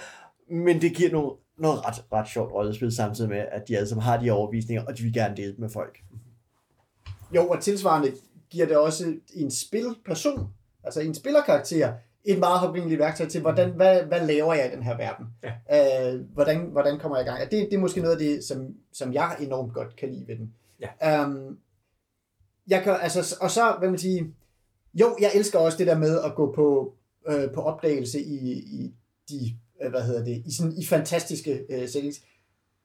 men 0.54 0.80
det 0.80 0.94
giver 0.94 1.10
nogle 1.12 1.30
noget 1.58 1.86
ret, 1.86 2.04
ret 2.12 2.28
sjovt 2.28 2.52
rollespil, 2.52 2.92
samtidig 2.92 3.30
med, 3.30 3.44
at 3.52 3.68
de 3.68 3.76
alle 3.76 3.88
sammen 3.88 4.02
har 4.02 4.20
de 4.20 4.30
overvisninger, 4.30 4.84
og 4.84 4.98
de 4.98 5.02
vil 5.02 5.12
gerne 5.12 5.36
dele 5.36 5.54
med 5.58 5.68
folk. 5.68 5.98
Jo, 7.34 7.48
og 7.48 7.60
tilsvarende 7.60 8.12
giver 8.50 8.66
det 8.66 8.76
også 8.76 9.14
en 9.34 9.50
spilperson, 9.50 10.48
altså 10.84 11.00
en 11.00 11.14
spillerkarakter, 11.14 11.92
et 12.24 12.38
meget 12.38 12.58
håndgribeligt 12.58 12.98
værktøj 12.98 13.28
til, 13.28 13.40
hvordan, 13.40 13.70
hvad, 13.70 14.02
hvad 14.02 14.26
laver 14.26 14.54
jeg 14.54 14.72
i 14.72 14.76
den 14.76 14.82
her 14.82 14.96
verden? 14.96 15.26
Ja. 15.42 16.14
Øh, 16.14 16.20
hvordan, 16.20 16.60
hvordan 16.60 16.98
kommer 16.98 17.18
jeg 17.18 17.26
i 17.26 17.28
gang? 17.28 17.42
Og 17.42 17.50
det, 17.50 17.68
det 17.70 17.74
er 17.74 17.80
måske 17.80 18.00
noget 18.00 18.14
af 18.14 18.18
det, 18.18 18.44
som, 18.44 18.74
som 18.92 19.12
jeg 19.12 19.36
enormt 19.40 19.74
godt 19.74 19.96
kan 19.96 20.08
lide 20.08 20.28
ved 20.28 20.36
den. 20.36 20.54
Ja. 20.80 21.24
Um, 21.24 21.58
jeg 22.68 22.82
kan, 22.82 22.96
altså, 23.00 23.36
og 23.40 23.50
så, 23.50 23.76
hvad 23.78 23.88
man 23.88 23.98
sige, 23.98 24.34
jo, 24.94 25.16
jeg 25.20 25.30
elsker 25.34 25.58
også 25.58 25.78
det 25.78 25.86
der 25.86 25.98
med 25.98 26.20
at 26.20 26.34
gå 26.34 26.52
på, 26.52 26.94
øh, 27.28 27.52
på 27.54 27.62
opdagelse 27.62 28.20
i, 28.20 28.52
i 28.52 28.94
de, 29.28 29.56
Øh, 29.82 29.90
hvad 29.90 30.02
hedder 30.02 30.24
det, 30.24 30.42
i, 30.46 30.52
sådan, 30.52 30.72
i 30.78 30.86
fantastiske 30.86 31.60
øh, 31.70 31.88
settings. 31.88 32.20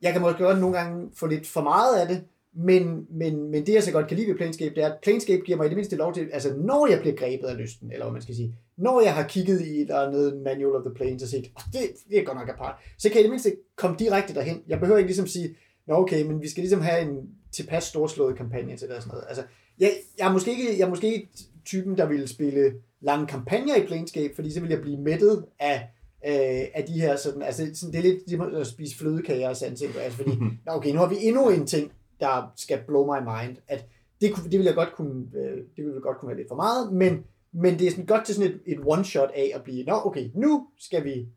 Jeg 0.01 0.13
kan 0.13 0.21
måske 0.21 0.43
godt 0.43 0.59
nogle 0.59 0.77
gange 0.77 1.09
få 1.15 1.27
lidt 1.27 1.47
for 1.47 1.61
meget 1.61 1.99
af 2.01 2.07
det, 2.07 2.23
men, 2.55 3.07
men, 3.09 3.51
men 3.51 3.65
det 3.65 3.73
jeg 3.73 3.83
så 3.83 3.91
godt 3.91 4.07
kan 4.07 4.17
lide 4.17 4.27
ved 4.27 4.35
Planescape, 4.35 4.75
det 4.75 4.83
er, 4.83 4.91
at 4.93 4.99
Planescape 5.03 5.41
giver 5.45 5.57
mig 5.57 5.65
i 5.65 5.69
det 5.69 5.77
mindste 5.77 5.95
lov 5.95 6.13
til, 6.13 6.29
altså 6.33 6.53
når 6.57 6.87
jeg 6.87 6.99
bliver 6.99 7.15
grebet 7.15 7.47
af 7.47 7.57
lysten, 7.57 7.91
eller 7.91 8.05
hvad 8.05 8.13
man 8.13 8.21
skal 8.21 8.35
sige, 8.35 8.55
når 8.77 9.01
jeg 9.01 9.13
har 9.13 9.27
kigget 9.27 9.61
i 9.61 9.75
et 9.75 9.81
eller 9.81 10.07
andet 10.07 10.41
Manual 10.43 10.75
of 10.75 10.83
the 10.85 10.93
Planes 10.95 11.23
og 11.23 11.29
set, 11.29 11.51
oh, 11.55 11.63
det, 11.73 11.81
det 12.09 12.19
er 12.19 12.23
godt 12.23 12.37
nok 12.37 12.49
apart, 12.49 12.75
så 12.97 13.09
kan 13.09 13.15
jeg 13.15 13.21
i 13.21 13.23
det 13.23 13.31
mindste 13.31 13.55
komme 13.75 13.97
direkte 13.99 14.33
derhen. 14.33 14.61
Jeg 14.67 14.79
behøver 14.79 14.97
ikke 14.97 15.07
ligesom 15.07 15.27
sige, 15.27 15.55
Nå 15.87 15.95
okay, 15.95 16.25
men 16.25 16.41
vi 16.41 16.49
skal 16.49 16.61
ligesom 16.61 16.81
have 16.81 17.01
en 17.01 17.29
tilpas 17.51 17.83
storslået 17.83 18.37
kampagne 18.37 18.77
til 18.77 18.87
det 18.87 18.95
og 18.95 19.01
sådan 19.01 19.11
noget. 19.11 19.25
Altså, 19.27 19.43
jeg, 19.79 19.91
jeg, 20.17 20.27
er 20.27 20.31
måske 20.31 20.51
ikke, 20.51 20.77
jeg 20.77 20.85
er 20.85 20.89
måske 20.89 21.13
ikke 21.13 21.29
typen, 21.65 21.97
der 21.97 22.05
ville 22.05 22.27
spille 22.27 22.73
lange 23.01 23.27
kampagner 23.27 23.75
i 23.75 23.85
Planescape, 23.85 24.35
fordi 24.35 24.51
så 24.51 24.59
vil 24.59 24.69
jeg 24.69 24.81
blive 24.81 24.97
mættet 24.97 25.45
af, 25.59 25.89
øh, 26.27 26.65
af 26.73 26.83
de 26.87 27.01
her 27.01 27.15
sådan, 27.15 27.41
altså 27.41 27.69
sådan, 27.73 27.93
det 27.93 27.99
er 27.99 28.03
lidt 28.11 28.27
ligesom 28.27 28.55
at 28.55 28.67
spise 28.67 28.97
flødekager 28.97 29.49
og 29.49 29.55
sådan 29.55 29.75
ting, 29.75 29.95
altså 29.97 30.17
fordi, 30.17 30.35
nå 30.65 30.71
okay, 30.71 30.91
nu 30.93 30.99
har 30.99 31.09
vi 31.09 31.15
endnu 31.21 31.49
en 31.49 31.67
ting, 31.67 31.91
der 32.19 32.51
skal 32.55 32.79
blow 32.87 33.05
my 33.15 33.19
mind, 33.19 33.57
at 33.67 33.85
det, 34.21 34.33
kunne- 34.33 34.51
det 34.51 34.59
vil 34.59 34.65
jeg 34.65 34.75
godt 34.75 34.93
kunne, 34.95 35.25
øh, 35.35 35.57
det 35.75 35.85
ville 35.85 36.01
godt 36.01 36.17
kunne 36.17 36.27
være 36.29 36.37
lidt 36.37 36.47
for 36.47 36.55
meget, 36.55 36.93
men, 36.93 37.23
men 37.51 37.79
det 37.79 37.87
er 37.87 37.91
sådan 37.91 38.05
godt 38.05 38.25
til 38.25 38.35
sådan 38.35 38.51
et, 38.51 38.61
et 38.65 38.79
one-shot 38.79 39.31
af 39.35 39.51
at 39.55 39.63
blive, 39.63 39.83
nå 39.83 40.01
okay, 40.05 40.29
nu 40.35 40.67
skal 40.79 41.03
vi 41.03 41.27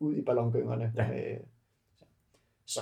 ud 0.00 0.14
i 0.16 0.22
ballongyngerne. 0.22 0.92
Ja. 0.96 1.02
Øh, 1.08 1.36
så. 2.66 2.80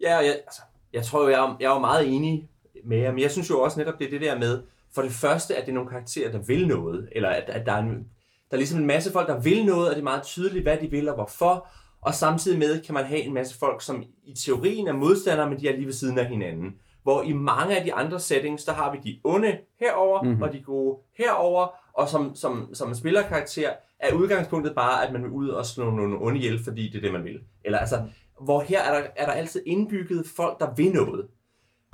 Ja, 0.00 0.16
jeg, 0.16 0.40
altså, 0.46 0.62
jeg 0.92 1.04
tror 1.04 1.22
jo, 1.22 1.28
jeg 1.28 1.40
er, 1.40 1.56
jeg 1.60 1.66
er 1.70 1.74
jo 1.74 1.80
meget 1.80 2.14
enig 2.14 2.48
med 2.84 2.98
jer, 2.98 3.12
men 3.12 3.20
jeg 3.22 3.30
synes 3.30 3.50
jo 3.50 3.60
også 3.60 3.78
netop, 3.78 3.98
det 3.98 4.06
er 4.06 4.10
det 4.10 4.20
der 4.20 4.38
med, 4.38 4.62
for 4.94 5.02
det 5.02 5.10
første, 5.12 5.56
at 5.56 5.62
det 5.66 5.70
er 5.70 5.74
nogle 5.74 5.90
karakterer, 5.90 6.32
der 6.32 6.38
vil 6.38 6.68
noget, 6.68 7.08
eller 7.12 7.28
at, 7.28 7.44
at 7.48 7.66
der, 7.66 7.72
er 7.72 7.78
en, 7.82 8.08
der 8.50 8.56
er 8.56 8.56
ligesom 8.56 8.80
en 8.80 8.86
masse 8.86 9.12
folk, 9.12 9.28
der 9.28 9.40
vil 9.40 9.66
noget, 9.66 9.88
og 9.88 9.94
det 9.94 10.00
er 10.00 10.04
meget 10.04 10.22
tydeligt, 10.22 10.64
hvad 10.64 10.78
de 10.78 10.90
vil 10.90 11.08
og 11.08 11.14
hvorfor, 11.14 11.68
og 12.00 12.14
samtidig 12.14 12.58
med 12.58 12.82
kan 12.82 12.94
man 12.94 13.04
have 13.04 13.20
en 13.20 13.34
masse 13.34 13.58
folk, 13.58 13.82
som 13.82 14.04
i 14.24 14.34
teorien 14.34 14.88
er 14.88 14.92
modstandere, 14.92 15.50
men 15.50 15.60
de 15.60 15.68
er 15.68 15.76
lige 15.76 15.86
ved 15.86 15.92
siden 15.92 16.18
af 16.18 16.26
hinanden. 16.26 16.74
Hvor 17.02 17.22
i 17.22 17.32
mange 17.32 17.78
af 17.78 17.84
de 17.84 17.94
andre 17.94 18.20
settings, 18.20 18.64
der 18.64 18.72
har 18.72 18.92
vi 18.92 18.98
de 19.04 19.20
onde 19.24 19.58
herover 19.80 20.22
mm-hmm. 20.22 20.42
og 20.42 20.52
de 20.52 20.62
gode 20.62 20.98
herover, 21.18 21.66
og 21.92 22.08
som, 22.08 22.34
som, 22.34 22.74
som 22.74 22.94
spillerkarakter 22.94 23.70
er 23.98 24.14
udgangspunktet 24.14 24.74
bare, 24.74 25.06
at 25.06 25.12
man 25.12 25.22
vil 25.22 25.30
ud 25.30 25.48
og 25.48 25.66
slå 25.66 25.90
nogle 25.90 26.16
onde 26.20 26.38
ihjel, 26.38 26.64
fordi 26.64 26.88
det 26.88 26.96
er 26.96 27.00
det, 27.00 27.12
man 27.12 27.24
vil. 27.24 27.40
Eller 27.64 27.78
altså, 27.78 28.02
hvor 28.40 28.60
her 28.60 28.82
er 28.82 29.00
der, 29.00 29.08
er 29.16 29.26
der 29.26 29.32
altid 29.32 29.62
indbygget 29.66 30.26
folk, 30.36 30.60
der 30.60 30.74
vil 30.74 30.92
noget. 30.92 31.26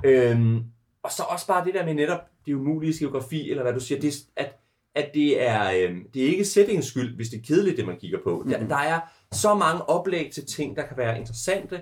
Øhm, 0.03 0.63
og 1.03 1.11
så 1.11 1.23
også 1.29 1.47
bare 1.47 1.65
det 1.65 1.73
der 1.73 1.85
med 1.85 1.93
netop 1.93 2.19
det 2.45 2.53
umulige 2.53 2.93
geografi, 2.99 3.49
eller 3.49 3.63
hvad 3.63 3.73
du 3.73 3.79
siger, 3.79 4.01
det, 4.01 4.13
at, 4.35 4.57
at 4.95 5.11
det 5.13 5.41
er, 5.41 5.71
øhm, 5.71 6.09
det 6.13 6.23
er 6.23 6.27
ikke 6.27 6.45
settings 6.45 6.87
skyld, 6.87 7.15
hvis 7.15 7.29
det 7.29 7.37
er 7.37 7.43
kedeligt, 7.47 7.77
det 7.77 7.85
man 7.85 7.99
kigger 7.99 8.19
på. 8.23 8.45
Der, 8.49 8.67
der 8.67 8.75
er 8.75 8.99
så 9.31 9.53
mange 9.53 9.89
oplæg 9.89 10.31
til 10.31 10.45
ting, 10.45 10.75
der 10.75 10.87
kan 10.87 10.97
være 10.97 11.19
interessante, 11.19 11.81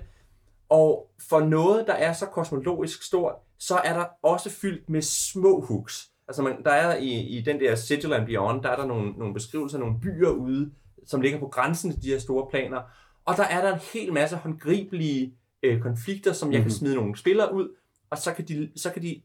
og 0.70 1.12
for 1.30 1.40
noget, 1.40 1.88
der 1.88 1.94
er 1.94 2.14
så 2.14 2.26
kosmologisk 2.26 3.04
stort, 3.04 3.36
så 3.58 3.76
er 3.76 3.94
der 3.94 4.06
også 4.24 4.50
fyldt 4.50 4.90
med 4.90 5.02
små 5.02 5.66
hooks. 5.66 6.10
Altså 6.28 6.42
man, 6.42 6.64
der 6.64 6.72
er 6.72 6.98
i, 6.98 7.10
i 7.10 7.42
den 7.42 7.60
der 7.60 7.76
Sigil 7.76 8.14
and 8.14 8.26
Beyond, 8.26 8.64
der 8.64 8.70
er 8.70 8.76
der 8.76 8.86
nogle, 8.86 9.12
nogle 9.12 9.34
beskrivelser 9.34 9.78
af 9.78 9.80
nogle 9.80 10.00
byer 10.02 10.30
ude, 10.30 10.72
som 11.08 11.22
ligger 11.22 11.40
på 11.40 11.48
grænsen 11.48 11.92
til 11.92 12.04
de 12.04 12.08
her 12.08 12.20
store 12.20 12.48
planer. 12.50 12.82
Og 13.26 13.38
der 13.38 13.44
er 13.44 13.62
der 13.62 13.74
en 13.74 13.80
hel 13.94 14.14
masse 14.14 14.36
håndgribelige 14.36 15.34
øh, 15.64 15.82
konflikter, 15.82 16.34
som 16.34 16.54
jeg 16.54 16.62
kan 16.62 16.72
smide 16.72 16.96
nogle 16.96 17.18
spillere 17.18 17.54
ud, 17.54 17.70
og 18.10 18.18
så 18.18 18.34
kan, 18.34 18.48
de, 18.48 18.70
så 18.76 18.90
kan 18.90 19.02
de 19.02 19.22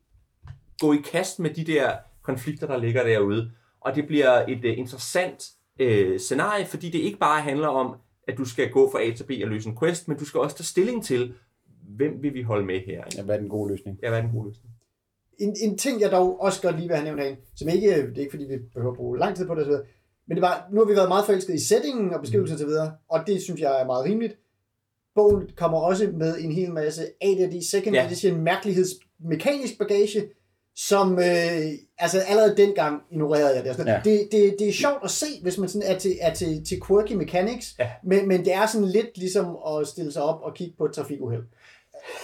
gå 0.80 0.92
i 0.92 0.96
kast 1.12 1.38
med 1.38 1.50
de 1.50 1.64
der 1.64 1.96
konflikter, 2.22 2.66
der 2.66 2.76
ligger 2.76 3.04
derude. 3.04 3.50
Og 3.84 3.94
det 3.94 4.06
bliver 4.06 4.44
et 4.48 4.64
øh, 4.64 4.78
interessant 4.78 5.50
øh, 5.78 6.20
scenarie, 6.20 6.66
fordi 6.66 6.90
det 6.90 6.98
ikke 6.98 7.18
bare 7.18 7.42
handler 7.42 7.68
om, 7.68 7.96
at 8.28 8.38
du 8.38 8.44
skal 8.44 8.70
gå 8.70 8.90
fra 8.90 9.02
A 9.02 9.12
til 9.12 9.24
B 9.24 9.30
og 9.42 9.48
løse 9.48 9.68
en 9.68 9.78
quest, 9.78 10.08
men 10.08 10.16
du 10.16 10.24
skal 10.24 10.40
også 10.40 10.56
tage 10.56 10.64
stilling 10.64 11.04
til, 11.04 11.34
hvem 11.96 12.22
vil 12.22 12.34
vi 12.34 12.42
holde 12.42 12.66
med 12.66 12.80
her? 12.80 13.04
Ikke? 13.04 13.16
Ja, 13.16 13.22
hvad 13.22 13.34
er 13.34 13.40
den 13.40 13.48
gode 13.48 13.70
løsning? 13.70 13.98
Ja, 14.02 14.08
hvad 14.08 14.18
er 14.18 14.22
den 14.22 14.32
gode 14.32 14.48
løsning? 14.48 14.70
En, 15.38 15.56
en 15.62 15.78
ting, 15.78 16.00
jeg 16.00 16.10
dog 16.10 16.40
også 16.40 16.62
godt 16.62 16.76
lige 16.76 16.88
vil 16.88 16.96
have 16.96 17.04
nævnt 17.04 17.20
herinde, 17.20 17.40
som 17.56 17.68
ikke, 17.68 17.88
det 17.88 18.16
er 18.16 18.20
ikke 18.20 18.30
fordi, 18.30 18.44
vi 18.44 18.58
behøver 18.74 18.92
at 18.92 18.96
bruge 18.96 19.18
lang 19.18 19.36
tid 19.36 19.46
på 19.46 19.54
det, 19.54 19.62
osv., 19.62 19.72
men 20.26 20.36
det 20.36 20.42
var, 20.42 20.68
nu 20.72 20.80
har 20.80 20.86
vi 20.86 20.96
været 20.96 21.08
meget 21.08 21.26
forelsket 21.26 21.54
i 21.54 21.66
settingen 21.66 22.14
og 22.14 22.20
beskrivelsen 22.20 22.56
osv., 22.56 22.70
og 23.08 23.20
det 23.26 23.42
synes 23.42 23.60
jeg 23.60 23.80
er 23.80 23.86
meget 23.86 24.04
rimeligt. 24.04 24.38
Bogen 25.14 25.50
kommer 25.56 25.78
også 25.78 26.10
med 26.14 26.38
en 26.38 26.52
hel 26.52 26.72
masse 26.72 27.02
AD&D 27.20 27.62
Second 27.70 27.96
Ja. 27.96 28.06
Edition 28.06 28.40
mærkeligheds 28.40 28.88
mekanisk 29.18 29.78
bagage, 29.78 30.28
som 30.76 31.18
øh, 31.18 31.24
altså 31.98 32.20
allerede 32.20 32.56
dengang 32.56 33.00
ignorerede 33.12 33.56
jeg 33.56 33.64
det. 33.64 33.76
sådan. 33.76 33.92
Ja. 33.94 34.00
Det, 34.10 34.28
det, 34.32 34.54
det 34.58 34.68
er 34.68 34.72
sjovt 34.72 35.04
at 35.04 35.10
se, 35.10 35.26
hvis 35.42 35.58
man 35.58 35.68
sådan 35.68 35.88
er 35.94 35.98
til, 35.98 36.12
er 36.20 36.34
til, 36.34 36.64
til 36.68 36.80
quirky 36.88 37.12
mechanics, 37.12 37.74
Ja. 37.78 37.88
men, 38.04 38.28
men 38.28 38.44
det 38.44 38.54
er 38.54 38.66
sådan 38.66 38.88
lidt 38.88 39.16
ligesom 39.18 39.56
at 39.68 39.86
stille 39.86 40.12
sig 40.12 40.22
op 40.22 40.40
og 40.42 40.54
kigge 40.54 40.74
på 40.78 40.84
et 40.84 40.92
trafikuheld. 40.92 41.42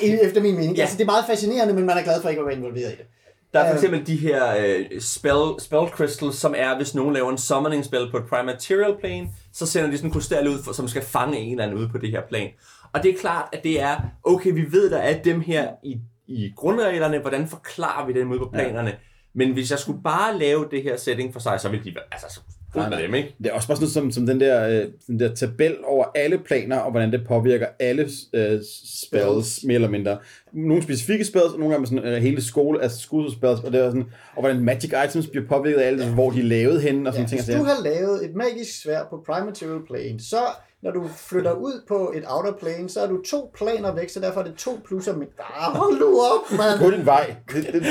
Efter 0.03 0.41
min 0.43 0.55
mening. 0.55 0.77
Ja. 0.77 0.81
Altså, 0.83 0.97
det 0.97 1.03
er 1.03 1.07
meget 1.07 1.25
fascinerende, 1.29 1.75
men 1.75 1.85
man 1.87 1.99
er 1.99 2.03
glad 2.03 2.23
for 2.23 2.29
ikke 2.29 2.41
at 2.41 2.47
være 2.47 2.57
involveret 2.57 2.93
i 2.93 2.97
det. 2.97 3.05
Der 3.53 3.61
er 3.61 3.65
for 3.65 3.71
Øh. 3.71 3.77
eksempel 3.77 4.07
de 4.07 4.17
her 4.17 4.57
øh, 4.59 5.01
spell, 5.01 5.61
spell 5.61 5.87
crystals, 5.89 6.37
som 6.37 6.55
er, 6.57 6.77
hvis 6.77 6.95
nogen 6.95 7.15
laver 7.15 7.31
en 7.31 7.39
summoning 7.39 7.85
spell 7.85 8.11
på 8.11 8.17
et 8.17 8.25
prime 8.29 8.45
material 8.47 8.97
plane, 9.01 9.29
så 9.53 9.67
sender 9.67 9.91
de 9.91 9.97
sådan 9.97 10.09
en 10.11 10.13
krystal 10.15 10.49
ud, 10.49 10.63
for, 10.63 10.73
som 10.73 10.89
skal 10.89 11.03
fange 11.03 11.39
en 11.39 11.51
eller 11.51 11.65
anden 11.65 11.79
ude 11.79 11.89
på 11.89 11.99
det 11.99 12.11
her 12.11 12.21
plan. 12.29 12.49
Og 12.93 13.03
det 13.03 13.15
er 13.15 13.19
klart, 13.19 13.49
at 13.53 13.63
det 13.65 13.81
er, 13.81 13.97
okay, 14.25 14.53
vi 14.53 14.73
ved, 14.73 14.91
der 14.91 14.99
er 14.99 15.23
dem 15.23 15.41
her 15.41 15.69
i, 15.85 15.97
i 16.31 16.53
grundreglerne, 16.57 17.19
hvordan 17.19 17.49
forklarer 17.49 18.07
vi 18.07 18.13
dem 18.13 18.31
ude 18.31 18.39
på 18.39 18.51
planerne? 18.53 18.91
Ja. 18.91 18.97
Men 19.33 19.53
hvis 19.53 19.71
jeg 19.71 19.79
skulle 19.79 20.03
bare 20.03 20.39
lave 20.39 20.69
det 20.71 20.83
her 20.83 20.97
setting 20.97 21.33
for 21.33 21.41
sig, 21.41 21.61
så 21.61 21.69
ville 21.69 21.85
de 21.85 21.95
være, 21.95 22.05
altså, 22.13 22.27
så 22.31 22.41
ud 22.77 22.91
med 22.91 22.99
dem, 23.03 23.15
ikke? 23.15 23.35
Det 23.39 23.47
er 23.47 23.53
også 23.53 23.69
bare 23.69 23.77
sådan 23.77 23.83
noget 23.85 23.93
som, 23.93 24.11
som 24.13 24.27
den, 24.27 24.41
der, 24.41 24.69
øh, 24.69 24.87
den 25.07 25.21
der 25.21 25.35
tabel 25.35 25.77
over 25.85 26.05
alle 26.15 26.39
planer, 26.39 26.79
og 26.79 26.91
hvordan 26.91 27.13
det 27.13 27.21
påvirker 27.29 27.67
alle 27.81 28.09
øh, 28.33 28.61
spells, 29.07 29.65
mere 29.65 29.75
eller 29.75 29.89
mindre. 29.89 30.19
Nogle 30.53 30.83
specifikke 30.83 31.25
spells, 31.25 31.53
og 31.53 31.59
nogle 31.59 31.75
gange 31.75 31.87
sådan 31.87 32.05
øh, 32.05 32.23
hele 32.23 32.45
skole, 32.45 32.83
altså 32.83 32.99
skudspells, 33.01 33.61
og 33.61 33.73
det 33.73 33.81
er 33.81 33.89
sådan, 33.91 34.07
og 34.37 34.41
hvordan 34.43 34.61
magic 34.61 34.93
items 35.07 35.27
bliver 35.27 35.47
påvirket 35.49 35.79
af 35.81 35.87
alt, 35.87 36.05
hvor 36.05 36.31
de 36.31 36.39
er 36.41 36.45
lavet 36.45 36.83
henne, 36.83 37.09
og 37.09 37.15
sådan 37.15 37.25
Ja, 37.27 37.29
ting. 37.29 37.45
hvis 37.45 37.55
og 37.55 37.61
du 37.61 37.65
har 37.65 37.83
lavet 37.83 38.25
et 38.25 38.35
magisk 38.35 38.83
svær 38.83 39.01
på 39.11 39.23
Prime 39.27 39.47
Material 39.47 39.81
Plane, 39.87 40.21
så 40.21 40.37
når 40.83 40.91
du 40.91 41.09
flytter 41.17 41.53
ud 41.53 41.83
på 41.89 42.13
et 42.17 42.23
outer 42.27 42.53
plane, 42.61 42.89
så 42.89 43.01
er 43.01 43.07
du 43.07 43.23
to 43.23 43.53
planer 43.59 43.95
væk, 43.95 44.09
så 44.09 44.21
derfor 44.21 44.41
er 44.41 44.45
det 44.45 44.55
to 44.55 44.81
plusser. 44.87 45.17
Men 45.17 45.29
ah, 45.39 45.73
hold 45.77 45.99
nu 45.99 46.21
op, 46.21 46.59
mand! 46.59 46.79
På 46.79 46.91
din 46.97 47.07
vej. 47.07 47.35
Det, 47.53 47.67
det, 47.73 47.83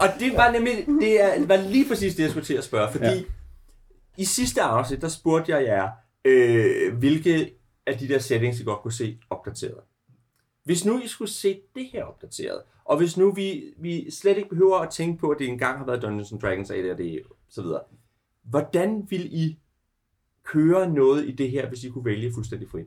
Og 0.00 0.08
det 0.20 0.32
var 0.36 0.52
nemlig, 0.52 0.72
det, 1.00 1.22
er, 1.22 1.46
var 1.46 1.56
lige 1.56 1.88
præcis 1.88 2.14
det, 2.14 2.22
jeg 2.22 2.30
skulle 2.30 2.46
til 2.46 2.54
at 2.54 2.64
spørge, 2.64 2.88
fordi 2.92 3.06
Ja 3.06 3.20
i 4.18 4.24
sidste 4.24 4.62
afsnit, 4.62 5.02
der 5.02 5.08
spurgte 5.08 5.52
jeg 5.52 5.64
jer, 5.64 5.90
øh, 6.24 6.98
hvilke 6.98 7.54
af 7.86 7.98
de 7.98 8.08
der 8.08 8.18
settings, 8.18 8.60
I 8.60 8.64
godt 8.64 8.80
kunne 8.80 8.92
se 8.92 9.18
opdateret. 9.30 9.80
Hvis 10.64 10.84
nu 10.84 11.00
I 11.00 11.06
skulle 11.06 11.30
se 11.30 11.60
det 11.74 11.86
her 11.92 12.04
opdateret, 12.04 12.62
og 12.84 12.96
hvis 12.96 13.16
nu 13.16 13.32
vi, 13.32 13.74
vi 13.76 14.10
slet 14.10 14.36
ikke 14.36 14.48
behøver 14.48 14.78
at 14.78 14.90
tænke 14.90 15.18
på, 15.18 15.30
at 15.30 15.38
det 15.38 15.48
engang 15.48 15.78
har 15.78 15.86
været 15.86 16.02
Dungeons 16.02 16.32
and 16.32 16.40
Dragons, 16.40 16.70
AD&D 16.70 17.18
så 17.48 17.62
videre, 17.62 17.80
hvordan 18.42 19.06
vil 19.10 19.34
I 19.34 19.58
køre 20.44 20.90
noget 20.90 21.24
i 21.24 21.32
det 21.32 21.50
her, 21.50 21.68
hvis 21.68 21.84
I 21.84 21.88
kunne 21.88 22.04
vælge 22.04 22.32
fuldstændig 22.34 22.68
frit? 22.70 22.86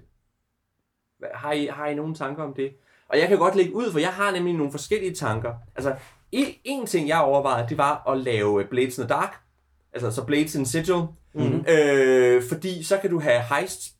Har 1.34 1.52
I, 1.52 1.66
har 1.66 1.88
I 1.88 1.96
nogen 1.96 2.16
tanker 2.16 2.44
om 2.44 2.54
det? 2.54 2.74
Og 3.08 3.20
jeg 3.20 3.28
kan 3.28 3.38
godt 3.38 3.56
lægge 3.56 3.76
ud, 3.76 3.92
for 3.92 4.00
jeg 4.00 4.14
har 4.14 4.32
nemlig 4.32 4.54
nogle 4.54 4.72
forskellige 4.72 5.16
tanker. 5.16 5.54
Altså, 5.76 5.96
en, 6.32 6.46
en 6.64 6.86
ting, 6.86 7.08
jeg 7.08 7.20
overvejede, 7.20 7.70
det 7.70 7.78
var 7.78 8.12
at 8.12 8.18
lave 8.18 8.66
Blades 8.66 8.98
in 8.98 9.04
the 9.04 9.10
Dark. 9.10 9.42
Altså, 9.94 10.12
så 10.12 10.26
Blades 10.26 10.56
in 10.56 10.66
Sigil. 10.66 11.04
Mm-hmm. 11.34 11.66
Øh, 11.70 12.44
fordi 12.50 12.84
så 12.84 12.98
kan 12.98 13.10
du 13.10 13.20
have 13.20 13.42
heists 13.56 13.92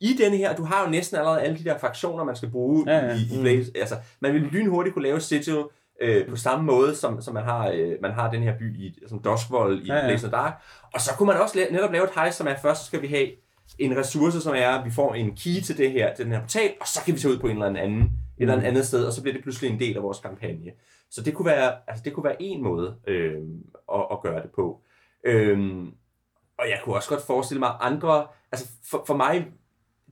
i 0.00 0.12
denne 0.18 0.36
her. 0.36 0.56
Du 0.56 0.64
har 0.64 0.84
jo 0.84 0.90
næsten 0.90 1.16
allerede 1.16 1.40
alle 1.40 1.58
de 1.58 1.64
der 1.64 1.78
fraktioner, 1.78 2.24
man 2.24 2.36
skal 2.36 2.50
bruge 2.50 2.84
Ja, 2.92 3.06
ja. 3.06 3.14
i, 3.14 3.38
i 3.38 3.40
Blades. 3.40 3.70
Altså, 3.74 3.94
man 4.20 4.34
vil 4.34 4.42
lynhurtigt 4.42 4.94
kunne 4.94 5.02
lave 5.02 5.20
Sigil 5.20 5.64
øh, 6.02 6.28
på 6.28 6.36
samme 6.36 6.64
måde, 6.64 6.94
som, 6.94 7.20
som 7.22 7.34
man, 7.34 7.44
har, 7.44 7.68
øh, 7.74 7.92
man 8.02 8.12
har 8.12 8.30
den 8.30 8.42
her 8.42 8.58
by 8.58 8.76
i, 8.76 8.98
som 9.06 9.18
Duskvold 9.22 9.82
i 9.82 9.86
Ja, 9.86 10.06
ja, 10.06 10.16
Dark. 10.16 10.62
Og 10.94 11.00
så 11.00 11.10
kunne 11.18 11.26
man 11.26 11.36
også 11.36 11.58
la- 11.58 11.72
netop 11.72 11.92
lave 11.92 12.04
et 12.04 12.10
heist, 12.16 12.38
som 12.38 12.46
er, 12.46 12.54
først 12.62 12.86
skal 12.86 13.02
vi 13.02 13.06
have 13.06 13.28
en 13.78 13.96
ressource, 13.96 14.40
som 14.40 14.54
er, 14.56 14.68
at 14.68 14.84
vi 14.84 14.90
får 14.90 15.14
en 15.14 15.30
key 15.36 15.60
til 15.64 15.78
det 15.78 15.90
her, 15.90 16.14
til 16.14 16.24
den 16.24 16.32
her 16.32 16.40
portal, 16.40 16.70
og 16.80 16.86
så 16.86 17.00
kan 17.04 17.14
vi 17.14 17.18
tage 17.20 17.34
ud 17.34 17.38
på 17.38 17.46
en 17.46 17.62
eller 17.62 17.80
anden, 17.82 18.00
et 18.02 18.08
eller 18.38 18.54
andet, 18.54 18.66
andet 18.66 18.86
sted, 18.86 19.04
og 19.04 19.12
så 19.12 19.22
bliver 19.22 19.34
det 19.34 19.42
pludselig 19.42 19.70
en 19.70 19.80
del 19.80 19.96
af 19.96 20.02
vores 20.02 20.18
kampagne. 20.18 20.70
Så 21.10 21.22
det 21.22 21.34
kunne 21.34 21.46
være, 21.46 21.72
altså 21.88 22.02
det 22.04 22.12
kunne 22.12 22.24
være 22.24 22.42
en 22.42 22.62
måde 22.62 22.94
øh, 23.06 23.36
at, 23.94 24.04
at 24.12 24.20
gøre 24.22 24.42
det 24.42 24.50
på. 24.56 24.80
Øhm, 25.24 25.90
og 26.58 26.68
jeg 26.68 26.80
kunne 26.84 26.94
også 26.94 27.08
godt 27.08 27.22
forestille 27.22 27.58
mig 27.58 27.76
andre, 27.80 28.26
altså 28.52 28.68
for, 28.90 29.04
for 29.06 29.16
mig, 29.16 29.46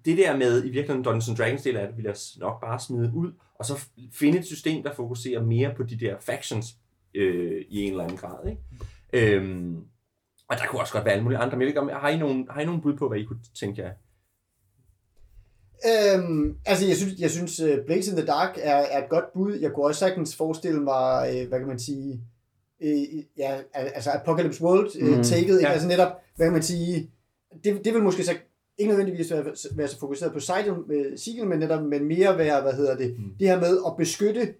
det 0.05 0.19
der 0.19 0.37
med 0.37 0.61
i 0.65 0.71
virkeligheden 0.71 1.03
Dungeons 1.03 1.29
and 1.29 1.37
Dragons 1.37 1.63
del 1.63 1.77
af 1.77 1.87
det, 1.87 1.97
vil 1.97 2.05
jeg 2.05 2.17
nok 2.37 2.61
bare 2.61 2.81
smide 2.81 3.13
ud, 3.15 3.33
og 3.55 3.65
så 3.65 3.89
finde 4.13 4.39
et 4.39 4.47
system, 4.47 4.83
der 4.83 4.95
fokuserer 4.95 5.43
mere 5.43 5.75
på 5.77 5.83
de 5.83 5.97
der 6.01 6.17
factions 6.21 6.77
øh, 7.15 7.65
i 7.69 7.83
en 7.83 7.91
eller 7.91 8.05
anden 8.05 8.17
grad. 8.17 8.49
Ikke? 8.49 9.37
Øhm, 9.37 9.77
og 10.49 10.57
der 10.57 10.67
kunne 10.67 10.81
også 10.81 10.93
godt 10.93 11.05
være 11.05 11.13
alle 11.13 11.25
mulige 11.25 11.39
andre, 11.39 11.57
men 11.57 11.61
jeg 11.61 11.67
ved 11.67 11.69
ikke, 11.69 11.81
om, 11.81 12.01
har 12.01 12.09
I 12.09 12.19
nogen, 12.19 12.49
har 12.51 12.61
I 12.61 12.65
nogen 12.65 12.81
bud 12.81 12.97
på, 12.97 13.09
hvad 13.09 13.19
I 13.19 13.25
kunne 13.25 13.41
tænke 13.55 13.83
jer? 13.83 13.93
Øhm, 15.91 16.59
altså, 16.67 16.87
jeg 16.87 16.97
synes, 16.97 17.21
jeg 17.21 17.31
synes 17.31 17.61
uh, 17.61 17.85
Blades 17.87 18.09
in 18.09 18.17
the 18.17 18.27
Dark 18.27 18.59
er, 18.59 18.77
er 18.77 19.05
et 19.05 19.11
godt 19.11 19.33
bud. 19.35 19.55
Jeg 19.55 19.73
kunne 19.73 19.87
også 19.87 19.99
sagtens 19.99 20.37
forestille 20.37 20.81
mig, 20.81 21.29
øh, 21.31 21.49
hvad 21.49 21.59
kan 21.59 21.69
man 21.69 21.79
sige, 21.79 22.21
øh, 22.83 22.99
ja, 23.39 23.57
al- 23.75 23.93
altså 23.95 24.11
Apocalypse 24.11 24.63
World 24.63 24.91
øh, 25.01 25.25
taket, 25.25 25.41
ikke? 25.55 25.67
Ja. 25.67 25.73
altså 25.73 25.89
netop, 25.89 26.13
hvad 26.37 26.51
man 26.51 26.63
sige, 26.63 27.11
det, 27.65 27.85
det 27.85 27.95
vil 27.95 28.03
måske 28.03 28.25
så 28.25 28.33
ikke 28.79 28.89
nødvendigvis 28.89 29.31
være, 29.33 29.45
være 29.77 29.89
så 29.89 29.99
fokuseret 29.99 30.33
på 30.33 30.41
Sigil, 30.41 30.73
med 30.89 31.17
Sigil, 31.19 31.47
men 31.47 31.59
netop 31.59 31.83
men 31.85 32.05
mere 32.05 32.39
være, 32.39 32.63
hvad 32.63 32.73
hedder 32.73 32.97
det, 32.97 33.15
Mm. 33.19 33.25
det 33.41 33.49
her 33.49 33.61
med 33.61 33.79
at 33.87 33.93
beskytte 33.99 34.55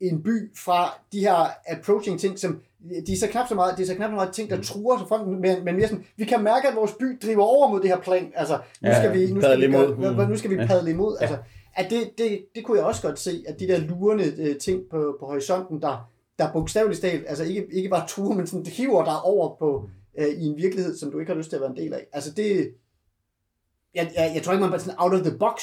en 0.00 0.22
by 0.22 0.56
fra 0.56 1.00
de 1.12 1.20
her 1.20 1.46
approaching 1.68 2.20
ting, 2.20 2.38
som 2.38 2.60
de 3.06 3.12
er 3.12 3.16
så 3.16 3.26
knap 3.26 3.48
så 3.48 3.54
meget, 3.54 3.76
det 3.76 3.82
er 3.82 3.86
så 3.86 3.94
knap 3.94 4.10
så 4.10 4.14
meget 4.14 4.32
ting, 4.32 4.50
der 4.50 4.56
Mm. 4.56 4.62
truer 4.62 4.98
sig 4.98 5.08
frem, 5.08 5.28
men, 5.28 5.64
men 5.64 5.76
mere 5.76 5.88
sådan, 5.88 6.04
vi 6.16 6.24
kan 6.24 6.42
mærke, 6.44 6.68
at 6.68 6.76
vores 6.76 6.92
by 7.00 7.18
driver 7.22 7.42
over 7.44 7.68
mod 7.70 7.80
det 7.80 7.88
her 7.90 8.00
plan, 8.00 8.32
altså, 8.34 8.54
nu 8.82 8.88
skal 8.98 9.14
vi, 9.14 9.32
nu 9.32 9.40
skal 9.40 9.60
vi, 9.60 9.72
gøre, 10.16 10.28
nu 10.28 10.36
skal 10.36 10.50
vi 10.50 10.56
padle 10.66 10.90
imod, 10.90 11.16
altså, 11.20 11.36
at 11.74 11.90
det, 11.90 12.10
det, 12.18 12.44
det 12.54 12.64
kunne 12.64 12.78
jeg 12.78 12.86
også 12.86 13.02
godt 13.02 13.18
se, 13.18 13.44
at 13.48 13.60
de 13.60 13.68
der 13.68 13.78
lurende 13.78 14.24
øh, 14.38 14.56
ting 14.56 14.82
på, 14.90 15.16
på 15.20 15.26
horisonten, 15.26 15.82
der, 15.82 16.10
der 16.38 16.52
bogstaveligt 16.52 17.00
talt, 17.00 17.24
altså 17.28 17.44
ikke, 17.44 17.66
ikke 17.72 17.88
bare 17.88 18.06
truer, 18.08 18.36
men 18.36 18.46
sådan, 18.46 18.64
det 18.64 18.72
hiver 18.72 19.04
dig 19.04 19.20
over 19.22 19.56
på, 19.58 19.88
øh, 20.18 20.26
i 20.26 20.44
en 20.46 20.56
virkelighed, 20.56 20.96
som 20.96 21.10
du 21.10 21.18
ikke 21.18 21.32
har 21.32 21.38
lyst 21.38 21.48
til 21.50 21.56
at 21.56 21.62
være 21.62 21.70
en 21.70 21.76
del 21.76 21.94
af. 21.94 22.06
Altså 22.12 22.32
det, 22.36 22.70
jeg, 23.94 24.10
jeg, 24.16 24.30
jeg 24.34 24.42
tror 24.42 24.52
ikke, 24.52 24.60
man 24.60 24.70
bare 24.70 24.80
sådan 24.80 24.98
out 24.98 25.12
of 25.14 25.20
the 25.20 25.38
box, 25.38 25.54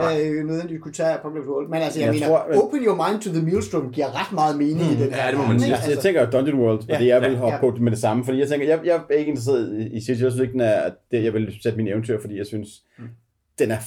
øh, 0.00 0.44
nødvendigvis 0.46 0.82
kunne 0.82 0.92
tage 0.94 1.08
Apocalypse 1.18 1.50
World, 1.50 1.68
men 1.68 1.82
altså 1.82 2.00
jeg, 2.00 2.06
Jeg 2.06 2.14
mener, 2.14 2.26
tror, 2.26 2.62
open 2.62 2.80
your 2.84 3.08
mind 3.08 3.22
to 3.22 3.30
the 3.30 3.42
maelstrom 3.42 3.92
giver 3.92 4.20
ret 4.20 4.32
meget 4.34 4.58
mening 4.58 4.80
i 4.80 4.94
Mm, 4.94 5.00
den 5.00 5.08
ja, 5.10 5.14
her 5.22 5.30
det 5.30 5.38
må 5.40 5.46
man 5.46 5.60
sige. 5.60 5.66
ikke? 5.68 5.74
Altså, 5.76 5.90
jeg 5.90 5.98
tænker 5.98 6.30
Dungeon 6.30 6.58
World, 6.60 6.78
og 6.78 6.84
Ja, 6.88 6.98
det 6.98 7.06
jeg 7.06 7.20
vil 7.22 7.30
ja, 7.30 7.36
hoppe 7.36 7.54
ja. 7.54 7.60
på 7.60 7.76
med 7.80 7.90
det 7.90 7.98
samme, 8.00 8.24
fordi 8.24 8.38
jeg 8.38 8.48
tænker, 8.48 8.66
jeg, 8.66 8.80
jeg 8.84 9.00
er 9.10 9.14
ikke 9.14 9.28
interesseret 9.30 9.78
i, 9.80 9.96
i 9.96 10.00
City, 10.00 10.22
jeg 10.22 10.32
synes 10.32 10.40
ikke, 10.42 10.52
den 10.52 10.60
er, 10.60 10.72
at 10.80 10.92
det, 11.10 11.24
jeg 11.24 11.32
vil 11.34 11.56
sætte 11.62 11.76
min 11.76 11.88
eventyr, 11.88 12.20
fordi 12.20 12.36
jeg 12.38 12.46
synes, 12.46 12.68
mm. 12.98 13.04
den 13.58 13.70
er 13.70 13.78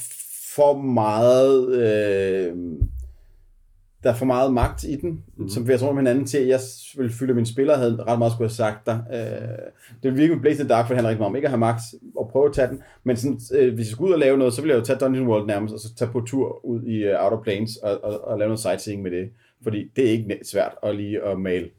for 0.54 0.78
meget, 0.82 1.74
øh, 1.74 2.56
der 4.02 4.10
er 4.10 4.14
for 4.14 4.26
meget 4.26 4.52
magt 4.52 4.84
i 4.84 4.96
den, 4.96 5.24
mm. 5.36 5.48
som 5.48 5.68
vi 5.68 5.72
har 5.72 5.88
om 5.88 5.96
hinanden 5.96 6.26
til, 6.26 6.38
at 6.38 6.48
jeg 6.48 6.60
ville 6.96 7.12
føle, 7.12 7.30
at 7.30 7.36
mine 7.36 7.46
spillere 7.46 7.76
havde 7.76 8.04
ret 8.08 8.18
meget 8.18 8.32
skulle 8.32 8.48
have 8.48 8.54
sagt 8.54 8.86
der. 8.86 8.98
Øh, 9.12 9.58
det 10.02 10.16
virker 10.16 10.34
med 10.34 10.42
Blaze 10.42 10.62
in 10.62 10.68
the 10.68 10.74
Dark, 10.74 10.86
for 10.86 10.94
det 10.94 10.96
handler 10.96 11.10
rigtig 11.10 11.20
meget 11.20 11.30
om 11.30 11.36
ikke 11.36 11.46
at 11.46 11.50
have 11.50 11.58
magt 11.58 11.80
og 12.16 12.28
prøve 12.32 12.46
at 12.46 12.52
tage 12.52 12.68
den, 12.68 12.82
men 13.04 13.16
sådan, 13.16 13.40
øh, 13.54 13.74
hvis 13.74 13.86
jeg 13.86 13.92
skulle 13.92 14.08
ud 14.08 14.12
og 14.12 14.18
lave 14.18 14.38
noget, 14.38 14.54
så 14.54 14.60
ville 14.62 14.74
jeg 14.74 14.80
jo 14.80 14.84
tage 14.84 14.98
Dungeon 14.98 15.28
World 15.28 15.46
nærmest, 15.46 15.74
og 15.74 15.80
så 15.80 15.94
tage 15.94 16.10
på 16.10 16.20
tur 16.20 16.64
ud 16.64 16.82
i 16.82 17.12
uh, 17.12 17.24
Outer 17.24 17.42
Planes 17.42 17.76
og, 17.76 18.04
og, 18.04 18.24
og 18.24 18.38
lave 18.38 18.48
noget 18.48 18.60
sightseeing 18.60 19.02
med 19.02 19.10
det, 19.10 19.30
fordi 19.62 19.90
det 19.96 20.06
er 20.06 20.10
ikke 20.10 20.38
svært 20.44 20.72
at 20.82 20.96
lige 20.96 21.22
at 21.22 21.40
male 21.40 21.70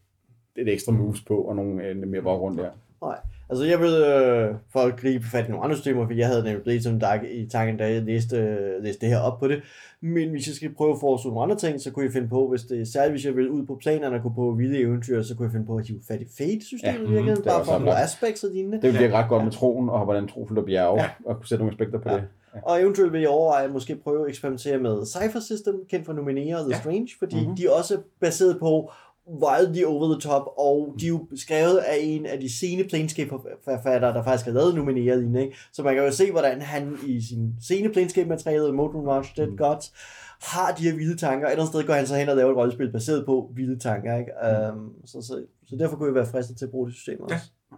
et 0.55 0.69
ekstra 0.69 0.91
moves 0.91 1.22
på, 1.22 1.38
og 1.41 1.55
nogle 1.55 1.84
øh, 1.84 2.07
mere 2.07 2.22
baggrund 2.22 2.57
der. 2.57 2.69
Nej. 3.01 3.17
Altså 3.52 3.66
jeg 3.66 3.80
ved, 3.80 4.06
øh, 4.06 4.56
for 4.74 4.80
at 4.80 4.97
gribe 4.99 5.24
fat 5.32 5.47
i 5.47 5.49
nogle 5.52 5.64
andre 5.64 5.76
systemer, 5.76 6.06
for 6.08 6.14
jeg 6.14 6.28
havde 6.28 6.43
nemlig 6.43 6.64
Blades 6.64 6.84
som 6.84 6.99
Dark 6.99 7.20
i 7.32 7.47
tanken, 7.49 7.78
da 7.78 7.91
jeg 7.93 8.02
læste, 8.02 8.58
læste 8.84 9.02
det 9.06 9.10
her 9.16 9.20
op 9.22 9.39
på 9.39 9.47
det. 9.47 9.62
Men 10.02 10.30
hvis 10.30 10.47
jeg 10.47 10.56
skal 10.56 10.74
prøve 10.74 10.91
at 10.93 10.99
foreslå 10.99 11.30
nogle 11.30 11.43
andre 11.43 11.56
ting, 11.56 11.82
så 11.82 11.91
kunne 11.91 12.06
jeg 12.06 12.14
finde 12.14 12.28
på, 12.30 12.47
hvis 12.49 12.62
det 12.62 12.88
særligt 12.88 13.12
hvis 13.14 13.26
jeg 13.26 13.36
ville 13.36 13.52
ud 13.52 13.66
på 13.66 13.78
planerne 13.82 14.16
og 14.16 14.22
gå 14.24 14.30
på 14.36 14.52
vilde 14.58 14.80
eventyr, 14.80 15.22
så 15.22 15.36
kunne 15.36 15.45
jeg 15.45 15.52
finde 15.52 15.66
på 15.66 15.76
at 15.76 15.88
hive 15.88 15.99
fat 16.08 16.22
i 16.22 16.26
Fate-systemet, 16.38 16.99
Ja, 16.99 17.04
ja, 17.04 17.10
virkelig, 17.10 17.36
det 17.38 17.45
er 17.45 17.49
bare 17.52 17.66
for 17.66 17.72
oplagt. 17.72 17.99
aspects 18.04 18.43
og 18.43 18.49
lignende. 18.54 18.82
Det 18.82 18.93
bliver 18.93 19.12
ret 19.12 19.30
godt 19.30 19.43
med 19.43 19.52
troen, 19.52 19.89
og 19.89 20.04
hvordan 20.06 20.28
tro 20.28 20.45
fylder 20.49 20.64
bjerge, 20.66 21.02
Ja. 21.02 21.10
og 21.26 21.36
kunne 21.36 21.47
sætte 21.47 21.62
nogle 21.64 21.74
aspekter 21.74 21.99
på 21.99 22.10
Ja. 22.10 22.16
det. 22.16 22.24
Og 22.64 22.82
eventuelt 22.82 23.14
vil 23.14 23.22
jeg 23.22 23.30
overveje 23.30 23.66
at 23.66 23.72
måske 23.72 23.95
prøve 23.95 24.24
at 24.24 24.30
eksperimentere 24.30 24.78
med 24.78 25.06
Cypher 25.06 25.39
System, 25.39 25.74
kendt 25.89 26.06
for 26.06 26.14
Numenera 26.14 26.58
og 26.60 26.64
The 26.66 26.72
Ja. 26.76 26.80
Strange, 26.80 27.10
fordi 27.20 27.36
Mhm. 27.36 27.43
mm-hmm. 27.43 27.58
de 27.58 27.66
er 27.66 27.70
også 27.72 27.97
baseret 28.22 28.60
på 28.60 28.91
wildly 29.28 29.84
over 29.84 30.13
the 30.13 30.22
top, 30.22 30.43
og 30.57 30.95
de 30.99 31.05
er 31.05 31.09
jo 31.09 31.28
skrevet 31.36 31.78
af 31.78 31.97
en 32.01 32.26
af 32.26 32.39
de 32.39 32.57
sene 32.59 32.84
Planescape-forfattere, 32.84 34.13
der 34.13 34.24
faktisk 34.24 34.45
har 34.45 34.53
lavet 34.53 34.76
Numenera 34.76 35.15
lignende, 35.15 35.41
ikke? 35.41 35.57
Så 35.74 35.84
man 35.84 35.95
kan 35.95 36.03
jo 36.03 36.11
se, 36.11 36.32
hvordan 36.32 36.61
han 36.61 36.97
i 37.07 37.22
sin 37.22 37.53
sene 37.61 37.89
Planescape-materiale, 37.89 38.74
Modern 38.74 39.05
March, 39.05 39.38
Dead 39.38 39.47
Mm. 39.47 39.57
Gods, 39.57 39.93
har 40.41 40.76
de 40.76 40.84
her 40.84 40.95
vilde 40.95 41.17
tanker. 41.17 41.47
Et 41.47 41.51
eller 41.51 41.63
andet 41.63 41.74
sted 41.74 41.88
går 41.88 41.93
han 41.93 42.07
så 42.07 42.15
hen 42.15 42.30
og 42.30 42.36
laver 42.36 42.51
et 42.51 42.57
rollespil 42.57 42.91
baseret 42.91 43.26
på 43.26 43.51
vilde 43.55 43.80
tanker, 43.80 44.17
ikke? 44.17 44.32
Mm. 44.74 44.80
Um, 44.80 44.93
så, 45.05 45.22
så, 45.22 45.45
så 45.65 45.76
derfor 45.76 45.95
kunne 45.95 46.07
jeg 46.07 46.15
være 46.15 46.26
fristet 46.26 46.57
til 46.57 46.65
at 46.65 46.72
bruge 46.72 46.88
det 46.88 46.95
system 46.95 47.22
også. 47.22 47.36
Ja. 47.36 47.78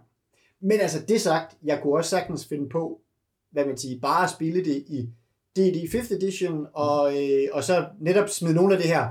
Men 0.60 0.80
altså, 0.80 0.98
det 1.08 1.20
sagt, 1.20 1.56
jeg 1.64 1.80
kunne 1.82 1.94
også 1.94 2.10
sagtens 2.10 2.46
finde 2.46 2.68
på, 2.68 3.00
hvad 3.50 3.64
man 3.66 3.76
siger, 3.76 4.00
bare 4.00 4.24
at 4.24 4.30
spille 4.30 4.64
det 4.64 4.84
i 4.88 5.08
D&D 5.56 5.94
5th 5.94 6.14
edition, 6.14 6.66
og, 6.72 7.22
øh, 7.22 7.48
og 7.52 7.64
så 7.64 7.86
netop 8.00 8.28
smide 8.28 8.54
nogle 8.54 8.74
af 8.74 8.80
det 8.80 8.90
her 8.90 9.08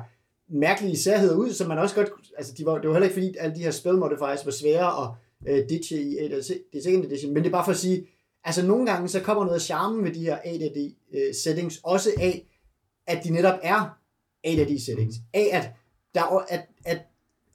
mærkelige 0.54 0.98
særheder 0.98 1.36
ud, 1.36 1.52
som 1.54 1.68
man 1.68 1.78
også 1.78 1.96
godt, 1.96 2.10
altså 2.38 2.54
de 2.58 2.66
var, 2.66 2.78
det 2.78 2.88
var 2.88 2.94
heller 2.94 3.08
ikke 3.08 3.14
fordi, 3.14 3.36
alle 3.40 3.56
de 3.56 3.64
her 3.64 3.72
spell 3.72 3.98
modifiers 3.98 4.46
var 4.46 4.52
svære 4.52 5.04
at 5.04 5.10
øh, 5.54 5.70
ditche 5.70 6.02
i 6.02 6.24
8. 6.24 6.36
det 6.74 6.84
second 6.84 7.06
edition, 7.06 7.34
men 7.34 7.44
det 7.44 7.50
er 7.50 7.52
bare 7.52 7.66
for 7.66 7.72
at 7.72 7.78
sige, 7.78 8.08
altså 8.44 8.66
nogle 8.66 8.86
gange 8.92 9.08
så 9.08 9.20
kommer 9.20 9.44
noget 9.44 9.56
af 9.56 9.62
charmen 9.62 10.04
ved 10.06 10.14
de 10.14 10.20
her 10.26 10.38
ADD 10.46 10.94
øh, 11.16 11.36
settings, 11.44 11.80
også 11.84 12.10
af, 12.20 12.48
at 13.08 13.24
de 13.24 13.30
netop 13.34 13.60
er 13.64 13.98
ADD 14.44 14.80
settings, 14.86 15.16
af 15.34 15.50
at, 15.54 15.70
der, 16.16 16.22
er- 16.22 16.46
at, 16.50 16.66
at, 16.86 17.02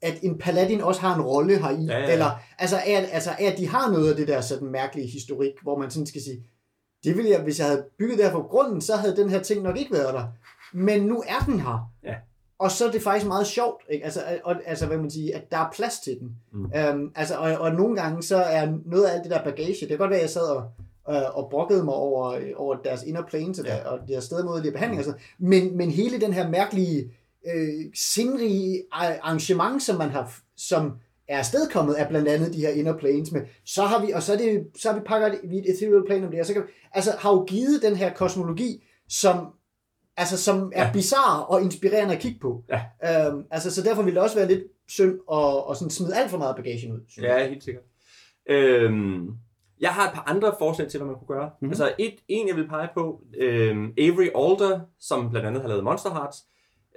at 0.03 0.19
en 0.23 0.39
paladin 0.39 0.81
også 0.81 1.01
har 1.01 1.15
en 1.17 1.23
rolle 1.23 1.59
heri, 1.59 1.85
Ja, 1.85 1.93
ja, 1.93 1.99
ja. 2.07 2.13
eller 2.13 2.31
altså 2.59 2.77
af, 2.77 2.93
at- 3.03 3.09
altså 3.13 3.31
af, 3.39 3.45
at 3.45 3.59
de 3.59 3.69
har 3.69 3.93
noget 3.93 4.11
af 4.11 4.17
det 4.17 4.29
der 4.29 4.41
sådan 4.41 4.69
mærkelige 4.69 5.07
historik, 5.09 5.53
hvor 5.63 5.79
man 5.79 5.91
sådan 5.91 6.07
skal 6.07 6.23
sige, 6.23 6.43
det 7.05 7.17
ville 7.17 7.31
jeg, 7.31 7.41
hvis 7.43 7.59
jeg 7.59 7.67
havde 7.67 7.85
bygget 7.99 8.19
det 8.19 8.27
her 8.27 8.33
på 8.33 8.43
grunden, 8.43 8.81
så 8.81 8.97
havde 8.97 9.17
den 9.17 9.31
her 9.31 9.43
ting 9.43 9.63
nok 9.63 9.79
ikke 9.79 9.93
været 9.93 10.15
der. 10.15 10.27
Men 10.73 11.03
nu 11.03 11.23
er 11.27 11.39
den 11.47 11.61
her. 11.61 11.91
Ja. 12.05 12.15
Og 12.59 12.71
så 12.71 12.87
er 12.87 12.91
det 12.91 13.03
faktisk 13.03 13.27
meget 13.27 13.47
sjovt, 13.47 13.83
ikke? 13.91 14.05
Altså, 14.05 14.21
og, 14.45 14.57
altså 14.67 14.87
hvad 14.87 14.99
man 14.99 15.11
siger, 15.11 15.37
at 15.37 15.51
der 15.51 15.57
er 15.59 15.71
plads 15.73 15.99
til 15.99 16.21
den. 16.21 16.37
Mm. 16.53 16.65
Um, 16.65 17.13
altså, 17.17 17.35
og, 17.37 17.59
og 17.59 17.73
nogle 17.73 17.97
gange 18.03 18.23
så 18.23 18.37
er 18.37 18.73
noget 18.87 19.05
af 19.05 19.15
alt 19.15 19.23
det 19.23 19.31
der 19.31 19.45
bagage, 19.45 19.77
det 19.81 19.89
kan 19.89 19.99
godt 19.99 20.11
være, 20.11 20.19
at 20.19 20.23
jeg 20.23 20.31
sad 20.31 20.43
og, 20.43 20.71
øh, 21.11 21.37
og 21.37 21.49
brokkede 21.51 21.85
mig 21.85 21.95
over, 21.95 22.31
øh, 22.31 22.51
over 22.57 22.77
deres 22.77 23.03
inner 23.03 23.23
planes 23.23 23.61
Ja. 23.65 23.89
og 23.89 23.99
deres 24.09 24.25
stedmodige 24.25 24.73
behandling 24.73 24.99
og 24.99 25.05
sådan 25.05 25.21
men, 25.39 25.77
men 25.77 25.91
hele 25.91 26.21
den 26.21 26.33
her 26.33 26.49
mærkelige, 26.49 27.13
øh, 27.55 27.85
sindrige 27.95 28.83
arrangement, 28.93 29.83
som 29.83 29.99
man 29.99 30.11
har, 30.11 30.35
som 30.57 30.93
er 31.29 31.39
afstedkommet 31.39 31.95
af 31.95 32.09
blandt 32.09 32.29
andet 32.29 32.55
de 32.55 32.61
her 32.61 32.69
inner 32.69 32.97
planes 32.97 33.33
med, 33.33 33.41
så 33.65 33.83
har 33.83 34.07
vi, 34.07 34.13
og 34.13 34.23
så, 34.23 34.33
er 34.33 34.37
det, 34.37 34.67
så 34.77 34.89
har 34.89 34.99
vi 34.99 35.05
pakket 35.07 35.41
vi 35.45 35.59
et 35.59 35.71
ethereal 35.71 36.03
plane 36.07 36.27
om 36.27 36.31
det, 36.31 36.41
og 36.41 36.47
så 36.47 36.53
kan, 36.53 36.63
altså 36.95 37.11
har 37.19 37.31
jo 37.31 37.45
givet 37.45 37.83
den 37.83 37.97
her 37.97 38.15
kosmologi, 38.15 38.85
som 39.09 39.47
altså 40.19 40.37
som 40.39 40.73
er 40.75 40.85
Ja. 40.87 40.93
bizarre 40.93 41.47
og 41.47 41.63
inspirerende 41.63 42.15
at 42.15 42.21
kigge 42.21 42.39
på. 42.41 42.65
Ja. 42.69 42.81
Øhm, 43.29 43.45
altså, 43.51 43.75
så 43.75 43.83
derfor 43.83 44.03
ville 44.03 44.15
det 44.15 44.23
også 44.25 44.37
være 44.37 44.49
lidt 44.49 44.63
synd 44.89 45.19
at, 45.33 45.65
at 45.71 45.77
sådan 45.77 45.91
smide 45.91 46.17
alt 46.17 46.31
for 46.31 46.39
meget 46.39 46.57
bagage 46.57 46.93
ud. 46.95 47.01
synes 47.09 47.29
jeg. 47.29 47.39
Ja, 47.41 47.49
helt 47.49 47.65
sikkert. 47.65 47.85
Øhm, 48.51 49.29
jeg 49.81 49.91
har 49.91 50.09
et 50.09 50.15
par 50.15 50.25
andre 50.27 50.53
forslag 50.59 50.89
til, 50.89 50.99
hvad 50.99 51.07
man 51.07 51.17
kunne 51.17 51.37
gøre. 51.37 51.47
Mhm. 51.47 51.53
Mm-hmm. 51.61 51.71
Altså 51.71 51.93
et, 51.99 52.15
en, 52.29 52.49
jeg 52.49 52.57
vil 52.57 52.69
pege 52.69 52.89
på, 52.95 53.21
øhm, 53.39 53.93
Avery 53.99 54.29
Alder, 54.37 54.81
som 55.01 55.31
blandt 55.31 55.47
andet 55.47 55.61
har 55.63 55.69
lavet 55.69 55.85
Monster 55.85 56.11
Hearts, 56.11 56.39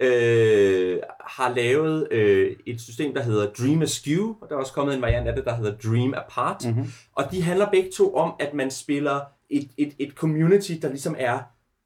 øh, 0.02 1.00
har 1.28 1.50
lavet 1.56 2.08
øh, 2.12 2.56
et 2.68 2.82
system, 2.82 3.14
der 3.14 3.22
hedder 3.22 3.54
Dream 3.54 3.82
Askew, 3.82 4.36
og 4.42 4.50
der 4.50 4.56
er 4.56 4.60
også 4.60 4.74
kommet 4.74 4.96
en 4.96 5.02
variant 5.02 5.28
af 5.28 5.36
det, 5.36 5.46
der 5.46 5.56
hedder 5.56 5.78
Dream 5.78 6.14
Apart. 6.14 6.66
Mhm. 6.66 6.86
Og 7.16 7.32
de 7.32 7.42
handler 7.42 7.70
begge 7.72 7.90
to 7.92 8.16
om, 8.16 8.34
at 8.40 8.54
man 8.54 8.72
spiller 8.72 9.20
et, 9.50 9.70
et, 9.78 9.94
et 10.00 10.12
community, 10.16 10.72
der 10.82 10.90
ligesom 10.90 11.16
er 11.20 11.40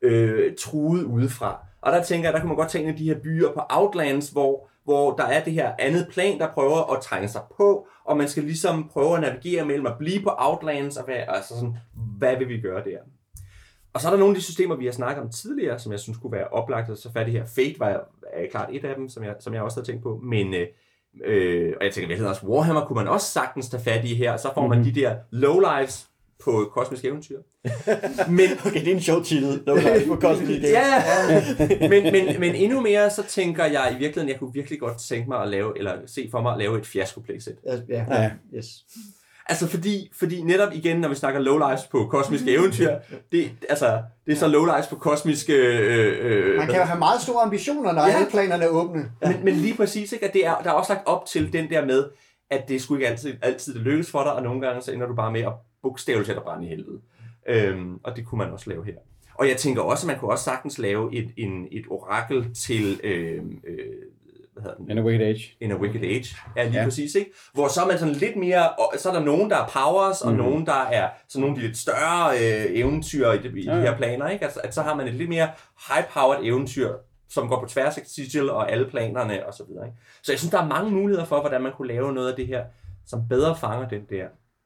øh, 0.06 0.53
truet 0.60 1.03
udefra. 1.03 1.66
Og 1.82 1.91
der 1.91 2.03
tænker 2.03 2.28
jeg, 2.28 2.34
der 2.34 2.39
kunne 2.39 2.47
man 2.47 2.58
godt 2.58 2.76
af 2.76 2.95
de 2.95 3.03
her 3.03 3.20
byer 3.24 3.51
på 3.53 3.62
Outlands, 3.70 4.30
hvor, 4.30 4.70
hvor 4.84 5.16
der 5.16 5.24
er 5.24 5.43
det 5.43 5.53
her 5.53 5.72
andet 5.80 6.08
plan, 6.12 6.39
der 6.39 6.53
prøver 6.53 6.93
at 6.93 7.01
trænge 7.03 7.28
sig 7.28 7.41
på, 7.58 7.88
og 8.06 8.18
man 8.18 8.28
skal 8.28 8.43
ligesom 8.43 8.89
prøve 8.93 9.16
at 9.16 9.22
navigere 9.22 9.66
mellem 9.66 9.86
at 9.86 9.97
blive 9.99 10.24
på 10.24 10.32
Outlands, 10.38 10.97
og 10.97 11.06
hvad, 11.06 11.16
altså 11.28 11.53
sådan, 11.56 11.78
hvad 12.18 12.38
vil 12.38 12.47
vi 12.47 12.60
gøre 12.62 12.84
der? 12.84 12.97
Og 13.93 14.01
så 14.01 14.08
er 14.08 14.12
der 14.12 14.20
nogle 14.20 14.32
af 14.32 14.36
de 14.36 14.43
systemer, 14.43 14.76
vi 14.76 14.86
har 14.86 14.91
snakket 14.91 15.24
om 15.24 15.30
tidligere, 15.30 15.80
som 15.80 15.91
jeg 15.91 15.99
synes 15.99 16.18
kunne 16.18 16.32
være 16.32 16.47
oplagt, 16.47 16.89
og 16.89 16.97
så 16.97 17.12
fat 17.12 17.28
i 17.28 17.32
her. 17.32 17.45
Fate 17.45 17.80
var 17.80 17.88
er 18.34 18.49
klart 18.51 18.70
et 18.72 18.86
af 18.86 18.95
dem, 18.95 19.10
som 19.10 19.24
jeg, 19.24 19.36
som 19.39 19.53
jeg 19.53 19.62
også 19.62 19.78
havde 19.80 19.88
tænkt 19.88 20.03
på, 20.03 20.20
men 20.24 20.53
øh, 20.53 20.68
øh, 21.26 21.74
og 21.80 21.86
jeg 21.86 21.93
tænker, 21.93 22.08
hvad 22.08 22.18
hedder 22.18 22.32
også 22.32 22.45
Warhammer, 22.45 22.86
kunne 22.86 22.95
man 22.95 23.08
også 23.08 23.28
sagtens 23.32 23.70
tage 23.70 23.84
fat 23.84 24.06
i 24.06 24.16
her, 24.16 24.38
så 24.38 24.49
får 24.53 24.68
man 24.68 24.78
Mhm. 24.80 24.86
de 24.93 25.01
der 25.01 25.16
lowlives 25.32 26.10
på 26.45 26.71
kosmisk 26.73 27.05
eventyr. 27.05 27.37
Men, 28.29 28.49
Okay, 28.65 28.79
det 28.79 28.87
er 28.87 28.95
en 28.95 29.01
sjov 29.01 29.23
titel. 29.23 29.63
No 29.67 29.75
life 29.75 30.07
på 30.07 30.15
Cosmic 30.15 30.47
Games. 30.49 30.69
ja, 30.69 31.03
men, 31.89 32.03
men, 32.03 32.39
men 32.39 32.55
endnu 32.55 32.81
mere, 32.81 33.09
så 33.09 33.23
tænker 33.23 33.65
jeg 33.65 33.87
i 33.91 33.99
virkeligheden, 33.99 34.29
jeg 34.29 34.39
kunne 34.39 34.53
virkelig 34.53 34.79
godt 34.79 34.97
tænke 34.99 35.29
mig 35.29 35.41
at 35.41 35.47
lave, 35.47 35.77
eller 35.77 35.93
se 36.05 36.27
for 36.31 36.41
mig 36.41 36.51
at 36.51 36.57
lave 36.59 36.79
et 36.79 36.85
fiasko 36.85 37.19
playset. 37.21 37.55
Ja, 37.65 37.75
ja. 37.89 38.21
Ja. 38.21 38.31
Yes. 38.57 38.65
Altså 39.49 39.67
fordi, 39.67 40.11
fordi 40.19 40.41
netop 40.41 40.73
igen, 40.73 40.97
når 40.97 41.09
vi 41.09 41.15
snakker 41.15 41.39
lowlives 41.39 41.83
på 41.91 42.07
kosmiske 42.11 42.51
eventyr, 42.51 42.95
det, 43.31 43.51
altså, 43.69 44.01
det 44.25 44.31
er 44.31 44.35
så 44.35 44.47
lowlives 44.47 44.87
på 44.87 44.95
kosmiske... 44.95 45.53
Øh, 45.53 46.15
øh, 46.21 46.57
Man 46.57 46.67
kan 46.67 46.75
jo 46.75 46.81
have 46.83 46.99
meget 46.99 47.21
store 47.21 47.41
ambitioner, 47.43 47.91
når 47.91 48.01
Ja. 48.01 48.07
ja. 48.07 48.15
alle 48.15 48.29
planerne 48.31 48.63
er 48.63 48.67
åbne. 48.69 49.05
men, 49.21 49.35
men 49.43 49.53
lige 49.53 49.73
præcis, 49.75 50.11
ikke, 50.11 50.25
at 50.25 50.33
det 50.33 50.45
er, 50.45 50.55
der 50.63 50.69
er 50.69 50.73
også 50.73 50.93
lagt 50.93 51.07
op 51.07 51.25
til 51.25 51.53
den 51.53 51.69
der 51.69 51.85
med, 51.85 52.05
at 52.51 52.69
det 52.69 52.81
skulle 52.81 52.99
ikke 53.01 53.11
altid, 53.11 53.33
altid 53.41 53.73
det 53.73 53.81
lykkes 53.81 54.11
for 54.11 54.23
dig, 54.23 54.33
og 54.33 54.43
nogle 54.43 54.61
gange 54.61 54.81
så 54.81 54.91
ender 54.91 55.07
du 55.07 55.15
bare 55.15 55.31
med 55.31 55.41
at 55.41 55.53
bogstaveligt 55.89 56.27
talt 56.27 56.38
at 56.38 56.43
brænde 56.43 56.65
i 56.65 56.69
helvede. 56.69 56.99
Øhm, 57.47 57.99
og 58.03 58.15
det 58.15 58.25
kunne 58.25 58.39
man 58.39 58.51
også 58.51 58.69
lave 58.69 58.86
her. 58.86 58.93
Og 59.33 59.47
jeg 59.49 59.57
tænker 59.57 59.81
også, 59.81 60.05
at 60.05 60.07
man 60.07 60.19
kunne 60.19 60.31
også 60.31 60.43
sagtens 60.43 60.77
lave 60.77 61.15
et, 61.15 61.31
en, 61.38 61.67
et 61.71 61.86
orakel 61.89 62.53
til, 62.53 62.99
øh, 63.03 63.43
øh, 63.67 63.86
hvad 64.53 64.63
hedder 64.63 64.77
den? 64.77 64.89
In 64.91 64.97
a 64.97 65.01
Wicked 65.01 65.27
Age. 65.27 65.43
In 65.59 65.71
a 65.71 65.75
Wicked 65.75 66.03
Age. 66.03 66.36
Ja, 66.55 66.63
lige 66.63 66.79
Ja. 66.79 66.83
præcis, 66.83 67.15
ikke? 67.15 67.31
Hvor 67.53 67.67
så 67.67 67.81
er 67.81 67.88
man 67.88 67.99
sådan 67.99 68.13
lidt 68.13 68.36
mere, 68.36 68.69
og 68.69 68.93
så 68.97 69.09
er 69.09 69.13
der 69.13 69.23
nogen, 69.23 69.49
der 69.49 69.57
er 69.57 69.67
powers, 69.67 70.21
og 70.21 70.31
mm. 70.31 70.38
nogen, 70.38 70.65
der 70.65 70.73
er 70.91 71.09
sådan 71.27 71.41
nogle 71.41 71.55
af 71.55 71.61
de 71.61 71.67
lidt 71.67 71.77
større 71.77 72.33
øh, 72.36 72.79
eventyr 72.79 73.31
i, 73.31 73.38
de, 73.38 73.59
i 73.59 73.63
Ja, 73.65 73.75
de 73.75 73.81
her 73.81 73.97
planer, 73.97 74.29
ikke? 74.29 74.45
Altså, 74.45 74.59
at 74.63 74.73
så 74.75 74.81
har 74.81 74.95
man 74.95 75.07
et 75.07 75.13
lidt 75.13 75.29
mere 75.29 75.49
high-powered 75.89 76.43
eventyr, 76.45 76.93
som 77.29 77.47
går 77.47 77.59
på 77.59 77.65
tværs 77.67 77.97
af 77.97 78.03
sigil 78.05 78.49
og 78.49 78.71
alle 78.71 78.89
planerne 78.89 79.45
og 79.45 79.53
så 79.53 79.63
videre, 79.69 79.86
ikke? 79.86 79.97
Så 80.23 80.31
jeg 80.31 80.39
synes, 80.39 80.51
der 80.51 80.61
er 80.61 80.67
mange 80.67 80.91
muligheder 80.91 81.25
for, 81.25 81.39
hvordan 81.39 81.61
man 81.61 81.71
kunne 81.71 81.88
lave 81.88 82.13
noget 82.13 82.29
af 82.29 82.36
det 82.36 82.47
her, 82.47 82.65
som 83.05 83.27
bedre 83.29 83.55
fanger 83.55 83.88
den 83.88 84.01
der 84.09 84.25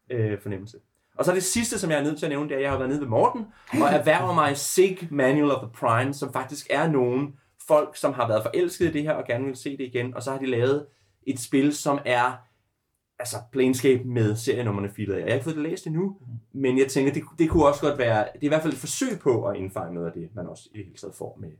øh, 0.09 0.41
fornemmelse. 0.41 0.77
Og 1.19 1.25
så 1.25 1.33
det 1.33 1.43
sidste, 1.43 1.79
som 1.79 1.91
jeg 1.91 1.99
er 1.99 2.03
nødt 2.03 2.19
til 2.19 2.25
at 2.25 2.29
nævne, 2.29 2.49
det 2.49 2.53
er, 2.53 2.57
at 2.57 2.63
jeg 2.63 2.71
har 2.71 2.77
været 2.77 2.89
nede 2.89 3.01
ved 3.01 3.07
Morten 3.07 3.45
og 3.71 3.87
erhverver 3.87 4.33
mig 4.33 4.57
Sig 4.57 5.07
Manual 5.11 5.51
of 5.51 5.61
the 5.61 5.71
Prime, 5.73 6.13
som 6.13 6.33
faktisk 6.33 6.67
er 6.69 6.91
nogen 6.91 7.33
folk, 7.67 7.95
som 7.97 8.13
har 8.13 8.27
været 8.27 8.43
forelsket 8.43 8.85
i 8.89 8.91
det 8.91 9.03
her 9.03 9.11
og 9.11 9.25
gerne 9.25 9.45
vil 9.45 9.55
se 9.55 9.77
det 9.77 9.83
igen. 9.83 10.13
Og 10.13 10.23
så 10.23 10.31
har 10.31 10.39
de 10.39 10.45
lavet 10.45 10.85
et 11.27 11.39
spil, 11.39 11.75
som 11.75 11.99
er 12.05 12.31
altså 13.19 13.37
Planescape 13.51 14.03
med 14.03 14.35
serienummerne 14.35 14.89
filet 14.89 15.13
af. 15.13 15.19
Jeg 15.19 15.27
har 15.27 15.33
ikke 15.33 15.43
fået 15.43 15.55
det 15.55 15.63
læst 15.63 15.87
endnu, 15.87 16.17
men 16.53 16.77
jeg 16.77 16.87
tænker, 16.87 17.13
det, 17.13 17.23
det 17.39 17.49
kunne 17.49 17.67
også 17.67 17.81
godt 17.81 17.97
være, 17.97 18.19
det 18.33 18.41
er 18.41 18.45
i 18.45 18.47
hvert 18.47 18.61
fald 18.61 18.73
et 18.73 18.79
forsøg 18.79 19.19
på 19.19 19.45
at 19.45 19.57
indfange 19.57 19.93
noget 19.93 20.07
af 20.07 20.13
det, 20.13 20.29
man 20.35 20.47
også 20.47 20.69
i 20.73 20.77
det 20.77 20.85
hele 20.85 20.97
taget 20.97 21.15
får 21.15 21.37
med, 21.41 21.51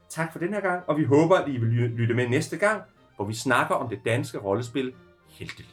Tak 0.09 0.31
for 0.31 0.39
den 0.39 0.53
her 0.53 0.61
gang, 0.61 0.83
og 0.87 0.97
vi 0.97 1.03
håber, 1.03 1.35
at 1.37 1.47
I 1.49 1.57
vil 1.57 1.69
ly- 1.69 1.95
lytte 1.97 2.13
med 2.13 2.29
næste 2.29 2.57
gang, 2.57 2.81
hvor 3.15 3.25
vi 3.25 3.33
snakker 3.33 3.75
om 3.75 3.89
det 3.89 3.99
danske 4.05 4.37
rollespil 4.37 4.93
Helteliv. 5.29 5.67